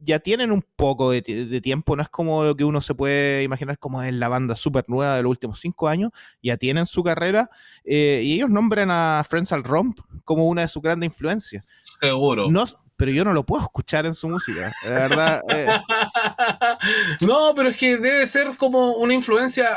ya 0.00 0.18
tienen 0.18 0.50
un 0.50 0.64
poco 0.76 1.10
de, 1.10 1.22
tiempo, 1.62 1.94
no 1.94 2.02
es 2.02 2.08
como 2.08 2.44
lo 2.44 2.56
que 2.56 2.64
uno 2.64 2.80
se 2.80 2.94
puede 2.94 3.42
imaginar 3.42 3.78
como 3.78 4.02
es 4.02 4.12
la 4.14 4.28
banda 4.28 4.54
súper 4.54 4.84
nueva 4.88 5.16
de 5.16 5.22
los 5.22 5.30
últimos 5.30 5.60
cinco 5.60 5.88
años, 5.88 6.10
ya 6.42 6.56
tienen 6.56 6.86
su 6.86 7.02
carrera 7.02 7.50
eh, 7.84 8.22
y 8.24 8.34
ellos 8.34 8.50
nombran 8.50 8.90
a 8.90 9.24
Friends 9.28 9.52
al 9.52 9.64
Romp 9.64 10.00
como 10.24 10.46
una 10.46 10.62
de 10.62 10.68
sus 10.68 10.82
grandes 10.82 11.08
influencias. 11.08 11.68
Seguro. 12.00 12.50
No, 12.50 12.64
pero 12.96 13.12
yo 13.12 13.24
no 13.24 13.32
lo 13.32 13.44
puedo 13.44 13.62
escuchar 13.62 14.06
en 14.06 14.14
su 14.14 14.28
música, 14.28 14.72
de 14.84 14.90
verdad. 14.90 15.42
no, 17.20 17.54
pero 17.54 17.68
es 17.68 17.76
que 17.76 17.96
debe 17.96 18.26
ser 18.26 18.56
como 18.56 18.96
una 18.96 19.14
influencia, 19.14 19.68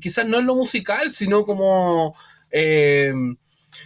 quizás 0.00 0.26
no 0.26 0.38
en 0.38 0.46
lo 0.46 0.54
musical, 0.54 1.12
sino 1.12 1.44
como 1.44 2.14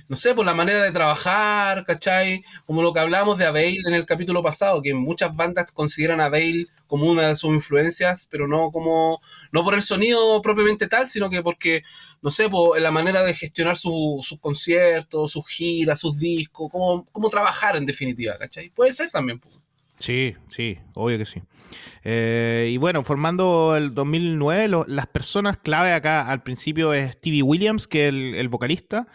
no 0.09 0.16
sé, 0.16 0.35
por 0.35 0.47
la 0.47 0.55
manera 0.55 0.82
de 0.82 0.93
trabajar, 0.93 1.85
¿cachai? 1.85 2.45
Como 2.66 2.82
lo 2.82 2.93
que 2.93 3.01
hablábamos 3.01 3.39
de 3.39 3.47
Avail 3.47 3.87
en 3.87 3.95
el 3.95 4.07
capítulo 4.07 4.43
pasado, 4.43 4.82
que 4.82 4.95
muchas 4.95 5.35
bandas 5.35 5.72
consideran 5.72 6.20
a 6.20 6.26
Avail 6.26 6.68
como 6.87 7.11
una 7.11 7.28
de 7.28 7.37
sus 7.37 7.51
influencias, 7.51 8.28
pero 8.30 8.47
no 8.47 8.70
como, 8.70 9.20
no 9.53 9.64
por 9.64 9.74
el 9.74 9.82
sonido 9.82 10.41
propiamente 10.43 10.87
tal, 10.87 11.09
sino 11.09 11.30
que 11.30 11.43
porque, 11.43 11.82
no 12.22 12.30
sé, 12.30 12.49
por 12.49 12.80
la 12.80 12.91
manera 12.91 13.22
de 13.24 13.35
gestionar 13.35 13.76
sus 13.76 14.37
conciertos, 14.41 15.32
sus 15.32 15.47
giras, 15.49 16.01
sus 16.01 16.18
discos, 16.18 16.70
cómo 16.70 17.28
trabajar 17.30 17.76
en 17.76 17.87
definitiva, 17.87 18.39
¿cachai? 18.39 18.70
Puede 18.70 18.93
ser 18.93 19.11
también. 19.11 19.41
Sí, 19.99 20.35
sí, 20.49 20.78
obvio 20.95 21.18
que 21.18 21.24
sí. 21.24 21.43
Eh, 22.03 22.70
y 22.72 22.76
bueno, 22.76 23.05
formando 23.05 23.76
el 23.76 23.95
2009, 23.95 24.85
las 24.89 25.07
personas 25.07 25.57
clave 25.59 25.93
acá 25.93 26.28
al 26.28 26.43
principio 26.43 26.93
es 26.93 27.12
Stevie 27.12 27.43
Williams, 27.43 27.87
que 27.87 28.09
es 28.09 28.14
el 28.14 28.49
vocalista, 28.49 29.07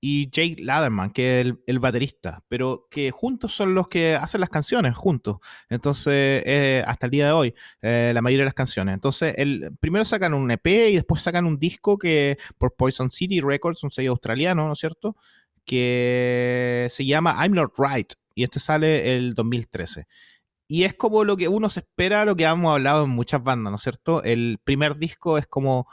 y 0.00 0.30
Jake 0.30 0.56
Laderman, 0.62 1.10
que 1.10 1.40
es 1.40 1.54
el, 1.66 1.78
baterista, 1.80 2.44
pero 2.48 2.86
que 2.90 3.10
juntos 3.10 3.54
son 3.54 3.74
los 3.74 3.88
que 3.88 4.14
hacen 4.14 4.40
las 4.40 4.50
canciones, 4.50 4.96
juntos. 4.96 5.38
Entonces, 5.68 6.42
eh, 6.46 6.84
hasta 6.86 7.06
el 7.06 7.10
día 7.10 7.26
de 7.26 7.32
hoy, 7.32 7.54
eh, 7.82 8.12
la 8.14 8.22
mayoría 8.22 8.42
de 8.42 8.48
las 8.48 8.54
canciones. 8.54 8.94
Entonces, 8.94 9.34
el, 9.36 9.76
primero 9.80 10.04
sacan 10.04 10.34
un 10.34 10.50
EP 10.50 10.66
y 10.90 10.94
después 10.94 11.22
sacan 11.22 11.46
un 11.46 11.58
disco 11.58 11.98
que 11.98 12.38
por 12.58 12.76
Poison 12.76 13.10
City 13.10 13.40
Records, 13.40 13.82
un 13.82 13.90
sello 13.90 14.12
australiano, 14.12 14.66
¿no 14.66 14.72
es 14.72 14.78
cierto? 14.78 15.16
Que 15.64 16.86
se 16.90 17.04
llama 17.04 17.36
I'm 17.40 17.54
Not 17.54 17.72
Right, 17.76 18.12
y 18.34 18.44
este 18.44 18.60
sale 18.60 19.16
el 19.16 19.34
2013. 19.34 20.06
Y 20.68 20.84
es 20.84 20.94
como 20.94 21.24
lo 21.24 21.36
que 21.36 21.48
uno 21.48 21.70
se 21.70 21.80
espera, 21.80 22.24
lo 22.24 22.36
que 22.36 22.44
hemos 22.44 22.72
hablado 22.72 23.04
en 23.04 23.10
muchas 23.10 23.42
bandas, 23.42 23.70
¿no 23.70 23.76
es 23.76 23.82
cierto? 23.82 24.22
El 24.22 24.60
primer 24.62 24.96
disco 24.96 25.38
es 25.38 25.46
como 25.46 25.88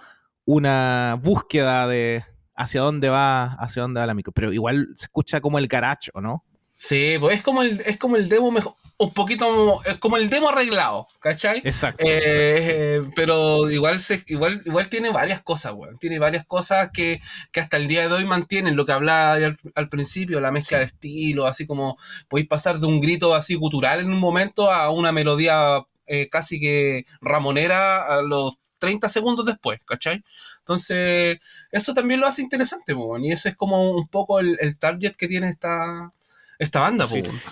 una 0.46 1.18
búsqueda 1.24 1.88
de, 1.88 2.24
hacia 2.56 2.82
dónde 2.82 3.10
va, 3.10 3.54
hacia 3.54 3.82
dónde 3.82 4.00
va 4.00 4.06
la 4.06 4.14
micro. 4.14 4.34
Pero 4.34 4.54
igual 4.54 4.90
se 4.96 5.06
escucha 5.06 5.42
como 5.42 5.60
el 5.60 5.68
garacho, 5.68 6.12
¿no? 6.22 6.44
Sí, 6.78 7.16
pues 7.20 7.38
es 7.38 7.44
como 7.44 7.64
el, 7.64 7.82
es 7.86 7.98
como 7.98 8.18
el 8.18 8.28
demo 8.28 8.52
mejor, 8.52 8.74
un 8.98 9.14
poquito, 9.14 9.82
es 9.86 9.98
como 9.98 10.18
el 10.18 10.30
demo 10.30 10.50
arreglado, 10.50 11.08
¿cachai? 11.20 11.62
Exacto. 11.64 12.04
Eh, 12.06 13.02
pero 13.16 13.70
igual, 13.72 14.02
se, 14.02 14.24
igual, 14.28 14.62
igual 14.66 14.90
tiene 14.90 15.10
varias 15.10 15.42
cosas, 15.42 15.74
weón. 15.74 15.98
Tiene 16.00 16.20
varias 16.20 16.46
cosas 16.46 16.90
que, 16.94 17.20
hasta 17.56 17.78
el 17.78 17.88
día 17.88 18.08
de 18.08 18.14
hoy 18.14 18.26
mantienen 18.26 18.76
lo 18.76 18.86
que 18.86 18.92
hablaba 18.92 19.38
al, 19.76 19.90
principio, 19.90 20.42
la 20.42 20.52
mezcla 20.52 20.80
de 20.80 20.86
estilo, 20.86 21.48
así 21.48 21.66
como 21.66 21.98
podéis 22.28 22.48
pasar 22.48 22.80
de 22.80 22.88
un 22.88 23.00
grito 23.00 23.34
así 23.34 23.56
gutural 23.56 24.02
en 24.02 24.12
un 24.12 24.20
momento 24.20 24.70
a 24.72 24.90
una 24.90 25.12
melodía 25.12 25.82
eh, 26.08 26.28
casi 26.28 26.60
que 26.60 27.06
ramonera 27.22 28.04
a 28.04 28.22
los 28.22 28.60
30 28.78 29.10
segundos 29.10 29.46
después, 29.46 29.80
¿cachai? 29.86 30.24
Entonces, 30.60 31.38
eso 31.72 31.94
también 31.94 32.20
lo 32.20 32.28
hace 32.28 32.42
interesante, 32.42 32.96
y 33.22 33.32
ese 33.32 33.50
es 33.50 33.56
como 33.56 33.92
un 33.92 34.08
poco 34.08 34.40
el, 34.40 34.78
target 34.78 35.16
que 35.16 35.28
tiene 35.28 35.50
esta, 35.50 36.14
esta 36.60 36.80
banda. 36.80 37.08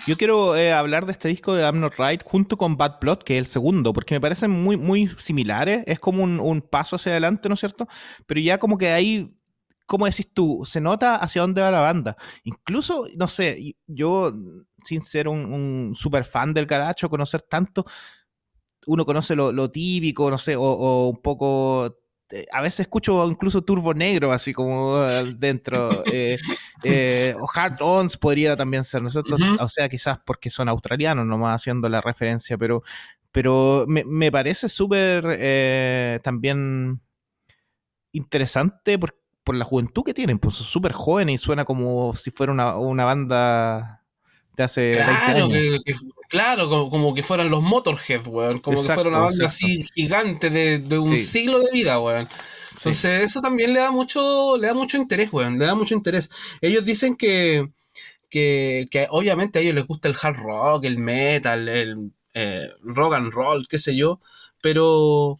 Yo 0.06 0.16
quiero 0.16 0.56
eh, 0.56 0.72
hablar 0.72 1.06
de 1.06 1.12
este 1.12 1.28
disco 1.28 1.54
de 1.54 1.62
I'm 1.62 1.80
Not 1.80 1.94
Right 1.98 2.22
junto 2.24 2.56
con 2.56 2.76
Bad 2.76 3.00
Blood, 3.00 3.18
que 3.18 3.34
es 3.34 3.38
el 3.38 3.46
segundo, 3.46 3.92
porque 3.92 4.14
me 4.14 4.20
parecen 4.20 4.50
muy, 4.50 4.76
muy 4.76 5.08
similares. 5.18 5.84
Es 5.86 6.00
como 6.00 6.22
un, 6.22 6.62
paso 6.62 6.96
hacia 6.96 7.12
adelante, 7.12 7.48
¿no 7.48 7.54
es 7.54 7.60
cierto? 7.60 7.86
Pero 8.26 8.40
ya 8.40 8.58
como 8.58 8.78
que 8.78 8.90
ahí, 8.90 9.34
¿cómo 9.86 10.06
decís 10.06 10.32
tú? 10.32 10.64
Se 10.66 10.80
nota 10.80 11.16
hacia 11.16 11.42
dónde 11.42 11.62
va 11.62 11.70
la 11.70 11.80
banda. 11.80 12.16
Incluso, 12.44 13.06
no 13.16 13.28
sé, 13.28 13.76
yo, 13.86 14.32
sin 14.84 15.02
ser 15.02 15.28
un, 15.28 15.52
un 15.52 15.94
super 15.94 16.24
fan 16.24 16.54
del 16.54 16.66
caracho, 16.66 17.10
conocer 17.10 17.42
tanto, 17.42 17.84
uno 18.86 19.04
conoce 19.04 19.34
lo, 19.36 19.70
típico, 19.70 20.30
no 20.30 20.38
sé, 20.38 20.56
o 20.56 21.08
un 21.08 21.22
poco 21.22 21.96
eh, 22.30 22.46
a 22.50 22.62
veces 22.62 22.80
escucho 22.80 23.28
incluso 23.30 23.62
Turbo 23.62 23.92
Negro, 23.92 24.32
así 24.32 24.52
como 24.52 24.96
ah, 24.96 25.22
dentro. 25.36 26.02
Eh, 26.06 26.36
eh, 26.84 27.34
o 27.38 27.48
Hard 27.54 27.80
Ons 27.80 28.16
podría 28.16 28.56
también 28.56 28.82
ser, 28.84 29.02
nosotros, 29.02 29.40
o 29.60 29.68
sea, 29.68 29.88
quizás 29.88 30.18
porque 30.24 30.50
son 30.50 30.68
australianos, 30.68 31.26
nomás 31.26 31.62
haciendo 31.62 31.88
la 31.88 32.00
referencia, 32.00 32.56
pero, 32.56 32.82
pero 33.30 33.84
me, 33.86 34.32
parece 34.32 34.68
súper 34.68 36.20
también 36.22 37.00
interesante 38.12 38.98
por, 38.98 39.14
la 39.54 39.64
juventud 39.64 40.02
que 40.02 40.14
tienen, 40.14 40.38
pues 40.38 40.54
son 40.54 40.66
súper 40.66 40.92
jóvenes 40.92 41.34
y 41.34 41.38
suena 41.38 41.66
como 41.66 42.14
si 42.14 42.30
fuera 42.30 42.52
una, 42.52 42.76
una 42.78 43.04
banda 43.04 44.02
de 44.56 44.62
hace 44.62 44.92
claro, 44.92 45.48
claro, 46.34 46.68
como, 46.68 47.14
que 47.14 47.22
fueran 47.22 47.48
los 47.48 47.62
Motorhead, 47.62 48.26
weón. 48.26 48.58
Como 48.58 48.82
que 48.82 48.92
fuera 48.92 49.08
una 49.08 49.20
banda 49.20 49.46
así 49.46 49.84
gigante 49.94 50.50
de, 50.50 50.98
un 50.98 51.20
siglo 51.20 51.60
de 51.60 51.70
vida, 51.72 52.00
weón. 52.00 52.28
Entonces, 52.76 53.22
eso 53.22 53.40
también 53.40 53.72
le 53.72 53.78
da 53.78 53.92
mucho, 53.92 54.58
le 54.58 54.66
da 54.66 54.74
mucho 54.74 54.96
interés, 54.96 55.32
weón. 55.32 55.60
Le 55.60 55.66
da 55.66 55.76
mucho 55.76 55.94
interés. 55.94 56.30
Ellos 56.60 56.84
dicen 56.84 57.14
que, 57.14 57.70
que, 58.30 58.88
obviamente 59.10 59.60
a 59.60 59.62
ellos 59.62 59.76
les 59.76 59.86
gusta 59.86 60.08
el 60.08 60.16
hard 60.20 60.36
rock, 60.36 60.84
el 60.84 60.98
metal, 60.98 61.68
el 61.68 62.10
eh, 62.34 62.68
rock 62.82 63.14
and 63.14 63.32
roll, 63.32 63.68
qué 63.68 63.78
sé 63.78 63.94
yo. 63.94 64.20
Pero, 64.60 65.38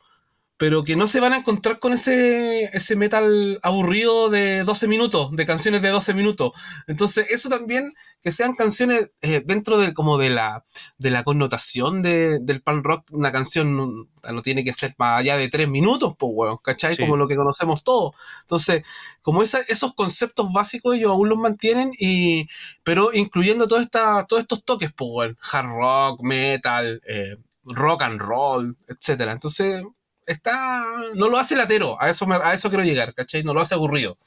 pero 0.56 0.84
que 0.84 0.94
no 0.94 1.06
se 1.08 1.18
van 1.18 1.32
a 1.32 1.38
encontrar 1.38 1.80
con 1.80 1.92
ese, 1.92 2.64
ese 2.76 2.94
metal 2.94 3.58
aburrido 3.62 4.30
de 4.30 4.62
12 4.62 4.86
minutos, 4.86 5.30
de 5.32 5.46
canciones 5.46 5.82
de 5.82 5.88
12 5.88 6.14
minutos. 6.14 6.52
Entonces, 6.86 7.30
eso 7.30 7.48
también, 7.48 7.92
que 8.22 8.30
sean 8.30 8.54
canciones 8.54 9.10
eh, 9.20 9.42
dentro 9.44 9.78
de, 9.78 9.92
como 9.94 10.16
de 10.16 10.30
la, 10.30 10.64
de 10.96 11.10
la 11.10 11.24
connotación 11.24 12.02
del 12.02 12.62
punk 12.64 12.84
rock, 12.84 13.04
una 13.10 13.32
canción 13.32 13.76
no, 13.76 14.42
tiene 14.42 14.62
que 14.62 14.72
ser 14.72 14.94
más 14.96 15.20
allá 15.20 15.36
de 15.36 15.48
3 15.48 15.68
minutos, 15.68 16.14
pues, 16.16 16.32
weón, 16.34 16.58
¿cachai? 16.62 16.96
Como 16.96 17.16
lo 17.16 17.26
que 17.26 17.36
conocemos 17.36 17.82
todos. 17.82 18.12
Entonces, 18.42 18.84
como 19.22 19.42
esos 19.42 19.94
conceptos 19.94 20.52
básicos 20.52 20.94
ellos 20.94 21.10
aún 21.10 21.28
los 21.30 21.38
mantienen, 21.38 21.92
y, 21.98 22.46
pero 22.84 23.12
incluyendo 23.12 23.66
todo 23.66 23.80
esta, 23.80 24.24
todos 24.26 24.42
estos 24.42 24.64
toques, 24.64 24.92
pues, 24.92 25.10
weón, 25.12 25.38
hard 25.52 25.66
rock, 25.66 26.22
metal, 26.22 27.02
eh, 27.08 27.36
rock 27.64 28.02
and 28.02 28.20
roll, 28.20 28.76
etcétera. 28.88 29.32
Entonces, 29.32 29.82
está. 30.26 30.84
No 31.14 31.28
lo 31.28 31.38
hace 31.38 31.56
latero, 31.56 32.00
a 32.00 32.10
eso, 32.10 32.26
a 32.30 32.54
eso 32.54 32.68
quiero 32.68 32.84
llegar, 32.84 33.14
¿cachai? 33.14 33.42
No 33.42 33.54
lo 33.54 33.60
hace 33.60 33.74
aburrido. 33.74 34.18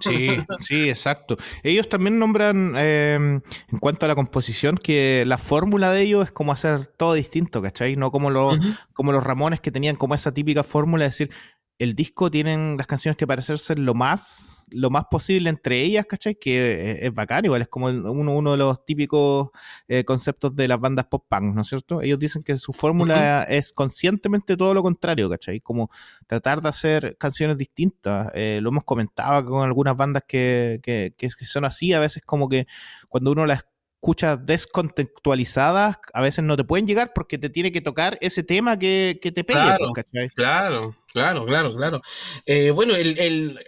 Sí, 0.00 0.36
sí, 0.60 0.88
exacto. 0.88 1.36
Ellos 1.62 1.88
también 1.88 2.18
nombran, 2.18 2.74
em, 2.76 3.40
en 3.68 3.78
cuanto 3.80 4.04
a 4.04 4.08
la 4.08 4.14
composición, 4.14 4.76
que 4.76 5.24
la 5.26 5.38
fórmula 5.38 5.90
de 5.90 6.02
ellos 6.02 6.26
es 6.26 6.32
como 6.32 6.52
hacer 6.52 6.86
todo 6.86 7.14
distinto, 7.14 7.60
¿cachai? 7.60 7.96
No 7.96 8.12
como, 8.12 8.30
los 8.30 8.56
como 8.92 9.12
los 9.12 9.24
Ramones 9.24 9.60
que 9.60 9.72
tenían 9.72 9.96
como 9.96 10.14
esa 10.14 10.32
típica 10.32 10.62
fórmula 10.62 11.04
de 11.04 11.10
decir, 11.10 11.30
el 11.78 11.94
disco 11.94 12.28
tienen 12.30 12.76
las 12.76 12.88
canciones 12.88 13.16
que 13.16 13.26
parecerse 13.26 13.76
lo 13.76 13.94
más, 13.94 14.66
lo 14.68 14.90
más 14.90 15.04
posible 15.08 15.48
entre 15.48 15.80
ellas, 15.80 16.06
¿cachai? 16.06 16.34
Que 16.34 16.98
es, 17.06 17.14
bacán, 17.14 17.44
igual 17.44 17.62
es 17.62 17.68
como 17.68 17.86
uno, 17.86 18.34
uno 18.34 18.50
de 18.52 18.56
los 18.56 18.84
típicos 18.84 19.50
eh, 19.86 20.04
conceptos 20.04 20.56
de 20.56 20.66
las 20.66 20.80
bandas 20.80 21.06
pop 21.06 21.24
punk, 21.28 21.54
¿no 21.54 21.62
es 21.62 21.68
cierto? 21.68 22.02
Ellos 22.02 22.18
dicen 22.18 22.42
que 22.42 22.58
su 22.58 22.72
fórmula 22.72 23.44
es 23.44 23.72
conscientemente 23.72 24.56
todo 24.56 24.74
lo 24.74 24.82
contrario, 24.82 25.30
¿cachai? 25.30 25.60
Como 25.60 25.88
tratar 26.26 26.60
de 26.60 26.68
hacer 26.68 27.16
canciones 27.16 27.56
distintas. 27.56 28.28
Eh, 28.34 28.58
lo 28.60 28.70
hemos 28.70 28.82
comentado 28.82 29.44
con 29.48 29.62
algunas 29.62 29.96
bandas 29.96 30.24
que, 30.26 30.80
que, 30.82 31.14
que, 31.16 31.30
son 31.30 31.64
así, 31.64 31.92
a 31.92 32.00
veces 32.00 32.24
como 32.24 32.48
que 32.48 32.66
cuando 33.08 33.30
uno 33.30 33.46
las 33.46 33.64
escuchas 34.00 34.38
descontextualizadas 34.46 35.98
a 36.12 36.20
veces 36.20 36.44
no 36.44 36.56
te 36.56 36.62
pueden 36.62 36.86
llegar 36.86 37.12
porque 37.12 37.36
te 37.36 37.50
tiene 37.50 37.72
que 37.72 37.80
tocar 37.80 38.16
ese 38.20 38.44
tema 38.44 38.78
que, 38.78 39.18
te 39.20 39.42
pegue. 39.42 39.58
Claro, 39.58 39.92
claro, 40.34 40.96
claro, 41.12 41.46
claro, 41.46 41.74
claro. 41.74 42.00
Eh, 42.46 42.70
bueno, 42.70 42.94
el, 42.94 43.58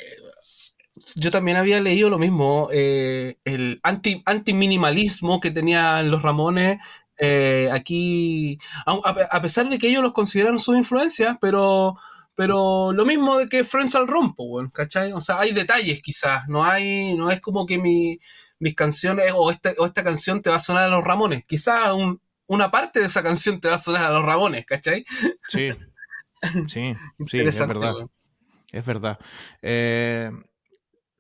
yo 1.17 1.31
también 1.33 1.57
había 1.57 1.81
leído 1.81 2.09
lo 2.11 2.19
mismo, 2.19 2.69
eh, 2.73 3.39
el 3.45 3.81
anti, 3.83 4.23
anti-minimalismo 4.25 5.41
que 5.41 5.51
tenían 5.51 6.11
los 6.13 6.23
Ramones. 6.23 6.79
Eh, 7.19 7.69
aquí, 7.73 8.57
a, 8.87 9.43
pesar 9.43 9.69
de 9.69 9.79
que 9.79 9.89
ellos 9.89 10.03
los 10.03 10.13
consideran 10.13 10.59
sus 10.59 10.77
influencias, 10.77 11.37
pero 11.41 11.97
pero 12.37 12.93
lo 12.95 13.05
mismo 13.05 13.37
de 13.37 13.49
que 13.51 13.65
Friends 13.65 13.95
al 13.95 14.09
Rompo, 14.09 14.67
¿cachai? 14.73 15.13
O 15.13 15.21
sea, 15.21 15.41
hay 15.41 15.53
detalles 15.53 16.01
quizás, 16.01 16.49
no 16.49 16.65
hay, 16.65 17.15
no 17.15 17.31
es 17.31 17.41
como 17.41 17.67
que 17.67 17.77
mi, 17.77 18.19
mis 18.61 18.75
canciones 18.75 19.33
o 19.35 19.51
esta, 19.51 19.73
o 19.79 19.87
esta 19.87 20.05
canción 20.05 20.43
te 20.43 20.51
va 20.51 20.57
a 20.57 20.61
sonar 20.61 20.85
a 20.85 20.89
los 20.89 21.03
Ramones. 21.05 21.45
Quizá 21.47 21.93
una 22.47 22.71
parte 22.71 23.01
de 23.01 23.07
esa 23.07 23.23
canción 23.23 23.59
te 23.59 23.69
va 23.69 23.75
a 23.75 23.79
sonar 23.79 24.05
a 24.05 24.13
los 24.13 24.25
Ramones, 24.25 24.65
¿cachai? 24.67 25.05
Sí, 25.49 25.71
sí, 26.69 26.95
sí, 27.27 27.41
es 27.41 27.59
verdad. 27.67 27.95
Es 28.71 28.87
verdad. 28.87 29.19
Eh, 29.63 30.31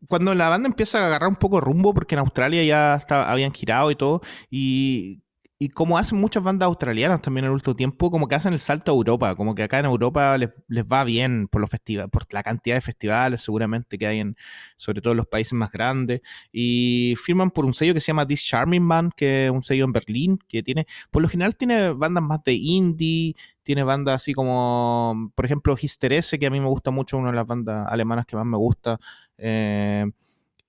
cuando 0.08 0.34
la 0.34 0.48
banda 0.48 0.68
empieza 0.68 1.00
a 1.00 1.06
agarrar 1.06 1.28
un 1.28 1.36
poco 1.36 1.60
rumbo, 1.60 1.92
porque 1.92 2.14
en 2.14 2.20
Australia 2.20 2.62
ya 2.62 3.04
habían 3.08 3.52
girado 3.52 3.90
y 3.90 3.96
todo, 3.96 4.20
y 4.50 5.22
y 5.62 5.68
como 5.68 5.98
hacen 5.98 6.18
muchas 6.18 6.42
bandas 6.42 6.66
australianas 6.68 7.20
también 7.20 7.44
en 7.44 7.50
el 7.50 7.54
último 7.54 7.76
tiempo, 7.76 8.10
como 8.10 8.28
que 8.28 8.34
hacen 8.34 8.54
el 8.54 8.58
salto 8.58 8.92
a 8.92 8.94
Europa, 8.94 9.34
como 9.36 9.54
que 9.54 9.62
acá 9.62 9.78
en 9.78 9.84
Europa 9.84 10.38
les, 10.38 10.50
va 10.90 11.04
bien 11.04 11.48
por 11.48 11.60
los 11.60 11.68
festivales, 11.68 12.10
por 12.10 12.24
la 12.32 12.42
cantidad 12.42 12.76
de 12.76 12.80
festivales 12.80 13.42
seguramente 13.42 13.98
que 13.98 14.06
hay 14.06 14.20
en, 14.20 14.36
sobre 14.76 15.02
todo 15.02 15.12
en 15.12 15.18
los 15.18 15.26
países 15.26 15.52
más 15.52 15.70
grandes, 15.70 16.22
y 16.50 17.14
firman 17.22 17.50
por 17.50 17.66
un 17.66 17.74
sello 17.74 17.92
que 17.92 18.00
se 18.00 18.06
llama 18.06 18.26
This 18.26 18.42
Charming 18.42 18.82
Man, 18.82 19.10
que 19.14 19.46
es 19.46 19.50
un 19.50 19.62
sello 19.62 19.84
en 19.84 19.92
Berlín, 19.92 20.38
que 20.48 20.62
tiene, 20.62 20.86
por 21.10 21.20
lo 21.20 21.28
general 21.28 21.54
tiene 21.54 21.90
bandas 21.90 22.24
más 22.24 22.42
de 22.42 22.54
indie, 22.54 23.34
tiene 23.62 23.82
bandas 23.82 24.14
así 24.14 24.32
como, 24.32 25.30
por 25.34 25.44
ejemplo, 25.44 25.76
Histerese, 25.78 26.38
que 26.38 26.46
a 26.46 26.50
mí 26.50 26.58
me 26.58 26.68
gusta 26.68 26.90
mucho, 26.90 27.18
una 27.18 27.32
de 27.32 27.36
las 27.36 27.46
bandas 27.46 27.86
alemanas 27.92 28.24
que 28.24 28.34
más 28.34 28.46
me 28.46 28.56
gusta, 28.56 28.98
eh, 29.36 30.06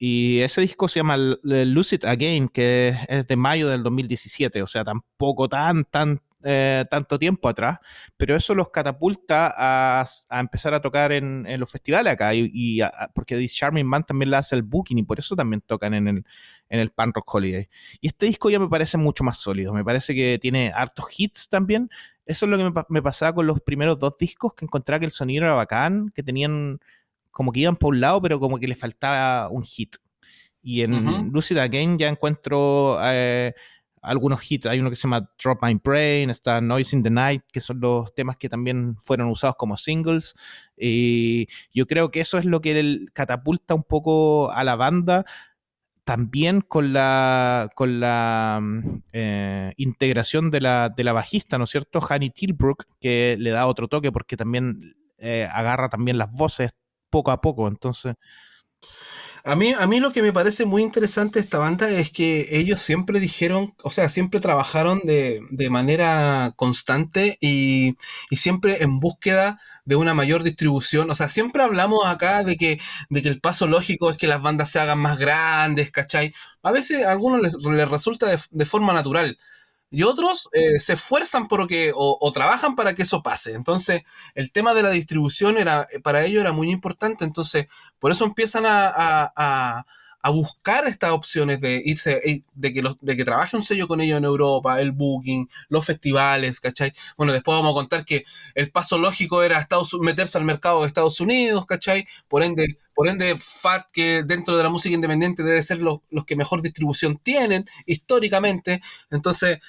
y 0.04 0.40
ese 0.40 0.62
disco 0.62 0.88
se 0.88 1.00
llama 1.00 1.16
Lucid 1.16 2.06
Again, 2.06 2.50
que 2.50 2.98
es 3.08 3.28
de 3.28 3.36
mayo 3.36 3.70
del 3.70 3.84
2017, 3.84 4.64
o 4.64 4.66
sea, 4.66 4.84
tampoco 4.84 5.48
tan, 5.48 5.84
tan, 5.84 6.20
eh, 6.44 6.86
tanto 6.90 7.20
tiempo 7.20 7.48
atrás, 7.48 7.78
pero 8.18 8.36
eso 8.36 8.56
los 8.56 8.72
catapulta 8.72 9.54
a, 9.56 10.04
empezar 10.40 10.74
a 10.74 10.82
tocar 10.82 11.12
en, 11.12 11.46
los 11.60 11.70
festivales 11.70 12.14
acá, 12.14 12.34
y, 12.34 12.80
porque 13.14 13.38
This 13.38 13.54
Charming 13.54 13.86
Man 13.86 14.04
también 14.04 14.32
le 14.32 14.38
hace 14.38 14.56
el 14.56 14.64
booking 14.64 14.98
y 14.98 15.04
por 15.04 15.20
eso 15.20 15.36
también 15.36 15.62
tocan 15.62 15.94
en 15.94 16.08
el, 16.08 16.26
en 16.70 16.80
el 16.80 16.90
Pan 16.90 17.14
Rock 17.14 17.36
Holiday. 17.36 17.70
Y 18.00 18.08
este 18.08 18.26
disco 18.26 18.50
ya 18.50 18.58
me 18.58 18.70
parece 18.70 18.98
mucho 18.98 19.24
más 19.24 19.38
sólido, 19.38 19.72
me 19.72 19.86
parece 19.86 20.16
que 20.16 20.40
tiene 20.42 20.72
hartos 20.74 21.06
hits 21.16 21.48
también. 21.48 21.92
Eso 22.26 22.48
es 22.48 22.50
lo 22.50 22.58
que 22.58 22.64
me, 22.64 22.84
me 22.90 23.02
pasaba 23.04 23.36
con 23.36 23.46
los 23.46 23.62
primeros 23.62 24.00
dos 24.00 24.16
discos, 24.18 24.56
que 24.56 24.66
encontraba 24.66 25.00
que 25.00 25.06
el 25.06 25.12
sonido 25.12 25.44
era 25.44 25.54
bacán, 25.54 26.10
que 26.10 26.24
tenían 26.24 26.80
como 27.32 27.52
que 27.52 27.62
iban 27.62 27.76
por 27.76 27.94
un 27.94 28.02
lado, 28.02 28.22
pero 28.22 28.40
como 28.40 28.60
que 28.60 28.68
le 28.68 28.76
faltaba 28.76 29.50
un 29.50 29.64
hit. 29.64 29.96
Y 30.62 30.82
en 30.82 31.32
Lucid 31.32 31.58
Again 31.58 31.98
ya 31.98 32.08
encuentro 32.08 33.00
eh, 33.02 33.54
algunos 34.02 34.40
hits. 34.50 34.66
Hay 34.66 34.80
uno 34.80 34.90
que 34.90 34.96
se 34.96 35.04
llama 35.04 35.30
Drop 35.42 35.64
My 35.64 35.80
Brain, 35.84 36.30
está 36.30 36.62
Noise 36.62 36.96
in 36.96 37.04
the 37.04 37.10
Night, 37.10 37.44
que 37.52 37.62
son 37.62 37.80
los 37.80 38.14
temas 38.14 38.38
que 38.38 38.50
también 38.50 38.96
fueron 38.98 39.30
usados 39.30 39.56
como 39.56 39.78
singles. 39.78 40.36
Y 40.78 41.48
yo 41.74 41.86
creo 41.88 42.12
que 42.12 42.22
eso 42.22 42.38
es 42.38 42.46
lo 42.46 42.62
que 42.62 43.06
catapulta 43.14 43.74
un 43.74 43.84
poco 43.84 44.52
a 44.52 44.64
la 44.64 44.76
banda. 44.76 45.26
También 46.04 46.62
con 46.62 46.94
la, 46.94 47.70
con 47.76 48.00
la 48.00 48.60
mm, 48.62 49.04
eh, 49.14 49.74
integración 49.78 50.50
de 50.50 50.60
la, 50.62 50.90
de 50.90 51.04
la 51.04 51.14
bajista, 51.14 51.58
¿no 51.58 51.66
es 51.66 51.70
cierto? 51.70 52.00
Honey 52.00 52.32
Tilbrook, 52.32 52.86
que 53.00 53.38
le 53.40 53.52
da 53.52 53.68
otro 53.68 53.88
toque 53.88 54.12
porque 54.12 54.36
también 54.36 54.96
eh, 55.20 55.48
agarra 55.52 55.90
también 55.90 56.18
las 56.18 56.32
voces 56.32 56.76
poco 57.12 57.32
a 57.32 57.42
poco. 57.42 57.68
Entonces. 57.68 58.16
A 59.44 59.56
mí, 59.56 59.74
a 59.74 59.88
mí 59.88 60.00
lo 60.00 60.12
que 60.12 60.22
me 60.22 60.34
parece 60.34 60.66
muy 60.66 60.84
interesante 60.84 61.40
de 61.40 61.46
esta 61.46 61.58
banda 61.58 61.90
es 61.90 62.12
que 62.12 62.60
ellos 62.60 62.80
siempre 62.80 63.20
dijeron, 63.20 63.74
o 63.84 63.90
sea, 63.90 64.08
siempre 64.08 64.40
trabajaron 64.40 65.00
de, 65.04 65.42
de 65.50 65.70
manera 65.72 66.54
constante 66.56 67.38
y, 67.42 67.98
y, 68.30 68.36
siempre 68.38 68.84
en 68.84 69.00
búsqueda 69.00 69.60
de 69.84 69.96
una 69.96 70.14
mayor 70.14 70.44
distribución. 70.44 71.10
O 71.10 71.16
sea, 71.16 71.28
siempre 71.28 71.64
hablamos 71.64 72.06
acá 72.06 72.44
de 72.44 72.56
que, 72.56 72.80
de 73.10 73.22
que 73.24 73.30
el 73.30 73.42
paso 73.42 73.66
lógico 73.68 74.12
es 74.12 74.18
que 74.18 74.28
las 74.28 74.42
bandas 74.44 74.70
se 74.70 74.80
hagan 74.80 75.00
más 75.00 75.18
grandes, 75.18 75.90
¿cachai? 75.92 76.34
A 76.62 76.72
veces 76.72 77.04
a 77.04 77.12
algunos 77.12 77.42
les, 77.42 77.56
les 77.66 77.90
resulta 77.90 78.28
de, 78.28 78.40
de 78.52 78.66
forma 78.66 78.94
natural 78.94 79.40
y 79.92 80.04
otros 80.04 80.50
eh, 80.54 80.80
se 80.80 80.94
esfuerzan 80.94 81.50
por 81.50 81.68
que, 81.68 81.92
o, 81.94 82.32
trabajan 82.34 82.76
para 82.76 82.96
que 82.96 83.04
eso 83.04 83.22
pase. 83.22 83.54
Entonces, 83.54 84.04
el 84.36 84.52
tema 84.54 84.74
de 84.74 84.84
la 84.84 84.90
distribución 84.90 85.58
era, 85.58 85.86
eh, 85.92 86.00
para 86.00 86.24
ellos 86.24 86.40
era 86.42 86.54
muy 86.54 86.72
importante. 86.72 87.26
Entonces, 87.26 87.68
por 88.00 88.12
eso 88.12 88.24
empiezan 88.24 88.64
a, 88.66 89.86
buscar 90.32 90.88
estas 90.88 91.12
opciones 91.12 91.60
de 91.60 91.82
irse, 91.84 92.22
eh, 92.24 92.44
de 92.54 92.74
que, 92.74 92.84
de 93.02 93.18
que 93.18 93.26
trabaje 93.26 93.58
un 93.58 93.64
sello 93.64 93.88
con 93.88 94.00
ellos 94.00 94.18
en 94.18 94.24
Europa, 94.24 94.80
el 94.80 94.92
booking, 94.92 95.50
los 95.68 95.86
festivales, 95.86 96.60
¿cachai? 96.62 96.94
Bueno, 97.18 97.34
después 97.34 97.58
vamos 97.58 97.72
a 97.72 97.74
contar 97.74 98.06
que 98.06 98.24
el 98.56 98.72
paso 98.72 98.98
lógico 98.98 99.44
era 99.44 99.60
Estados, 99.60 99.98
meterse 100.00 100.38
al 100.38 100.46
mercado 100.46 100.82
de 100.82 100.88
Estados 100.88 101.20
Unidos, 101.20 101.66
¿cachai? 101.66 102.08
Por 102.30 102.44
ende, 102.44 102.78
por 102.94 103.10
ende, 103.10 103.36
FAT, 103.38 103.92
que 103.92 104.24
dentro 104.24 104.56
de 104.56 104.64
la 104.64 104.70
música 104.70 104.96
independiente 104.96 105.44
debe 105.44 105.62
ser 105.64 105.80
los 105.82 106.00
que 106.26 106.36
mejor 106.38 106.62
distribución 106.62 107.18
tienen 107.18 107.66
históricamente. 107.86 108.82
Entonces, 109.10 109.60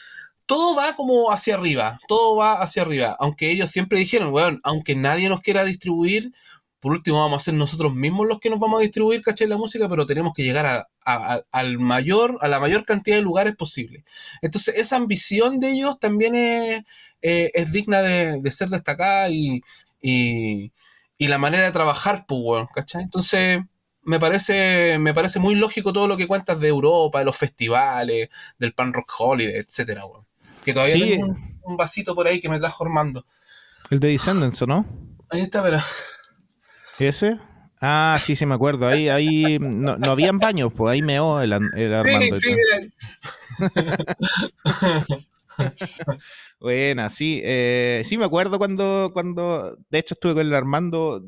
todo 0.46 0.76
va 0.76 0.94
como 0.96 1.30
hacia 1.32 1.54
arriba, 1.54 1.98
todo 2.08 2.36
va 2.36 2.62
hacia 2.62 2.82
arriba. 2.82 3.16
Aunque 3.20 3.50
ellos 3.50 3.70
siempre 3.70 3.98
dijeron, 3.98 4.30
bueno, 4.30 4.58
aunque 4.64 4.94
nadie 4.96 5.28
nos 5.28 5.40
quiera 5.40 5.64
distribuir, 5.64 6.32
por 6.82 6.92
último 6.92 7.20
vamos 7.20 7.42
a 7.42 7.44
ser 7.44 7.54
nosotros 7.54 7.94
mismos 7.94 8.26
los 8.26 8.40
que 8.40 8.50
nos 8.50 8.58
vamos 8.58 8.80
a 8.80 8.82
distribuir, 8.82 9.22
¿cachai? 9.22 9.46
La 9.46 9.56
música, 9.56 9.88
pero 9.88 10.04
tenemos 10.04 10.32
que 10.34 10.42
llegar 10.42 10.66
a, 11.04 11.42
al 11.52 11.78
mayor, 11.78 12.38
a 12.42 12.48
la 12.48 12.58
mayor 12.60 12.84
cantidad 12.84 13.16
de 13.16 13.22
lugares 13.22 13.54
posible. 13.56 14.04
Entonces, 14.42 14.76
esa 14.76 14.96
ambición 14.96 15.60
de 15.60 15.70
ellos 15.70 16.00
también 16.00 16.34
es, 16.34 16.82
eh, 17.22 17.66
digna 17.70 18.02
de, 18.02 18.50
ser 18.50 18.68
destacada 18.68 19.30
y, 19.30 19.62
y, 20.00 20.72
la 21.18 21.38
manera 21.38 21.64
de 21.66 21.72
trabajar, 21.72 22.24
pues, 22.26 22.40
bueno, 22.42 22.68
¿cachai? 22.74 23.02
Entonces, 23.04 23.60
me 24.02 24.18
parece, 24.20 24.98
me 24.98 25.14
parece 25.14 25.38
muy 25.38 25.54
lógico 25.54 25.92
todo 25.92 26.08
lo 26.08 26.16
que 26.16 26.26
cuentas 26.26 26.58
de 26.60 26.68
Europa, 26.68 27.20
de 27.20 27.24
los 27.26 27.36
festivales, 27.36 28.28
del 28.58 28.74
Pan 28.74 28.92
Rock 28.92 29.12
Holiday, 29.18 29.54
etcétera, 29.56 30.04
bueno. 30.04 30.26
Que 30.64 30.72
todavía 30.72 31.16
tengo 31.16 31.36
un, 31.62 31.76
vasito 31.76 32.14
por 32.14 32.26
ahí 32.26 32.40
que 32.40 32.48
me 32.48 32.58
trajo 32.58 32.84
Armando. 32.84 33.24
El 33.90 34.00
de 34.00 34.08
Descendants, 34.08 34.60
¿o 34.62 34.66
no? 34.66 34.86
Ahí 35.30 35.42
está, 35.42 35.62
pero. 35.62 35.78
¿Ese? 36.98 37.38
Ah, 37.80 38.16
sí, 38.18 38.36
sí, 38.36 38.46
me 38.46 38.54
acuerdo. 38.54 38.86
Ahí, 38.86 39.08
ahí 39.08 39.58
no, 39.58 39.98
no 39.98 40.10
habían 40.12 40.38
baños, 40.38 40.72
pues 40.72 40.92
ahí 40.92 41.02
meó 41.02 41.40
el, 41.40 41.52
el 41.52 41.94
Armando. 41.94 42.34
Sí, 42.34 42.50
sí, 42.50 42.56
Buena, 46.60 47.08
sí. 47.08 47.40
Eh, 47.42 48.02
sí, 48.04 48.16
me 48.16 48.24
acuerdo 48.24 48.58
cuando, 48.58 49.10
cuando, 49.12 49.76
de 49.90 49.98
hecho, 49.98 50.14
estuve 50.14 50.34
con 50.34 50.46
el 50.46 50.54
Armando. 50.54 51.24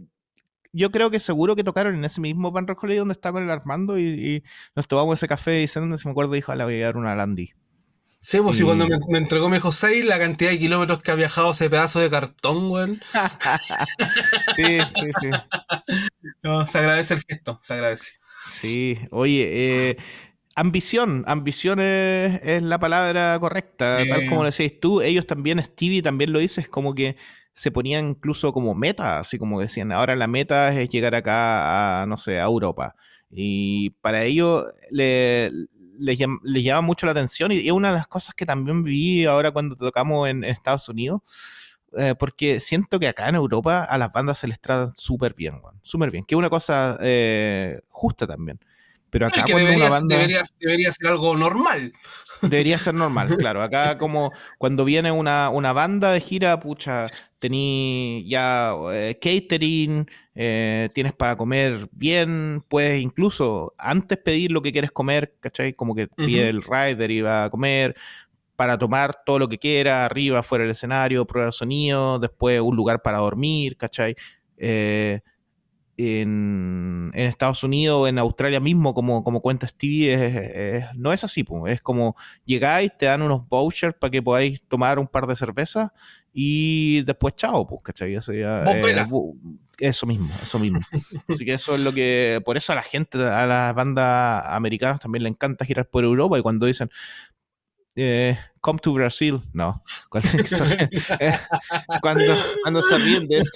Yo 0.72 0.90
creo 0.90 1.10
que 1.10 1.18
seguro 1.18 1.56
que 1.56 1.64
tocaron 1.64 1.94
en 1.94 2.04
ese 2.04 2.20
mismo 2.20 2.52
Pan 2.52 2.66
Rock 2.66 2.82
Holiday 2.84 2.98
donde 2.98 3.12
estaba 3.12 3.34
con 3.34 3.44
el 3.44 3.50
Armando 3.50 3.98
y, 3.98 4.44
nos 4.74 4.88
tomamos 4.88 5.18
ese 5.18 5.28
café 5.28 5.52
diciendo, 5.52 5.96
si 5.98 6.06
me 6.06 6.12
acuerdo, 6.12 6.32
dijo, 6.32 6.54
le 6.54 6.64
voy 6.64 6.80
a 6.80 6.86
dar 6.86 6.96
una 6.96 7.14
Landy. 7.14 7.52
Sí, 8.26 8.40
pues 8.40 8.56
sí, 8.56 8.62
cuando 8.62 8.88
me, 8.88 9.18
entregó 9.18 9.50
mi 9.50 9.58
José 9.58 10.02
la 10.02 10.18
cantidad 10.18 10.50
de 10.50 10.58
kilómetros 10.58 11.02
que 11.02 11.10
ha 11.10 11.14
viajado 11.14 11.50
ese 11.50 11.68
pedazo 11.68 12.00
de 12.00 12.08
cartón, 12.08 12.70
güey. 12.70 12.98
sí, 14.56 14.78
sí, 14.94 15.10
sí. 15.20 15.30
se 16.66 16.78
agradece 16.78 17.14
el 17.14 17.20
gesto, 17.28 17.58
se 17.60 17.74
agradece. 17.74 18.12
Sí, 18.48 18.98
oye, 19.10 19.90
eh, 19.90 19.96
ambición, 20.56 21.24
ambición 21.26 21.80
es, 21.80 22.62
la 22.62 22.78
palabra 22.78 23.36
correcta, 23.38 23.98
tal 24.08 24.26
como 24.26 24.40
lo 24.40 24.46
decías 24.46 24.72
tú, 24.80 25.02
ellos 25.02 25.26
también, 25.26 25.62
Stevie 25.62 26.00
también 26.00 26.32
lo 26.32 26.38
dice, 26.38 26.62
es 26.62 26.68
como 26.68 26.94
que 26.94 27.16
se 27.52 27.70
ponían 27.70 28.08
incluso 28.08 28.54
como 28.54 28.74
meta, 28.74 29.18
así 29.18 29.36
como 29.36 29.60
decían, 29.60 29.92
ahora 29.92 30.16
la 30.16 30.28
meta 30.28 30.72
es 30.80 30.88
llegar 30.88 31.14
acá 31.14 32.00
a, 32.00 32.06
no 32.06 32.16
sé, 32.16 32.40
a 32.40 32.44
Europa. 32.44 32.96
Y 33.30 33.90
para 34.00 34.24
ello 34.24 34.64
le, 34.90 35.50
les, 35.98 36.18
llama, 36.18 36.80
mucho 36.80 37.06
la 37.06 37.12
atención 37.12 37.52
y 37.52 37.58
es 37.66 37.72
una 37.72 37.88
de 37.88 37.94
las 37.94 38.06
cosas 38.06 38.34
que 38.34 38.46
también 38.46 38.82
vi 38.82 39.24
ahora 39.24 39.50
cuando 39.50 39.76
tocamos 39.76 40.28
en, 40.28 40.44
Estados 40.44 40.88
Unidos. 40.88 41.22
Eh, 41.96 42.14
porque 42.18 42.58
siento 42.58 42.98
que 42.98 43.06
acá 43.06 43.28
en 43.28 43.36
Europa 43.36 43.84
a 43.84 43.98
las 43.98 44.10
bandas 44.12 44.38
se 44.38 44.48
les 44.48 44.60
tratan 44.60 44.92
súper 44.94 45.32
bien, 45.32 45.60
súper 45.80 46.10
bien, 46.10 46.24
que 46.24 46.34
es 46.34 46.38
una 46.38 46.50
cosa 46.50 46.98
eh, 47.00 47.80
justa 47.88 48.26
también. 48.26 48.58
Pero 49.14 49.28
acá 49.28 49.44
cuando 49.48 49.72
una 49.76 49.88
banda... 49.88 50.16
debería, 50.16 50.92
ser 50.92 51.06
algo 51.06 51.36
normal. 51.36 51.92
Debería 52.42 52.78
ser 52.78 52.94
normal, 52.94 53.36
claro. 53.36 53.62
Acá 53.62 53.96
como 53.96 54.32
cuando 54.58 54.84
viene 54.84 55.12
una, 55.12 55.72
banda 55.72 56.10
de 56.10 56.20
gira, 56.20 56.58
pucha, 56.58 57.04
tení 57.38 58.26
ya 58.28 58.74
eh, 58.92 59.16
catering, 59.22 60.10
eh, 60.34 60.88
tienes 60.94 61.12
para 61.12 61.36
comer 61.36 61.86
bien, 61.92 62.60
puedes 62.66 63.00
incluso 63.00 63.72
antes 63.78 64.18
pedir 64.18 64.50
lo 64.50 64.62
que 64.62 64.72
quieres 64.72 64.90
comer, 64.90 65.36
¿cachai? 65.38 65.74
Como 65.74 65.94
que 65.94 66.08
pide 66.08 66.48
el 66.48 66.64
rider 66.64 67.12
y 67.12 67.20
va 67.20 67.44
a 67.44 67.50
comer, 67.50 67.94
para 68.56 68.76
tomar 68.76 69.22
todo 69.24 69.38
lo 69.38 69.48
que 69.48 69.58
quiera, 69.58 70.06
arriba, 70.06 70.42
fuera 70.42 70.64
del 70.64 70.72
escenario, 70.72 71.24
prueba 71.24 71.46
de 71.46 71.52
sonido, 71.52 72.18
después 72.18 72.60
un 72.60 72.74
lugar 72.74 73.00
para 73.00 73.18
dormir, 73.18 73.76
¿cachai? 73.76 74.16
Eh, 74.56 75.20
en, 75.96 77.10
Estados 77.14 77.62
Unidos 77.62 78.02
o 78.02 78.08
en 78.08 78.18
Australia 78.18 78.60
mismo, 78.60 78.94
como, 78.94 79.24
como 79.24 79.40
cuenta 79.40 79.66
Stevie, 79.66 80.86
no 80.96 81.12
es 81.12 81.24
así. 81.24 81.44
Es 81.66 81.80
como 81.80 82.16
llegáis, 82.44 82.92
te 82.96 83.06
dan 83.06 83.22
unos 83.22 83.48
vouchers 83.48 83.94
para 83.98 84.10
que 84.10 84.22
podáis 84.22 84.62
tomar 84.68 84.98
un 84.98 85.06
par 85.06 85.26
de 85.26 85.36
cervezas 85.36 85.90
y 86.36 87.02
después 87.02 87.36
chao, 87.36 87.64
pues, 87.64 87.80
¿cachai? 87.84 88.16
Eso, 88.16 88.32
eh, 88.32 88.44
eso 89.78 90.04
mismo, 90.04 90.28
eso 90.42 90.58
mismo. 90.58 90.80
así 91.28 91.44
que 91.44 91.54
eso 91.54 91.76
es 91.76 91.80
lo 91.80 91.92
que, 91.92 92.42
por 92.44 92.56
eso 92.56 92.72
a 92.72 92.76
la 92.76 92.82
gente, 92.82 93.18
a 93.18 93.46
las 93.46 93.72
bandas 93.72 94.44
americanas 94.48 94.98
también 94.98 95.22
le 95.22 95.28
encanta 95.28 95.64
girar 95.64 95.88
por 95.88 96.02
Europa 96.02 96.36
y 96.36 96.42
cuando 96.42 96.66
dicen, 96.66 96.90
eh, 97.96 98.38
come 98.60 98.78
to 98.78 98.92
Brasil, 98.92 99.42
no. 99.52 99.82
Eh, 101.20 101.38
cuando, 102.00 102.24
cuando 102.62 102.82
se 102.82 102.98
ríen 102.98 103.28
es, 103.30 103.50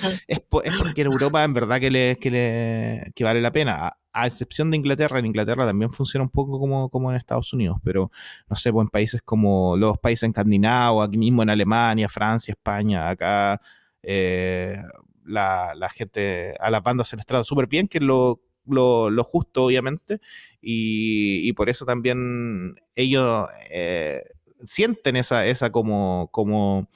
porque 0.51 1.03
en 1.03 1.07
Europa 1.07 1.43
en 1.45 1.53
verdad 1.53 1.81
que, 1.81 1.91
le, 1.91 2.17
que, 2.21 2.31
le, 2.31 3.13
que 3.15 3.25
vale 3.25 3.41
la 3.41 3.53
pena. 3.53 3.89
A, 4.13 4.27
excepción 4.27 4.71
de 4.71 4.77
Inglaterra, 4.77 5.21
en 5.21 5.27
Inglaterra 5.27 5.65
también 5.65 5.91
funciona 5.93 6.25
un 6.25 6.31
poco 6.31 6.59
como, 6.59 6.91
como 6.91 7.11
en 7.11 7.17
Estados 7.17 7.53
Unidos, 7.53 7.79
pero 7.85 8.11
no 8.49 8.57
sé, 8.57 8.73
pues 8.73 8.85
en 8.85 8.89
países 8.89 9.23
como 9.23 9.77
los 9.77 9.97
países 9.99 10.29
escandinavos, 10.29 11.07
aquí 11.07 11.19
mismo 11.19 11.45
en 11.45 11.51
Alemania, 11.51 12.09
Francia, 12.09 12.53
España, 12.53 13.09
acá 13.09 13.61
eh, 14.03 14.77
la, 15.25 15.73
la, 15.77 15.89
gente, 15.89 16.57
a 16.59 16.69
las 16.69 16.83
bandas 16.83 17.07
se 17.09 17.17
les 17.17 17.27
trata 17.27 17.45
súper 17.45 17.69
bien, 17.69 17.87
que 17.87 17.99
es 17.99 18.05
lo 18.05 18.41
lo, 18.69 19.25
justo, 19.25 19.65
obviamente, 19.65 20.21
y, 20.61 21.53
por 21.53 21.69
eso 21.69 21.85
también 21.85 22.75
ellos 22.95 23.49
eh, 23.71 24.23
sienten 24.65 25.17
esa, 25.17 25.47
esa 25.47 25.71
como, 25.71 26.29
como, 26.33 26.89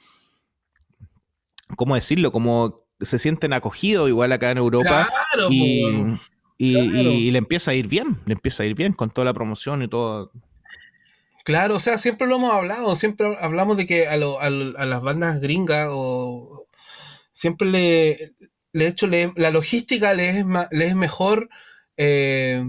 ¿cómo 1.75 1.95
decirlo? 1.95 2.31
Como 2.31 2.85
se 2.99 3.19
sienten 3.19 3.53
acogidos 3.53 4.09
igual 4.09 4.31
acá 4.31 4.51
en 4.51 4.57
Europa. 4.57 5.07
y, 5.49 5.85
y, 6.57 7.31
le 7.31 7.37
empieza 7.37 7.71
a 7.71 7.73
ir 7.73 7.87
bien, 7.87 8.19
le 8.25 8.33
empieza 8.33 8.63
a 8.63 8.65
ir 8.65 8.75
bien 8.75 8.93
con 8.93 9.09
toda 9.09 9.25
la 9.25 9.33
promoción 9.33 9.81
y 9.81 9.87
todo. 9.87 10.31
Claro, 11.43 11.75
o 11.75 11.79
sea, 11.79 11.97
siempre 11.97 12.27
lo 12.27 12.37
hemos 12.37 12.53
hablado, 12.53 12.95
siempre 12.95 13.35
hablamos 13.39 13.75
de 13.75 13.85
que 13.85 14.07
a, 14.07 14.17
las 14.17 15.01
bandas 15.01 15.41
gringas 15.41 15.89
o 15.91 16.67
siempre 17.33 17.67
le, 17.67 18.33
le 18.71 18.87
hecho 18.87 19.07
la 19.07 19.49
logística 19.51 20.13
le 20.13 20.29
es, 20.29 20.45
le 20.71 20.87
es 20.87 20.95
mejor 20.95 21.49
eh, 21.97 22.63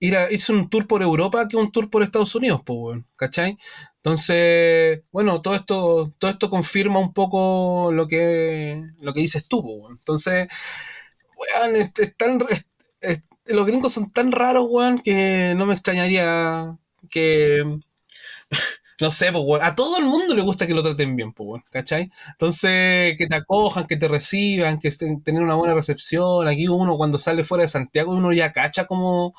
ir 0.00 0.16
a, 0.16 0.30
irse 0.32 0.52
un 0.52 0.68
tour 0.70 0.86
por 0.86 1.02
Europa 1.02 1.46
que 1.48 1.56
un 1.56 1.70
tour 1.72 1.90
por 1.90 2.02
Estados 2.02 2.34
Unidos, 2.34 2.62
pues, 2.64 3.00
¿cachai? 3.16 3.58
Entonces, 3.96 5.02
bueno, 5.12 5.42
todo 5.42 5.54
esto, 5.54 6.14
todo 6.18 6.30
esto 6.30 6.50
confirma 6.50 6.98
un 6.98 7.12
poco 7.12 7.92
lo 7.92 8.08
que, 8.08 8.82
lo 9.00 9.12
que 9.12 9.20
dices 9.20 9.46
tú, 9.48 9.62
pues, 9.62 9.90
Entonces, 9.98 10.48
weón, 11.36 11.92
los 13.46 13.66
gringos 13.66 13.92
son 13.92 14.10
tan 14.10 14.32
raros, 14.32 14.66
weón, 14.68 15.00
que 15.00 15.54
no 15.56 15.66
me 15.66 15.74
extrañaría 15.74 16.78
que 17.10 17.80
no 19.00 19.10
sé, 19.10 19.32
pues, 19.32 19.62
a 19.62 19.74
todo 19.74 19.98
el 19.98 20.04
mundo 20.04 20.34
le 20.34 20.42
gusta 20.42 20.66
que 20.66 20.74
lo 20.74 20.82
traten 20.82 21.16
bien, 21.16 21.32
pues, 21.32 21.62
¿cachai? 21.70 22.10
Entonces, 22.32 23.16
que 23.16 23.26
te 23.28 23.34
acojan, 23.36 23.86
que 23.86 23.96
te 23.96 24.08
reciban, 24.08 24.78
que 24.78 24.88
estén, 24.88 25.22
tener 25.22 25.42
una 25.42 25.54
buena 25.54 25.74
recepción. 25.74 26.48
Aquí 26.48 26.68
uno 26.68 26.96
cuando 26.96 27.18
sale 27.18 27.44
fuera 27.44 27.62
de 27.62 27.68
Santiago, 27.68 28.14
uno 28.14 28.32
ya 28.32 28.52
cacha 28.52 28.86
como 28.86 29.34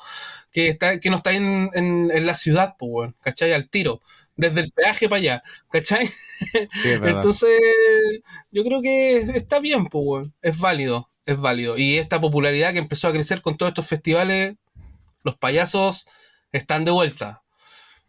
que 0.52 0.68
está 0.68 1.00
que 1.00 1.10
no 1.10 1.16
está 1.16 1.32
en, 1.32 1.70
en, 1.74 2.26
la 2.26 2.34
ciudad, 2.34 2.76
pues, 2.78 3.12
¿cachai? 3.22 3.52
Al 3.52 3.68
tiro, 3.68 4.02
desde 4.36 4.60
el 4.62 4.72
peaje 4.72 5.08
para 5.08 5.18
allá, 5.18 5.42
¿cachai? 5.70 6.08
Entonces, 6.84 7.50
yo 8.50 8.64
creo 8.64 8.82
que 8.82 9.18
está 9.18 9.60
bien, 9.60 9.86
pues, 9.86 10.30
es 10.42 10.58
válido, 10.58 11.08
es 11.26 11.38
válido. 11.38 11.78
Y 11.78 11.98
esta 11.98 12.20
popularidad 12.20 12.72
que 12.72 12.78
empezó 12.80 13.08
a 13.08 13.12
crecer 13.12 13.42
con 13.42 13.56
todos 13.56 13.70
estos 13.70 13.86
festivales, 13.88 14.56
los 15.24 15.36
payasos 15.36 16.08
están 16.52 16.84
de 16.84 16.90
vuelta. 16.90 17.42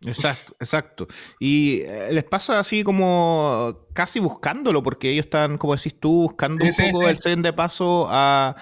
Exacto, 0.05 0.53
exacto. 0.59 1.07
Y 1.39 1.81
eh, 1.81 2.09
les 2.11 2.23
pasa 2.23 2.59
así 2.59 2.83
como 2.83 3.87
casi 3.93 4.19
buscándolo, 4.19 4.83
porque 4.83 5.11
ellos 5.11 5.25
están, 5.25 5.57
como 5.57 5.75
decís 5.75 5.99
tú, 5.99 6.23
buscando 6.23 6.65
un 6.65 6.71
poco 6.91 7.07
el 7.07 7.17
seden 7.17 7.41
de 7.41 7.53
paso 7.53 8.07
a, 8.09 8.55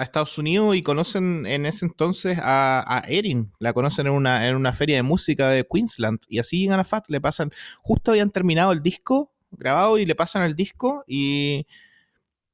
Estados 0.00 0.36
Unidos 0.38 0.74
y 0.74 0.82
conocen 0.82 1.46
en 1.46 1.66
ese 1.66 1.86
entonces 1.86 2.38
a, 2.42 3.04
Erin, 3.06 3.52
la 3.60 3.72
conocen 3.72 4.06
en 4.06 4.12
una, 4.12 4.48
en 4.48 4.56
una 4.56 4.72
feria 4.72 4.96
de 4.96 5.02
música 5.02 5.48
de 5.48 5.64
Queensland, 5.64 6.18
y 6.28 6.38
así 6.40 6.66
en 6.66 6.84
Fat 6.84 7.08
le 7.08 7.20
pasan, 7.20 7.52
justo 7.80 8.10
habían 8.10 8.30
terminado 8.30 8.72
el 8.72 8.82
disco 8.82 9.32
grabado 9.52 9.98
y 9.98 10.06
le 10.06 10.14
pasan 10.14 10.42
el 10.42 10.54
disco 10.54 11.04
y... 11.06 11.66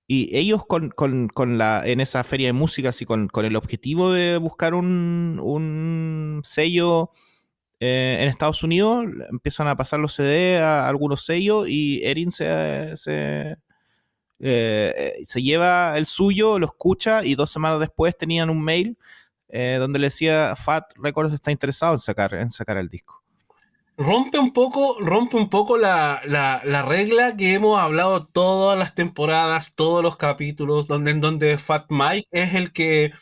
Y 0.07 0.37
ellos 0.37 0.67
con, 0.67 0.93
la, 1.57 1.83
en 1.83 1.99
esa 1.99 2.25
feria 2.25 2.49
de 2.49 2.53
música, 2.53 2.91
así 2.91 3.07
con, 3.07 3.31
el 3.35 3.57
objetivo 3.57 4.13
de 4.13 4.37
buscar 4.37 4.75
un, 4.75 5.41
un 5.43 6.43
sello 6.45 7.11
eh, 7.81 8.19
en 8.21 8.29
Estados 8.29 8.63
Unidos 8.63 9.05
empiezan 9.31 9.69
a 9.69 9.77
pasar 9.77 10.01
los 10.01 10.15
CD 10.15 10.59
a, 10.59 10.89
algunos 10.89 11.25
sellos 11.25 11.69
y 11.69 12.05
Erin 12.05 12.31
se, 12.31 12.95
eh, 14.41 15.23
se, 15.25 15.43
lleva 15.43 15.99
el 15.99 16.07
suyo, 16.07 16.59
lo 16.59 16.67
escucha 16.67 17.25
y 17.25 17.35
dos 17.35 17.51
semanas 17.51 17.81
después 17.81 18.17
tenían 18.17 18.51
un 18.51 18.63
mail 18.63 18.97
eh, 19.49 19.77
donde 19.79 20.01
le 20.01 20.07
decía 20.07 20.57
Fat 20.57 20.93
Records 20.97 21.33
está 21.33 21.53
interesado 21.53 21.93
en 21.93 22.01
sacar, 22.01 22.35
en 22.35 22.51
sacar 22.51 22.77
el 22.77 22.89
disco. 22.89 23.23
Rompe 23.97 24.39
un 24.39 24.53
poco, 24.53 24.97
rompe 24.99 25.37
un 25.37 25.49
poco 25.49 25.77
la, 25.79 26.21
la, 26.25 26.83
regla 26.83 27.37
que 27.37 27.53
hemos 27.53 27.79
hablado 27.79 28.27
todas 28.27 28.77
las 28.77 28.97
temporadas, 28.97 29.77
todos 29.77 30.03
los 30.03 30.17
capítulos, 30.17 30.89
donde, 30.89 31.13
en 31.13 31.21
donde 31.21 31.57
Fat 31.59 31.87
Mike 31.89 32.27
es 32.33 32.55
el 32.55 32.73
que, 32.73 33.13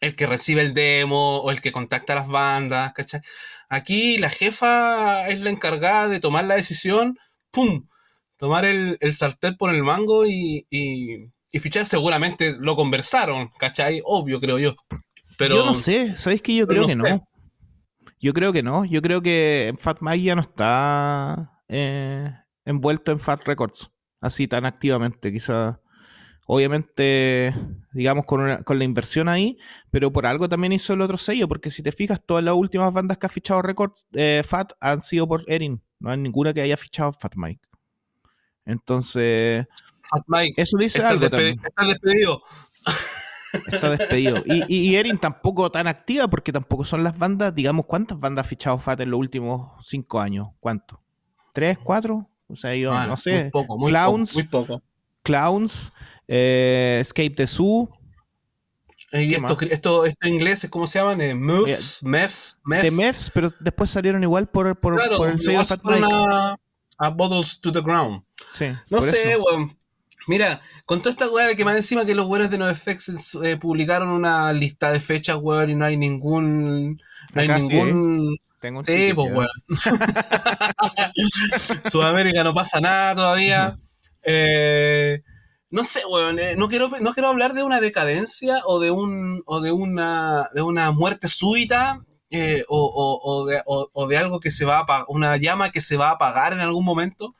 el 0.00 0.16
que 0.16 0.26
recibe 0.26 0.62
el 0.62 0.74
demo 0.74 1.38
o 1.38 1.52
el 1.52 1.60
que 1.60 1.70
contacta 1.70 2.14
a 2.14 2.16
las 2.16 2.28
bandas, 2.28 2.92
¿cachai? 2.92 3.20
Aquí 3.70 4.18
la 4.18 4.30
jefa 4.30 5.28
es 5.28 5.42
la 5.42 5.50
encargada 5.50 6.08
de 6.08 6.18
tomar 6.18 6.44
la 6.44 6.56
decisión, 6.56 7.16
¡pum! 7.52 7.86
Tomar 8.36 8.64
el, 8.64 8.98
el 9.00 9.14
sartén 9.14 9.56
por 9.56 9.72
el 9.72 9.84
mango 9.84 10.26
y, 10.26 10.66
fichar. 11.52 11.86
Seguramente 11.86 12.56
lo 12.58 12.74
conversaron, 12.74 13.48
¿cachai? 13.58 14.02
Obvio, 14.04 14.40
creo 14.40 14.58
yo. 14.58 14.74
Pero, 15.38 15.54
yo 15.54 15.64
no 15.64 15.76
sé, 15.76 16.16
¿sabéis 16.16 16.42
que 16.42 16.54
yo 16.56 16.66
creo 16.66 16.86
que 16.88 16.96
no? 16.96 17.28
Yo 18.20 18.34
creo 18.34 18.52
que 18.52 18.64
no. 18.64 18.84
Yo 18.84 19.00
creo 19.02 19.22
que 19.22 19.72
Fat 19.78 19.98
Mike 20.00 20.24
ya 20.24 20.34
no 20.34 20.40
está 20.40 21.62
eh, 21.68 22.32
envuelto 22.64 23.12
en 23.12 23.20
Fat 23.20 23.46
Records 23.46 23.90
así 24.20 24.48
tan 24.48 24.66
activamente. 24.66 25.32
Quizá 25.32 25.80
obviamente, 26.46 27.54
digamos, 27.92 28.24
con, 28.24 28.46
la 28.46 28.84
inversión 28.84 29.28
ahí, 29.28 29.58
pero 29.90 30.12
por 30.12 30.26
algo 30.26 30.48
también 30.48 30.72
hizo 30.72 30.92
el 30.92 31.00
otro 31.00 31.16
sello, 31.16 31.48
porque 31.48 31.70
si 31.70 31.82
te 31.82 31.92
fijas, 31.92 32.20
todas 32.24 32.44
las 32.44 32.54
últimas 32.54 32.92
bandas 32.92 33.18
que 33.18 33.26
ha 33.26 33.30
fichado 33.30 33.62
Records, 33.62 34.06
eh, 34.12 34.42
Fat, 34.46 34.72
han 34.80 35.02
sido 35.02 35.26
por 35.26 35.44
Erin. 35.48 35.82
No 35.98 36.10
hay 36.10 36.18
ninguna 36.18 36.54
que 36.54 36.62
haya 36.62 36.76
fichado 36.76 37.12
Fat 37.12 37.32
Mike. 37.36 37.60
Entonces, 38.64 39.66
Fat 40.02 40.22
Mike, 40.26 40.60
eso 40.60 40.76
dice 40.76 40.98
estás, 40.98 41.12
algo 41.12 41.26
despe- 41.26 41.30
también. 41.30 41.60
estás 41.64 41.88
despedido. 41.88 42.42
Está 43.66 43.90
despedido. 43.90 44.42
Y, 44.46 44.62
y, 44.68 44.90
y 44.90 44.96
Erin 44.96 45.18
tampoco 45.18 45.70
tan 45.70 45.88
activa 45.88 46.28
porque 46.28 46.52
tampoco 46.52 46.84
son 46.84 47.02
las 47.02 47.18
bandas. 47.18 47.54
Digamos, 47.54 47.86
¿cuántas 47.86 48.18
bandas 48.18 48.46
ha 48.46 48.48
fichado 48.48 48.78
Fat 48.78 49.00
en 49.00 49.10
los 49.10 49.18
últimos 49.18 49.72
cinco 49.84 50.20
años? 50.20 50.48
¿Cuánto? 50.60 51.02
¿Tres? 51.52 51.76
¿Cuatro? 51.78 52.30
O 52.46 52.56
sea, 52.56 52.74
yo 52.74 52.92
no 53.06 53.16
sé. 53.16 53.42
Muy 53.42 53.50
poco, 53.50 53.78
muy 53.78 53.90
Clowns. 53.90 54.30
poco. 54.30 54.40
Muy 54.40 54.48
poco. 54.48 54.82
Clowns, 55.30 55.92
eh, 56.26 56.98
Escape 57.00 57.30
the 57.30 57.46
Zoo, 57.46 57.88
Eh, 59.12 59.24
Y 59.24 59.28
¿Qué 59.30 59.36
estos, 59.36 59.62
estos, 59.62 60.08
estos 60.08 60.28
ingleses, 60.28 60.70
¿cómo 60.70 60.86
se 60.86 60.98
llaman? 60.98 61.20
Eh, 61.20 61.34
Muffs, 61.34 62.02
Mefs, 62.04 62.60
Mefs. 62.64 62.82
The 62.82 62.90
Mefs, 62.90 63.30
pero 63.32 63.50
después 63.60 63.90
salieron 63.90 64.22
igual 64.22 64.48
por, 64.48 64.78
por, 64.78 64.96
Claro, 64.96 65.18
por 65.18 65.30
el 65.30 65.38
sello 65.38 65.58
de 65.58 65.64
Fat 65.64 65.80
a, 65.84 66.56
a 66.98 67.08
Bottles 67.10 67.60
to 67.60 67.72
the 67.72 67.80
Ground. 67.80 68.22
Sí, 68.52 68.66
No 68.90 69.00
sé, 69.00 69.36
weón. 69.36 69.76
Mira, 70.28 70.60
con 70.86 71.00
toda 71.00 71.12
esta 71.12 71.28
weá 71.28 71.48
de 71.48 71.56
que 71.56 71.64
más 71.64 71.74
encima 71.74 72.04
que 72.04 72.14
los 72.14 72.26
weones 72.26 72.50
de 72.50 72.58
NoFX 72.58 73.36
eh, 73.42 73.56
publicaron 73.56 74.10
una 74.10 74.52
lista 74.52 74.92
de 74.92 75.00
fechas, 75.00 75.36
weón, 75.40 75.70
y 75.70 75.74
no 75.74 75.84
hay 75.84 75.96
ningún. 75.96 77.00
No 77.32 77.40
hay 77.40 77.48
Acá 77.48 77.60
sí, 77.60 77.68
ningún. 77.68 78.36
Tengo 78.60 78.78
un 78.80 78.84
Sí, 78.84 79.12
pues 79.14 79.34
weón. 79.34 79.48
Sudamérica 81.90 82.44
no 82.44 82.54
pasa 82.54 82.80
nada 82.80 83.14
todavía. 83.14 83.76
Eh, 84.24 85.22
no 85.70 85.84
sé, 85.84 86.00
weón. 86.10 86.38
eh, 86.38 86.54
no, 86.56 86.68
quiero, 86.68 86.88
no 87.00 87.12
quiero 87.12 87.28
hablar 87.28 87.54
de 87.54 87.62
una 87.62 87.80
decadencia 87.80 88.60
o 88.66 88.80
de 88.80 88.90
un 88.90 89.42
o 89.46 89.60
de 89.60 89.70
una 89.72 90.48
de 90.54 90.62
una 90.62 90.90
muerte 90.90 91.28
súbita 91.28 92.04
eh, 92.30 92.64
o, 92.68 92.78
o- 92.84 93.20
o 93.42 93.46
de, 93.46 93.62
o- 93.66 94.06
de 94.08 94.16
algo 94.18 94.40
que 94.40 94.50
se 94.50 94.64
va 94.64 94.78
a 94.78 94.80
apagar, 94.80 95.06
una 95.08 95.36
llama 95.36 95.70
que 95.70 95.80
se 95.80 95.96
va 95.96 96.08
a 96.08 96.12
apagar 96.12 96.52
en 96.52 96.60
algún 96.60 96.84
momento. 96.84 97.34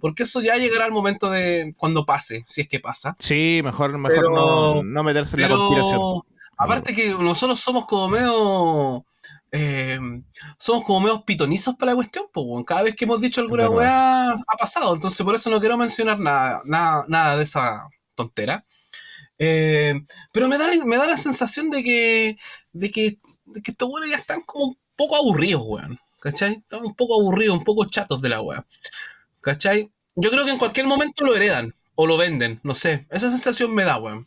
Porque 0.00 0.24
eso 0.24 0.40
ya 0.40 0.56
llegará 0.56 0.84
al 0.86 0.90
momento 0.92 1.30
de 1.30 1.72
cuando 1.76 2.04
pase, 2.04 2.44
si 2.48 2.62
es 2.62 2.68
que 2.68 2.80
pasa. 2.80 3.14
Sí, 3.20 3.60
mejor, 3.62 3.96
mejor 3.96 4.16
Pero- 4.16 4.30
no, 4.34 4.82
no 4.82 5.04
meterse 5.04 5.36
en 5.36 5.42
la 5.42 5.48
conspiración. 5.56 6.22
Aparte 6.58 6.92
que 6.94 7.10
nosotros 7.10 7.60
somos 7.60 7.86
como 7.86 8.08
medio. 8.08 9.04
Eh, 9.52 9.98
somos 10.58 10.84
como 10.84 11.00
medio 11.00 11.24
pitonizos 11.24 11.76
para 11.76 11.92
la 11.92 11.96
cuestión, 11.96 12.26
pues, 12.32 12.46
weón. 12.46 12.64
cada 12.64 12.82
vez 12.82 12.94
que 12.96 13.04
hemos 13.04 13.20
dicho 13.20 13.40
alguna 13.40 13.68
weá 13.70 14.32
ha 14.32 14.56
pasado, 14.58 14.94
entonces 14.94 15.24
por 15.24 15.34
eso 15.34 15.50
no 15.50 15.60
quiero 15.60 15.76
mencionar 15.78 16.18
nada, 16.18 16.60
nada, 16.66 17.04
nada 17.08 17.36
de 17.36 17.44
esa 17.44 17.88
tontera. 18.14 18.64
Eh, 19.38 19.94
pero 20.32 20.48
me 20.48 20.58
da, 20.58 20.66
la- 20.68 20.84
me 20.84 20.96
da 20.96 21.06
la 21.06 21.16
sensación 21.16 21.70
de 21.70 21.82
que, 21.84 22.38
de 22.72 22.90
que, 22.90 23.18
de 23.46 23.62
que 23.62 23.70
estos 23.70 23.88
weones 23.90 24.10
ya 24.10 24.16
están 24.16 24.42
como 24.42 24.64
un 24.66 24.78
poco 24.96 25.16
aburridos, 25.16 25.62
weón. 25.66 25.98
¿Cachai? 26.20 26.54
Están 26.54 26.84
un 26.84 26.94
poco 26.94 27.20
aburridos, 27.20 27.56
un 27.58 27.64
poco 27.64 27.84
chatos 27.86 28.20
de 28.22 28.28
la 28.30 28.40
weá. 28.40 28.66
¿Cachai? 29.40 29.90
Yo 30.16 30.30
creo 30.30 30.44
que 30.44 30.50
en 30.52 30.58
cualquier 30.58 30.86
momento 30.86 31.24
lo 31.24 31.36
heredan 31.36 31.74
o 31.94 32.06
lo 32.06 32.16
venden, 32.16 32.60
no 32.62 32.74
sé. 32.74 33.06
Esa 33.10 33.30
sensación 33.30 33.74
me 33.74 33.84
da, 33.84 33.98
weón. 33.98 34.26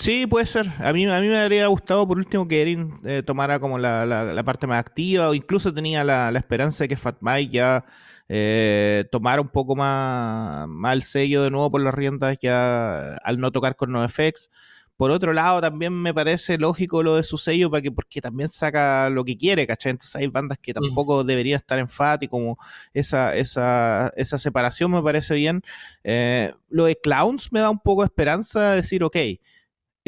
Sí, 0.00 0.26
puede 0.28 0.46
ser. 0.46 0.68
A 0.78 0.92
mí, 0.92 1.06
a 1.06 1.20
mí 1.20 1.26
me 1.26 1.38
habría 1.38 1.66
gustado 1.66 2.06
por 2.06 2.18
último 2.18 2.46
que 2.46 2.62
Erin 2.62 2.92
eh, 3.04 3.22
tomara 3.24 3.58
como 3.58 3.78
la, 3.78 4.06
la- 4.06 4.22
la 4.24 4.42
parte 4.44 4.66
más 4.68 4.78
activa 4.78 5.28
o 5.28 5.34
incluso 5.34 5.74
tenía 5.74 6.04
la, 6.04 6.30
la 6.30 6.38
esperanza 6.38 6.84
de 6.84 6.88
que 6.88 6.96
Fat 6.96 7.16
Mike 7.20 7.50
ya 7.52 7.84
eh, 8.28 9.04
tomara 9.10 9.40
un 9.42 9.48
poco 9.48 9.74
más, 9.74 10.68
más 10.68 10.92
el 10.94 11.02
sello 11.02 11.42
de 11.42 11.50
nuevo 11.50 11.70
por 11.72 11.80
las 11.80 11.94
riendas 11.94 12.38
ya 12.40 13.16
al 13.16 13.40
no 13.40 13.50
tocar 13.50 13.74
con 13.74 13.90
NoFX. 13.90 14.50
Por 14.96 15.10
otro 15.12 15.32
lado, 15.32 15.60
también 15.60 15.92
me 15.92 16.12
parece 16.14 16.58
lógico 16.58 17.02
lo 17.04 17.16
de 17.16 17.22
su 17.24 17.36
sello 17.38 17.70
para 17.70 17.82
que, 17.82 17.90
porque 17.92 18.20
también 18.20 18.48
saca 18.48 19.08
lo 19.10 19.24
que 19.24 19.36
quiere, 19.36 19.64
¿cachai? 19.66 19.90
Entonces 19.90 20.14
hay 20.16 20.26
bandas 20.26 20.58
que 20.60 20.74
tampoco 20.74 21.22
deberían 21.24 21.56
estar 21.58 21.78
en 21.78 21.88
Fat 21.88 22.22
y 22.24 22.28
como 22.28 22.58
esa, 22.94 23.36
esa, 23.36 24.10
esa 24.16 24.38
separación 24.38 24.90
me 24.92 25.02
parece 25.02 25.34
bien. 25.34 25.62
Eh, 26.04 26.52
lo 26.68 26.84
de 26.86 26.96
Clowns 27.00 27.52
me 27.52 27.60
da 27.60 27.70
un 27.70 27.78
poco 27.78 28.02
de 28.02 28.06
esperanza 28.06 28.70
de 28.70 28.76
decir, 28.76 29.04
ok, 29.04 29.16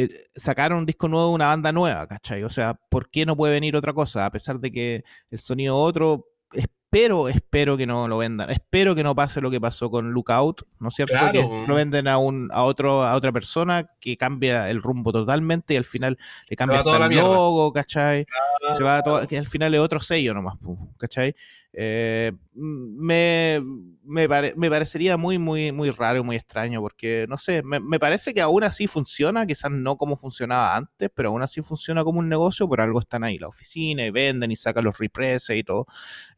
eh, 0.04 0.08
sacaron 0.34 0.78
un 0.78 0.86
disco 0.86 1.08
nuevo 1.08 1.28
de 1.28 1.34
una 1.34 1.46
banda 1.46 1.72
nueva, 1.72 2.06
¿cachai? 2.06 2.42
O 2.44 2.50
sea, 2.50 2.74
¿por 2.88 3.10
qué 3.10 3.26
no 3.26 3.36
puede 3.36 3.54
venir 3.54 3.76
otra 3.76 3.92
cosa? 3.92 4.26
A 4.26 4.30
pesar 4.30 4.60
de 4.60 4.70
que 4.72 5.04
el 5.30 5.38
sonido 5.38 5.76
otro, 5.76 6.26
espero, 6.52 7.28
espero 7.28 7.76
que 7.76 7.86
no 7.86 8.08
lo 8.08 8.18
vendan. 8.18 8.50
Espero 8.50 8.94
que 8.94 9.04
no 9.04 9.14
pase 9.14 9.40
lo 9.40 9.50
que 9.50 9.60
pasó 9.60 9.90
con 9.90 10.12
Lookout, 10.12 10.62
¿no 10.80 10.88
es 10.88 10.94
cierto? 10.94 11.12
Claro. 11.12 11.32
Que 11.32 11.66
lo 11.66 11.74
venden 11.74 12.08
a 12.08 12.18
un, 12.18 12.50
a 12.52 12.64
otro, 12.64 13.04
a 13.04 13.14
otra 13.14 13.30
persona 13.30 13.88
que 14.00 14.16
cambia 14.16 14.68
el 14.68 14.82
rumbo 14.82 15.12
totalmente 15.12 15.74
y 15.74 15.76
al 15.76 15.84
final 15.84 16.18
le 16.48 16.56
cambia 16.56 16.80
el 16.80 17.16
logo, 17.16 17.72
¿cachai? 17.72 18.26
Se 18.72 18.82
va 18.82 19.02
todo, 19.02 19.26
que 19.28 19.38
al 19.38 19.46
final 19.46 19.74
es 19.74 19.80
otro 19.80 20.00
sello 20.00 20.34
nomás, 20.34 20.56
¿cachai? 20.98 21.34
Eh, 21.72 22.32
me, 22.54 23.60
me, 24.02 24.28
pare- 24.28 24.54
me 24.56 24.68
parecería 24.70 25.16
muy, 25.16 25.38
muy, 25.38 25.70
muy 25.72 25.90
raro 25.90 26.24
muy 26.24 26.34
extraño, 26.36 26.80
porque 26.80 27.26
no 27.28 27.36
sé, 27.38 27.62
me, 27.62 27.80
parece 28.00 28.34
que 28.34 28.40
aún 28.40 28.64
así 28.64 28.86
funciona, 28.88 29.46
quizás 29.46 29.70
no 29.70 29.96
como 29.96 30.16
funcionaba 30.16 30.76
antes, 30.76 31.10
pero 31.14 31.28
aún 31.30 31.42
así 31.42 31.62
funciona 31.62 32.02
como 32.04 32.18
un 32.18 32.28
negocio, 32.28 32.68
por 32.68 32.80
algo 32.80 32.98
están 33.00 33.22
ahí 33.24 33.38
la 33.38 33.48
oficina 33.48 34.04
y 34.04 34.10
venden 34.10 34.50
y 34.50 34.56
sacan 34.56 34.84
los 34.84 34.98
represses 34.98 35.56
y 35.56 35.62
todo. 35.64 35.86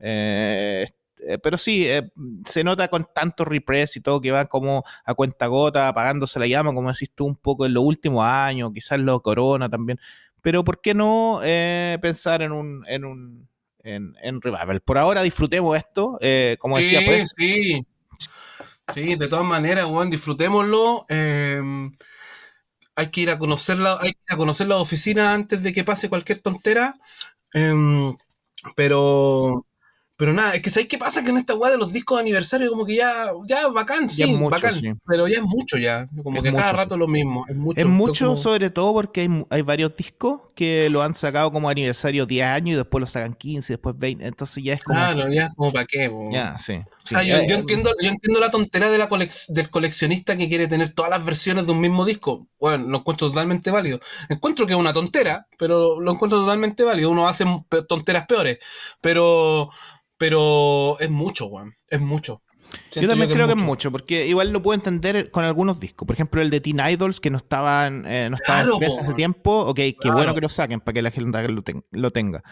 Eh, 0.00 0.86
eh, 1.26 1.38
pero 1.38 1.56
sí, 1.56 1.86
se 2.46 2.64
nota 2.64 2.88
con 2.88 3.04
tanto 3.14 3.44
repress 3.44 3.96
y 3.96 4.00
todo 4.00 4.20
que 4.20 4.30
van 4.32 4.46
como 4.46 4.84
a 5.04 5.14
cuenta 5.14 5.46
gota, 5.46 5.88
apagándose 5.88 6.38
la 6.40 6.46
llama, 6.46 6.74
como 6.74 6.90
decís 6.92 7.12
tú, 7.14 7.24
un 7.26 7.36
poco 7.36 7.64
en 7.66 7.74
los 7.74 7.84
últimos 7.84 8.24
años, 8.26 8.70
quizás 8.74 8.98
lo 9.00 9.20
corona 9.22 9.68
también. 9.68 9.98
Pero 10.42 10.64
¿por 10.64 10.80
qué 10.80 10.92
no 10.94 11.40
pensar 12.00 12.42
en 12.42 12.52
un 13.04 13.48
en, 13.84 14.14
en 14.22 14.40
revival? 14.40 14.80
Por 14.80 14.98
ahora 14.98 15.22
disfrutemos 15.22 15.76
esto, 15.76 16.18
eh, 16.20 16.56
como 16.58 16.78
decía, 16.78 17.00
pues. 17.04 17.32
sí. 17.36 17.86
Sí, 18.92 19.14
de 19.14 19.28
todas 19.28 19.44
maneras, 19.44 19.86
weón, 19.86 20.10
disfrutémoslo. 20.10 21.06
eh, 21.08 21.62
hay 22.94 23.06
que 23.08 23.22
ir 23.22 23.30
a 23.30 23.38
conocerla, 23.38 23.98
hay 24.00 24.12
que 24.12 24.20
ir 24.28 24.34
a 24.34 24.36
conocer 24.36 24.68
la 24.68 24.76
oficina 24.76 25.32
antes 25.34 25.62
de 25.62 25.72
que 25.72 25.84
pase 25.84 26.08
cualquier 26.08 26.40
tontera. 26.40 26.94
em, 27.54 28.16
pero, 28.76 29.66
pero 30.16 30.32
nada, 30.32 30.54
es 30.54 30.62
que 30.62 30.70
¿sabéis 30.70 30.88
qué 30.88 30.98
pasa? 30.98 31.24
Que 31.24 31.30
en 31.30 31.38
esta 31.38 31.54
weá 31.54 31.70
de 31.72 31.78
los 31.78 31.92
discos 31.92 32.18
de 32.18 32.22
aniversario, 32.22 32.70
como 32.70 32.84
que 32.86 32.94
ya, 32.96 33.26
ya 33.48 33.66
bacán, 33.68 34.08
sí, 34.08 34.18
Ya 34.18 34.26
es 34.26 34.38
mucho, 34.38 34.50
bacán. 34.50 34.74
sí. 34.78 34.92
Pero 35.06 35.26
ya 35.26 35.38
es 35.38 35.42
mucho 35.42 35.78
ya. 35.78 36.06
Como 36.22 36.36
Es 36.36 36.42
que 36.44 36.52
cada 36.52 36.72
rato 36.72 36.94
sí. 36.94 36.98
lo 37.00 37.08
mismo. 37.08 37.44
Es 37.48 37.56
mucho. 37.56 37.80
Es 37.80 37.86
mucho, 37.86 38.26
como- 38.26 38.36
sobre 38.36 38.70
todo 38.70 38.92
porque 38.92 39.22
hay, 39.22 39.44
hay 39.50 39.62
varios 39.62 39.96
discos 39.96 40.42
que 40.54 40.88
lo 40.90 41.02
han 41.02 41.14
sacado 41.14 41.50
como 41.50 41.68
aniversario 41.68 42.26
10 42.26 42.46
años 42.46 42.74
y 42.74 42.76
después 42.76 43.00
lo 43.00 43.06
sacan 43.06 43.34
15, 43.34 43.72
después 43.72 43.96
20. 43.98 44.24
Entonces 44.26 44.62
ya 44.62 44.74
es 44.74 44.84
como. 44.84 44.98
Claro, 44.98 45.32
ya, 45.32 45.48
como 45.56 45.72
para 45.72 45.86
qué, 45.86 46.08
po. 46.08 46.28
Ya, 46.30 46.56
sí. 46.58 46.74
O 46.74 47.06
sea, 47.06 47.22
yo, 47.24 47.42
yo 47.48 47.54
entiendo, 47.56 47.90
yo 48.00 48.08
entiendo 48.10 48.38
la 48.38 48.50
tontera 48.50 48.90
de 48.90 48.98
la 48.98 49.08
colec- 49.08 49.48
del 49.48 49.70
coleccionista 49.70 50.36
que 50.36 50.48
quiere 50.48 50.68
tener 50.68 50.92
todas 50.92 51.10
las 51.10 51.24
versiones 51.24 51.66
de 51.66 51.72
un 51.72 51.80
mismo 51.80 52.04
disco. 52.04 52.46
Bueno, 52.60 52.86
lo 52.86 52.98
encuentro 52.98 53.28
totalmente 53.30 53.70
válido. 53.72 53.98
Encuentro 54.28 54.66
que 54.66 54.74
es 54.74 54.78
una 54.78 54.92
tontera, 54.92 55.48
pero 55.58 56.00
lo 56.00 56.12
encuentro 56.12 56.38
totalmente 56.40 56.84
válido. 56.84 57.10
Uno 57.10 57.26
hace 57.26 57.44
tonteras 57.88 58.26
peores. 58.26 58.58
Pero, 59.00 59.68
pero 60.22 61.00
es 61.00 61.10
mucho, 61.10 61.46
weón. 61.46 61.74
Es 61.88 62.00
mucho. 62.00 62.42
Yo 62.92 63.08
también 63.08 63.30
creo 63.30 63.46
que 63.46 63.54
es 63.54 63.60
mucho, 63.62 63.90
porque 63.90 64.26
igual 64.26 64.50
lo 64.52 64.62
puedo 64.62 64.74
entender 64.74 65.30
con 65.30 65.44
algunos 65.44 65.78
discos. 65.80 66.06
Por 66.06 66.14
ejemplo, 66.14 66.40
el 66.42 66.50
de 66.50 66.60
Teen 66.60 66.80
Idols, 66.80 67.20
que 67.20 67.30
no 67.30 67.36
estaba 67.38 67.86
en, 67.86 68.04
eh, 68.06 68.28
no 68.30 68.36
estaba 68.36 68.60
en 68.60 68.66
Claro, 68.66 68.78
po. 68.80 69.00
hace 69.02 69.14
tiempo. 69.14 69.58
Ok, 69.66 69.76
qué 69.76 69.96
Claro. 70.00 70.16
bueno 70.16 70.34
que 70.34 70.40
lo 70.40 70.48
saquen 70.48 70.80
para 70.80 70.92
que 70.94 71.02
la 71.02 71.10
gente 71.10 71.48
lo, 71.48 71.62
ten- 71.62 71.84
lo 71.90 72.10
tenga. 72.10 72.42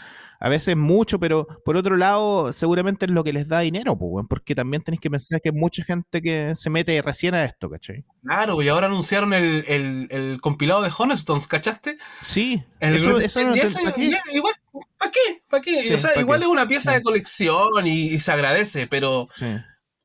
A 0.43 0.49
veces 0.49 0.75
mucho, 0.75 1.21
pero 1.21 1.47
por 1.67 1.77
otro 1.77 1.97
lado, 1.97 2.51
seguramente 2.53 3.05
es 3.05 3.11
lo 3.11 3.23
que 3.23 3.33
les 3.35 3.47
da 3.47 3.61
dinero, 3.61 3.99
porque 4.27 4.55
también 4.55 4.83
tenéis 4.83 5.01
que 5.03 5.11
pensar 5.11 5.39
que 5.43 5.51
hay 5.51 5.55
mucha 5.55 5.85
gente 5.85 6.23
que 6.23 6.55
se 6.57 6.71
mete 6.71 7.01
recién 7.03 7.35
a 7.35 7.45
esto, 7.45 7.69
¿cachai? 7.69 8.05
Claro, 8.25 8.63
y 8.63 8.69
ahora 8.69 8.87
anunciaron 8.87 9.35
el, 9.35 9.65
el, 9.69 10.09
el 10.11 10.41
compilado 10.41 10.81
de 10.81 10.91
Honestones, 10.97 11.47
¿cachaste? 11.47 11.99
Sí, 12.23 12.63
El 12.81 12.97
eso, 12.97 13.21
eso 13.21 13.47
no 13.47 13.55
eso 13.55 13.79
¿pa' 13.85 13.93
qué? 13.93 14.17
igual, 14.33 14.55
¿para 14.99 15.11
qué? 15.13 15.43
¿Para 15.51 15.63
qué? 15.63 15.83
Sí, 15.85 15.93
o 15.93 15.99
sea, 15.99 16.15
¿pa' 16.15 16.21
igual 16.21 16.41
qué? 16.41 16.47
es 16.47 16.51
una 16.51 16.67
pieza 16.67 16.93
Sí. 16.93 16.97
de 16.97 17.03
colección 17.03 17.87
y, 17.87 18.07
y 18.07 18.19
se 18.19 18.33
agradece, 18.33 18.87
pero 18.87 19.27
Sí. 19.31 19.45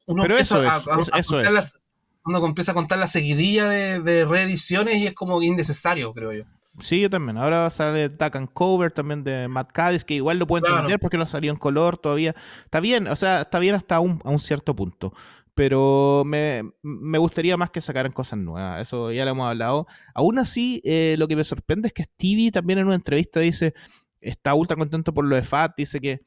Uno 0.05 0.23
Pero 0.23 0.37
eso 0.37 0.63
es, 0.63 0.69
a- 0.69 1.01
es- 1.01 1.13
a 1.13 1.17
eso 1.19 1.39
es. 1.39 1.51
las- 1.51 1.81
uno 2.25 2.43
empieza 2.45 2.71
a 2.71 2.75
contar 2.75 2.97
la 2.97 3.07
seguidilla 3.07 3.69
de, 3.69 3.99
de 3.99 4.25
reediciones 4.25 4.95
y 4.97 5.05
es 5.07 5.13
como 5.13 5.41
innecesario, 5.43 6.11
creo 6.13 6.33
yo. 6.33 6.43
Sí, 6.79 6.99
yo 6.99 7.09
también. 7.09 7.37
Ahora 7.37 7.69
sale 7.69 8.09
Duck 8.09 8.35
and 8.35 8.51
Cover 8.51 8.91
también 8.91 9.23
de 9.23 9.47
Matt 9.47 9.71
Cadiz, 9.71 10.03
que 10.03 10.15
igual 10.15 10.39
lo 10.39 10.47
puedo 10.47 10.63
Claro. 10.63 10.77
entender 10.77 10.99
porque 10.99 11.17
no 11.17 11.27
salió 11.27 11.51
en 11.51 11.57
color 11.57 11.97
todavía. 11.97 12.35
Está 12.65 12.79
bien, 12.79 13.07
o 13.07 13.15
sea, 13.15 13.41
está 13.41 13.59
bien 13.59 13.75
hasta 13.75 13.99
un, 13.99 14.21
a 14.25 14.29
un 14.31 14.39
cierto 14.39 14.75
punto. 14.75 15.13
Pero 15.53 16.23
me, 16.25 16.63
me 16.81 17.17
gustaría 17.17 17.55
más 17.55 17.69
que 17.71 17.79
sacaran 17.79 18.11
cosas 18.11 18.39
nuevas. 18.39 18.81
Eso 18.81 19.11
ya 19.11 19.23
lo 19.23 19.31
hemos 19.31 19.47
hablado. 19.47 19.87
Aún 20.13 20.37
así, 20.37 20.81
eh, 20.83 21.15
lo 21.17 21.29
que 21.29 21.37
me 21.37 21.45
sorprende 21.45 21.87
es 21.87 21.93
que 21.93 22.03
Stevie 22.03 22.51
también 22.51 22.79
en 22.79 22.87
una 22.87 22.95
entrevista 22.95 23.39
dice, 23.39 23.73
está 24.19 24.53
ultra 24.53 24.75
contento 24.75 25.13
por 25.13 25.23
lo 25.25 25.35
de 25.37 25.43
Fat, 25.43 25.73
dice 25.77 26.01
que 26.01 26.21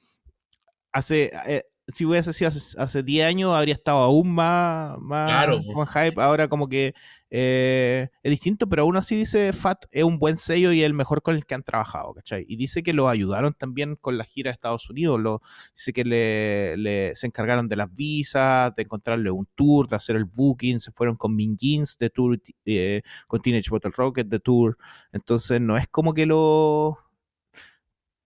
hace... 0.92 1.30
eh, 1.46 1.64
si 1.88 2.04
hubiese 2.04 2.32
sido 2.32 2.50
hace, 2.50 3.02
10 3.02 3.26
años, 3.26 3.54
habría 3.54 3.74
estado 3.74 3.98
aún 3.98 4.30
más, 4.34 4.98
más 4.98 5.48
con 5.72 5.86
hype. 5.86 6.20
Ahora 6.20 6.46
como 6.46 6.68
que 6.68 6.94
eh, 7.30 8.08
es 8.22 8.30
distinto, 8.30 8.68
pero 8.68 8.82
aún 8.82 8.96
así 8.96 9.16
dice 9.16 9.52
Fat 9.54 9.84
es 9.90 10.04
un 10.04 10.18
buen 10.18 10.36
sello 10.36 10.72
y 10.72 10.82
el 10.82 10.92
mejor 10.92 11.22
con 11.22 11.34
el 11.34 11.46
que 11.46 11.54
han 11.54 11.62
trabajado, 11.62 12.12
¿cachai? 12.12 12.44
Y 12.46 12.56
dice 12.56 12.82
que 12.82 12.92
lo 12.92 13.08
ayudaron 13.08 13.54
también 13.54 13.96
con 13.96 14.18
la 14.18 14.24
gira 14.24 14.50
de 14.50 14.52
Estados 14.54 14.88
Unidos, 14.90 15.18
lo, 15.18 15.40
dice 15.74 15.92
que 15.94 16.04
le, 16.04 17.14
se 17.14 17.26
encargaron 17.26 17.68
de 17.68 17.76
las 17.76 17.92
visas, 17.92 18.74
de 18.76 18.82
encontrarle 18.82 19.30
un 19.30 19.46
tour, 19.54 19.88
de 19.88 19.96
hacer 19.96 20.16
el 20.16 20.26
booking, 20.26 20.80
se 20.80 20.92
fueron 20.92 21.16
con 21.16 21.34
Min 21.34 21.56
Jeans 21.56 21.96
de 21.98 22.10
tour, 22.10 22.38
eh, 22.66 23.02
con 23.26 23.40
Teenage 23.40 23.70
Bottle 23.70 23.92
Rocket 23.94 24.28
de 24.28 24.40
tour, 24.40 24.76
entonces 25.12 25.60
no 25.60 25.76
es 25.76 25.88
como 25.88 26.12
que 26.12 26.26
lo 26.26 27.07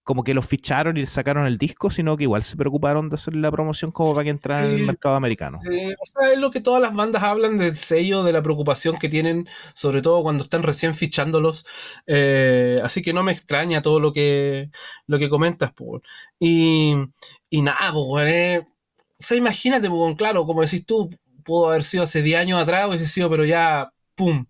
como 0.04 0.24
que 0.24 0.34
los 0.34 0.46
ficharon 0.46 0.96
y 0.96 1.06
sacaron 1.06 1.46
el 1.46 1.58
disco, 1.58 1.90
sino 1.90 2.16
que 2.16 2.24
igual 2.24 2.42
se 2.42 2.56
preocuparon 2.56 3.08
de 3.08 3.14
hacer 3.14 3.36
la 3.36 3.50
promoción 3.50 3.92
como 3.92 4.12
para 4.12 4.24
que 4.24 4.30
entrara 4.30 4.64
en 4.64 4.80
el 4.80 4.86
mercado 4.86 5.14
americano. 5.14 5.58
o 5.58 6.06
sea, 6.06 6.32
es 6.32 6.38
lo 6.38 6.50
que 6.50 6.60
todas 6.60 6.82
las 6.82 6.92
bandas 6.92 7.22
hablan 7.22 7.56
del 7.56 7.76
sello, 7.76 8.24
de 8.24 8.32
la 8.32 8.42
preocupación 8.42 8.98
que 8.98 9.08
tienen, 9.08 9.48
sobre 9.74 10.02
todo 10.02 10.22
cuando 10.22 10.44
están 10.44 10.62
recién 10.62 10.94
fichándolos. 10.94 11.64
Eh, 12.06 12.80
así 12.82 13.00
que 13.00 13.12
no 13.12 13.22
me 13.22 13.32
extraña 13.32 13.82
todo 13.82 14.00
lo 14.00 14.12
que, 14.12 14.70
lo 15.06 15.18
que 15.18 15.28
comentas, 15.28 15.72
pues. 15.72 16.02
Y, 16.38 16.94
y 17.48 17.62
nada, 17.62 17.92
pues, 17.92 18.26
eh, 18.26 18.64
o 18.66 19.22
sea, 19.22 19.36
imagínate, 19.36 19.88
pues, 19.88 20.16
claro, 20.16 20.46
como 20.46 20.62
decís 20.62 20.84
tú, 20.84 21.10
pudo 21.44 21.70
haber 21.70 21.84
sido 21.84 22.04
hace 22.04 22.22
10 22.22 22.40
años 22.40 22.60
atrás, 22.60 22.88
hubiese 22.88 23.06
sido, 23.06 23.30
pero 23.30 23.44
ya, 23.44 23.92
¡pum! 24.16 24.46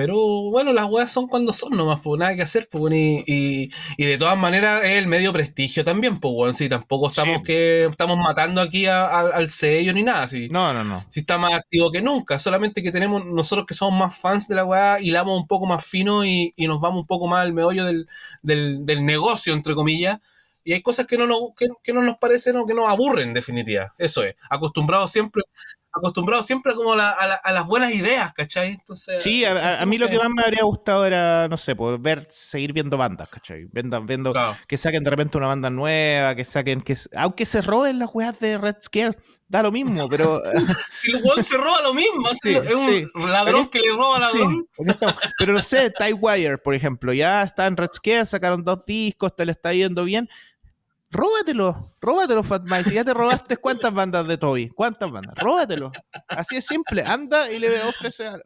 Pero 0.00 0.16
bueno, 0.50 0.72
las 0.72 0.86
weas 0.86 1.12
son 1.12 1.28
cuando 1.28 1.52
son 1.52 1.76
nomás, 1.76 2.00
pues 2.00 2.18
nada 2.18 2.34
que 2.34 2.40
hacer, 2.40 2.70
pues 2.70 2.90
y, 2.94 3.70
y, 3.98 4.04
de 4.06 4.16
todas 4.16 4.38
maneras 4.38 4.82
es 4.82 4.92
el 4.92 5.06
medio 5.06 5.30
prestigio 5.30 5.84
también, 5.84 6.18
pues 6.18 6.32
bueno, 6.32 6.54
si 6.54 6.70
tampoco 6.70 7.10
estamos 7.10 7.42
que 7.42 7.84
estamos 7.84 8.16
matando 8.16 8.62
aquí 8.62 8.86
al 8.86 9.50
sello 9.50 9.92
ni 9.92 10.02
nada, 10.02 10.26
si, 10.26 10.48
no, 10.48 10.72
no, 10.72 10.84
no. 10.84 10.98
Si 11.10 11.20
está 11.20 11.36
más 11.36 11.52
activo 11.52 11.92
que 11.92 12.00
nunca, 12.00 12.38
solamente 12.38 12.82
que 12.82 12.92
tenemos 12.92 13.26
nosotros 13.26 13.66
que 13.66 13.74
somos 13.74 14.00
más 14.00 14.16
fans 14.18 14.48
de 14.48 14.54
la 14.54 14.64
wea, 14.64 15.02
hilamos 15.02 15.38
un 15.38 15.46
poco 15.46 15.66
más 15.66 15.84
fino 15.84 16.24
y, 16.24 16.50
nos 16.56 16.80
vamos 16.80 17.02
un 17.02 17.06
poco 17.06 17.28
más 17.28 17.42
al 17.42 17.52
meollo 17.52 17.84
del, 17.84 18.08
del, 18.42 19.04
negocio, 19.04 19.52
entre 19.52 19.74
comillas. 19.74 20.18
Y 20.64 20.72
hay 20.72 20.80
cosas 20.80 21.06
que 21.06 21.18
no, 21.18 21.26
nos, 21.26 21.40
que, 21.58 21.68
que 21.82 21.92
no 21.92 22.00
nos 22.00 22.16
parecen 22.16 22.56
o 22.56 22.64
que 22.64 22.72
nos 22.74 22.88
aburren, 22.88 23.28
en 23.28 23.34
definitiva. 23.34 23.92
Eso 23.98 24.22
es. 24.24 24.34
Acostumbrados 24.48 25.12
siempre 25.12 25.42
acostumbrado 25.92 26.42
siempre 26.42 26.74
como 26.74 26.92
a, 26.94 27.10
a, 27.10 27.52
las 27.52 27.66
buenas 27.66 27.94
ideas, 27.94 28.32
¿cachai? 28.32 28.72
Entonces, 28.72 29.22
sí, 29.22 29.44
a, 29.44 29.84
mí 29.86 29.98
lo 29.98 30.08
que 30.08 30.18
más 30.18 30.30
me 30.30 30.42
habría 30.42 30.62
gustado 30.62 31.04
era, 31.04 31.48
no 31.48 31.56
sé, 31.56 31.74
poder 31.74 31.98
ver, 31.98 32.26
seguir 32.30 32.72
viendo 32.72 32.96
bandas, 32.96 33.28
¿cachai? 33.28 33.66
Viendo, 33.72 34.00
viendo 34.02 34.32
que 34.68 34.76
saquen 34.76 35.02
de 35.02 35.10
repente 35.10 35.36
una 35.36 35.48
banda 35.48 35.70
nueva, 35.70 36.34
que 36.34 36.44
saquen, 36.44 36.80
que 36.82 36.96
aunque 37.16 37.44
se 37.44 37.60
roben 37.62 37.98
las 37.98 38.10
weas 38.12 38.38
de 38.38 38.58
Red 38.58 38.76
Scare, 38.80 39.16
da 39.48 39.64
lo 39.64 39.72
mismo, 39.72 40.08
pero... 40.08 40.40
si 41.00 41.10
el 41.10 41.22
weón 41.22 41.42
se 41.42 41.56
roba 41.56 41.82
lo 41.82 41.92
mismo, 41.92 42.28
es 42.30 43.10
un 43.14 43.32
ladrón 43.32 43.68
que 43.68 43.80
le 43.80 43.90
roba 43.90 44.20
ladrón. 44.20 44.68
pero 45.38 45.52
no 45.52 45.62
sé, 45.62 45.92
Wire, 46.18 46.58
por 46.58 46.74
ejemplo, 46.74 47.12
ya 47.12 47.42
está 47.42 47.66
en 47.66 47.76
Red 47.76 47.90
Scare, 47.92 48.26
sacaron 48.26 48.64
dos 48.64 48.84
discos, 48.86 49.34
te 49.34 49.44
le 49.44 49.52
está 49.52 49.72
yendo 49.72 50.04
bien, 50.04 50.28
róbatelo, 51.10 51.90
róbatelo, 52.00 52.42
Fat 52.42 52.62
Mike. 52.68 52.84
Si 52.84 52.94
ya 52.94 53.04
te 53.04 53.14
robaste, 53.14 53.56
¿cuántas 53.56 53.92
bandas 53.92 54.26
de 54.26 54.38
Toby? 54.38 54.68
¿Cuántas 54.68 55.10
bandas? 55.10 55.34
Róbatelo. 55.36 55.92
Así 56.28 56.56
es 56.56 56.66
simple. 56.66 57.02
Anda 57.02 57.50
y 57.50 57.58
le 57.58 57.82
ofrece 57.82 58.26
algo. 58.26 58.44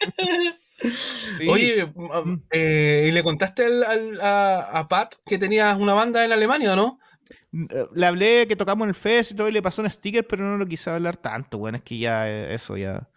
Oye, 1.48 1.86
mm. 1.86 2.42
eh, 2.50 3.06
¿y 3.08 3.12
le 3.12 3.22
contaste 3.22 3.66
a, 4.20 4.86
Pat 4.88 5.14
que 5.24 5.38
tenías 5.38 5.76
una 5.78 5.94
banda 5.94 6.24
en 6.24 6.32
Alemania 6.32 6.72
o 6.72 6.76
no? 6.76 6.98
Eh, 7.52 7.86
le 7.94 8.06
hablé 8.06 8.46
que 8.48 8.56
tocamos 8.56 8.84
en 8.84 8.90
el 8.90 8.94
fest 8.94 9.32
y 9.32 9.34
todo 9.34 9.48
y 9.48 9.52
le 9.52 9.62
pasó 9.62 9.82
un 9.82 9.90
sticker, 9.90 10.26
pero 10.26 10.44
no 10.44 10.58
lo 10.58 10.66
quise 10.66 10.90
hablar 10.90 11.16
tanto, 11.16 11.58
bueno, 11.58 11.78
es 11.78 11.84
que 11.84 11.98
ya 11.98 12.28
eh, 12.28 12.54
eso 12.54 12.76
ya 12.76 13.08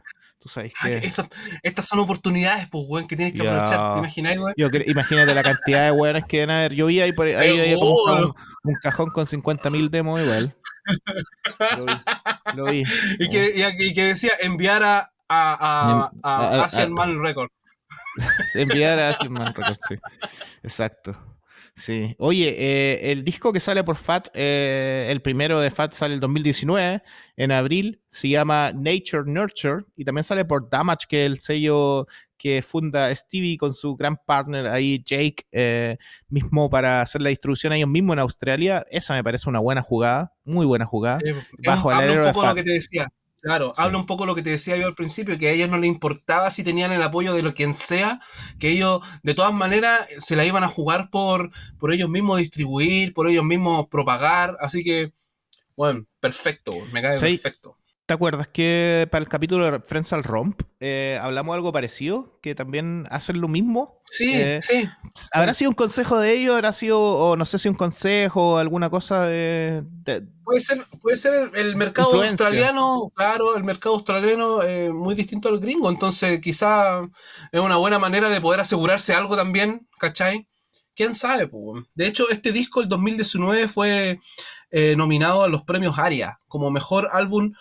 estas 1.64 1.86
son 1.86 2.00
oportunidades, 2.00 2.68
pues, 2.70 2.86
weón, 2.88 3.08
que 3.08 3.16
tienes 3.16 3.34
que 3.34 3.48
aprovechar. 3.48 3.94
¿Te 3.94 4.00
imaginas, 4.00 4.38
weón? 4.38 4.54
imagínate 4.86 5.34
la 5.34 5.44
cantidad 5.44 5.86
de 5.86 5.92
weones 5.92 6.26
que 6.26 6.38
deben 6.38 6.56
haber. 6.56 6.74
Yo 6.74 6.88
vi 6.88 7.02
ahí, 7.02 7.12
por, 7.12 7.28
ahí, 7.28 7.76
un, 7.76 8.74
cajón 8.82 9.10
con 9.10 9.26
50.000 9.26 9.90
demos 9.90 10.22
igual. 10.22 10.56
Lo 12.56 12.66
vi. 12.66 12.84
Y, 13.20 13.30
que, 13.30 13.74
y, 13.78 13.94
que, 13.94 14.04
decía 14.04 14.32
enviar 14.40 14.84
a, 14.84 15.12
a, 15.30 16.12
a, 16.24 16.64
Asian 16.64 16.94
Man 16.94 17.22
Record. 17.22 17.50
enviar 18.54 19.00
a 19.00 19.10
Asian 19.10 19.34
Man 19.34 19.54
Record, 19.54 19.78
sí. 19.88 19.96
Exacto. 20.64 21.37
Sí. 21.78 22.16
Oye, 22.18 22.56
eh, 22.58 23.12
el 23.12 23.24
disco 23.24 23.54
que 23.54 23.60
sale 23.60 23.84
por 23.84 23.98
Fat, 23.98 24.30
eh, 24.34 25.08
el 25.12 25.22
primero 25.22 25.60
de 25.60 25.70
Fat 25.70 25.94
sale 25.94 26.16
el 26.16 26.20
2019, 26.20 27.04
en 27.38 27.52
abril, 27.52 28.02
se 28.12 28.30
llama 28.30 28.72
Nature 28.74 29.26
Nurture, 29.28 29.86
y 29.96 30.04
también 30.04 30.24
sale 30.24 30.44
por 30.44 30.72
Damage, 30.72 31.06
que 31.08 31.26
es 31.26 31.28
el 31.28 31.40
sello 31.40 32.08
que 32.36 32.64
funda 32.64 33.14
Stevie 33.14 33.58
con 33.58 33.76
su 33.76 33.96
gran 33.96 34.18
partner 34.18 34.66
ahí, 34.66 35.04
Jake, 35.06 35.46
eh, 35.52 35.98
mismo 36.30 36.68
para 36.68 37.02
hacer 37.02 37.22
la 37.22 37.30
distribución 37.30 37.74
ellos 37.74 37.90
mismos 37.90 38.16
en 38.16 38.20
Australia. 38.20 38.84
Esa 38.90 39.14
me 39.14 39.24
parece 39.24 39.48
una 39.48 39.60
buena 39.60 39.84
jugada, 39.84 40.34
muy 40.46 40.66
buena 40.66 40.86
jugada. 40.88 41.20
bajo 41.64 41.92
el 41.92 42.20
un 42.20 42.34
poco 42.34 42.44
lo 42.44 42.56
que 42.56 42.64
te 42.64 42.72
decía. 42.72 43.08
Claro, 43.42 43.72
habla 43.78 43.98
un 43.98 44.06
poco 44.06 44.26
lo 44.26 44.36
que 44.36 44.42
te 44.42 44.50
decía 44.50 44.78
yo 44.78 44.88
al 44.88 44.96
principio, 44.96 45.38
que 45.38 45.48
a 45.48 45.52
ellos 45.52 45.70
no 45.70 45.78
les 45.78 45.88
importaba 45.88 46.52
si 46.52 46.64
tenían 46.64 46.92
el 46.92 47.04
apoyo 47.04 47.34
de 47.34 47.44
lo 47.44 47.54
quien 47.54 47.74
sea, 47.74 48.20
que 48.60 48.70
ellos 48.72 49.02
de 49.24 49.36
todas 49.36 49.54
maneras 49.54 50.08
se 50.18 50.36
la 50.36 50.44
iban 50.44 50.64
a 50.64 50.68
jugar 50.68 51.10
por, 51.12 51.52
por 51.80 51.94
ellos 51.94 52.10
mismos 52.10 52.40
distribuir, 52.40 53.14
por 53.14 53.30
ellos 53.30 53.46
mismos 53.46 53.88
propagar, 53.90 54.58
así 54.60 54.84
que, 54.84 55.14
bueno, 55.76 56.06
perfecto, 56.20 56.74
me 56.92 57.02
cae 57.02 57.20
perfecto. 57.20 57.78
¿Te 58.08 58.14
acuerdas 58.14 58.48
que 58.48 59.06
para 59.12 59.22
el 59.22 59.28
capítulo 59.28 59.70
de 59.70 59.82
Friends 59.82 60.14
al 60.14 60.24
Romp 60.24 60.62
eh, 60.80 61.20
hablamos 61.22 61.54
algo 61.54 61.74
parecido? 61.74 62.40
Que 62.42 62.56
también 62.56 63.06
hacen 63.12 63.42
lo 63.42 63.50
mismo. 63.50 64.02
Sí, 64.06 64.32
eh, 64.34 64.60
sí. 64.62 64.88
¿Habrá 65.34 65.54
sido 65.54 65.72
un 65.72 65.76
consejo 65.76 66.18
de 66.18 66.32
ellos? 66.32 66.56
¿Habrá 66.56 66.72
sido, 66.72 67.02
o 67.02 67.36
no 67.36 67.46
sé 67.46 67.60
si 67.60 67.68
un 67.68 67.76
consejo 67.76 68.54
o 68.54 68.58
alguna 68.60 68.90
cosa 68.90 69.24
de, 69.24 69.84
Puede 70.46 70.62
ser, 70.62 70.86
puede 71.02 71.18
ser 71.18 71.52
el, 71.54 71.76
mercado 71.76 72.24
australiano, 72.24 73.12
claro, 73.14 73.58
el 73.58 73.66
mercado 73.66 73.96
australiano 73.96 74.62
es 74.62 74.90
muy 74.94 75.14
distinto 75.14 75.50
al 75.50 75.60
gringo, 75.60 75.90
entonces 75.90 76.40
quizá 76.40 77.02
es 77.52 77.60
una 77.60 77.76
buena 77.76 78.00
manera 78.00 78.30
de 78.30 78.40
poder 78.40 78.62
asegurarse 78.62 79.14
algo 79.14 79.36
también, 79.36 79.86
¿cachai? 80.00 80.48
¿Quién 80.96 81.14
sabe? 81.14 81.52
De 81.94 82.08
hecho, 82.08 82.30
este 82.30 82.54
disco, 82.54 82.80
el 82.80 82.88
2019, 82.88 83.68
fue 83.68 84.22
eh, 84.72 84.96
nominado 84.96 85.44
a 85.44 85.50
los 85.50 85.64
premios 85.64 86.00
ARIA 86.00 86.40
como 86.48 86.72
mejor 86.72 87.10
álbum 87.12 87.52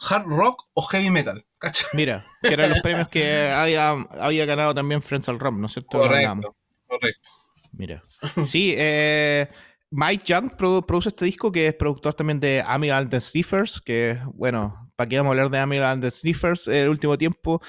hard 0.00 0.26
rock 0.26 0.64
o 0.74 0.82
heavy 0.82 1.10
metal. 1.10 1.44
Mira, 1.94 2.24
que 2.42 2.52
eran 2.52 2.70
los 2.70 2.80
premios 2.80 3.08
que 3.08 3.50
había, 3.50 3.90
había 3.90 4.46
ganado 4.46 4.74
también 4.74 5.02
Friends 5.02 5.28
al 5.28 5.38
Rom, 5.38 5.60
¿no 5.60 5.66
es 5.66 5.72
cierto? 5.72 5.98
Correcto, 5.98 6.56
correcto. 6.86 7.30
Mira. 7.72 8.02
Sí, 8.44 8.74
eh, 8.76 9.48
Mike 9.90 10.24
Young 10.24 10.56
produce 10.56 11.10
este 11.10 11.24
disco, 11.24 11.50
que 11.50 11.68
es 11.68 11.74
productor 11.74 12.14
también 12.14 12.40
de 12.40 12.62
Amiral 12.66 13.04
and 13.04 13.10
the 13.10 13.20
Sniffers, 13.20 13.80
que, 13.80 14.20
bueno, 14.34 14.90
para 14.96 15.08
qué 15.08 15.16
vamos 15.18 15.30
a 15.30 15.32
hablar 15.32 15.50
de 15.50 15.58
Amiral 15.58 15.92
and 15.92 16.02
the 16.02 16.10
Sniffers, 16.10 16.68
el 16.68 16.88
último 16.88 17.16
tiempo, 17.16 17.60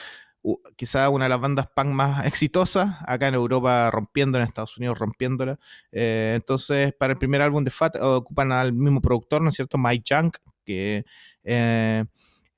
quizá 0.76 1.10
una 1.10 1.26
de 1.26 1.30
las 1.30 1.40
bandas 1.40 1.68
punk 1.76 1.88
más 1.88 2.26
exitosas, 2.26 2.98
acá 3.06 3.28
en 3.28 3.36
Europa 3.36 3.90
rompiendo, 3.92 4.38
en 4.38 4.44
Estados 4.44 4.78
Unidos 4.78 4.98
rompiéndola. 4.98 5.60
Eh, 5.92 6.34
entonces, 6.36 6.94
para 6.94 7.14
el 7.14 7.20
primer 7.20 7.42
álbum 7.42 7.64
de 7.64 7.72
Fat 7.72 7.96
ocupan 7.98 8.52
al 8.52 8.74
mismo 8.74 9.02
productor, 9.02 9.42
¿no 9.42 9.50
es 9.50 9.56
cierto? 9.56 9.78
Mike 9.78 10.04
Young, 10.06 10.32
que 10.66 11.06
eh, 11.50 12.06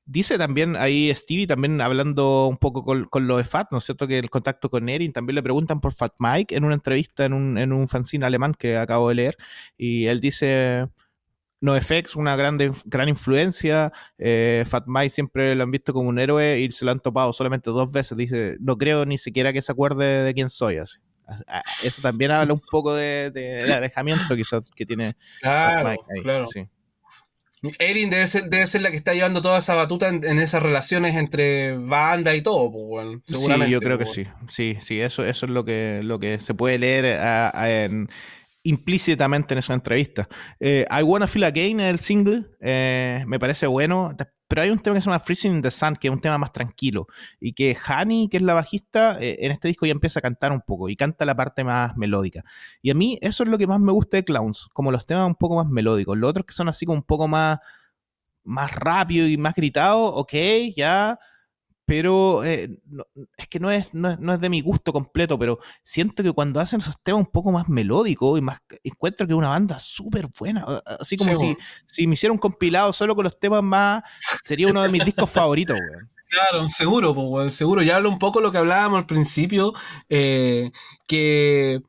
dice 0.06 0.38
también 0.38 0.76
ahí 0.76 1.14
Stevie, 1.16 1.48
también 1.48 1.80
hablando 1.82 2.48
un 2.48 2.58
poco 2.58 2.84
con, 2.84 3.28
lo 3.28 3.38
de 3.38 3.44
Fat, 3.44 3.68
¿no 3.72 3.78
es 3.78 3.86
cierto? 3.86 4.08
Que 4.08 4.20
el 4.20 4.30
contacto 4.30 4.70
con 4.70 4.90
Erin, 4.90 5.14
también 5.14 5.36
le 5.36 5.44
preguntan 5.44 5.80
por 5.80 5.94
Fat 5.94 6.14
Mike 6.20 6.56
en 6.56 6.66
una 6.66 6.74
entrevista 6.74 7.26
en 7.26 7.34
un, 7.34 7.58
en 7.58 7.72
un 7.72 7.88
fanzine 7.88 8.26
alemán 8.26 8.54
que 8.54 8.78
acabo 8.78 9.10
de 9.10 9.16
leer, 9.16 9.38
y 9.78 10.06
él 10.08 10.20
dice... 10.20 10.88
NoFX, 11.64 12.16
una 12.16 12.36
grande, 12.36 12.72
gran 12.86 13.08
influencia. 13.08 13.94
Eh, 14.18 14.64
Fat 14.66 14.86
Mike 14.88 15.12
siempre 15.12 15.56
lo 15.56 15.62
han 15.62 15.70
visto 15.70 15.94
como 15.94 16.10
un 16.10 16.18
héroe 16.18 16.60
y 16.60 16.72
se 16.72 16.86
lo 16.86 16.92
han 16.92 17.00
topado 17.00 17.32
solamente 17.34 17.70
dos 17.70 17.92
veces. 17.92 18.18
Dice, 18.18 18.58
no 18.60 18.80
creo 18.80 19.06
ni 19.06 19.20
siquiera 19.20 19.54
que 19.54 19.62
se 19.62 19.72
acuerde 19.72 20.24
de 20.24 20.34
quién 20.34 20.50
soy. 20.50 20.78
Así. 20.78 20.98
Eso 21.84 22.02
también 22.02 22.32
habla 22.32 22.54
un 22.54 22.60
poco 22.60 22.94
de, 22.94 23.32
de, 23.32 23.72
alejamiento 23.74 24.36
quizás 24.36 24.72
que 24.72 24.86
tiene 24.86 25.16
Fat 25.42 25.86
Mike 25.86 26.04
Claro. 26.24 26.48
Sí. 26.48 26.68
Erin 27.78 28.10
debe 28.10 28.26
ser, 28.26 28.50
debe 28.50 28.66
ser 28.66 28.82
la 28.82 28.90
que 28.90 28.98
está 28.98 29.14
llevando 29.14 29.42
toda 29.42 29.60
esa 29.60 29.76
batuta 29.76 30.10
en, 30.10 30.40
esas 30.40 30.64
relaciones 30.64 31.16
entre 31.16 31.78
banda 31.78 32.36
y 32.36 32.42
todo, 32.42 32.72
pues, 32.72 33.20
seguramente. 33.26 33.68
Sí, 33.68 33.72
yo 33.72 33.80
creo 33.80 34.00
que 34.00 34.08
sí. 34.08 34.26
Sí, 34.48 34.78
sí, 34.82 35.00
eso, 35.00 35.24
eso 35.24 35.46
es 35.46 35.52
lo 35.52 35.64
que, 35.64 36.02
lo 36.04 36.20
que 36.20 36.40
se 36.40 36.56
puede 36.56 36.80
leer 36.80 37.20
implícitamente 38.64 39.54
en 39.54 39.58
esa 39.60 39.74
entrevista. 39.74 40.28
Eh, 40.60 40.86
I 40.90 41.04
Wanna 41.04 41.28
Feel 41.28 41.46
Again, 41.46 41.80
el 41.80 42.00
single, 42.00 42.46
eh, 42.60 43.24
me 43.28 43.40
parece 43.40 43.68
bueno. 43.68 44.16
pero 44.48 44.64
hay 44.64 44.70
un 44.70 44.80
tema 44.80 44.96
que 44.96 45.02
se 45.02 45.06
llama 45.06 45.20
Freezing 45.20 45.54
in 45.54 45.62
the 45.62 45.72
Sun, 45.72 45.96
que 45.96 46.10
es 46.10 46.14
un 46.14 46.20
tema 46.20 46.38
más 46.38 46.52
tranquilo, 46.52 47.08
y 47.40 47.54
que 47.54 47.76
Hani, 47.88 48.28
que 48.30 48.38
es 48.38 48.44
la 48.44 48.54
bajista, 48.54 49.18
eh, 49.22 49.38
en 49.46 49.52
este 49.52 49.70
disco 49.70 49.86
ya 49.86 49.94
empieza 49.94 50.20
a 50.20 50.22
cantar 50.22 50.52
un 50.52 50.62
poco, 50.62 50.90
y 50.90 50.96
canta 50.96 51.26
la 51.26 51.36
parte 51.36 51.64
más 51.64 51.96
melódica. 51.96 52.44
Y 52.82 52.92
a 52.92 52.94
mí 52.94 53.18
eso 53.22 53.44
es 53.44 53.50
lo 53.50 53.58
que 53.58 53.66
más 53.68 53.80
me 53.80 53.94
gusta 53.94 54.18
de 54.18 54.26
Clowns, 54.26 54.68
como 54.74 54.92
los 54.92 55.06
temas 55.06 55.26
un 55.28 55.36
poco 55.36 55.56
más 55.56 55.68
melódicos. 55.68 56.18
Los 56.18 56.30
otros 56.30 56.46
que 56.46 56.54
son 56.54 56.68
así 56.68 56.86
como 56.86 56.98
un 56.98 57.04
poco 57.04 57.28
más, 57.28 57.60
más 58.44 58.76
rápido 58.76 59.28
y 59.28 59.38
más 59.38 59.56
gritado, 59.56 60.04
ok, 60.06 60.34
ya 60.76 61.18
pero 61.92 62.46
eh, 62.46 62.70
es 63.36 63.50
que 63.50 63.60
no 63.60 63.70
es, 63.70 63.94
no 63.94 64.34
es, 64.34 64.40
de 64.40 64.48
mi 64.48 64.62
gusto 64.62 64.94
completo, 64.94 65.38
pero 65.38 65.60
siento 65.84 66.24
que 66.24 66.32
cuando 66.32 66.62
hacen 66.62 66.80
esos 66.80 66.96
temas 67.04 67.20
un 67.20 67.32
poco 67.34 67.52
más 67.52 67.68
melódicos 67.68 68.40
y 68.40 68.42
más 68.42 68.60
encuentro 68.82 69.28
que 69.28 69.34
es 69.34 69.38
una 69.38 69.50
banda 69.50 69.78
súper 69.78 70.30
buena, 70.40 70.64
así 70.86 71.18
como 71.18 71.36
si, 71.36 71.58
si 71.86 72.08
me 72.08 72.14
hiciera 72.14 72.32
un 72.32 72.40
compilado 72.40 72.94
solo 72.94 73.14
con 73.14 73.26
los 73.26 73.38
temas 73.38 73.62
más, 73.62 74.04
sería 74.42 74.70
uno 74.70 74.82
de 74.82 74.88
mis 74.88 75.04
discos 75.04 75.30
favoritos, 75.30 75.78
weón. 75.78 76.10
Claro, 76.32 76.66
seguro, 76.70 77.14
pues, 77.14 77.54
seguro. 77.56 77.82
Ya 77.82 77.98
hablo 77.98 78.08
un 78.08 78.18
poco 78.18 78.40
lo 78.40 78.54
que 78.54 78.58
hablábamos 78.58 79.00
al 79.00 79.06
principio, 79.06 79.74
eh, 80.08 80.72
que, 81.06 81.82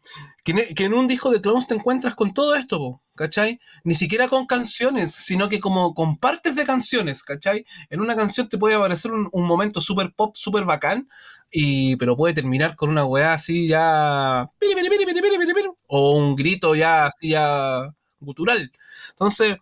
que, 0.43 0.85
en 0.85 0.95
un 0.95 1.07
disco 1.07 1.31
de 1.31 1.41
clones 1.41 1.69
te 1.69 1.75
encuentras 1.75 2.17
con 2.17 2.35
todo 2.35 2.57
esto, 2.57 3.02
¿cachai? 3.15 3.61
Ni 3.85 3.95
siquiera 3.95 4.29
con 4.29 4.47
canciones, 4.47 5.13
sino 5.13 5.49
que 5.49 5.61
como 5.61 5.95
con 5.95 6.17
partes 6.19 6.55
de 6.57 6.65
canciones, 6.65 7.23
¿cachai? 7.23 7.65
En 7.91 8.01
una 8.01 8.17
canción 8.17 8.49
te 8.49 8.59
puede 8.59 8.75
aparecer 8.75 9.13
un, 9.13 9.31
momento 9.47 9.81
súper 9.81 10.13
pop, 10.15 10.37
súper 10.37 10.65
bacán, 10.65 11.09
y, 11.51 11.97
pero 11.97 12.17
puede 12.17 12.35
terminar 12.35 12.77
con 12.77 12.91
una 12.91 13.05
weá 13.05 13.35
así 13.35 13.69
ya... 13.69 14.51
O 15.87 16.17
un 16.17 16.37
grito 16.37 16.75
ya 16.75 17.07
así 17.07 17.31
ya 17.31 17.95
gutural. 18.21 18.73
Entonces, 19.11 19.57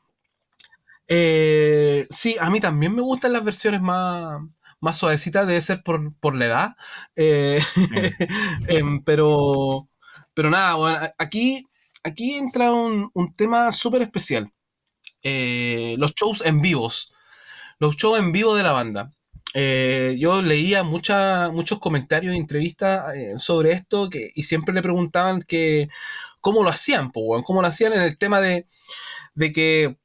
eh, 1.09 2.07
sí, 2.11 2.37
a 2.41 2.51
mí 2.51 2.61
también 2.61 2.95
me 2.95 3.03
gustan 3.03 3.33
las 3.33 3.45
versiones 3.45 3.81
más 3.81 4.41
más 4.81 4.97
suavecita 4.99 5.47
debe 5.47 5.61
ser 5.61 5.83
por, 5.83 6.37
la 6.37 6.47
edad. 6.47 6.77
Eh, 7.17 7.61
em, 8.69 9.03
pero, 9.05 9.89
pero 10.35 10.51
nada, 10.51 10.75
bueno, 10.75 10.99
aquí, 11.19 11.67
aquí 12.05 12.35
entra 12.35 12.73
un, 12.73 13.11
tema 13.37 13.73
súper 13.73 14.03
especial. 14.03 14.53
Eh, 15.23 15.97
los 15.99 16.15
shows 16.15 16.43
en 16.45 16.61
vivos. 16.61 17.13
Los 17.79 17.97
shows 17.97 18.19
en 18.19 18.33
vivo 18.33 18.55
de 18.55 18.63
la 18.63 18.73
banda. 18.73 19.11
Eh, 19.55 20.17
yo 20.19 20.43
leía 20.43 20.85
muchos 20.85 21.79
comentarios 21.81 22.35
entrevistas 22.37 23.15
sobre 23.39 23.73
esto 23.73 24.09
y 24.13 24.45
siempre 24.45 24.75
le 24.75 24.83
preguntaban 24.83 25.41
que 25.41 25.89
cómo 26.41 26.63
lo 26.63 26.71
hacían, 26.71 27.11
cómo 27.11 27.61
lo 27.61 27.67
hacían 27.67 27.93
en 27.95 28.03
el 28.03 28.17
tema 28.17 28.41
de, 28.41 28.67
de 29.35 29.53
que 29.53 29.97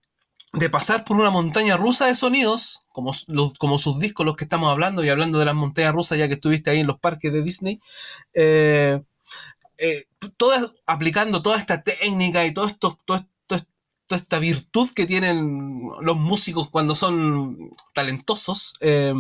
de 0.56 0.70
pasar 0.70 1.04
por 1.04 1.18
una 1.18 1.32
montaña 1.32 1.76
rusa 1.78 2.08
de 2.08 2.16
sonidos, 2.16 2.88
como, 2.92 3.12
como 3.58 3.78
sus 3.78 4.00
discos 4.00 4.26
los 4.26 4.38
que 4.38 4.46
estamos 4.46 4.70
hablando, 4.70 5.04
y 5.04 5.10
hablando 5.10 5.38
de 5.38 5.46
las 5.46 5.56
montañas 5.56 5.94
rusas 5.94 6.18
ya 6.18 6.28
que 6.28 6.36
estuviste 6.36 6.70
ahí 6.70 6.80
en 6.80 6.88
los 6.88 7.00
parques 7.00 7.32
de 7.34 7.44
Disney, 7.44 7.82
eh, 8.34 9.02
eh, 9.78 10.08
aplicando 10.86 11.42
toda 11.42 11.58
esta 11.58 11.84
técnica 11.84 12.46
y 12.46 12.54
toda 12.54 12.70
esta 14.10 14.40
virtud 14.40 14.90
que 14.94 15.06
tienen 15.06 15.90
los 16.02 16.18
músicos 16.18 16.70
cuando 16.70 16.96
son 16.96 17.72
talentosos, 17.94 18.76
eh, 18.82 19.14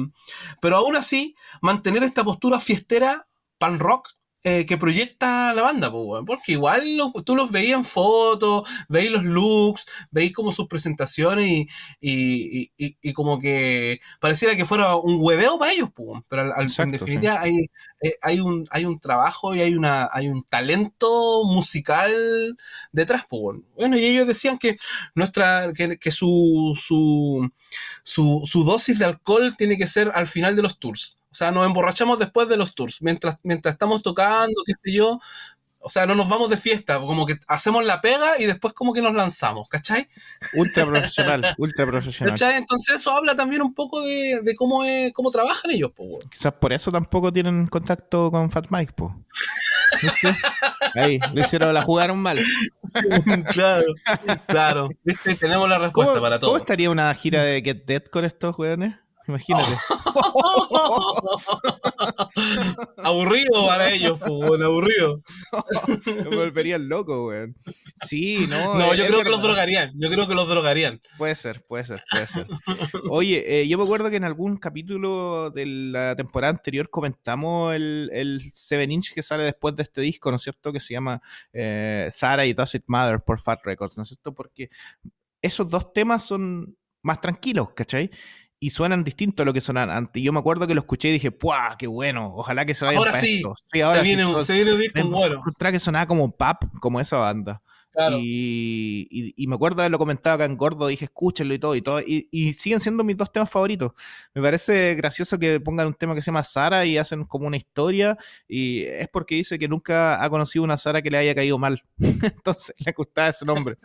pero 0.62 0.78
aún 0.78 0.95
así 0.95 1.36
mantener 1.62 2.03
esta 2.03 2.24
postura 2.24 2.60
fiestera, 2.60 3.28
pan 3.58 3.80
rock, 3.80 4.10
eh, 4.48 4.68
que 4.68 4.78
proyecta 4.78 5.56
la 5.56 5.64
banda, 5.64 5.89
porque 5.91 6.52
igual 6.52 6.84
tú 7.26 7.36
los 7.36 7.50
veías 7.50 7.80
en 7.80 7.84
fotos, 7.84 8.70
veis 8.88 9.10
los 9.10 9.24
looks, 9.24 9.88
veis 10.12 10.34
como 10.34 10.52
sus 10.52 10.68
presentaciones 10.68 11.66
y, 12.00 12.72
y, 12.78 13.14
como 13.14 13.39
que 13.39 14.00
pareciera 14.20 14.56
que 14.56 14.66
fuera 14.66 14.98
un 14.98 15.18
hueveo 15.20 15.58
para 15.58 15.72
ellos, 15.72 15.89
pero 16.30 16.54
al, 16.56 16.68
en 16.78 16.91
definitiva 16.91 17.41
hay, 17.41 17.56
eh, 18.04 18.14
hay, 18.22 18.39
un, 18.39 18.68
hay 18.70 18.86
un 18.86 19.00
trabajo 19.00 19.56
y 19.56 19.62
hay, 19.62 19.74
una, 19.74 20.10
hay 20.12 20.28
un 20.28 20.43
talento 20.43 21.43
musical 21.46 22.56
detrás, 22.91 23.26
bueno, 23.30 23.98
y 23.98 24.06
ellos 24.06 24.28
decían 24.28 24.60
que 24.60 24.78
nuestra 25.16 25.74
que, 25.74 25.98
que 25.98 26.12
su, 26.12 26.80
su, 26.80 27.50
su, 28.04 28.43
su 28.46 28.64
dosis 28.64 29.00
de 29.00 29.06
alcohol 29.06 29.56
tiene 29.58 29.76
que 29.76 29.88
ser 29.88 30.12
al 30.14 30.28
final 30.28 30.56
de 30.56 30.62
los 30.62 30.78
tours. 30.78 31.20
O 31.36 31.38
sea, 31.38 31.52
nos 31.52 31.66
emborrachamos 31.66 32.18
después 32.18 32.48
de 32.48 32.56
los 32.56 32.76
tours. 32.76 33.02
Mientras, 33.02 33.40
mientras 33.44 33.74
estamos 33.74 34.02
tocando, 34.02 34.54
qué 34.66 34.72
sé 34.82 34.96
yo. 34.96 35.20
O 35.80 35.90
sea, 35.90 36.06
no 36.06 36.16
nos 36.16 36.30
vamos 36.30 36.50
de 36.50 36.56
fiesta, 36.56 36.98
como 36.98 37.26
que 37.26 37.36
hacemos 37.46 37.86
la 37.86 38.00
pega 38.00 38.40
y 38.40 38.46
después 38.46 38.74
como 38.74 38.94
que 38.94 39.02
nos 39.02 39.14
lanzamos, 39.14 39.68
¿cachai? 39.68 40.08
Ultra 40.54 40.86
profesional, 40.90 41.54
ultra 41.58 41.86
profesional. 41.86 42.32
¿Cachai? 42.32 42.56
Entonces 42.56 42.96
eso 42.96 43.12
habla 43.12 43.36
también 43.36 43.62
un 43.62 43.74
poco 43.74 44.02
de, 44.02 44.56
cómo, 44.56 44.86
es, 44.86 45.12
cómo 45.12 45.30
trabajan 45.30 45.72
ellos, 45.72 45.92
pues. 45.94 46.10
Quizás 46.32 46.54
por 46.54 46.72
eso 46.72 46.90
tampoco 46.90 47.34
tienen 47.34 47.68
contacto 47.68 48.32
con 48.32 48.50
Fat 48.50 48.68
Mike, 48.70 48.94
pues. 48.96 49.12
Ahí, 50.96 51.20
lo 51.34 51.42
hicieron, 51.42 51.74
la 51.74 51.82
jugaron 51.82 52.18
mal. 52.18 52.40
claro, 53.52 53.94
claro. 54.48 54.90
Tenemos 55.38 55.68
la 55.68 55.80
respuesta 55.80 56.22
para 56.22 56.40
todo. 56.40 56.52
¿Cómo 56.52 56.60
estaría 56.60 56.90
una 56.90 57.14
gira 57.14 57.44
de 57.44 57.62
Get 57.62 57.86
Dead 57.86 58.04
con 58.06 58.24
estos 58.24 58.56
jóvenes? 58.56 58.96
Imagínate. 59.28 59.67
aburrido 62.97 63.65
para 63.65 63.91
ellos, 63.91 64.19
pues, 64.19 64.61
aburrido. 64.61 65.21
Me 66.05 66.36
volverían 66.36 66.88
loco, 66.88 67.28
weón. 67.28 67.55
Sí, 68.05 68.45
no. 68.49 68.76
No, 68.76 68.93
yo 68.93 69.05
creo 69.07 69.23
que 69.23 69.30
los 69.30 69.41
drogarían. 69.41 69.91
Yo 69.95 70.09
creo 70.09 70.28
que 70.28 70.36
los 70.36 70.47
drogarían. 70.47 71.01
Puede 71.17 71.36
ser, 71.36 71.63
puede 71.65 71.86
ser, 71.86 72.03
puede 72.09 72.28
ser. 72.28 72.47
Oye, 73.09 73.61
eh, 73.61 73.67
yo 73.67 73.78
me 73.78 73.84
acuerdo 73.84 74.09
que 74.09 74.17
en 74.17 74.23
algún 74.23 74.57
capítulo 74.57 75.49
de 75.49 75.65
la 75.65 76.15
temporada 76.15 76.51
anterior 76.51 76.89
comentamos 76.89 77.73
el, 77.73 78.09
el 78.13 78.41
7 78.41 78.84
inch 78.91 79.13
que 79.13 79.23
sale 79.23 79.43
después 79.43 79.76
de 79.76 79.84
este 79.84 80.01
disco, 80.01 80.30
¿no 80.30 80.38
es 80.38 80.43
cierto? 80.43 80.71
Que 80.71 80.80
se 80.80 80.93
llama 80.93 81.21
eh, 81.53 82.07
Sara 82.11 82.45
y 82.45 82.53
Does 82.53 82.76
It 82.76 82.84
Matter 82.88 83.21
por 83.21 83.39
Fat 83.39 83.63
Records, 83.63 83.97
¿no 83.97 84.03
es 84.03 84.09
cierto? 84.09 84.34
Porque 84.34 84.69
esos 85.41 85.69
dos 85.69 85.93
temas 85.93 86.23
son 86.23 86.78
más 87.01 87.21
tranquilos, 87.21 87.69
¿cachai? 87.76 88.09
Y 88.60 88.70
suenan 88.70 89.03
distinto 89.03 89.43
a 89.43 89.45
lo 89.45 89.53
que 89.53 89.62
sonaban 89.62 89.95
antes. 89.95 90.24
Yo 90.24 90.32
me 90.34 90.39
acuerdo 90.39 90.68
que 90.68 90.74
lo 90.74 90.82
escuché 90.82 91.10
y 91.10 91.14
dije, 91.14 91.32
¡puah! 91.32 91.76
¡Qué 91.78 91.88
bueno! 91.88 92.34
Ojalá 92.36 92.66
que 92.66 92.74
se 92.74 92.86
vaya 92.86 92.97
Ahora 92.97 93.14
sí. 93.14 93.43
sí, 93.72 93.82
ahora 93.82 93.99
se 93.99 94.03
viene, 94.03 94.41
se 94.41 94.53
viene 94.53 94.74
un 94.74 94.80
disco 94.80 95.08
bueno. 95.10 95.41
que 95.60 95.80
sonaba 95.80 96.06
como 96.06 96.32
pop, 96.36 96.64
como 96.80 96.99
esa 96.99 97.18
banda. 97.18 97.62
Y, 98.20 99.34
y, 99.38 99.47
me 99.47 99.56
acuerdo 99.56 99.82
de 99.82 99.89
lo 99.89 99.97
comentado 99.97 100.36
acá 100.36 100.45
en 100.45 100.58
Gordo, 100.58 100.88
dije 100.88 101.06
escúchenlo 101.06 101.53
y 101.53 101.60
todo, 101.60 101.76
y 101.76 101.82
todo, 101.82 101.99
y, 102.01 102.53
siguen 102.53 102.80
siendo 102.80 103.03
mis 103.03 103.16
dos 103.16 103.32
temas 103.32 103.49
favoritos. 103.49 103.93
Me 104.34 104.41
parece 104.41 104.95
gracioso 104.95 105.39
que 105.39 105.60
pongan 105.60 105.88
un 105.88 105.93
tema 105.93 106.14
que 106.14 106.22
se 106.22 106.28
llama 106.28 106.43
Sara 106.43 106.86
y 106.86 106.97
hacen 106.97 107.24
como 107.24 107.47
una 107.47 107.58
historia, 107.58 108.18
y 108.47 108.84
es 108.84 109.08
porque 109.08 109.36
dice 109.36 109.58
que 109.58 109.68
nunca 109.68 110.22
ha 110.24 110.30
conocido 110.30 110.64
una 110.64 110.78
Sara 110.78 111.01
que 111.01 111.10
le 111.10 111.18
haya 111.18 111.34
caído 111.34 111.58
mal. 111.58 111.84
Entonces 111.99 112.76
le 112.78 112.91
gustaba 112.91 113.30
ese 113.30 113.45
nombre. 113.45 113.78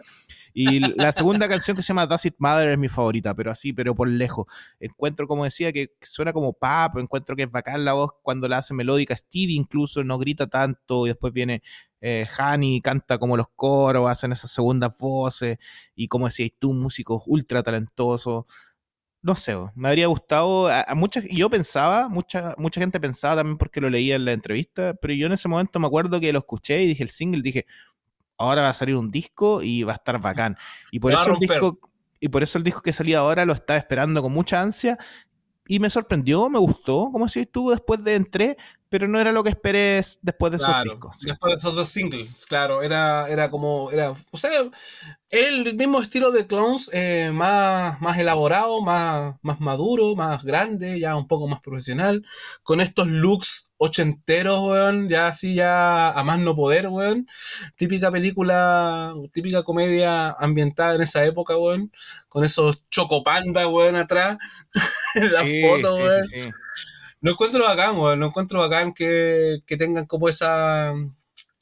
Y 0.52 0.80
la 0.80 1.12
segunda 1.12 1.48
canción 1.48 1.76
que 1.76 1.82
se 1.82 1.88
llama 1.88 2.06
Does 2.06 2.26
It 2.26 2.34
es 2.40 2.78
mi 2.78 2.88
favorita, 2.88 3.34
pero 3.34 3.50
así, 3.50 3.72
pero 3.72 3.94
por 3.94 4.08
lejos. 4.08 4.46
Encuentro, 4.78 5.26
como 5.28 5.44
decía, 5.44 5.72
que 5.72 5.92
suena 6.00 6.32
como 6.32 6.52
pop, 6.52 6.98
encuentro 6.98 7.36
que 7.36 7.44
es 7.44 7.50
bacán 7.50 7.84
la 7.84 7.92
voz 7.92 8.12
cuando 8.22 8.48
la 8.48 8.58
hace 8.58 8.74
melódica. 8.74 9.16
Stevie 9.16 9.56
incluso 9.56 10.02
no 10.04 10.18
grita 10.18 10.46
tanto, 10.46 11.06
y 11.06 11.10
después 11.10 11.32
viene 11.32 11.62
eh, 12.00 12.26
Hani, 12.38 12.80
canta 12.80 13.18
como 13.18 13.36
los 13.36 13.46
coros, 13.54 14.08
hacen 14.08 14.32
esas 14.32 14.50
segundas 14.50 14.96
voces, 14.98 15.58
y 15.94 16.08
como 16.08 16.26
decías 16.26 16.50
tú, 16.58 16.72
músicos 16.72 17.22
ultra 17.26 17.62
talentosos 17.62 18.44
no 19.22 19.34
sé, 19.34 19.54
me 19.74 19.88
habría 19.88 20.06
gustado, 20.06 20.68
a, 20.68 20.86
muchas, 20.94 21.24
yo 21.30 21.50
pensaba, 21.50 22.08
mucha, 22.08 22.54
mucha 22.56 22.80
gente 22.80 22.98
pensaba 22.98 23.36
también 23.36 23.58
porque 23.58 23.80
lo 23.80 23.90
leía 23.90 24.16
en 24.16 24.24
la 24.24 24.32
entrevista, 24.32 24.94
pero 24.94 25.12
yo 25.12 25.26
en 25.26 25.32
ese 25.32 25.46
momento 25.46 25.78
me 25.78 25.86
acuerdo 25.86 26.20
que 26.20 26.32
lo 26.32 26.38
escuché 26.38 26.82
y 26.82 26.86
dije 26.86 27.02
el 27.02 27.10
single, 27.10 27.42
dije, 27.42 27.66
ahora 28.40 28.62
va 28.62 28.70
a 28.70 28.74
salir 28.74 28.96
un 28.96 29.10
disco 29.10 29.62
y 29.62 29.82
va 29.82 29.92
a 29.92 29.96
estar 29.96 30.20
bacán. 30.20 30.56
Y 30.90 30.98
por 30.98 31.12
eso 31.12 31.34
el 31.34 31.38
disco 31.38 31.78
y 32.22 32.28
por 32.28 32.42
eso 32.42 32.58
el 32.58 32.64
disco 32.64 32.82
que 32.82 32.92
salía 32.92 33.20
ahora 33.20 33.46
lo 33.46 33.54
estaba 33.54 33.78
esperando 33.78 34.20
con 34.20 34.32
mucha 34.32 34.60
ansia 34.60 34.98
y 35.66 35.78
me 35.78 35.88
sorprendió, 35.88 36.50
me 36.50 36.58
gustó, 36.58 37.10
como 37.12 37.28
si 37.28 37.40
estuvo 37.40 37.70
después 37.70 38.02
de 38.02 38.16
Entré, 38.16 38.56
pero 38.90 39.06
no 39.06 39.20
era 39.20 39.30
lo 39.30 39.44
que 39.44 39.50
esperé 39.50 40.04
después 40.20 40.50
de 40.50 40.56
esos 40.56 40.82
discos. 40.82 41.20
Después 41.20 41.52
de 41.54 41.58
esos 41.58 41.74
dos 41.76 41.88
singles, 41.88 42.44
claro, 42.46 42.82
era, 42.82 43.28
era 43.30 43.48
como, 43.48 43.90
era, 43.92 44.10
o 44.10 44.36
sea, 44.36 44.50
el 45.30 45.74
mismo 45.76 46.02
estilo 46.02 46.32
de 46.32 46.48
Clones, 46.48 46.90
eh, 46.92 47.30
más, 47.32 48.00
más 48.00 48.18
elaborado, 48.18 48.82
más, 48.82 49.36
más 49.42 49.60
maduro, 49.60 50.16
más 50.16 50.42
grande, 50.42 50.98
ya 50.98 51.14
un 51.14 51.28
poco 51.28 51.46
más 51.46 51.60
profesional, 51.60 52.26
con 52.64 52.80
estos 52.80 53.06
looks 53.06 53.72
ochenteros, 53.76 54.60
weón, 54.60 55.08
ya 55.08 55.28
así 55.28 55.54
ya 55.54 56.10
a 56.10 56.24
más 56.24 56.40
no 56.40 56.56
poder, 56.56 56.88
weón. 56.88 57.28
Típica 57.76 58.10
película, 58.10 59.14
típica 59.32 59.62
comedia 59.62 60.30
ambientada 60.32 60.96
en 60.96 61.02
esa 61.02 61.24
época, 61.24 61.56
weón, 61.56 61.92
con 62.28 62.44
esos 62.44 62.88
chocopandas, 62.90 63.66
weón, 63.68 63.94
atrás, 63.94 64.36
en 65.14 65.32
la 65.32 65.44
foto, 65.44 65.94
weón. 65.94 66.24
No 67.20 67.32
encuentro 67.32 67.64
bacán, 67.64 67.96
weón. 67.98 68.18
No 68.18 68.26
encuentro 68.26 68.60
bacán 68.60 68.92
que, 68.92 69.62
tengan 69.78 70.06
como 70.06 70.28
esa 70.28 70.92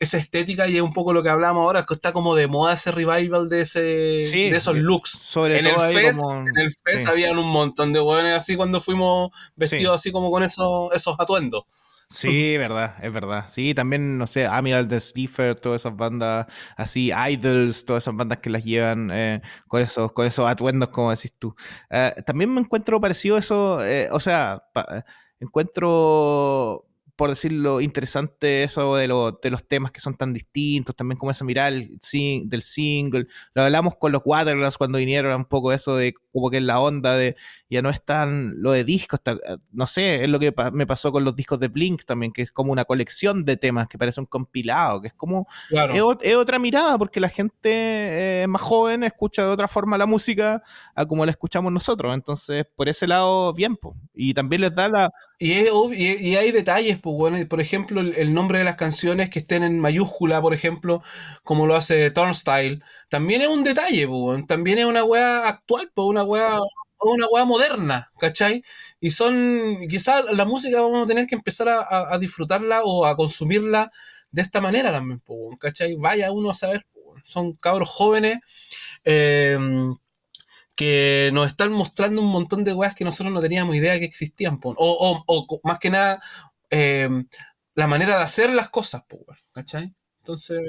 esa 0.01 0.17
estética 0.17 0.69
y 0.69 0.77
es 0.77 0.83
un 0.83 0.93
poco 0.93 1.13
lo 1.13 1.25
que 1.25 1.29
hablamos 1.29 1.63
ahora, 1.63 1.85
que 1.85 1.95
está 1.95 2.13
como 2.13 2.37
de 2.37 2.47
moda 2.47 2.75
ese 2.75 2.93
revival 2.93 3.49
de 3.49 3.63
ese 3.63 3.81
de 3.81 4.49
esos 4.57 4.77
looks. 4.77 5.11
Sobre 5.11 5.59
en, 5.59 5.65
todo 5.65 5.75
el 5.75 5.81
ahí 5.81 6.05
fest, 6.05 6.21
como- 6.21 6.47
en 6.47 6.57
el 6.57 6.71
Fest 6.85 7.05
sí. 7.05 7.11
habían 7.11 7.37
un 7.39 7.49
montón 7.51 7.93
de 7.93 8.01
hueones 8.01 8.35
así 8.35 8.55
cuando 8.57 8.81
fuimos 8.81 9.31
vestidos 9.57 9.97
así 9.97 10.13
como 10.13 10.31
con 10.31 10.45
esos, 10.45 10.93
esos 10.95 11.17
atuendos. 11.19 11.65
Sí, 12.11 12.57
verdad, 12.59 12.95
es 13.03 13.13
verdad. 13.13 13.47
Sí, 13.49 13.75
también, 13.75 14.19
no 14.19 14.29
sé, 14.29 14.47
Amiral 14.47 14.87
de 14.87 15.01
Stiffer, 15.01 15.57
todas 15.59 15.83
esas 15.83 15.97
bandas 15.97 16.47
así, 16.77 17.11
Idols, 17.13 17.85
todas 17.85 18.05
esas 18.05 18.15
bandas 18.15 18.39
que 18.39 18.51
las 18.51 18.63
llevan 18.65 19.11
eh, 19.13 19.43
con, 19.67 19.83
esos, 19.83 20.13
con 20.13 20.27
esos 20.27 20.49
atuendos, 20.49 20.91
como 20.91 21.11
decís 21.11 21.35
tú. 21.37 21.57
Eh, 21.91 22.15
también 22.25 22.55
me 22.55 22.61
encuentro 22.61 23.01
parecido 23.01 23.37
eso, 23.37 23.85
eh, 23.85 24.09
o 24.13 24.21
sea, 24.21 24.63
pa- 24.73 25.05
encuentro, 25.41 26.87
por 27.17 27.31
decirlo, 27.31 27.81
interesante 27.81 28.63
eso 28.63 28.95
de, 28.97 29.09
lo- 29.09 29.33
de 29.33 29.51
los 29.51 29.67
temas 29.67 29.93
que 29.93 30.01
son 30.01 30.15
tan 30.15 30.33
distintos, 30.33 30.95
también 30.97 31.19
como 31.19 31.31
esa 31.33 31.45
mirada 31.45 31.71
del, 31.71 31.99
del 32.49 32.63
single. 32.63 33.27
Lo 33.55 33.63
hablamos 33.63 33.95
con 33.97 34.13
los 34.13 34.23
Waterlands 34.25 34.79
cuando 34.79 34.99
vinieron, 34.99 35.35
un 35.37 35.45
poco 35.47 35.73
eso 35.73 35.97
de 35.97 36.15
como 36.39 36.51
que 36.51 36.59
es 36.59 36.63
la 36.63 36.81
onda 36.81 37.17
de 37.17 37.37
ya 37.71 37.83
no 37.83 37.91
es 37.91 38.03
tan 38.05 38.61
lo 38.63 38.73
de 38.73 38.85
discos, 38.85 39.21
ta- 39.23 39.37
no 39.73 39.87
sé, 39.87 40.25
es 40.25 40.31
lo 40.31 40.39
que 40.39 40.53
pa- 40.53 40.71
me 40.71 40.87
pasó 40.87 41.13
con 41.13 41.25
los 41.25 41.37
discos 41.37 41.61
de 41.61 41.69
Blink 41.69 42.05
también, 42.05 42.33
que 42.33 42.43
es 42.43 42.53
como 42.53 42.73
una 42.73 42.85
colección 42.85 43.45
de 43.45 43.57
temas 43.57 43.89
que 43.89 43.99
parece 43.99 44.21
un 44.21 44.27
compilado, 44.27 45.01
que 45.01 45.09
es 45.09 45.15
como, 45.15 45.47
Claro. 45.69 45.95
es, 45.95 46.31
es 46.31 46.35
otra 46.37 46.59
mirada, 46.59 46.97
porque 46.99 47.21
la 47.21 47.29
gente 47.29 48.43
eh, 48.43 48.47
más 48.49 48.63
joven 48.63 49.03
escucha 49.05 49.43
de 49.45 49.49
otra 49.51 49.69
forma 49.69 49.99
la 49.99 50.07
música 50.07 50.63
a 50.95 51.07
como 51.07 51.25
la 51.25 51.31
escuchamos 51.33 51.73
nosotros, 51.73 52.15
entonces 52.15 52.67
por 52.77 52.89
ese 52.89 53.07
lado, 53.07 53.53
bien, 53.53 53.77
po. 53.77 53.97
y 54.15 54.35
también 54.35 54.63
les 54.63 54.75
da 54.75 54.89
la... 54.89 55.11
Y, 55.39 55.53
es 55.53 55.71
y, 55.93 56.29
y 56.31 56.37
hay 56.37 56.51
detalles, 56.51 56.99
pues, 57.01 57.15
bueno, 57.17 57.39
por 57.49 57.61
ejemplo, 57.61 58.01
el, 58.01 58.15
el 58.17 58.35
nombre 58.35 58.59
de 58.59 58.65
las 58.65 58.77
canciones 58.77 59.31
que 59.31 59.39
estén 59.41 59.63
en 59.63 59.79
mayúscula, 59.79 60.41
por 60.43 60.53
ejemplo, 60.55 61.03
como 61.45 61.67
lo 61.67 61.77
hace 61.77 62.11
Turnstile, 62.11 62.81
también 63.09 63.43
es 63.43 63.49
un 63.49 63.63
detalle, 63.65 64.07
pues, 64.09 64.47
también 64.47 64.79
es 64.79 64.85
una 64.87 65.05
wea 65.05 65.49
actual, 65.49 65.91
pues, 65.95 66.07
una 66.09 66.23
wea, 66.29 66.59
una 67.01 67.27
wea 67.29 67.45
moderna, 67.45 68.13
¿cachai? 68.19 68.63
Y 69.01 69.11
son, 69.13 69.79
quizás 69.89 70.25
la 70.33 70.45
música 70.45 70.81
vamos 70.81 71.05
a 71.05 71.09
tener 71.09 71.27
que 71.27 71.35
empezar 71.37 71.69
a, 71.69 72.19
disfrutarla 72.19 72.83
o 72.85 73.07
a 73.07 73.17
consumirla 73.17 73.91
de 74.31 74.43
esta 74.43 74.61
manera 74.61 74.91
también, 74.93 75.23
¿cachai? 75.61 75.97
Vaya 75.97 76.33
uno 76.33 76.51
a 76.51 76.55
saber, 76.55 76.87
son 77.25 77.55
cabros 77.55 77.89
jóvenes. 77.91 78.39
eh, 79.05 79.59
que 80.77 81.31
nos 81.33 81.47
están 81.49 81.73
mostrando 81.73 82.23
un 82.23 82.29
montón 82.31 82.65
de 82.65 82.73
weas 82.73 82.95
que 82.95 83.05
nosotros 83.05 83.33
no 83.35 83.41
teníamos 83.41 83.75
idea 83.77 83.99
que 83.99 84.05
existían. 84.05 84.61
O, 84.63 84.75
o- 84.79 85.25
o 85.27 85.61
más 85.65 85.79
que 85.79 85.91
nada, 85.91 86.21
eh, 86.71 87.09
la 87.75 87.87
manera 87.87 88.17
de 88.19 88.23
hacer 88.25 88.51
las 88.53 88.71
cosas, 88.71 89.03
¿cachai? 89.53 89.95
Entonces, 90.21 90.61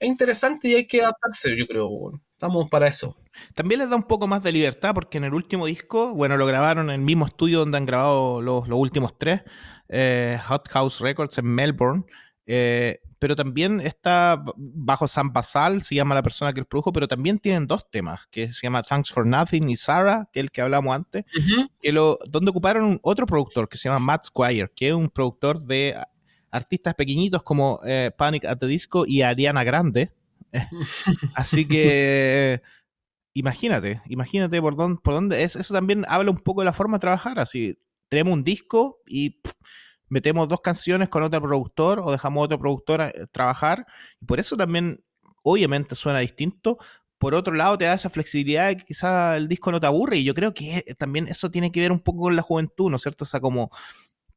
es 0.00 0.08
interesante 0.08 0.68
y 0.68 0.74
hay 0.76 0.86
que 0.86 1.02
adaptarse, 1.02 1.56
yo 1.58 1.66
creo. 1.66 1.88
weón. 1.88 2.22
Estamos 2.42 2.68
para 2.68 2.88
eso. 2.88 3.16
También 3.54 3.78
les 3.78 3.88
da 3.88 3.94
un 3.94 4.02
poco 4.02 4.26
más 4.26 4.42
de 4.42 4.50
libertad 4.50 4.94
porque 4.94 5.16
en 5.16 5.22
el 5.22 5.32
último 5.32 5.66
disco, 5.66 6.12
bueno, 6.12 6.36
lo 6.36 6.44
grabaron 6.44 6.90
en 6.90 6.96
el 6.96 7.00
mismo 7.00 7.24
estudio 7.24 7.60
donde 7.60 7.78
han 7.78 7.86
grabado 7.86 8.42
los, 8.42 8.66
los 8.66 8.80
últimos 8.80 9.16
tres, 9.16 9.42
eh, 9.88 10.40
Hot 10.48 10.68
House 10.70 10.98
Records 10.98 11.38
en 11.38 11.46
Melbourne, 11.46 12.02
eh, 12.46 12.98
pero 13.20 13.36
también 13.36 13.80
está 13.80 14.42
bajo 14.56 15.06
Sam 15.06 15.32
Basal, 15.32 15.82
se 15.82 15.94
llama 15.94 16.16
la 16.16 16.22
persona 16.24 16.52
que 16.52 16.62
los 16.62 16.66
produjo, 16.66 16.92
pero 16.92 17.06
también 17.06 17.38
tienen 17.38 17.68
dos 17.68 17.88
temas, 17.88 18.22
que 18.28 18.52
se 18.52 18.66
llama 18.66 18.82
Thanks 18.82 19.12
for 19.12 19.24
Nothing 19.24 19.70
y 19.70 19.76
Sarah, 19.76 20.28
que 20.32 20.40
es 20.40 20.42
el 20.42 20.50
que 20.50 20.62
hablamos 20.62 20.96
antes, 20.96 21.24
que 21.80 21.92
lo, 21.92 22.18
donde 22.28 22.50
ocuparon 22.50 22.98
otro 23.04 23.24
productor 23.24 23.68
que 23.68 23.78
se 23.78 23.88
llama 23.88 24.00
Matt 24.00 24.24
Squire, 24.24 24.68
que 24.74 24.88
es 24.88 24.94
un 24.94 25.08
productor 25.10 25.60
de 25.60 25.96
artistas 26.50 26.94
pequeñitos 26.94 27.44
como 27.44 27.78
eh, 27.86 28.10
Panic 28.18 28.46
at 28.46 28.58
the 28.58 28.66
Disco 28.66 29.04
y 29.06 29.22
Ariana 29.22 29.62
Grande. 29.62 30.10
Así 31.34 31.66
que 31.66 32.62
imagínate, 33.34 34.02
imagínate 34.06 34.60
por 34.60 34.76
dónde, 34.76 35.00
por 35.02 35.14
dónde 35.14 35.42
es, 35.42 35.56
eso 35.56 35.72
también 35.74 36.04
habla 36.08 36.30
un 36.30 36.38
poco 36.38 36.60
de 36.60 36.66
la 36.66 36.72
forma 36.72 36.98
de 36.98 37.00
trabajar, 37.00 37.38
así 37.38 37.78
tenemos 38.08 38.34
un 38.34 38.44
disco 38.44 39.00
y 39.06 39.40
metemos 40.10 40.46
dos 40.46 40.60
canciones 40.60 41.08
con 41.08 41.22
otro 41.22 41.40
productor 41.40 42.00
o 42.00 42.12
dejamos 42.12 42.44
otro 42.44 42.58
productor 42.58 43.00
eh, 43.00 43.26
trabajar 43.32 43.86
y 44.20 44.26
por 44.26 44.38
eso 44.38 44.54
también 44.56 45.02
obviamente 45.42 45.94
suena 45.94 46.18
distinto. 46.18 46.78
Por 47.16 47.34
otro 47.34 47.54
lado, 47.54 47.78
te 47.78 47.84
da 47.86 47.94
esa 47.94 48.10
flexibilidad 48.10 48.68
de 48.68 48.76
que 48.76 48.84
quizá 48.84 49.36
el 49.36 49.48
disco 49.48 49.70
no 49.72 49.80
te 49.80 49.86
aburre 49.86 50.18
y 50.18 50.24
yo 50.24 50.34
creo 50.34 50.52
que 50.52 50.84
eh, 50.86 50.94
también 50.94 51.28
eso 51.28 51.50
tiene 51.50 51.72
que 51.72 51.80
ver 51.80 51.92
un 51.92 52.00
poco 52.00 52.22
con 52.22 52.36
la 52.36 52.42
juventud, 52.42 52.90
¿no 52.90 52.96
es 52.96 53.02
cierto? 53.02 53.24
O 53.24 53.26
sea, 53.26 53.40
como, 53.40 53.70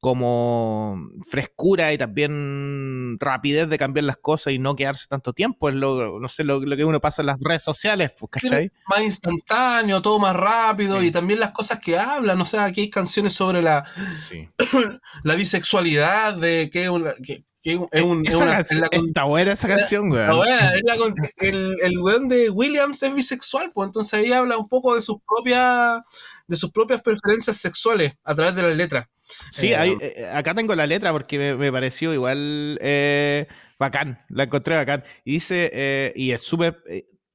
como 0.06 1.00
frescura 1.28 1.92
y 1.92 1.98
también 1.98 3.18
rapidez 3.20 3.68
de 3.68 3.80
cambiar 3.80 4.04
las 4.04 4.18
cosas 4.18 4.54
y 4.54 4.60
no 4.60 4.76
quedarse 4.76 5.08
tanto 5.10 5.34
tiempo. 5.34 5.68
Es 5.68 5.74
lo, 5.74 6.20
no 6.20 6.28
sé, 6.28 6.44
lo, 6.44 6.60
lo 6.60 6.78
que 6.78 6.86
uno 6.86 7.02
pasa 7.02 7.24
en 7.24 7.26
las 7.26 7.38
redes 7.40 7.64
sociales, 7.64 8.14
pues, 8.20 8.30
¿cachai? 8.34 8.72
Más 8.88 9.02
instantáneo, 9.02 10.04
todo 10.04 10.20
más 10.20 10.36
rápido 10.36 11.00
Sí. 11.02 11.08
y 11.08 11.12
también 11.12 11.40
las 11.40 11.52
cosas 11.54 11.80
que 11.80 11.98
hablan. 11.98 12.40
O 12.40 12.46
sea, 12.46 12.66
aquí 12.66 12.82
hay 12.82 12.90
canciones 12.92 13.34
sobre 13.34 13.64
la, 13.64 13.84
Sí. 14.30 14.48
la 15.24 15.34
bisexualidad, 15.36 16.36
de 16.36 16.70
que 16.72 16.84
es 16.84 16.90
una. 16.90 17.16
Que, 17.16 17.44
que 17.64 17.80
es 17.92 18.02
un- 18.04 18.24
es 18.28 18.36
Esa 18.36 18.44
una- 18.44 18.54
canción- 18.58 18.84
es 18.84 19.00
la 19.02 19.08
está 19.08 19.24
buena 19.24 19.52
esa 19.54 19.68
canción, 19.68 20.06
es 20.16 20.84
la 20.84 20.98
con- 20.98 21.16
el, 21.38 21.76
el 21.82 21.98
weón 21.98 22.30
de 22.30 22.52
Williams 22.52 23.02
es 23.02 23.16
bisexual, 23.16 23.72
pues 23.74 23.88
entonces 23.88 24.14
ahí 24.14 24.32
habla 24.32 24.56
un 24.60 24.70
poco 24.70 24.94
de 24.94 25.02
sus 25.02 25.16
propias 25.28 26.00
de 26.48 26.56
sus 26.56 26.72
propias 26.72 27.02
preferencias 27.02 27.58
sexuales 27.58 28.14
a 28.24 28.36
través 28.36 28.56
de 28.56 28.62
las 28.64 28.76
letras. 28.76 29.08
Sí, 29.52 29.68
Eh, 29.72 29.76
hay- 29.76 29.98
eh, 30.00 30.30
acá 30.34 30.54
tengo 30.54 30.76
la 30.76 30.86
letra 30.86 31.12
porque 31.12 31.38
me, 31.38 31.56
me 31.56 31.72
pareció 31.72 32.14
igual 32.14 32.78
eh, 32.82 33.48
bacán, 33.80 34.24
la 34.30 34.44
encontré 34.44 34.76
bacán. 34.76 35.04
Y 35.24 35.34
dice, 35.34 36.14
y 36.16 36.32
es 36.32 36.42
súper, 36.42 36.84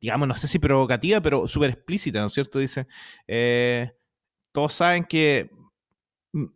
digamos, 0.00 0.28
no 0.28 0.34
sé 0.36 0.46
si 0.48 0.58
provocativa, 0.58 1.20
pero 1.20 1.48
súper 1.48 1.70
explícita, 1.70 2.20
¿no 2.20 2.26
es 2.28 2.32
cierto? 2.32 2.58
Dice, 2.60 2.86
todos 4.52 4.74
saben 4.74 5.04
que 5.04 5.50
mm, 6.32 6.46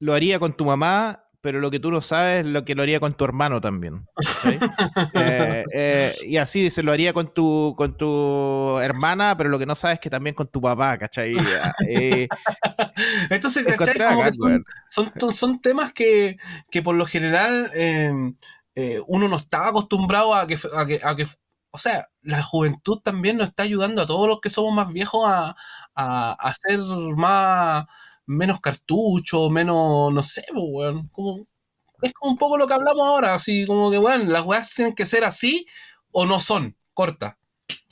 lo 0.00 0.14
haría 0.14 0.38
con 0.38 0.52
tu 0.56 0.64
mamá, 0.64 1.21
pero 1.42 1.60
lo 1.60 1.70
que 1.70 1.80
tú 1.80 1.90
no 1.90 2.00
sabes 2.00 2.46
es 2.46 2.52
lo 2.52 2.64
que 2.64 2.74
lo 2.74 2.82
haría 2.82 3.00
con 3.00 3.12
tu 3.14 3.24
hermano 3.24 3.60
también. 3.60 4.06
Eh, 5.14 5.64
eh, 5.74 6.12
y 6.26 6.36
así 6.38 6.62
dice, 6.62 6.82
lo 6.82 6.92
haría 6.92 7.12
con 7.12 7.34
tu, 7.34 7.74
con 7.76 7.96
tu 7.96 8.78
hermana, 8.78 9.36
pero 9.36 9.50
lo 9.50 9.58
que 9.58 9.66
no 9.66 9.74
sabes 9.74 9.96
es 9.96 10.00
que 10.00 10.08
también 10.10 10.34
con 10.34 10.46
tu 10.46 10.60
papá, 10.60 10.96
¿cachai? 10.96 11.34
Eh, 11.88 12.28
Entonces, 13.30 13.64
¿cachai? 13.76 13.98
Como 13.98 14.20
bacán, 14.20 14.64
que 14.64 14.72
son, 14.88 15.12
son, 15.18 15.32
son- 15.32 15.60
temas 15.60 15.92
que, 15.92 16.38
que 16.70 16.82
por 16.82 16.94
lo 16.94 17.04
general 17.06 17.70
eh, 17.74 18.12
uno 19.06 19.28
no 19.28 19.36
estaba 19.36 19.68
acostumbrado 19.68 20.34
a 20.34 20.46
que, 20.46 20.56
a 20.74 20.86
que, 20.86 21.00
a 21.02 21.14
que- 21.16 21.26
o 21.74 21.78
sea, 21.78 22.08
la 22.22 22.42
juventud 22.42 22.98
también 23.02 23.36
nos 23.38 23.48
está 23.48 23.62
ayudando 23.62 24.02
a 24.02 24.06
todos 24.06 24.28
los 24.28 24.40
que 24.40 24.50
somos 24.50 24.74
más 24.74 24.92
viejos 24.92 25.24
a, 25.26 25.56
a, 25.94 26.32
a 26.32 26.52
ser 26.54 26.78
más, 27.16 27.86
menos 28.26 28.60
cartuchos, 28.60 29.50
menos, 29.50 30.12
no 30.12 30.22
sé, 30.22 30.42
pues, 30.50 30.64
weón, 30.66 31.08
como, 31.08 31.46
es 32.02 32.12
como 32.12 32.32
un 32.32 32.38
poco 32.38 32.58
lo 32.58 32.66
que 32.66 32.74
hablamos 32.74 33.06
ahora, 33.06 33.34
así 33.34 33.66
como 33.66 33.90
que, 33.90 33.98
bueno, 33.98 34.24
las 34.24 34.44
weas 34.44 34.74
tienen 34.74 34.94
que 34.94 35.06
ser 35.06 35.24
así 35.24 35.66
o 36.10 36.26
no 36.26 36.40
son, 36.40 36.76
cortas. 36.94 37.36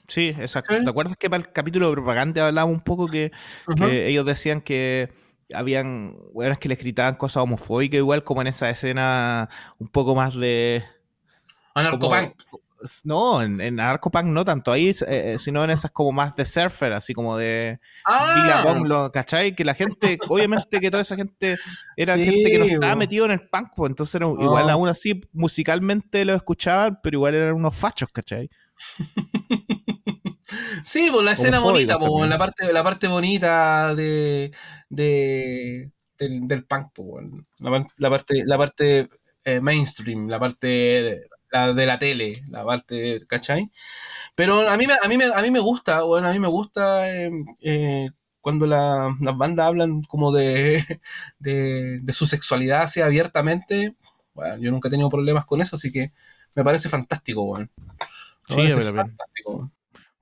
Sí, 0.09 0.35
exacto. 0.41 0.75
¿Te 0.83 0.91
acuerdas 0.91 1.17
que 1.17 1.31
para 1.31 1.43
el 1.43 1.53
capítulo 1.53 1.89
de 1.89 1.93
propaganda 1.93 2.49
hablábamos 2.49 2.79
un 2.79 2.85
poco 2.85 3.07
que, 3.07 3.31
ellos 3.79 4.27
decían 4.27 4.61
que 4.61 5.11
habían 5.55 6.17
weones 6.33 6.59
que 6.59 6.69
les 6.69 6.79
gritaban 6.79 7.15
cosas 7.15 7.43
homofóbicas, 7.45 7.99
igual 7.99 8.25
como 8.25 8.41
en 8.41 8.49
esa 8.49 8.71
escena 8.71 9.49
un 9.79 9.89
poco 9.89 10.15
más 10.15 10.35
de. 10.35 10.85
como- 11.75 12.15
Anarcopunk. 12.15 12.43
No, 13.05 13.43
en, 13.43 13.61
en 13.61 13.77
Narcopunk 13.77 14.25
no 14.27 14.45
tanto. 14.45 14.73
Ahí, 14.73 14.91
eh, 15.09 15.37
sino 15.39 15.63
en 15.65 15.71
esas 15.71 15.91
como 15.91 16.13
más 16.13 16.35
de 16.37 16.45
surfer, 16.45 16.93
así 16.93 17.13
como 17.15 17.37
de 17.37 17.79
Ah, 18.05 18.33
Billabong, 18.35 18.87
lo- 18.87 19.11
¿cachai? 19.13 19.55
Que 19.55 19.65
la 19.65 19.75
gente, 19.75 20.19
obviamente 20.29 20.81
que 20.81 20.91
toda 20.91 21.03
esa 21.03 21.17
gente 21.17 21.57
era 21.97 22.15
Sí, 22.15 22.25
gente 22.25 22.51
que 22.51 22.59
no 22.59 22.65
estaba 22.65 22.97
metido 22.97 23.25
en 23.27 23.31
el 23.33 23.49
punk, 23.49 23.69
pues 23.77 23.91
entonces 23.91 24.15
era, 24.15 24.27
igual 24.27 24.71
aún 24.71 24.89
así 24.89 25.21
musicalmente 25.33 26.25
lo 26.25 26.35
escuchaban, 26.35 26.99
pero 27.03 27.17
igual 27.19 27.35
eran 27.35 27.55
unos 27.55 27.77
fachos, 27.77 28.09
¿cachai? 28.13 28.49
Sí, 30.85 31.09
pues 31.13 31.25
la 31.25 31.33
escena 31.33 31.61
bonita, 31.61 31.99
pues, 31.99 32.29
la 32.29 32.39
parte, 32.39 32.73
la 32.73 32.83
parte 32.83 33.07
bonita 33.07 33.95
de, 33.95 34.51
de 34.89 35.91
del, 36.19 36.49
del 36.49 36.65
punk, 36.67 36.89
pues, 36.93 37.27
la, 37.59 37.71
par- 37.71 37.87
la 37.99 38.11
parte, 38.11 38.43
la 38.45 38.59
parte 38.59 39.09
eh, 39.45 39.61
mainstream, 39.61 40.29
la 40.29 40.39
parte 40.41 40.67
de 40.67 41.21
la, 41.51 41.73
de 41.75 41.87
la 41.87 41.99
tele, 41.99 42.43
la 42.49 42.65
parte, 42.65 43.21
¿cachai? 43.29 43.71
Pero 44.35 44.69
a 44.69 44.77
mí, 44.77 44.87
me- 44.87 44.95
a 45.03 45.09
mí, 45.09 45.17
a 45.35 45.43
mí 45.43 45.51
me 45.51 45.61
gusta, 45.61 46.03
bueno, 46.05 46.29
a 46.29 46.33
mí 46.33 46.39
me 46.39 46.49
gusta 46.49 47.11
eh, 47.11 47.31
eh, 47.63 48.11
cuando 48.41 48.67
la- 48.67 49.17
las 49.21 49.37
bandas 49.37 49.67
hablan 49.67 50.03
como 50.05 50.33
de, 50.33 50.85
de, 51.39 52.01
de 52.03 52.13
su 52.13 52.27
sexualidad 52.27 52.83
así 52.83 53.01
abiertamente. 53.01 53.97
Bueno, 54.35 54.59
yo 54.59 54.71
nunca 54.71 54.89
he 54.89 54.91
tenido 54.91 55.09
problemas 55.11 55.47
con 55.47 55.61
eso, 55.61 55.77
así 55.77 55.93
que 55.93 56.09
me 56.55 56.65
parece 56.65 56.89
fantástico. 56.89 57.59
Me 57.59 57.69
Sí, 58.49 58.71
parece 58.71 58.93
fantástico. 58.95 59.71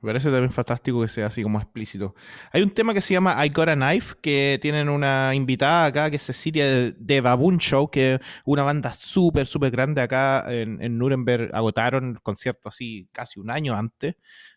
Me 0.01 0.11
parece 0.11 0.31
también 0.31 0.53
fantástico 0.53 1.03
que 1.03 1.09
sea 1.09 1.27
así 1.27 1.43
como 1.43 1.59
explícito. 1.59 2.15
Hay 2.53 2.63
un 2.63 2.71
tema 2.71 2.95
que 2.95 3.01
se 3.01 3.15
llama 3.15 3.45
I 3.45 3.49
Got 3.49 3.71
a 3.71 3.75
Knife, 3.75 4.15
que 4.23 4.59
tienen 4.63 4.89
una 4.89 5.35
invitada 5.35 5.87
acá, 5.87 6.09
que 6.09 6.17
es 6.17 6.23
Cecilia 6.23 6.67
de, 6.67 6.93
de 6.93 7.21
Baboon 7.21 7.59
Show, 7.59 7.91
que 7.91 8.15
es 8.15 8.21
una 8.45 8.63
banda 8.63 8.93
súper, 8.93 9.45
súper 9.47 9.73
grande 9.73 10.01
acá 10.01 10.45
en, 10.49 10.81
en, 10.81 10.99
Nuremberg. 10.99 11.53
Agotaron 11.53 12.11
el 12.11 12.21
concierto 12.23 12.69
así 12.69 13.09
casi 13.11 13.41
un 13.41 13.51
año 13.51 13.75
antes. 13.75 14.15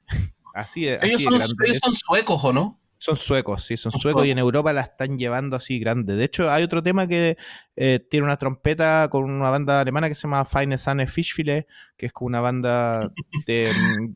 así 0.53 0.87
ellos, 0.87 1.01
así 1.01 1.23
son, 1.23 1.41
ellos 1.65 1.79
suecos, 2.05 2.43
¿o 2.43 2.53
no? 2.53 2.79
Son 2.99 3.15
suecos, 3.15 3.63
sí, 3.63 3.77
son 3.77 3.93
suecos 3.93 4.27
y 4.27 4.29
en 4.29 4.37
Europa 4.37 4.71
la 4.73 4.81
están 4.81 5.17
llevando 5.17 5.55
así 5.55 5.79
grande. 5.79 6.15
De 6.15 6.23
hecho, 6.23 6.51
hay 6.51 6.61
otro 6.61 6.83
tema 6.83 7.07
que 7.07 7.35
eh, 7.75 7.99
tiene 8.11 8.27
una 8.27 8.37
trompeta 8.37 9.07
con 9.09 9.23
una 9.23 9.49
banda 9.49 9.81
alemana 9.81 10.07
que 10.07 10.13
se 10.13 10.27
llama 10.27 10.45
Feine 10.45 10.77
Sahne 10.77 11.07
Fischfilet, 11.07 11.65
que 11.97 12.05
es 12.05 12.13
como 12.13 12.27
una 12.27 12.41
banda 12.41 13.11
de, 13.47 13.67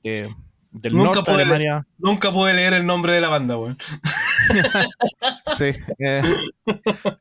de 0.04 0.30
del 0.82 0.94
nunca 0.94 1.16
norte 1.16 1.24
pude 1.24 1.38
de 1.38 1.44
Alemania. 1.44 1.72
Leer, 1.74 1.86
nunca 1.98 2.32
pude 2.32 2.54
leer 2.54 2.74
el 2.74 2.86
nombre 2.86 3.14
de 3.14 3.22
la 3.22 3.30
banda, 3.30 3.58
weón. 3.58 3.78
sí, 5.58 5.72
eh, 6.00 6.22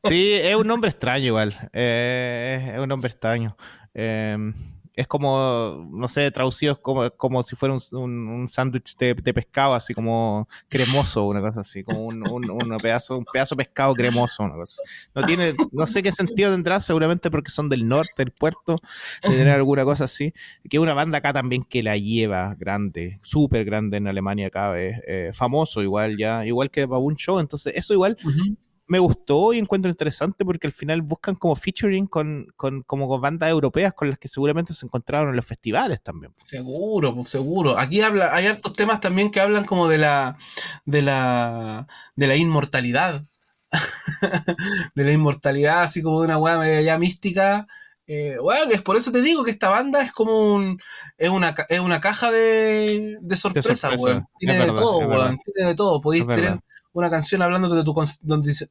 sí, 0.07 0.33
es 0.33 0.55
un 0.55 0.67
nombre 0.67 0.89
extraño 0.89 1.25
igual. 1.25 1.69
Eh, 1.73 2.73
es 2.75 2.79
un 2.79 2.89
nombre 2.89 3.09
extraño. 3.09 3.55
Eh, 3.93 4.53
es 4.95 5.07
como, 5.07 5.87
no 5.91 6.07
sé, 6.07 6.31
traducido 6.31 6.81
como, 6.81 7.09
como 7.11 7.43
si 7.43 7.55
fuera 7.55 7.73
un, 7.75 7.81
un, 7.99 8.27
un 8.27 8.47
sándwich 8.47 8.95
de, 8.97 9.13
de, 9.13 9.33
pescado, 9.33 9.73
así 9.73 9.93
como 9.93 10.47
cremoso, 10.69 11.25
una 11.25 11.41
cosa 11.41 11.61
así, 11.61 11.83
como 11.83 12.05
un, 12.05 12.25
un, 12.27 12.77
pedazo, 12.81 13.17
un 13.17 13.25
pedazo 13.25 13.55
de 13.55 13.65
pescado 13.65 13.93
cremoso, 13.93 14.43
una 14.43 14.55
cosa. 14.55 14.81
No 15.13 15.23
tiene, 15.23 15.53
no 15.73 15.85
sé 15.85 16.01
qué 16.01 16.11
sentido 16.11 16.51
tendrá, 16.51 16.79
seguramente 16.79 17.29
porque 17.29 17.51
son 17.51 17.67
del 17.67 17.87
norte 17.87 18.13
del 18.17 18.31
puerto, 18.31 18.79
de 19.23 19.29
tener 19.29 19.49
alguna 19.55 19.83
cosa 19.83 20.05
así. 20.05 20.33
Que 20.69 20.77
es 20.77 20.81
una 20.81 20.93
banda 20.93 21.17
acá 21.17 21.33
también 21.33 21.63
que 21.63 21.83
la 21.83 21.97
lleva 21.97 22.55
grande, 22.55 23.19
súper 23.21 23.65
grande 23.65 23.97
en 23.97 24.07
Alemania 24.07 24.47
acá, 24.47 24.69
vez, 24.71 25.01
eh, 25.07 25.31
famoso 25.33 25.81
igual 25.83 26.17
ya, 26.17 26.45
igual 26.45 26.71
que 26.71 26.85
Baboon 26.85 27.15
Show, 27.15 27.39
entonces 27.39 27.73
eso 27.75 27.93
igual 27.93 28.17
uh 28.23 28.29
-huh 28.29 28.57
me 28.87 28.99
gustó 28.99 29.53
y 29.53 29.59
encuentro 29.59 29.89
interesante 29.89 30.45
porque 30.45 30.67
al 30.67 30.73
final 30.73 31.01
buscan 31.01 31.35
como 31.35 31.55
featuring 31.55 32.05
con, 32.05 32.47
con, 32.55 32.83
como 32.83 33.07
con 33.07 33.21
bandas 33.21 33.49
europeas 33.49 33.93
con 33.93 34.09
las 34.09 34.19
que 34.19 34.27
seguramente 34.27 34.73
se 34.73 34.85
encontraron 34.85 35.29
en 35.29 35.35
los 35.35 35.45
festivales 35.45 36.01
también. 36.01 36.33
Seguro, 36.37 37.15
pues 37.15 37.29
seguro. 37.29 37.77
Aquí 37.77 38.01
habla, 38.01 38.35
hay 38.35 38.45
hartos 38.45 38.73
temas 38.73 39.01
también 39.01 39.31
que 39.31 39.39
hablan 39.39 39.65
como 39.65 39.87
de 39.87 39.97
la 39.97 40.37
de 40.85 41.01
la 41.01 41.87
de 42.15 42.27
la 42.27 42.35
inmortalidad. 42.35 43.25
de 44.95 45.03
la 45.03 45.11
inmortalidad, 45.11 45.83
así 45.83 46.01
como 46.01 46.21
de 46.21 46.27
una 46.27 46.37
weá 46.37 46.57
media 46.57 46.81
ya 46.81 46.97
mística. 46.97 47.67
Eh, 48.07 48.37
bueno, 48.39 48.71
es 48.71 48.83
por 48.83 48.97
eso 48.97 49.11
te 49.11 49.23
digo 49.23 49.43
que 49.43 49.49
esta 49.49 49.69
banda 49.69 50.01
es 50.03 50.11
como 50.11 50.53
un 50.53 50.79
es 51.17 51.29
una, 51.29 51.55
es 51.69 51.79
una 51.79 51.99
caja 51.99 52.29
de, 52.29 53.17
de 53.19 53.35
sorpresa, 53.35 53.69
de 53.69 53.75
sorpresa. 53.75 54.03
weón. 54.03 54.27
Tiene 54.37 54.59
de 54.59 54.67
todo. 54.67 55.35
Tiene 55.55 55.69
de 55.69 55.75
todo. 55.75 56.01
Podéis 56.01 56.27
tener. 56.27 56.59
Una 56.99 57.09
canción 57.09 57.41
hablando 57.41 57.69
de 57.73 57.83
tu 57.83 57.93
con- 57.93 58.07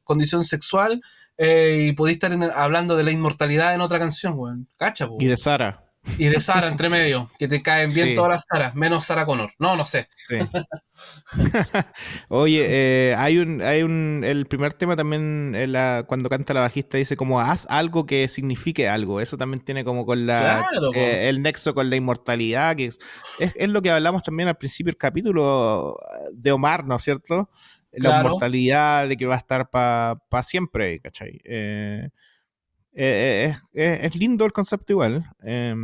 condición 0.03 0.43
sexual 0.45 1.01
eh, 1.37 1.87
y 1.89 1.93
podéis 1.93 2.15
estar 2.17 2.31
en- 2.31 2.43
hablando 2.43 2.95
de 2.97 3.03
la 3.03 3.11
inmortalidad 3.11 3.73
en 3.75 3.81
otra 3.81 3.99
canción, 3.99 4.33
weón. 4.35 4.67
Cacha, 4.77 5.07
po. 5.07 5.17
Y 5.19 5.25
de 5.25 5.37
Sara. 5.37 5.81
Y 6.19 6.25
de 6.27 6.39
Sara 6.39 6.67
entre 6.67 6.87
medio, 6.87 7.31
que 7.39 7.47
te 7.47 7.63
caen 7.63 7.91
bien 7.91 8.09
Sí. 8.09 8.15
todas 8.15 8.29
las 8.29 8.43
Saras, 8.47 8.75
menos 8.75 9.05
Sara 9.05 9.25
Connor. 9.25 9.51
No, 9.57 9.75
no 9.75 9.85
sé. 9.85 10.07
Sí. 10.15 10.35
Oye, 12.29 12.65
eh, 12.67 13.15
hay 13.17 13.39
un, 13.39 13.61
hay 13.61 13.83
un, 13.83 14.21
el 14.23 14.45
primer 14.45 14.73
tema 14.73 14.95
también, 14.95 15.53
eh, 15.55 15.67
la- 15.67 16.05
cuando 16.07 16.29
canta 16.29 16.53
la 16.53 16.61
bajista, 16.61 16.97
dice 16.97 17.15
como 17.15 17.39
haz 17.39 17.65
algo 17.69 18.05
que 18.05 18.27
signifique 18.27 18.87
algo. 18.87 19.19
Eso 19.19 19.35
también 19.37 19.61
tiene 19.63 19.83
como 19.83 20.05
con 20.05 20.25
la, 20.27 20.67
Claro, 20.69 20.91
eh, 20.93 21.27
el 21.29 21.41
nexo 21.41 21.73
con 21.73 21.89
la 21.89 21.95
inmortalidad, 21.95 22.75
que 22.75 22.85
es, 22.85 22.99
es, 23.39 23.53
es 23.55 23.69
lo 23.69 23.81
que 23.81 23.91
hablamos 23.91 24.23
también 24.23 24.47
al 24.49 24.57
principio 24.57 24.91
del 24.91 24.97
capítulo 24.97 25.97
de 26.33 26.51
Omar, 26.51 26.85
¿no 26.85 26.95
es 26.95 27.01
cierto? 27.03 27.49
La 27.97 28.09
Claro. 28.09 28.27
inmortalidad 28.27 29.07
de 29.07 29.17
que 29.17 29.25
va 29.25 29.35
a 29.35 29.37
estar 29.39 29.69
para 29.69 30.15
pa 30.29 30.43
siempre, 30.43 30.99
¿cachai? 30.99 31.39
Eh, 31.45 32.09
eh, 32.93 33.53
es, 33.73 34.03
es- 34.03 34.15
lindo 34.15 34.45
el 34.45 34.51
concepto 34.53 34.93
igual. 34.93 35.25
Eh, 35.43 35.75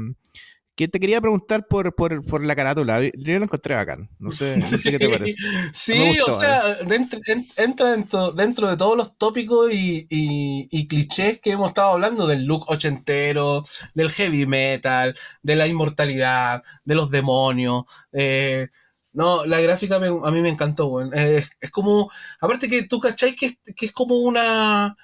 que 0.74 0.88
te 0.88 1.00
quería 1.00 1.22
preguntar 1.22 1.68
por, 1.68 1.94
por, 1.94 2.26
por 2.26 2.44
la 2.44 2.56
carátula. 2.56 3.02
Yo 3.04 3.38
lo 3.38 3.44
encontré 3.44 3.76
bacán. 3.76 4.10
No 4.18 4.32
sé, 4.32 4.58
no 4.58 4.64
sé 4.66 4.92
qué 4.92 4.98
te 4.98 5.10
parece. 5.20 5.36
Sí, 5.74 6.18
gustó, 6.18 6.38
o 6.38 6.42
sea, 6.42 6.76
dentro, 6.86 7.20
entra 7.58 7.92
dentro, 7.92 8.32
dentro 8.32 8.68
de 8.70 8.78
todos 8.78 8.98
los 8.98 9.16
tópicos 9.18 9.72
y, 9.72 10.08
y- 10.10 10.68
y 10.72 10.88
clichés 10.88 11.40
que 11.40 11.52
hemos 11.52 11.68
estado 11.70 11.92
hablando 11.92 12.26
del 12.26 12.46
look 12.46 12.66
ochentero, 12.70 13.64
del 13.94 14.10
heavy 14.10 14.46
metal, 14.48 15.14
de 15.44 15.56
la 15.56 15.68
inmortalidad, 15.68 16.64
de 16.86 16.96
los 16.96 17.12
demonios. 17.12 17.84
eh, 18.14 18.70
no, 19.14 19.46
la 19.46 19.60
gráfica 19.62 20.00
me- 20.00 20.08
a 20.08 20.32
mí 20.32 20.42
me 20.42 20.50
encantó, 20.50 20.88
weón. 20.88 21.14
Es, 21.14 21.52
es 21.60 21.72
como, 21.72 22.10
aparte 22.40 22.70
que 22.70 22.84
tú 22.84 23.00
cachai 23.00 23.36
que, 23.36 23.46
es- 23.48 23.60
que 23.76 23.86
es 23.88 23.92
como 23.92 24.20
una, 24.20 24.96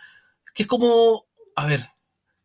que 0.54 0.64
es 0.64 0.68
como, 0.68 1.26
a 1.56 1.66
ver, 1.66 1.90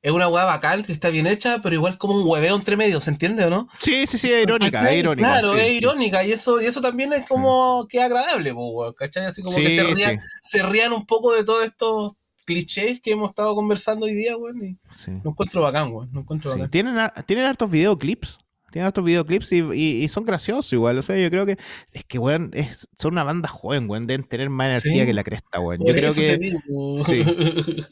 es 0.03 0.11
una 0.11 0.27
weá 0.29 0.45
bacán 0.45 0.83
que 0.83 0.93
está 0.93 1.11
bien 1.11 1.27
hecha, 1.29 1.61
pero 1.63 1.75
igual 1.77 1.97
como 1.99 2.15
un 2.15 2.27
hueveo 2.29 2.57
entre 2.57 2.77
medio, 2.77 3.01
¿se 3.01 3.11
entiende 3.11 3.45
o 3.45 3.51
no? 3.51 3.69
Sí, 3.79 4.05
sí, 4.09 4.19
sí, 4.19 4.33
es 4.33 4.43
irónica, 4.43 4.81
¿Cachai? 4.81 4.95
es 4.95 4.99
irónica. 5.01 5.29
Claro, 5.29 5.53
sí, 5.53 5.61
es 5.61 5.73
irónica 5.81 6.25
y 6.25 6.33
eso, 6.33 6.61
y 6.61 6.67
eso 6.67 6.81
también 6.81 7.13
es 7.13 7.27
como 7.29 7.87
que 7.89 7.99
es 7.99 8.05
agradable, 8.05 8.53
weón, 8.53 8.93
¿cachai? 8.95 9.27
Así 9.27 9.43
como 9.43 9.57
que 9.57 9.77
se 9.77 9.85
rían, 9.95 10.21
sí, 10.21 10.27
se 10.43 10.63
rían 10.65 10.93
un 10.93 11.07
poco 11.07 11.33
de 11.33 11.45
todos 11.45 11.65
estos 11.65 12.17
clichés 12.45 13.01
que 13.01 13.13
hemos 13.13 13.31
estado 13.31 13.55
conversando 13.55 14.07
hoy 14.07 14.15
día, 14.15 14.37
weón, 14.37 14.65
y 14.65 14.79
lo 15.23 15.31
encuentro 15.31 15.63
bacán, 15.63 15.93
weón, 15.93 16.11
lo 16.13 16.21
encuentro 16.23 16.51
bacán. 16.51 16.71
Tienen, 16.71 16.97
tienen 17.25 17.45
hartos 17.47 17.71
videoclips. 17.71 18.41
Tienen 18.73 18.87
hartos 18.89 19.05
videoclips 19.05 19.53
y, 19.53 19.59
y- 19.75 20.03
y 20.03 20.09
son 20.09 20.25
graciosos 20.25 20.73
igual. 20.73 20.99
O 20.99 21.03
sea, 21.03 21.17
yo 21.17 21.31
creo 21.31 21.47
que 21.47 21.57
es 21.93 22.05
que, 22.05 22.19
weón, 22.19 22.51
es- 22.55 22.89
son 22.99 23.13
una 23.13 23.23
banda 23.23 23.49
joven, 23.49 23.89
weón. 23.89 24.07
Deben 24.09 24.25
tener 24.27 24.51
más 24.51 24.69
energía 24.85 25.03
Sí. 25.03 25.07
que 25.07 25.13
la 25.15 25.23
cresta, 25.23 25.61
weón. 25.61 25.79
Por 25.79 25.89
Yo 25.89 25.95
creo 25.95 26.15
que, 26.15 26.39
sí. 27.05 27.25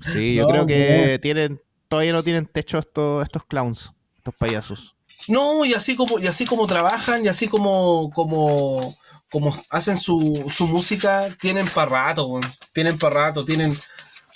sí, 0.00 0.34
yo 0.34 0.42
No, 0.42 0.48
creo 0.48 0.66
que 0.66 1.04
weón. 1.06 1.20
tienen, 1.20 1.60
todavía 1.88 2.12
no 2.12 2.22
tienen 2.22 2.46
techo 2.46 2.78
estos, 2.78 3.22
estos 3.22 3.44
clowns, 3.46 3.92
estos 4.16 4.34
payasos. 4.36 4.96
No, 5.28 5.64
y 5.64 5.74
así 5.74 5.96
como, 5.96 6.18
y 6.18 6.26
así 6.26 6.44
como 6.44 6.66
trabajan, 6.66 7.24
y 7.24 7.28
así 7.28 7.46
como, 7.48 8.10
como, 8.10 8.94
como 9.30 9.56
hacen 9.70 9.96
su, 9.96 10.44
su 10.48 10.66
música, 10.66 11.28
tienen 11.40 11.68
para 11.68 11.90
rato, 11.90 12.26
weón. 12.26 12.50
Tienen 12.72 12.98
para 12.98 13.26
rato, 13.26 13.44
tienen. 13.44 13.74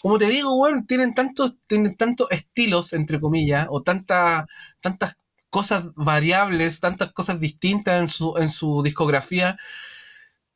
Como 0.00 0.16
te 0.16 0.26
digo, 0.28 0.54
weón, 0.56 0.86
tienen 0.86 1.12
tantos, 1.12 1.56
tienen 1.66 1.96
tantos 1.96 2.28
estilos, 2.30 2.92
entre 2.92 3.18
comillas, 3.20 3.66
o 3.68 3.82
tanta, 3.82 4.46
tantas 4.80 5.17
cosas 5.50 5.94
variables, 5.96 6.80
tantas 6.80 7.12
cosas 7.12 7.40
distintas 7.40 8.00
en 8.00 8.08
su, 8.08 8.36
en 8.36 8.50
su 8.50 8.82
discografía, 8.82 9.58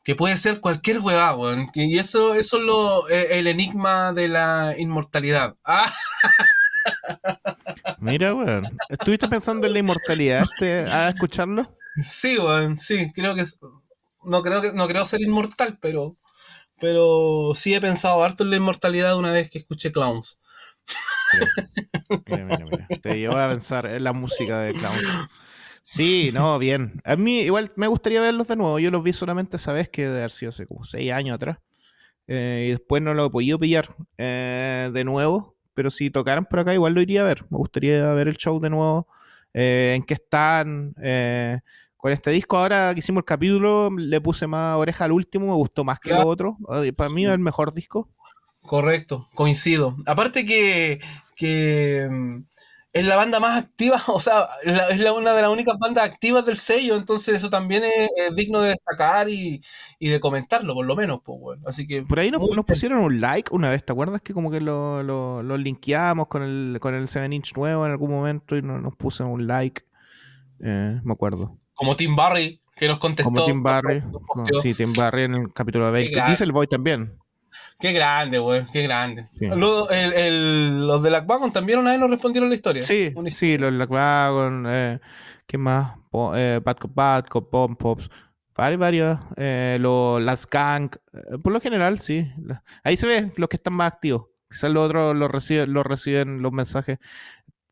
que 0.05 0.17
puede 0.17 0.37
ser 0.37 0.61
cualquier 0.61 0.99
huevada, 0.99 1.35
weón. 1.37 1.71
Y 1.75 1.99
eso, 1.99 2.35
eso 2.35 2.59
es 2.59 2.63
lo, 2.63 3.09
eh, 3.09 3.39
el 3.39 3.47
enigma 3.47 4.13
de 4.13 4.29
la 4.29 4.75
inmortalidad. 4.79 5.57
Ah, 7.85 7.97
Mira, 7.99 8.35
weón. 8.35 8.77
¿Estuviste 8.89 9.29
pensando 9.29 9.69
en 9.69 9.73
la 9.73 9.79
inmortalidad 9.79 10.45
a 10.91 11.09
escucharlo? 11.09 11.63
Sí, 12.03 12.37
weón, 12.39 12.77
sí, 12.77 13.13
creo 13.15 13.37
que 13.37 13.45
no 14.25 14.43
creo 14.43 14.61
que 14.61 14.73
no 14.73 14.89
creo 14.89 15.07
ser 15.07 15.21
inmortal, 15.21 15.79
pero 15.81 16.17
pero 16.81 17.53
sí 17.55 17.75
he 17.75 17.81
pensado 17.81 18.25
harto 18.25 18.43
en 18.43 18.51
la 18.51 18.57
inmortalidad 18.57 19.17
una 19.17 19.31
vez 19.31 19.51
que 19.51 19.59
escuché 19.59 19.93
Clowns. 19.93 20.43
Mira, 22.27 22.45
mira, 22.45 22.65
mira. 22.71 22.89
Te 23.03 23.19
llevo 23.19 23.37
a 23.37 23.49
pensar 23.49 23.87
en 23.87 24.05
la 24.05 24.13
música 24.13 24.59
de 24.61 24.73
Clowns. 24.75 25.29
Sí, 25.83 26.31
no, 26.33 26.59
bien. 26.59 27.01
A 27.05 27.17
mí 27.17 27.41
igual 27.41 27.73
me 27.77 27.87
gustaría 27.89 28.21
verlos 28.21 28.47
de 28.49 28.57
nuevo. 28.57 28.79
Yo 28.79 28.91
los 28.91 29.03
vi 29.03 29.13
solamente 29.13 29.57
esa 29.57 29.73
vez 29.73 29.89
que 29.89 30.03
debe 30.03 30.19
haber 30.19 30.31
sido 30.31 30.51
hace 30.51 30.67
como 30.67 30.85
seis 30.85 31.11
años 31.13 31.35
atrás. 31.35 31.59
Eh, 32.29 32.67
y 32.69 32.71
después 32.71 33.03
no 33.03 33.15
lo 33.15 33.27
he 33.27 33.31
podido 33.31 33.59
pillar 33.59 33.87
eh, 34.19 34.91
de 34.93 35.05
nuevo. 35.05 35.57
Pero 35.75 35.91
si 35.91 36.11
tocaran 36.11 36.45
por 36.47 36.61
acá, 36.61 36.73
igual 36.75 36.93
lo 36.95 37.01
iría 37.01 37.23
a 37.23 37.25
ver. 37.25 37.43
Me 37.51 37.59
gustaría 37.59 38.13
ver 38.15 38.29
el 38.29 38.37
show 38.37 38.61
de 38.61 38.71
nuevo. 38.71 39.09
eh, 39.55 39.95
en 39.97 40.03
qué 40.05 40.15
están. 40.15 40.95
con 41.97 42.13
este 42.13 42.31
disco 42.31 42.59
ahora 42.59 42.93
que 42.95 43.01
hicimos 43.01 43.21
el 43.21 43.25
capítulo, 43.25 43.91
le 43.97 44.21
puse 44.21 44.47
más 44.47 44.77
oreja 44.77 45.05
al 45.05 45.13
último. 45.13 45.47
Me 45.49 45.55
gustó 45.55 45.83
más 45.85 45.99
que 45.99 46.11
Claro. 46.11 46.25
lo 46.25 46.29
otro. 46.31 46.57
Eh, 46.85 46.93
Para 46.93 47.11
mí 47.11 47.25
es 47.27 47.33
el 47.33 47.39
mejor 47.41 47.73
disco. 47.75 48.09
Correcto, 48.63 49.29
coincido. 49.35 49.97
Aparte 50.07 50.47
que, 50.47 51.01
que 51.37 52.09
mm, 52.11 52.45
es 52.93 53.05
la 53.07 53.17
banda 53.17 53.41
más 53.41 53.59
activa, 53.63 53.97
o 54.09 54.21
sea, 54.21 54.47
es, 54.63 54.77
la- 54.77 54.89
es 54.89 55.01
la- 55.01 55.13
una 55.13 55.35
de 55.35 55.43
las 55.43 55.51
únicas 55.51 55.77
bandas 55.79 56.05
activas 56.05 56.45
del 56.47 56.57
sello, 56.57 56.97
entonces 56.97 57.35
eso 57.35 57.51
también 57.51 57.83
es, 57.85 58.09
es 58.29 58.37
digno 58.37 58.61
de 58.61 58.71
destacar 58.71 59.29
y, 59.29 59.61
y 59.99 60.09
de 60.11 60.21
comentarlo, 60.21 60.75
por 60.75 60.87
lo 60.87 60.95
menos, 60.95 61.21
pues, 61.25 61.41
bueno. 61.41 61.63
Así 61.67 61.87
que 61.87 62.03
Por 62.03 62.21
ahí 62.21 62.31
nos, 62.31 62.41
pusieron 62.67 63.01
un 63.01 63.21
like 63.21 63.51
una 63.55 63.69
vez, 63.71 63.85
¿te 63.85 63.93
acuerdas 63.93 64.21
que 64.23 64.33
como 64.33 64.51
que 64.51 64.61
lo, 64.61 65.03
lo, 65.03 65.43
lo 65.43 65.57
linkeamos 65.57 66.29
con 66.29 66.43
el, 66.43 66.79
con 66.81 66.95
el 66.95 67.09
7 67.09 67.35
inch 67.35 67.55
nuevo 67.57 67.85
en 67.85 67.91
algún 67.93 68.11
momento 68.11 68.57
y 68.57 68.63
no- 68.63 68.81
nos 68.81 68.95
puso 68.97 69.27
un 69.27 69.47
like? 69.47 69.83
Eh, 70.61 71.01
me 71.03 71.13
acuerdo. 71.13 71.59
como 71.75 71.97
Tim 71.97 72.15
Barry, 72.15 72.61
que 72.77 72.87
nos 72.87 73.01
contestó. 73.01 73.33
Como 73.33 73.45
Tim 73.45 73.63
Barry. 73.63 74.03
nos 74.37 74.63
sí, 74.63 74.73
Tim 74.75 74.93
Barry 74.93 75.23
en 75.23 75.35
el 75.35 75.53
capítulo 75.53 75.91
20. 75.91 76.11
grande. 76.13 76.31
Diesel 76.31 76.53
Boy 76.53 76.69
también. 76.69 77.19
Qué 77.83 77.93
grande, 77.93 78.39
güey, 78.39 78.63
qué 78.73 78.83
grande. 78.83 79.27
Sí. 79.33 79.47
Lo- 79.47 79.91
el- 79.91 80.13
el- 80.13 80.87
los 80.87 81.03
de 81.03 81.11
la 81.11 81.19
Wagon 81.23 81.53
también 81.53 81.81
una 81.81 81.91
vez 81.91 81.99
nos 81.99 82.11
respondieron 82.11 82.49
la 82.49 82.55
historia. 82.55 82.81
Sí, 82.85 83.13
sí, 83.31 83.59
los 83.59 83.73
Lackwagon. 83.73 84.65
Eh, 84.69 85.01
¿Qué 85.49 85.59
más? 85.59 85.95
eh, 86.37 86.61
Bad 86.65 86.77
Cop 86.77 86.95
Bad 86.95 87.27
Cop, 87.27 87.51
Pom 87.51 87.75
Pops, 87.75 88.09
varios, 88.55 88.79
varios 88.79 89.19
eh, 89.37 89.79
las 90.21 90.47
gang, 90.49 90.91
eh, 91.13 91.39
por 91.43 91.53
lo 91.53 91.61
general 91.61 91.99
sí. 91.99 92.31
Ahí 92.85 92.97
se 92.97 93.09
ve 93.09 93.33
los 93.37 93.49
que 93.49 93.57
están 93.57 93.73
más 93.75 93.93
activos. 93.95 94.27
Quizás 94.49 94.71
los 94.71 94.85
otros 94.87 95.17
los 95.17 95.29
reciben, 95.29 95.73
los 95.73 95.85
reciben 95.85 96.41
los 96.41 96.53
mensajes 96.53 96.99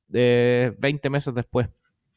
de 0.09 0.74
20 0.81 1.09
meses 1.09 1.32
después. 1.35 1.69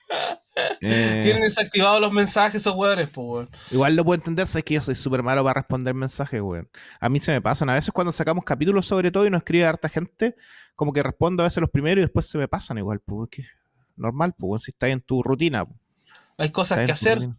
Eh, 0.81 1.21
Tienen 1.23 1.41
desactivados 1.41 1.99
los 1.99 2.11
mensajes 2.11 2.61
esos 2.61 2.75
weones, 2.75 3.09
pues, 3.09 3.47
Igual 3.71 3.95
lo 3.95 4.05
puedo 4.05 4.15
entender, 4.15 4.45
sabes 4.45 4.63
que 4.63 4.75
yo 4.75 4.81
soy 4.81 4.95
súper 4.95 5.23
malo 5.23 5.43
para 5.43 5.61
responder 5.61 5.93
mensajes, 5.93 6.41
weón. 6.41 6.69
A 6.99 7.09
mí 7.09 7.19
se 7.19 7.31
me 7.31 7.41
pasan. 7.41 7.69
A 7.69 7.73
veces 7.73 7.91
cuando 7.91 8.11
sacamos 8.11 8.43
capítulos 8.43 8.85
sobre 8.85 9.11
todo 9.11 9.25
y 9.25 9.29
nos 9.29 9.39
escribe 9.39 9.65
harta 9.65 9.89
gente, 9.89 10.35
como 10.75 10.93
que 10.93 11.01
respondo 11.01 11.43
a 11.43 11.45
veces 11.45 11.61
los 11.61 11.69
primeros 11.69 12.01
y 12.01 12.05
después 12.05 12.27
se 12.29 12.37
me 12.37 12.47
pasan 12.47 12.77
igual, 12.77 12.99
pues. 12.99 13.29
normal, 13.95 14.33
pues, 14.37 14.63
si 14.63 14.71
está 14.71 14.87
en 14.87 15.01
tu 15.01 15.23
rutina. 15.23 15.65
Hay 16.37 16.49
cosas 16.49 16.85
que 16.85 16.91
hacer. 16.91 17.29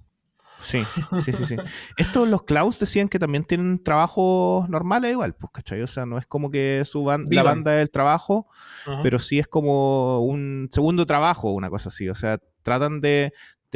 Sí, 0.65 0.83
sí, 1.21 1.33
sí, 1.33 1.45
sí. 1.45 1.57
Estos, 1.97 2.29
los 2.29 2.43
clowns 2.45 2.79
decían 2.79 3.09
que 3.09 3.19
también 3.19 3.45
tienen 3.45 3.83
trabajos 3.83 4.69
normales 4.69 5.13
igual, 5.13 5.35
pues, 5.35 5.53
¿cachai? 5.53 5.83
O 5.83 5.87
sea, 5.87 6.07
no 6.07 6.19
es 6.19 6.27
como 6.27 6.51
que 6.51 6.83
su 6.85 7.05
la 7.31 7.43
banda 7.43 7.73
del 7.73 7.91
trabajo, 7.91 8.49
pero 9.03 9.19
sí 9.19 9.39
es 9.39 9.47
como 9.47 10.25
un 10.25 10.69
segundo 10.71 11.07
trabajo, 11.07 11.53
una 11.53 11.71
cosa 11.71 11.91
así. 11.91 12.09
O 12.09 12.15
sea, 12.15 12.39
tratan 12.63 13.01
de, 13.01 13.33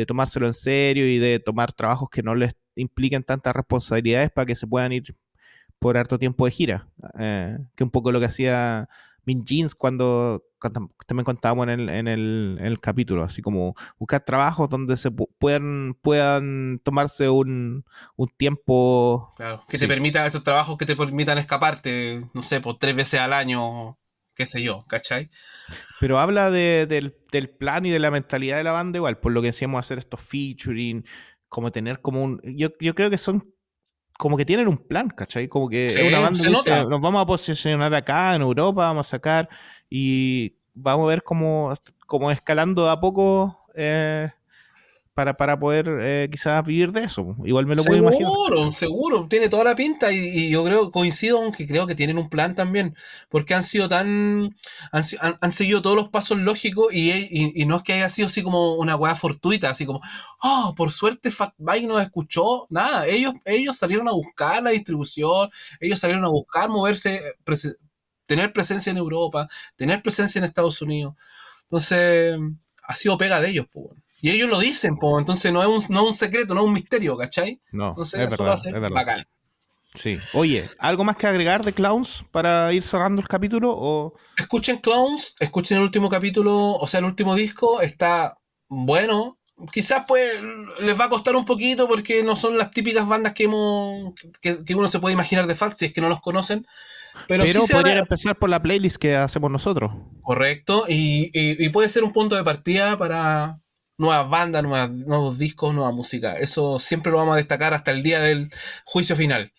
tomárselo 0.06 0.47
en 0.47 0.55
serio 0.55 1.06
y 1.06 1.19
de 1.19 1.40
tomar 1.40 1.73
trabajos 1.73 2.09
que 2.09 2.23
no 2.23 2.35
les 2.35 2.55
impliquen 2.77 3.24
tantas 3.24 3.55
responsabilidades 3.55 4.31
para 4.31 4.47
que 4.47 4.55
se 4.55 4.66
puedan 4.66 4.93
ir 4.93 5.15
por 5.78 5.97
harto 5.97 6.19
tiempo 6.19 6.44
de 6.44 6.51
gira. 6.51 6.89
Eh, 7.19 7.59
que 7.74 7.85
un 7.85 7.90
poco 7.90 8.12
lo 8.12 8.20
que 8.20 8.27
hacía 8.27 8.89
Min 9.24 9.44
Jeans 9.44 9.74
cuando, 9.74 10.44
también 10.61 11.25
contábamos 11.25 11.69
en 11.69 12.09
el, 12.09 12.79
capítulo, 12.81 13.23
así 13.23 13.43
como 13.43 13.75
buscar 13.99 14.25
trabajos 14.25 14.69
donde 14.69 14.97
se 14.97 15.11
puedan, 15.11 15.95
puedan 16.01 16.81
tomarse 16.83 17.29
un, 17.29 17.85
tiempo. 18.37 19.33
Claro, 19.37 19.65
que 19.69 19.79
te 19.79 19.89
permita 19.89 20.27
estos 20.27 20.45
trabajos 20.45 20.77
que 20.77 20.87
te 20.87 20.97
permitan 20.97 21.39
escaparte, 21.39 22.27
no 22.35 22.43
sé, 22.43 22.61
por 22.61 22.79
tres 22.79 22.97
veces 22.97 23.21
al 23.21 23.33
año, 23.33 23.99
qué 24.35 24.47
sé 24.47 24.63
yo, 24.63 24.85
¿cachai? 24.89 25.31
Pero 26.01 26.19
habla 26.19 26.51
del, 26.51 27.15
plan 27.59 27.87
y 27.87 27.91
de 27.91 27.99
la 27.99 28.11
mentalidad 28.11 28.57
de 28.57 28.65
la 28.65 28.73
banda 28.73 28.99
igual, 28.99 29.19
por 29.19 29.33
lo 29.33 29.41
que 29.41 29.49
decíamos 29.49 29.81
hacer 29.81 29.99
estos 29.99 30.21
featuring, 30.21 31.05
como 31.49 31.73
tener 31.73 32.01
como 32.01 32.23
un... 32.23 32.41
Yo, 32.45 32.71
yo 32.81 32.95
creo 32.95 33.11
que 33.11 33.19
son 33.19 33.43
como 34.19 34.36
que 34.36 34.45
tienen 34.45 34.66
un 34.66 34.77
plan, 34.77 35.09
¿cachai? 35.09 35.47
Como 35.49 35.69
que 35.69 35.86
es 35.86 35.97
una 35.97 36.19
banda 36.19 36.43
que 36.43 36.49
dice, 36.51 36.85
nos 36.86 37.01
vamos 37.01 37.23
a 37.23 37.24
posicionar 37.24 37.95
acá 37.95 38.35
en 38.35 38.43
Europa, 38.43 38.82
vamos 38.82 39.07
a 39.07 39.11
sacar 39.11 39.49
y 39.89 40.57
vamos 40.74 41.05
a 41.05 41.09
ver 41.09 41.23
cómo, 41.23 41.73
cómo 42.05 42.31
escalando 42.32 42.90
a 42.90 43.01
poco 43.01 43.65
eh, 43.77 44.28
para, 45.36 45.59
poder 45.59 45.89
eh, 46.01 46.28
quizás 46.31 46.65
vivir 46.65 46.93
de 46.93 47.03
eso. 47.03 47.35
Igual 47.45 47.66
me 47.66 47.74
lo 47.74 47.82
puedo 47.82 47.99
imaginar. 47.99 48.31
Seguro, 48.31 48.73
seguro, 48.73 49.27
tiene 49.28 49.49
toda 49.49 49.65
la 49.65 49.74
pinta 49.74 50.12
y, 50.12 50.49
yo 50.49 50.65
creo, 50.65 50.93
coincido, 50.93 51.39
aunque 51.39 51.66
creo 51.66 51.89
que 51.89 51.97
tienen 51.97 52.19
un 52.19 52.28
plan 52.28 52.55
también, 52.55 52.95
porque 53.28 53.55
han 53.55 53.65
sido 53.65 53.89
tan, 53.89 54.55
han, 54.93 55.53
seguido 55.53 55.82
todos 55.82 55.97
los 55.97 56.09
pasos 56.11 56.39
lógicos 56.39 56.95
y, 56.95 57.65
no 57.66 57.78
es 57.78 57.82
que 57.82 57.95
haya 57.95 58.09
sido 58.09 58.28
así 58.28 58.45
como 58.45 58.74
una 58.74 58.95
weá 58.95 59.16
fortuita, 59.16 59.70
así 59.70 59.86
como, 59.86 60.01
oh, 60.40 60.74
por 60.77 60.93
suerte 60.93 61.32
Fatbike 61.32 61.89
nos 61.89 62.01
escuchó, 62.01 62.69
nada, 62.70 63.07
ellos, 63.09 63.35
ellos 63.45 63.77
salieron 63.77 64.09
a 64.09 64.12
buscar 64.12 64.62
la 64.62 64.70
distribución, 64.70 65.51
ellos 65.81 65.99
salieron 65.99 66.24
a 66.24 66.28
buscar 66.28 66.70
moverse, 66.70 67.20
tener 68.27 68.53
presencia 68.53 68.93
en 68.93 68.99
Europa, 68.99 69.49
tener 69.74 70.01
presencia 70.01 70.39
en 70.39 70.45
Estados 70.45 70.81
Unidos. 70.81 71.15
Entonces, 71.65 72.39
ha 72.85 72.95
sido 72.95 73.19
pega 73.19 73.40
de 73.40 73.51
ellos, 73.51 73.66
pues. 73.73 73.89
Y 74.20 74.31
ellos 74.31 74.49
lo 74.49 74.59
dicen, 74.59 74.97
pues, 74.97 75.15
entonces 75.19 75.53
no 75.53 75.62
es, 75.62 75.89
un, 75.89 75.95
no 75.95 76.07
un 76.07 76.15
secreto, 76.15 76.55
no 76.55 76.62
es 76.62 76.66
un 76.66 76.73
misterio, 76.73 77.16
¿cachai? 77.16 77.61
No, 77.70 77.90
entonces 77.90 78.20
es 78.20 78.32
eso 78.32 78.43
verdad, 78.43 78.47
lo 78.47 78.53
hace 78.53 78.90
bacán. 78.90 79.27
Sí. 79.95 80.19
Oye, 80.32 80.69
¿algo 80.78 81.05
más 81.05 81.16
que 81.16 81.27
agregar 81.27 81.65
de 81.65 81.73
Clowns 81.73 82.24
para 82.31 82.73
ir 82.73 82.82
cerrando 82.82 83.23
el 83.23 83.28
capítulo? 83.28 83.74
O... 83.77 84.15
Escuchen 84.36 84.78
Clowns, 84.78 85.36
escuchen 85.40 85.78
el 85.78 85.85
último 85.85 86.09
capítulo, 86.09 86.73
o 86.73 86.86
sea, 86.86 86.99
el 86.99 87.07
último 87.07 87.35
disco, 87.35 87.81
está 87.81 88.39
bueno. 88.69 89.39
Quizás 89.73 90.05
pues 90.07 90.40
les 90.81 90.99
va 90.99 91.07
a 91.07 91.09
costar 91.09 91.35
un 91.35 91.45
poquito 91.45 91.89
porque 91.89 92.23
no 92.23 92.36
son 92.36 92.59
las 92.59 92.70
típicas 92.70 93.09
bandas 93.09 93.32
que 93.32 93.45
hemos 93.45 94.15
que, 94.40 94.74
uno 94.77 94.86
se 94.86 95.01
puede 95.01 95.15
imaginar 95.15 95.49
de 95.49 95.57
Fat 95.57 95.77
si 95.77 95.86
es 95.86 95.93
que 95.93 96.01
no 96.01 96.09
los 96.09 96.20
conocen. 96.20 96.65
Pero, 97.27 97.45
podrían 97.69 97.99
empezar 97.99 98.39
por 98.39 98.51
la 98.51 98.62
playlist 98.62 98.99
que 98.99 99.16
hacemos 99.16 99.51
nosotros. 99.51 99.90
Correcto, 100.23 100.85
y 100.86 101.69
puede 101.70 101.89
ser 101.89 102.05
un 102.05 102.12
punto 102.12 102.36
de 102.36 102.45
partida 102.45 102.97
para, 102.97 103.57
nuevas 103.99 104.31
bandas, 104.31 104.62
nuevos 104.62 105.39
discos, 105.39 105.75
nueva 105.75 105.93
música. 105.93 106.35
Eso 106.35 106.79
siempre 106.79 107.12
lo 107.12 107.19
vamos 107.19 107.35
a 107.35 107.39
destacar 107.39 107.75
hasta 107.75 107.91
el 107.91 108.03
día 108.03 108.20
del 108.20 108.51
juicio 108.85 109.16
final. 109.16 109.53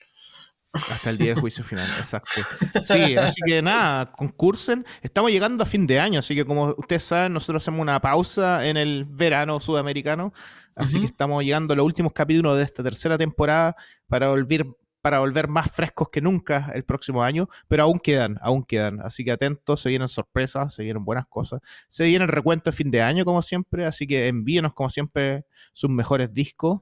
Hasta 0.72 1.10
el 1.10 1.18
día 1.18 1.34
del 1.34 1.40
juicio 1.42 1.64
final, 1.64 1.88
exacto. 2.00 2.42
Sí, 2.84 3.18
así 3.18 3.42
que 3.46 3.62
nada, 3.62 4.12
concursen. 4.12 4.86
Estamos 5.02 5.32
llegando 5.32 5.64
a 5.64 5.68
fin 5.68 5.86
de 5.86 6.00
año, 6.00 6.20
así 6.20 6.36
que 6.36 6.46
como 6.46 6.76
ustedes 6.78 7.04
saben, 7.04 7.34
nosotros 7.34 7.64
hacemos 7.64 7.82
una 7.82 8.00
pausa 8.00 8.66
en 8.66 8.78
el 8.78 9.06
verano 9.06 9.60
sudamericano. 9.60 10.34
Así 10.76 10.98
que 10.98 11.08
estamos 11.08 11.44
llegando 11.44 11.74
a 11.74 11.78
los 11.78 11.86
últimos 11.86 12.14
capítulos 12.14 12.56
de 12.56 12.64
esta 12.64 12.82
tercera 12.82 13.18
temporada 13.18 13.76
para 14.08 14.30
volver, 14.30 14.66
para 15.02 15.20
volver 15.20 15.48
más 15.48 15.72
frescos 15.72 16.10
que 16.10 16.22
nunca 16.22 16.72
el 16.74 16.84
próximo 16.84 17.24
año, 17.24 17.48
pero 17.68 17.84
aún 17.84 18.00
quedan, 18.00 18.38
aún 18.42 18.64
quedan. 18.64 19.00
Así 19.02 19.24
que 19.24 19.32
atentos, 19.32 19.82
se 19.82 19.90
vienen 19.90 20.08
sorpresas, 20.08 20.74
se 20.74 20.84
vienen 20.84 21.06
buenas 21.06 21.28
cosas. 21.28 21.62
Se 21.88 22.06
viene 22.06 22.26
el 22.26 22.32
recuento 22.32 22.72
de 22.72 22.78
fin 22.78 22.92
de 22.92 23.02
año, 23.02 23.26
como 23.26 23.42
siempre, 23.42 23.86
así 23.86 24.08
que 24.08 24.28
envíenos, 24.28 24.74
como 24.74 24.90
siempre, 24.90 25.46
sus 25.74 25.90
mejores 25.90 26.34
discos. 26.34 26.82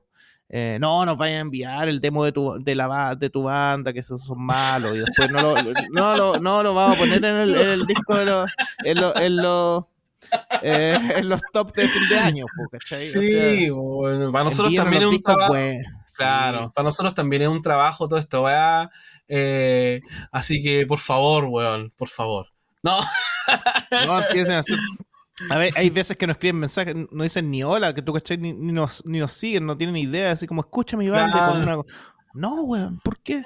Eh, 0.50 0.78
no 0.80 1.06
nos 1.06 1.18
vayan 1.18 1.38
a 1.38 1.42
enviar 1.42 1.90
el 1.90 2.00
demo 2.00 2.24
de 2.24 2.32
tu, 2.32 2.64
de 2.64 2.74
la, 2.74 3.16
de 3.16 3.30
tu 3.30 3.44
banda, 3.44 3.92
que 3.92 4.00
esos 4.00 4.24
son 4.24 4.42
malos, 4.42 4.96
y 4.96 5.00
después 5.00 5.30
no 5.30 5.42
lo, 5.42 5.56
no, 5.92 6.40
no, 6.40 6.64
lo 6.64 6.74
vamos 6.74 6.96
a 6.96 7.00
poner 7.00 7.24
en 7.26 7.36
el, 7.36 7.86
disco 7.86 8.16
de 8.16 8.26
los, 8.26 8.52
en, 8.86 9.36
los 9.36 9.86
eh, 10.62 10.98
en 11.18 11.30
los 11.30 11.42
top 11.52 11.74
de 11.74 11.88
fin 11.88 12.10
de 12.10 12.20
año, 12.20 12.46
¿cachai? 12.72 12.98
Sí, 12.98 13.70
bueno, 13.70 14.32
para 14.32 14.46
nosotros 14.46 14.76
también 14.76 15.04
es 15.04 15.10
un 15.10 15.22
trabajo. 15.22 15.56
claro, 16.16 16.72
para 16.74 16.84
nosotros 16.84 17.16
también 17.16 17.44
es 17.44 17.48
un 17.48 17.62
trabajo 17.62 18.08
todo 18.08 18.20
esto, 18.20 18.44
weá. 18.44 18.90
Eh, 19.28 20.02
así 20.32 20.62
que, 20.62 20.86
por 20.86 21.00
favor, 21.00 21.46
weón, 21.46 21.92
por 21.98 22.10
favor. 22.10 22.48
No. 22.84 23.00
no 24.06 24.22
empiecen 24.22 24.54
a 24.54 24.60
hacer. 24.60 24.78
A 25.50 25.58
ver, 25.58 25.72
hay 25.78 25.90
veces 25.90 26.18
que 26.18 26.26
nos 26.26 26.36
escriben 26.36 26.60
mensajes, 26.60 26.96
no 27.12 27.24
dicen 27.24 27.52
ni 27.52 27.64
hola, 27.64 27.94
que 27.94 28.02
tú, 28.02 28.12
¿cachai? 28.14 28.38
Ni, 28.38 28.54
nos, 28.54 29.06
ni 29.06 29.20
nos 29.20 29.32
siguen, 29.32 29.66
no 29.66 29.78
tienen 29.78 29.98
idea, 29.98 30.32
así 30.32 30.48
como, 30.48 30.62
escucha 30.62 30.98
mi 30.98 31.10
banda 31.10 31.50
con 31.50 31.62
una. 31.62 31.78
No, 32.34 32.64
weón, 32.64 33.00
¿por 33.00 33.20
qué? 33.20 33.44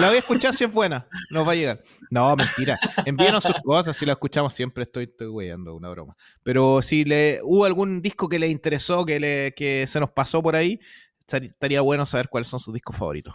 La 0.00 0.08
voy 0.08 0.16
a 0.16 0.18
escuchar 0.18 0.54
si 0.54 0.64
es 0.64 0.72
buena. 0.72 1.06
Nos 1.30 1.46
va 1.46 1.52
a 1.52 1.54
llegar. 1.54 1.82
No, 2.10 2.34
mentira. 2.36 2.78
Envíenos 3.04 3.44
sus 3.44 3.54
cosas. 3.62 3.96
Si 3.96 4.04
la 4.04 4.12
escuchamos 4.12 4.52
siempre, 4.52 4.84
estoy, 4.84 5.04
estoy 5.04 5.28
weyando, 5.28 5.74
una 5.74 5.88
broma. 5.88 6.16
Pero 6.42 6.82
si 6.82 7.04
le 7.04 7.40
hubo 7.42 7.64
algún 7.64 8.02
disco 8.02 8.28
que 8.28 8.38
le 8.38 8.48
interesó, 8.48 9.04
que, 9.04 9.20
le, 9.20 9.54
que 9.54 9.86
se 9.86 10.00
nos 10.00 10.10
pasó 10.10 10.42
por 10.42 10.56
ahí, 10.56 10.80
estaría 11.26 11.80
bueno 11.80 12.06
saber 12.06 12.28
cuáles 12.28 12.48
son 12.48 12.60
sus 12.60 12.74
discos 12.74 12.96
favoritos. 12.96 13.34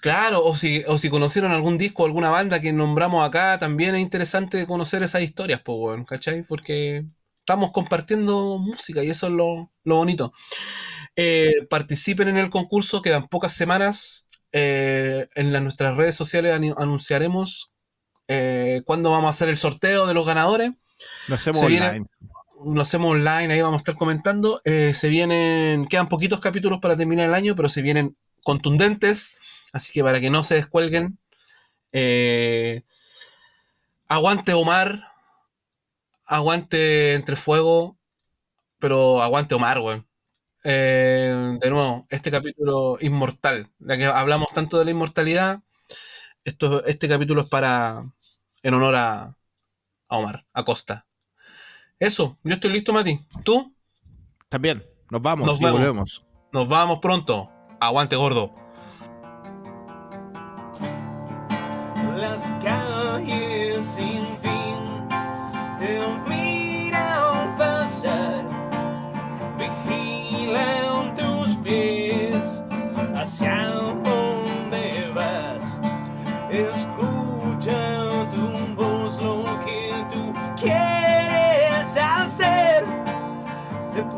Claro, 0.00 0.44
o 0.44 0.56
si, 0.56 0.84
o 0.86 0.96
si 0.96 1.10
conocieron 1.10 1.50
algún 1.50 1.76
disco, 1.76 2.04
alguna 2.04 2.30
banda 2.30 2.60
que 2.60 2.72
nombramos 2.72 3.26
acá, 3.26 3.58
también 3.58 3.94
es 3.96 4.00
interesante 4.00 4.66
conocer 4.66 5.02
esas 5.02 5.22
historias, 5.22 5.60
pues, 5.64 5.78
bueno, 5.78 6.04
¿cachai? 6.04 6.42
Porque 6.42 7.04
estamos 7.40 7.72
compartiendo 7.72 8.58
música 8.58 9.02
y 9.02 9.10
eso 9.10 9.26
es 9.26 9.32
lo, 9.32 9.72
bonito. 9.84 10.32
Eh, 11.16 11.66
participen 11.68 12.28
en 12.28 12.36
el 12.36 12.50
concurso, 12.50 13.02
quedan 13.02 13.26
pocas 13.26 13.52
semanas 13.54 14.27
eh, 14.52 15.28
en 15.34 15.52
nuestras 15.62 15.96
redes 15.96 16.16
sociales 16.16 16.58
anunciaremos 16.76 17.72
eh, 18.28 18.82
cuándo 18.84 19.10
vamos 19.10 19.28
a 19.28 19.30
hacer 19.30 19.48
el 19.48 19.56
sorteo 19.56 20.06
de 20.06 20.14
los 20.14 20.26
ganadores. 20.26 20.72
Lo 21.28 21.34
hacemos 21.34 21.62
online. 21.62 22.04
lo 22.64 22.82
hacemos 22.82 23.12
online, 23.12 23.52
ahí 23.52 23.60
vamos 23.60 23.78
a 23.78 23.82
estar 23.82 23.96
comentando. 23.96 24.60
Eh, 24.64 24.94
se 24.94 25.08
vienen, 25.08 25.86
quedan 25.86 26.08
poquitos 26.08 26.40
capítulos 26.40 26.80
para 26.80 26.96
terminar 26.96 27.28
el 27.28 27.34
año, 27.34 27.54
pero 27.54 27.68
se 27.68 27.82
vienen 27.82 28.16
contundentes, 28.42 29.36
así 29.72 29.92
que 29.92 30.02
para 30.02 30.20
que 30.20 30.30
no 30.30 30.42
se 30.42 30.54
descuelguen. 30.54 31.18
aguante 34.08 34.54
Omar, 34.54 35.12
aguante 36.24 37.14
Entre 37.14 37.36
Fuego, 37.36 37.98
pero 38.78 39.22
aguante 39.22 39.54
Omar, 39.54 39.78
weón. 39.80 40.07
Eh, 40.70 41.56
de 41.58 41.70
nuevo, 41.70 42.06
este 42.10 42.30
capítulo 42.30 42.98
inmortal, 43.00 43.70
ya 43.78 43.96
que 43.96 44.04
hablamos 44.04 44.48
tanto 44.52 44.78
de 44.78 44.84
la 44.84 44.90
inmortalidad, 44.90 45.62
esto, 46.44 46.84
este 46.84 47.08
capítulo 47.08 47.40
es 47.40 47.48
para, 47.48 48.02
en 48.62 48.74
honor 48.74 48.94
a, 48.96 49.38
Omar, 50.08 50.44
a 50.52 50.64
Costa. 50.64 51.06
Eso, 51.98 52.36
yo 52.42 52.52
estoy 52.52 52.70
listo, 52.70 52.92
Mati. 52.92 53.18
¿Tú? 53.44 53.74
También, 54.50 54.84
nos 55.10 55.22
vamos 55.22 55.46
nos 55.46 55.58
volvemos. 55.58 56.26
Nos 56.52 56.68
vamos 56.68 56.98
pronto. 56.98 57.50
Aguante, 57.80 58.16
gordo. 58.16 58.54
Las 62.14 62.46
calles 62.62 63.86
sin 63.86 64.37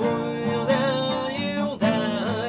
te 0.01 0.07
puede 0.07 0.75
ayudar 1.29 2.49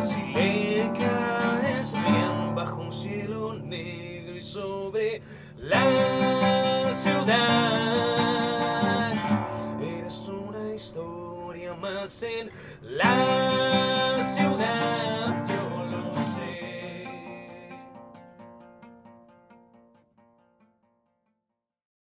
si 0.00 0.20
le 0.34 0.92
caes 0.98 1.92
bien 1.92 2.54
bajo 2.54 2.82
un 2.82 2.92
cielo 2.92 3.54
negro 3.54 4.36
y 4.36 4.42
sobre 4.42 5.22
la 5.58 6.92
ciudad. 6.94 7.42
Eres 9.80 10.18
una 10.28 10.74
historia 10.74 11.74
más 11.74 12.22
en 12.22 12.50
la 12.82 13.85